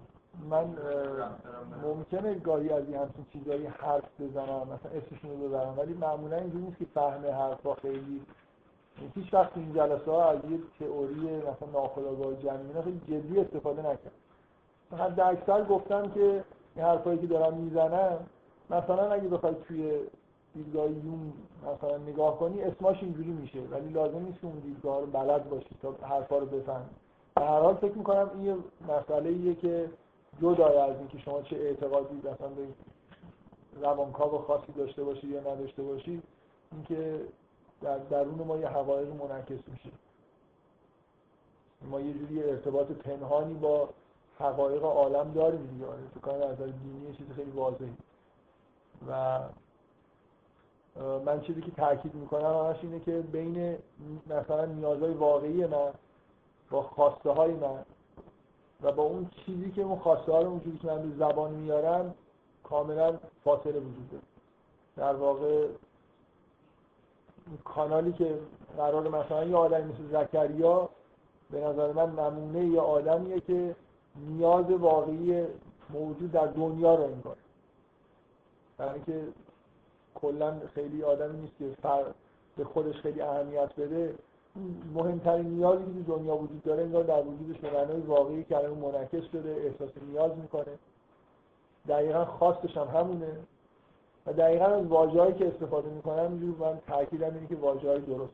من 0.50 0.76
ممکنه 1.84 2.34
گاهی 2.34 2.70
از 2.70 2.84
این 2.86 2.96
همچین 2.96 3.26
چیزایی 3.34 3.66
حرف 3.66 4.22
بزنم 4.22 4.68
مثلا 4.68 4.92
اسمشون 4.92 5.32
رو 5.32 5.38
ببرم 5.38 5.80
ولی 5.80 5.94
معمولا 5.94 6.38
اینجوری 6.38 6.64
نیست 6.64 6.78
که 6.78 6.86
فهم 6.94 7.26
حرفا 7.26 7.76
خیلی 7.76 8.22
هیچ 9.16 9.34
وقت 9.34 9.58
این 9.58 9.74
جلسه 9.74 10.12
ها 10.12 10.30
از 10.30 10.40
یه 10.50 10.60
تئوری 10.80 11.38
مثلا 11.38 11.70
ناخودآگاه 11.74 12.36
جمعی 12.36 12.82
خیلی 12.84 13.02
جدی 13.08 13.40
استفاده 13.40 13.82
نکرد. 13.82 14.12
حد 14.98 15.20
اکثر 15.20 15.64
گفتم 15.64 16.12
که 16.12 16.44
این 16.76 16.86
حرفایی 16.86 17.20
که 17.20 17.28
دارم 17.28 17.54
می‌زنم 17.54 18.18
مثلا 18.70 19.12
اگه 19.12 19.28
بخوای 19.28 19.56
توی 19.68 20.00
دیدگاه 20.54 20.92
یون 20.92 21.34
مثلا 21.62 21.98
نگاه 21.98 22.40
کنی 22.40 22.62
اسماش 22.62 23.04
اینجوری 23.04 23.30
میشه. 23.32 23.60
ولی 23.60 23.90
لازم 23.90 24.20
نیست 24.20 24.42
که 24.42 24.48
اون 24.48 24.60
دیدگاه 24.60 25.00
رو 25.00 25.06
بلد 25.06 25.50
باشی 25.50 25.76
تا 25.82 25.96
حرفا 26.02 26.38
رو 26.38 26.46
بفهمی. 26.46 26.86
به 27.36 27.42
هر 27.42 27.60
حال 27.60 27.76
فکر 27.76 27.94
می‌کنم 27.94 28.32
این 28.34 28.46
یه 28.46 28.56
مسئله 28.88 29.30
ایه 29.30 29.56
که 29.56 29.90
جدای 30.42 30.78
از 30.78 30.98
اینکه 30.98 31.18
شما 31.18 31.42
چه 31.42 31.56
اعتقادی 31.56 32.16
مثلا 32.16 32.48
به 32.48 32.68
روانکاو 33.82 34.38
خاصی 34.38 34.72
داشته 34.72 35.04
باشی 35.04 35.28
یا 35.28 35.40
نداشته 35.40 35.84
باشی 35.84 36.22
اینکه 36.72 37.22
در 37.82 37.98
درون 37.98 38.48
ما 38.48 38.58
یه 38.58 38.68
حقایق 38.68 39.08
منعکس 39.08 39.60
میشه. 39.72 39.90
ما 41.82 42.00
یه 42.00 42.14
جوری 42.14 42.44
ارتباط 42.44 42.88
پنهانی 42.88 43.54
با 43.54 43.90
حقایق 44.42 44.84
عالم 44.84 45.32
داریم 45.32 45.68
دیگه 45.68 45.86
آره 45.86 46.00
تو 46.14 46.20
کار 46.20 46.38
نظر 46.38 46.66
دینی 46.66 47.14
چیز 47.14 47.28
خیلی 47.36 47.52
واضحی 47.52 47.98
و 49.10 49.40
من 51.26 51.42
چیزی 51.42 51.62
که 51.62 51.72
تاکید 51.72 52.16
می‌کنم 52.16 52.66
همش 52.66 52.78
اینه 52.82 53.00
که 53.00 53.12
بین 53.12 53.78
مثلا 54.28 54.66
نیازهای 54.66 55.14
واقعی 55.14 55.66
من 55.66 55.92
با 56.70 56.82
خواسته 56.82 57.30
های 57.30 57.54
من 57.54 57.86
و 58.82 58.92
با 58.92 59.04
اون 59.04 59.30
چیزی 59.46 59.72
که 59.72 59.82
اون 59.82 60.00
خواسته 60.00 60.32
ها 60.32 60.42
رو 60.42 60.50
اونجوری 60.50 60.78
که 60.78 60.88
من 60.88 61.10
به 61.10 61.18
زبان 61.18 61.52
میارم 61.52 62.14
کاملا 62.64 63.18
فاصله 63.44 63.80
وجود 63.80 64.10
داره. 64.12 64.24
در 64.98 65.16
واقع 65.16 65.68
کانالی 67.64 68.12
که 68.12 68.40
قرار 68.78 69.10
مثلا 69.10 69.44
یه 69.44 69.56
آدمی 69.56 69.94
مثل 69.94 70.04
زکریا 70.12 70.90
به 71.52 71.62
نظر 71.62 71.92
من 71.92 72.10
نمونه 72.20 72.66
یه 72.66 72.82
آدمیه 72.82 73.40
که 73.40 73.76
نیاز 74.16 74.72
واقعی 74.72 75.46
موجود 75.90 76.32
در 76.32 76.48
دنیا 76.48 76.96
رو 76.96 77.04
انگار. 77.04 77.36
برای 78.78 78.94
اینکه 78.94 79.28
کلا 80.16 80.60
خیلی 80.74 81.04
آدمی 81.04 81.40
نیست 81.40 81.58
که 81.60 81.70
فر 81.82 82.04
به 82.58 82.64
خودش 82.64 82.96
خیلی 82.96 83.22
اهمیت 83.22 83.76
بده 83.78 84.16
مهمترین 84.94 85.46
نیازی 85.46 85.86
که 85.86 86.12
دنیا 86.12 86.36
وجود 86.36 86.64
داره 86.64 86.84
انگار 86.84 87.04
در 87.04 87.24
وجودش 87.24 87.58
به 87.60 87.72
معنای 87.74 88.02
واقعی 88.02 88.44
که 88.44 88.58
الان 88.58 88.78
منعکس 88.78 89.24
شده 89.32 89.50
احساس 89.50 89.90
نیاز 90.08 90.32
می‌کنه. 90.38 90.80
دقیقا 91.88 92.26
خواستش 92.26 92.78
هم 92.78 92.88
همونه. 92.88 93.38
و 94.26 94.34
دقیقا 94.34 94.66
از 94.66 94.86
واژه‌ای 94.86 95.34
که 95.34 95.48
استفاده 95.48 95.90
می‌کنم 95.90 96.32
اینجور 96.32 96.72
من 96.72 96.80
تاکیدم 96.88 97.34
اینه 97.34 97.48
که 97.48 97.56
واژه‌های 97.56 98.00
درست. 98.00 98.34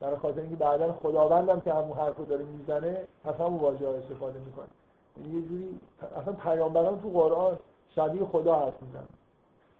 برای 0.00 0.16
خاطر 0.16 0.40
اینکه 0.40 0.56
بعدا 0.56 0.92
خداوندم 0.92 1.60
که 1.60 1.74
همون 1.74 1.98
حرف 1.98 2.16
رو 2.16 2.24
داره 2.24 2.44
می‌زنه 2.44 3.04
از 3.24 3.34
همون 3.34 3.60
واژه 3.60 3.88
استفاده 3.88 4.38
می‌کنه. 4.38 4.66
یه 5.16 5.42
جوری 5.42 5.80
اصلا 6.16 6.32
پیامبران 6.32 7.00
تو 7.00 7.08
قرآن 7.08 7.58
شبیه 7.94 8.24
خدا 8.24 8.54
حرف 8.54 8.82
می‌زنن. 8.82 9.08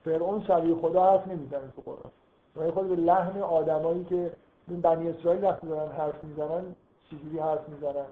فرعون 0.04 0.42
شبیه 0.42 0.74
خدا 0.74 1.10
حرف 1.10 1.28
نمی‌زنه 1.28 1.72
تو 1.76 1.82
قرآن. 1.82 2.12
و 2.56 2.72
خود 2.72 2.88
به 2.88 2.96
لحن 2.96 3.40
آدمایی 3.40 4.04
که 4.04 4.32
این 4.68 4.80
بنی 4.80 5.08
اسرائیل 5.08 5.44
وقتی 5.44 5.66
دارن 5.66 5.92
حرف 5.92 6.24
می‌زنن 6.24 6.74
چجوری 7.10 7.38
حرف 7.38 7.68
می‌زنن؟ 7.68 8.06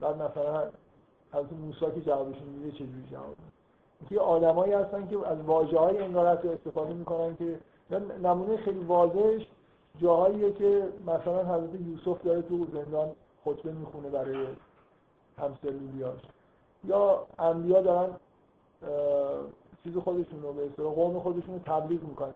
بعد 0.00 0.22
مثلا 0.22 0.68
حضرت 1.32 1.52
موسی 1.52 1.86
که 1.94 2.00
جوابشون 2.00 2.48
میده 2.48 2.70
چجوری 2.70 3.04
جواب 3.10 3.36
که 4.08 4.20
آدمایی 4.20 4.72
هستن 4.72 5.08
که 5.08 5.28
از 5.28 5.40
واژه 5.40 5.78
های 5.78 5.98
انگار 5.98 6.26
استفاده 6.26 6.94
می‌کنن 6.94 7.36
که 7.36 7.58
نمونه 8.22 8.56
خیلی 8.56 8.84
واضحش 8.84 9.46
جاهاییه 10.00 10.52
که 10.52 10.88
مثلا 11.06 11.44
حضرت 11.44 11.80
یوسف 11.80 12.22
داره 12.22 12.42
تو 12.42 12.66
زندان 12.72 13.10
خطبه 13.44 13.72
می‌خونه 13.72 14.08
برای 14.08 14.46
همسلولیاش 15.38 16.20
یا 16.84 17.26
انبیا 17.38 17.82
دارن 17.82 18.08
چیز 19.84 19.96
خودشون 19.96 20.42
رو 20.42 20.52
به 20.52 20.66
اصطلاح 20.66 20.94
قوم 20.94 21.20
خودشون 21.20 21.60
تبلیغ 21.66 22.02
می‌کنن. 22.02 22.34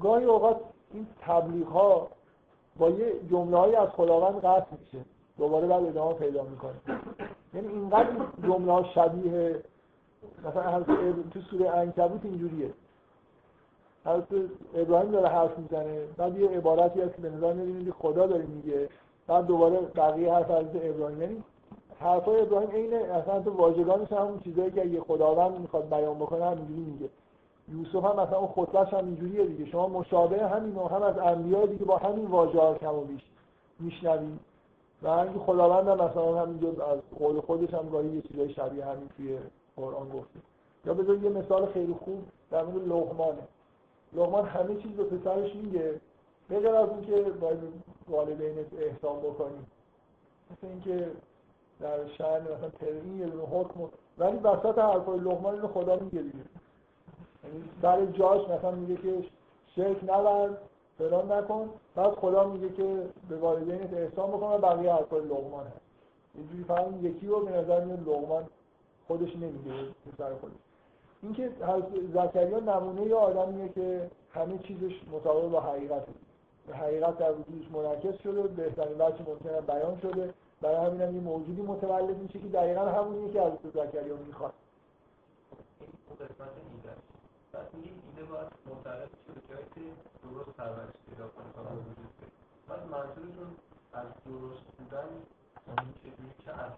گاهی 0.00 0.24
اوقات 0.24 0.60
این 0.92 1.06
تبلیغ 1.20 1.68
ها 1.68 2.08
با 2.78 2.90
یه 2.90 3.12
جمله 3.30 3.78
از 3.78 3.88
خداوند 3.88 4.40
قطع 4.40 4.76
میشه. 4.80 5.04
دوباره 5.38 5.66
بعد 5.66 5.84
ادامه 5.84 6.14
پیدا 6.14 6.42
می‌کنه. 6.42 6.74
یعنی 7.54 7.68
اینقدر 7.68 8.10
جمله 8.42 8.72
ها 8.72 8.84
شبیه 8.84 9.62
مثلا 10.44 10.82
تو 11.30 11.40
سوره 11.40 11.70
انکبوت 11.70 12.24
اینجوریه. 12.24 12.70
حضرت 14.04 14.26
ابراهیم 14.74 15.10
داره 15.10 15.28
حرف 15.28 15.58
می‌زنه 15.58 16.06
بعد 16.16 16.38
یه 16.38 16.48
عبارتی 16.48 17.00
هست 17.00 17.14
که 17.14 17.22
به 17.22 17.30
نظر 17.30 17.52
میاد 17.52 17.94
خدا 17.94 18.26
داره 18.26 18.46
میگه 18.46 18.88
بعد 19.26 19.46
دوباره 19.46 19.80
بقیه 19.80 20.34
حرف 20.34 20.50
حضرت 20.50 20.84
ابراهیم. 20.84 21.22
یعنی 21.22 21.42
حرفای 22.00 22.40
ابراهیم 22.40 22.70
عین 22.70 22.94
اصلا 22.94 23.40
تو 23.40 23.50
واژگانش 23.50 24.12
همون 24.12 24.40
چیزایی 24.40 24.70
که 24.70 24.84
یه 24.84 25.00
خداوند 25.00 25.60
می‌خواد 25.60 25.88
بیان 25.88 26.18
بکنه 26.18 26.44
همینجوری 26.44 26.80
میگه. 26.80 27.08
یوسف 27.68 28.04
هم 28.04 28.20
مثلا 28.20 28.38
اون 28.38 28.48
خطبهش 28.48 28.94
هم 28.94 29.06
اینجوریه 29.06 29.46
دیگه. 29.46 29.70
شما 29.70 29.88
مشابه 29.88 30.48
همین 30.48 30.74
و 30.74 30.88
هم 30.88 31.02
از 31.02 31.18
انبیا 31.18 31.66
دیگه 31.66 31.84
با 31.84 31.96
همین 31.96 32.26
واژه 32.26 32.60
ها 32.60 32.74
کم 32.74 32.94
و 32.94 33.00
بیش 33.00 33.22
میشنوید 33.80 34.40
و 35.02 35.08
اینکه 35.08 35.38
خداوند 35.38 35.88
هم 35.88 36.06
مثلا 36.06 36.42
همینجور 36.42 36.82
از 36.82 36.98
قول 37.18 37.40
خودش 37.40 37.74
هم 37.74 37.88
گاهی 37.88 38.08
یه 38.08 38.22
چیزای 38.22 38.52
شبیه 38.52 38.84
همین 38.84 39.08
توی 39.16 39.38
قرآن 39.76 40.08
گفته. 40.08 40.40
یا 40.84 40.94
بذار 40.94 41.16
یه 41.16 41.30
مثال 41.30 41.66
خیلی 41.66 41.94
خوب 42.04 42.22
در 42.50 42.64
مورد 42.64 42.88
لقمانه 42.88 43.48
لقمان 44.12 44.44
همه 44.44 44.74
چیز 44.74 44.98
رو 44.98 45.04
پسرش 45.04 45.54
میگه. 45.54 46.00
بغیر 46.50 46.74
از 46.74 46.88
اینکه 46.88 47.30
باید 47.30 47.58
والدینت 48.08 48.66
احسان 48.78 49.18
بکنی. 49.18 49.66
مثل 50.50 50.66
اینکه 50.66 51.10
در 51.80 52.08
شأن 52.18 52.42
مثلا 52.42 52.70
ترین 52.80 53.18
یه 53.18 53.26
دونه 53.26 53.44
حکم 53.44 53.80
ولی 54.18 54.36
وسط 54.36 54.78
حرفای 54.78 55.18
لقمان 55.18 55.60
رو 55.60 55.68
خدا 55.68 55.96
میگه 55.96 56.22
دیگه. 56.22 56.44
یعنی 57.44 57.64
برای 57.82 58.12
جاش 58.12 58.48
مثلا 58.48 58.70
میگه 58.70 58.96
که 58.96 59.24
شرک 59.76 60.04
نبر 60.04 60.50
فلان 60.98 61.32
نکن. 61.32 61.70
بعد 61.94 62.14
خدا 62.14 62.44
میگه 62.48 62.68
که 62.68 63.02
به 63.28 63.36
والدینت 63.36 63.92
احسان 63.92 64.30
بکن 64.30 64.46
و 64.46 64.58
بقیه 64.58 64.92
حرفای 64.92 65.24
لقمان 65.24 65.66
هست. 65.66 65.80
یه 66.34 66.44
جوری 66.44 66.64
فقط 66.64 66.86
یکی 67.02 67.26
رو 67.26 67.44
به 67.44 67.50
نظر 67.50 67.84
میاد 67.84 68.08
لقمان 68.08 68.46
خودش 69.08 69.36
نمیگه 69.36 69.72
پسر 70.12 70.34
خودش. 70.34 70.54
اینکه 71.22 71.50
زکریا 72.14 72.60
نمونه 72.60 73.02
یه 73.02 73.14
آدمیه 73.14 73.68
که 73.68 74.10
همه 74.34 74.58
چیزش 74.58 74.92
مطابق 75.12 75.50
با 75.50 75.60
حقیقته. 75.60 76.12
حقیقت 76.72 77.18
در 77.18 77.32
وجودش 77.32 77.70
منعکس 77.72 78.22
شده 78.22 78.42
بهترین 78.42 78.94
وجه 78.98 79.18
ممکنه 79.28 79.60
بیان 79.60 79.98
شده. 80.02 80.34
برای 80.60 80.86
همین 80.86 81.00
هم 81.00 81.14
یه 81.14 81.20
موجودی 81.20 81.62
متولد 81.62 82.16
میشه 82.16 82.38
که 82.38 82.48
دقیقا 82.48 82.80
همونیه 82.80 83.32
که 83.32 83.42
از 83.42 83.52
زکریا 83.74 84.16
می‌خواد. 84.16 84.52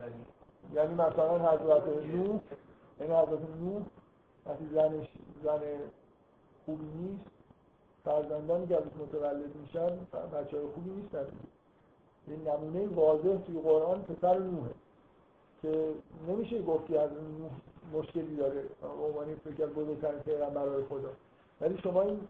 این 0.02 0.26
یعنی 0.74 0.94
مثلا 0.94 1.38
حضرت 1.38 1.86
نوح 1.86 2.40
یعنی 3.00 3.14
حضرت 3.14 3.40
نوح 3.60 3.82
وقتی 4.46 4.68
زنش 4.74 5.08
زن 5.44 5.60
خوبی 6.66 6.84
نیست 6.84 7.24
فرزندانی 8.04 8.66
که 8.66 8.76
ازش 8.76 8.96
متولد 9.00 9.56
میشن 9.56 9.96
بچه 10.32 10.56
های 10.56 10.66
خوبی 10.74 10.90
نیستن. 10.90 11.26
یه 12.32 12.38
نمونه 12.54 12.94
واضح 12.94 13.36
توی 13.46 13.60
قرآن 13.60 14.02
پسر 14.02 14.38
نوحه 14.38 14.70
که 15.62 15.88
نمیشه 16.28 16.62
گفتی 16.62 16.96
از 16.96 17.10
نوح 17.12 17.50
مشکلی 17.92 18.36
داره. 18.36 18.62
عنوانی 19.06 19.34
فکر 19.34 19.66
بزرگترین 19.66 20.20
پیغمبرای 20.20 20.84
خدا. 20.84 21.10
ولی 21.60 21.78
شما 21.82 22.02
این 22.02 22.20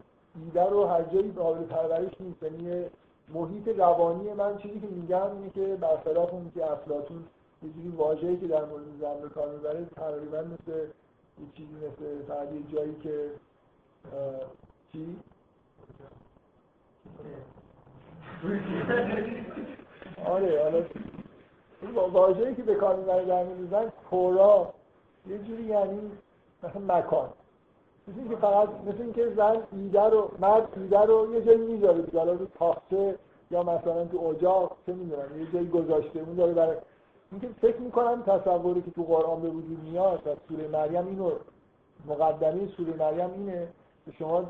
ایده 0.45 0.69
رو 0.69 0.85
هر 0.85 1.03
جایی 1.03 1.31
قابل 1.31 1.63
پرورش 1.63 2.11
نیست. 2.19 2.43
یعنی 2.43 2.85
محیط 3.33 3.67
روانی 3.67 4.33
من 4.33 4.57
چیزی 4.57 4.79
که 4.79 4.87
میگم 4.87 5.31
اینه 5.31 5.49
که 5.49 5.75
برخلاف 5.75 6.33
اون 6.33 6.51
که 6.55 6.71
افلاطون 6.71 7.23
یه 7.63 7.69
جوری 7.69 7.89
واژه‌ای 7.89 8.37
که 8.37 8.47
در 8.47 8.65
مورد 8.65 8.83
زن 9.01 9.21
به 9.21 9.29
کار 9.29 9.51
می‌بره 9.51 9.85
تقریبا 9.95 10.37
مثل 10.37 10.79
یه 11.39 11.47
چیزی 11.55 11.73
مثل 11.73 12.23
فقط 12.27 12.53
یه 12.53 12.63
جایی 12.73 12.95
که 13.03 13.29
چی؟ 14.93 15.17
آره 20.25 20.63
حالا 20.63 22.09
واژه‌ای 22.09 22.55
که 22.55 22.63
به 22.63 22.75
کار 22.75 22.95
می‌بره 22.95 23.25
در 23.25 23.43
مورد 23.43 23.69
زن 23.71 23.91
کورا 24.09 24.73
یه 25.27 25.37
جوری 25.37 25.63
یعنی 25.63 26.11
مثلا 26.63 26.97
مکان. 26.97 27.29
مثل 28.07 28.19
اینکه 28.19 28.35
فقط 28.35 28.69
مثل 28.87 29.01
اینکه 29.01 29.29
زن 29.29 29.57
ایده 29.71 30.03
رو 30.03 30.31
مرد 30.39 30.67
ایده 30.75 30.99
رو 30.99 31.33
یه 31.33 31.41
جایی 31.41 31.57
می‌ذاره 31.57 32.01
دیگه. 32.01 32.19
حالا 32.19 32.33
رو 32.33 32.45
تاخته 32.59 33.15
یا 33.51 33.63
مثلا 33.63 34.05
تو 34.05 34.19
اجاق 34.19 34.77
چه 34.85 34.93
می‌دونم 34.93 35.39
یه 35.39 35.47
جایی 35.53 35.69
گذاشته 35.69 36.19
اون 36.19 36.35
داره 36.35 36.53
برای 36.53 36.77
اینکه 37.31 37.47
فکر 37.61 37.77
می‌کنم 37.77 38.23
تصوری 38.23 38.81
که 38.81 38.91
تو 38.91 39.03
قرآن 39.03 39.41
به 39.41 39.49
وجود 39.49 39.79
میاد 39.83 40.21
و 40.25 40.29
سوره 40.49 40.67
مریم 40.67 41.07
اینو 41.07 41.31
مقدمه 42.07 42.67
سوره 42.77 42.93
مریم 42.99 43.31
اینه 43.33 43.67
که 44.05 44.11
شما 44.11 44.43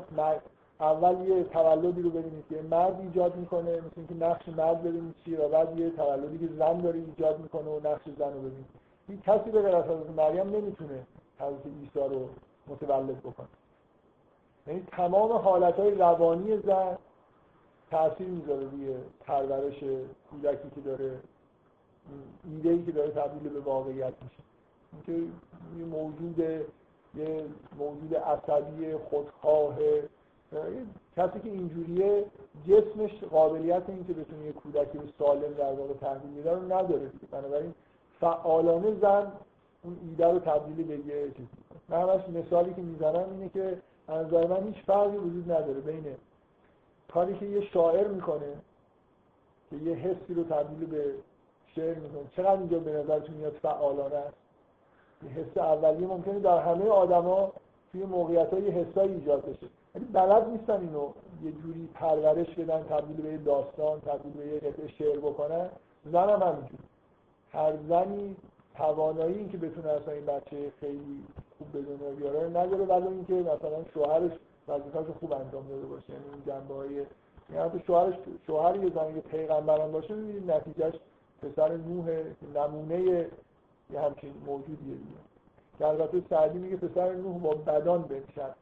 اول 0.80 1.28
یه 1.28 1.44
تولدی 1.44 2.02
رو 2.02 2.10
ببینید 2.10 2.44
که 2.48 2.62
مرد 2.70 3.00
ایجاد 3.00 3.36
می‌کنه 3.36 3.76
مثل 3.76 3.92
اینکه 3.96 4.14
نقش 4.14 4.48
مرد 4.48 4.82
ببینید 4.82 5.14
چی 5.24 5.36
و 5.36 5.48
بعد 5.48 5.78
یه 5.78 5.90
تولدی 5.90 6.38
که 6.38 6.54
زن 6.58 6.78
داره 6.78 6.98
ایجاد 6.98 7.40
می‌کنه 7.40 7.70
و 7.70 7.80
نقش 7.88 8.02
زن 8.18 8.32
رو 8.32 8.40
ببینید. 8.40 8.66
این 9.08 9.20
کسی 9.20 9.50
به 9.50 9.62
غیر 9.62 9.76
از 9.76 9.84
حضرت 9.84 10.10
مریم 10.10 10.56
نمی‌تونه 10.56 11.06
حضرت 11.38 11.66
عیسی 11.66 12.14
رو 12.14 12.28
متولد 12.68 13.20
بکنه. 13.20 13.46
یعنی 14.66 14.86
تمام 14.92 15.32
حالتهای 15.32 15.94
روانی 15.94 16.58
زن 16.58 16.98
تاثیر 17.90 18.28
می‌ذاره 18.28 18.68
روی 18.70 18.94
پرورش 19.20 19.84
کودکی 20.30 20.70
که 20.74 20.80
داره 20.80 21.10
ایده 22.44 22.70
ای 22.70 22.84
که 22.84 22.92
داره 22.92 23.10
تبدیل 23.10 23.52
به 23.52 23.60
واقعیت 23.60 24.12
میشه. 24.22 24.42
اینکه 24.92 25.12
یه 25.78 25.84
موجود 25.84 26.38
یه 27.14 27.44
موجود 27.78 28.14
عصبی 28.14 28.94
خودخواه 29.10 29.76
کسی 31.16 31.40
که 31.40 31.48
اینجوریه 31.48 32.24
جسمش 32.68 33.24
قابلیت 33.30 33.82
اینکه 33.88 34.12
بتونه 34.12 34.44
یه 34.44 34.52
کودکی 34.52 34.98
به 34.98 35.04
سالم 35.18 35.52
در 35.58 35.72
واقع 35.72 35.94
تحویل 35.94 36.30
میده 36.30 36.52
رو 36.52 36.64
نداره 36.64 37.10
بنابراین 37.30 37.74
فعالانه 38.20 38.94
زن 39.00 39.32
اون 39.82 39.96
ایده 40.08 40.26
رو 40.26 40.38
تبدیل 40.38 40.86
به 40.86 40.94
یه 40.94 41.30
چیز 41.36 41.46
من 41.88 42.04
مثالی 42.40 42.74
که 42.74 42.82
می‌زنم 42.82 43.30
اینه 43.30 43.48
که 43.48 43.78
از 44.08 44.26
نظر 44.26 44.46
من 44.46 44.66
هیچ 44.66 44.84
فرقی 44.86 45.16
وجود 45.16 45.52
نداره 45.52 45.80
بین 45.80 46.04
کاری 47.12 47.38
که 47.38 47.46
یه 47.46 47.60
شاعر 47.60 48.08
می‌کنه 48.08 48.52
که 49.70 49.76
یه 49.76 49.94
حسی 49.94 50.34
رو 50.34 50.44
تبدیل 50.44 50.86
به 50.86 51.14
شعر 51.74 51.94
می‌کنه. 51.94 52.22
چقدر 52.36 52.56
اینجا 52.56 52.78
به 52.78 52.92
نظرتون 52.92 53.34
میاد 53.34 53.52
فعالانه 53.62 54.16
است؟ 54.16 54.36
حس 55.36 55.58
اولیه 55.58 56.06
ممکنه 56.06 56.38
در 56.38 56.58
همه 56.58 56.88
آدما 56.88 57.52
توی 57.92 58.02
موقعیت 58.02 58.52
های 58.52 58.70
حسایی 58.70 59.14
ایجاد 59.14 59.44
بشه. 59.44 59.66
ولی 59.94 60.04
بلد 60.04 60.48
نیستن 60.48 60.80
اینو 60.80 61.08
یه 61.42 61.52
جوری 61.52 61.88
پرورش 61.94 62.54
بدن 62.54 62.82
تبدیل 62.82 63.16
به 63.16 63.28
یه 63.32 63.38
داستان 63.38 64.00
تبدیل 64.00 64.32
به 64.32 64.46
یه 64.46 64.58
قطعه 64.58 64.88
شعر 64.88 65.18
بکنن. 65.18 65.68
زنم 66.12 66.42
همینجوری 66.42 66.84
هر 67.52 67.72
زنی 67.88 68.36
توانایی 68.76 69.38
این 69.38 69.48
که 69.48 69.58
بتونه 69.58 69.88
اصلا 69.88 70.14
این 70.14 70.26
بچه 70.26 70.72
خیلی 70.80 71.24
خوب 71.58 71.72
به 71.72 71.82
دنیا 71.82 72.10
بیاره 72.10 72.48
نداره 72.48 72.84
ولی 72.84 73.06
اینکه 73.06 73.32
مثلا 73.34 73.84
شوهرش 73.94 74.32
وظیفه‌اشو 74.68 75.14
خوب 75.20 75.32
انجام 75.32 75.68
داده 75.68 75.86
باشه. 75.86 76.12
یعنی 76.12 76.24
این 76.32 76.42
جنبه 76.46 76.74
های 76.74 76.94
یعنی 76.94 77.68
حتی 77.68 77.82
شوهرش 77.86 78.14
شوهر 78.46 78.76
یه 78.76 78.90
زن 78.94 79.20
پیغمبران 79.20 79.92
باشه 79.92 80.14
می‌بینید 80.14 80.50
نتیجهش 80.50 80.94
پسر 81.42 81.76
نوح 81.76 82.22
نمونه 82.54 83.00
یه 83.90 84.00
همچین 84.00 84.34
موجودیه 84.46 84.94
دیگه. 84.94 85.18
که 85.78 85.86
البته 85.86 86.22
سعدی 86.30 86.58
میگه 86.58 86.76
پسر 86.76 87.12
نوح 87.12 87.38
با 87.38 87.54
بدان 87.54 88.02
بنشد 88.02 88.54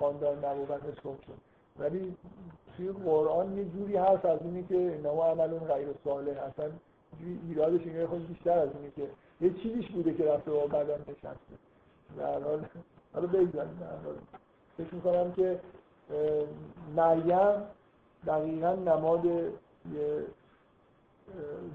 خاندان 0.00 0.44
نبوت 0.44 0.70
حکم 0.70 1.18
شد 1.26 1.38
ولی 1.78 2.16
توی 2.76 2.92
قرآن 2.92 3.58
یه 3.58 3.64
جوری 3.64 3.96
حرف 3.96 4.24
از 4.24 4.38
اینه 4.42 4.62
که 4.68 4.76
انما 4.76 5.24
عملون 5.24 5.58
غیر 5.58 5.88
صالح. 6.04 6.42
اصلا 6.42 6.70
ایرادش 7.48 7.80
اینه 7.80 8.06
خود 8.06 8.28
بیشتر 8.28 8.58
از 8.58 8.68
اینه 8.74 8.90
که 8.96 9.10
یه 9.40 9.54
چیزیش 9.62 9.90
بوده 9.90 10.14
که 10.14 10.24
رفته 10.24 10.50
با 10.50 10.66
بدن 10.66 11.00
نشسته. 11.08 11.54
در 12.18 12.42
حال 12.42 12.64
حالا 13.14 13.26
بگذاریم 13.26 13.78
در 13.80 13.96
حال. 14.04 14.14
فکر 14.76 14.94
می‌کنم 14.94 15.32
که 15.32 15.60
مریم 16.96 17.62
دقیقا 18.26 18.72
نماد 18.72 19.24
یه 19.24 19.52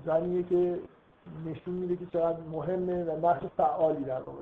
زنیه 0.05 0.43
که 0.43 0.79
نشون 1.45 1.73
میده 1.73 1.95
که 1.95 2.05
چقدر 2.13 2.39
مهمه 2.51 3.03
و 3.03 3.27
نقش 3.27 3.45
فعالی 3.57 4.03
در 4.03 4.21
واقع 4.21 4.41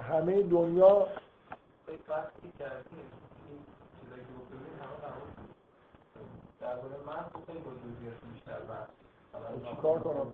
همه 0.00 0.42
دنیا 0.42 1.06
فصلی 1.96 2.52
کردیم 2.58 3.06
این 3.48 3.58
چیزایی 4.00 4.22
که 4.22 4.32
گفته 4.38 4.54
بودیم 4.56 4.78
همه 4.82 4.96
قبول 5.04 5.30
درباره 6.60 6.96
من 7.06 7.22
خب 7.32 7.46
خیلی 7.46 7.58
با 7.58 7.70
جزئیات 7.70 8.16
بیشتر 8.32 8.60
بحث 8.60 8.88
چیکار 9.70 9.98
کنم؟ 9.98 10.32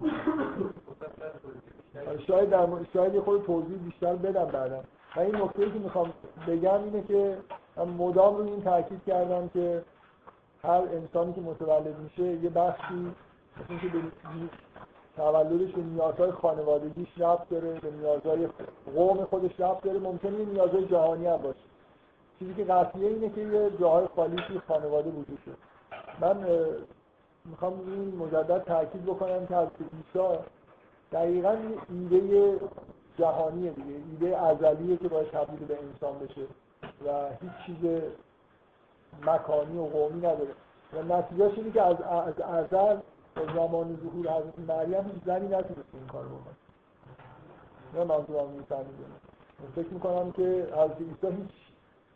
شاید 2.27 2.51
در 2.51 2.67
شاید 2.93 3.15
یه 3.15 3.21
خود 3.21 3.47
توضیح 3.47 3.79
بیشتر 3.79 4.17
بدم 4.17 4.45
بعدا. 4.45 4.83
و 5.17 5.21
این 5.21 5.37
نکته 5.37 5.71
که 5.71 5.79
می‌خوام 5.79 6.13
بگم 6.47 6.85
اینه 6.85 7.03
که 7.03 7.39
من 7.77 7.89
مدام 7.89 8.37
روی 8.37 8.51
این 8.51 8.63
تاکید 8.63 9.05
کردم 9.07 9.49
که 9.49 9.83
هر 10.63 10.83
انسانی 10.93 11.33
که 11.33 11.41
متولد 11.41 11.99
میشه 11.99 12.23
یه 12.23 12.51
بخشی 12.51 13.15
مثل 13.61 13.81
که 13.81 13.89
به 13.89 13.99
تولدش 15.19 15.73
به 15.73 15.83
نیازهای 15.83 16.31
خانوادگیش 16.31 17.09
ربط 17.19 17.49
داره 17.49 17.81
به 17.81 17.91
نیازهای 17.91 18.49
قوم 18.95 19.25
خودش 19.25 19.61
ربط 19.61 19.83
داره. 19.83 19.99
ممکنه 19.99 20.45
نیازهای 20.45 20.87
جهانی 20.87 21.27
هم 21.27 21.37
باشه. 21.37 21.59
چیزی 22.39 22.55
که 22.55 22.65
قطعیه 22.65 23.09
اینه 23.09 23.31
که 23.31 23.41
یه 23.41 23.71
جاهای 23.81 24.07
خالی 24.17 24.37
توی 24.47 24.61
خانواده 24.69 25.11
وجود 25.11 25.39
داره. 25.47 25.59
من 26.21 26.47
می‌خوام 27.45 27.81
این 27.87 28.17
مجدد 28.17 28.65
تاکید 28.65 29.05
بکنم 29.05 29.47
که 29.47 29.57
از 29.57 29.69
عیسی 29.81 30.39
دقیقا 31.13 31.57
ایده 31.89 32.61
جهانیه 33.19 33.71
دیگه. 33.71 33.97
ایده 34.11 34.39
ازلیه 34.39 34.97
که 34.97 35.09
باید 35.09 35.31
تبدیل 35.31 35.67
به 35.67 35.79
انسان 35.83 36.19
بشه 36.19 36.41
و 37.07 37.29
هیچ 37.41 37.67
چیز 37.67 38.03
مکانی 39.27 39.79
و 39.79 39.85
قومی 39.85 40.19
نداره. 40.19 40.55
و 40.93 41.03
نتیجهش 41.03 41.59
اینه 41.59 41.71
که 41.71 41.83
از 41.83 41.97
از 42.01 42.41
ازل 42.41 42.97
زمان 43.47 43.99
ظهور 44.03 44.33
حضرت 44.33 44.59
مریم 44.69 45.23
زنی 45.27 45.47
نتونست 45.47 45.89
این 45.93 46.07
کار 46.13 46.25
بکنه. 46.25 46.55
نه 47.95 48.05
منظورم 48.05 48.49
می‌فهمید 48.49 48.89
فکر 49.75 49.89
می‌کنم 49.89 50.33
که 50.33 50.69
از 50.77 50.91
عیسی 50.91 51.37
هیچ 51.37 51.51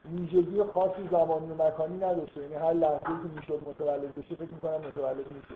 ویژگی 0.04 0.62
خاصی 0.74 1.08
زمانی 1.10 1.50
و 1.50 1.62
مکانی 1.62 1.96
نداشته. 1.96 2.40
یعنی 2.40 2.54
هر 2.54 2.72
لحظه 2.72 2.98
که 2.98 3.28
می‌شد 3.36 3.68
متولد 3.68 4.14
بشه 4.14 4.34
فکر 4.34 4.52
می‌کنم 4.52 4.76
متولد 4.76 5.32
میشه. 5.32 5.54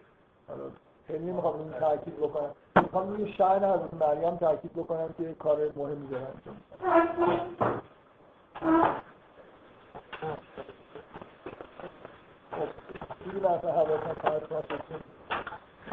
حالا 0.49 0.63
خیلی 1.07 1.25
نمی‌خوام 1.25 1.59
این 1.59 1.73
تاکید 1.73 2.17
بکنم. 2.17 2.51
می‌خوام 2.77 3.13
این 3.13 3.33
شأن 3.33 3.65
حضرت 3.65 3.95
مریم 3.95 4.37
تاکید 4.37 4.73
بکنم 4.73 5.15
که 5.19 5.35
کار 5.35 5.73
مهمی 5.77 6.17
انجام 6.17 6.57
خب 12.51 12.69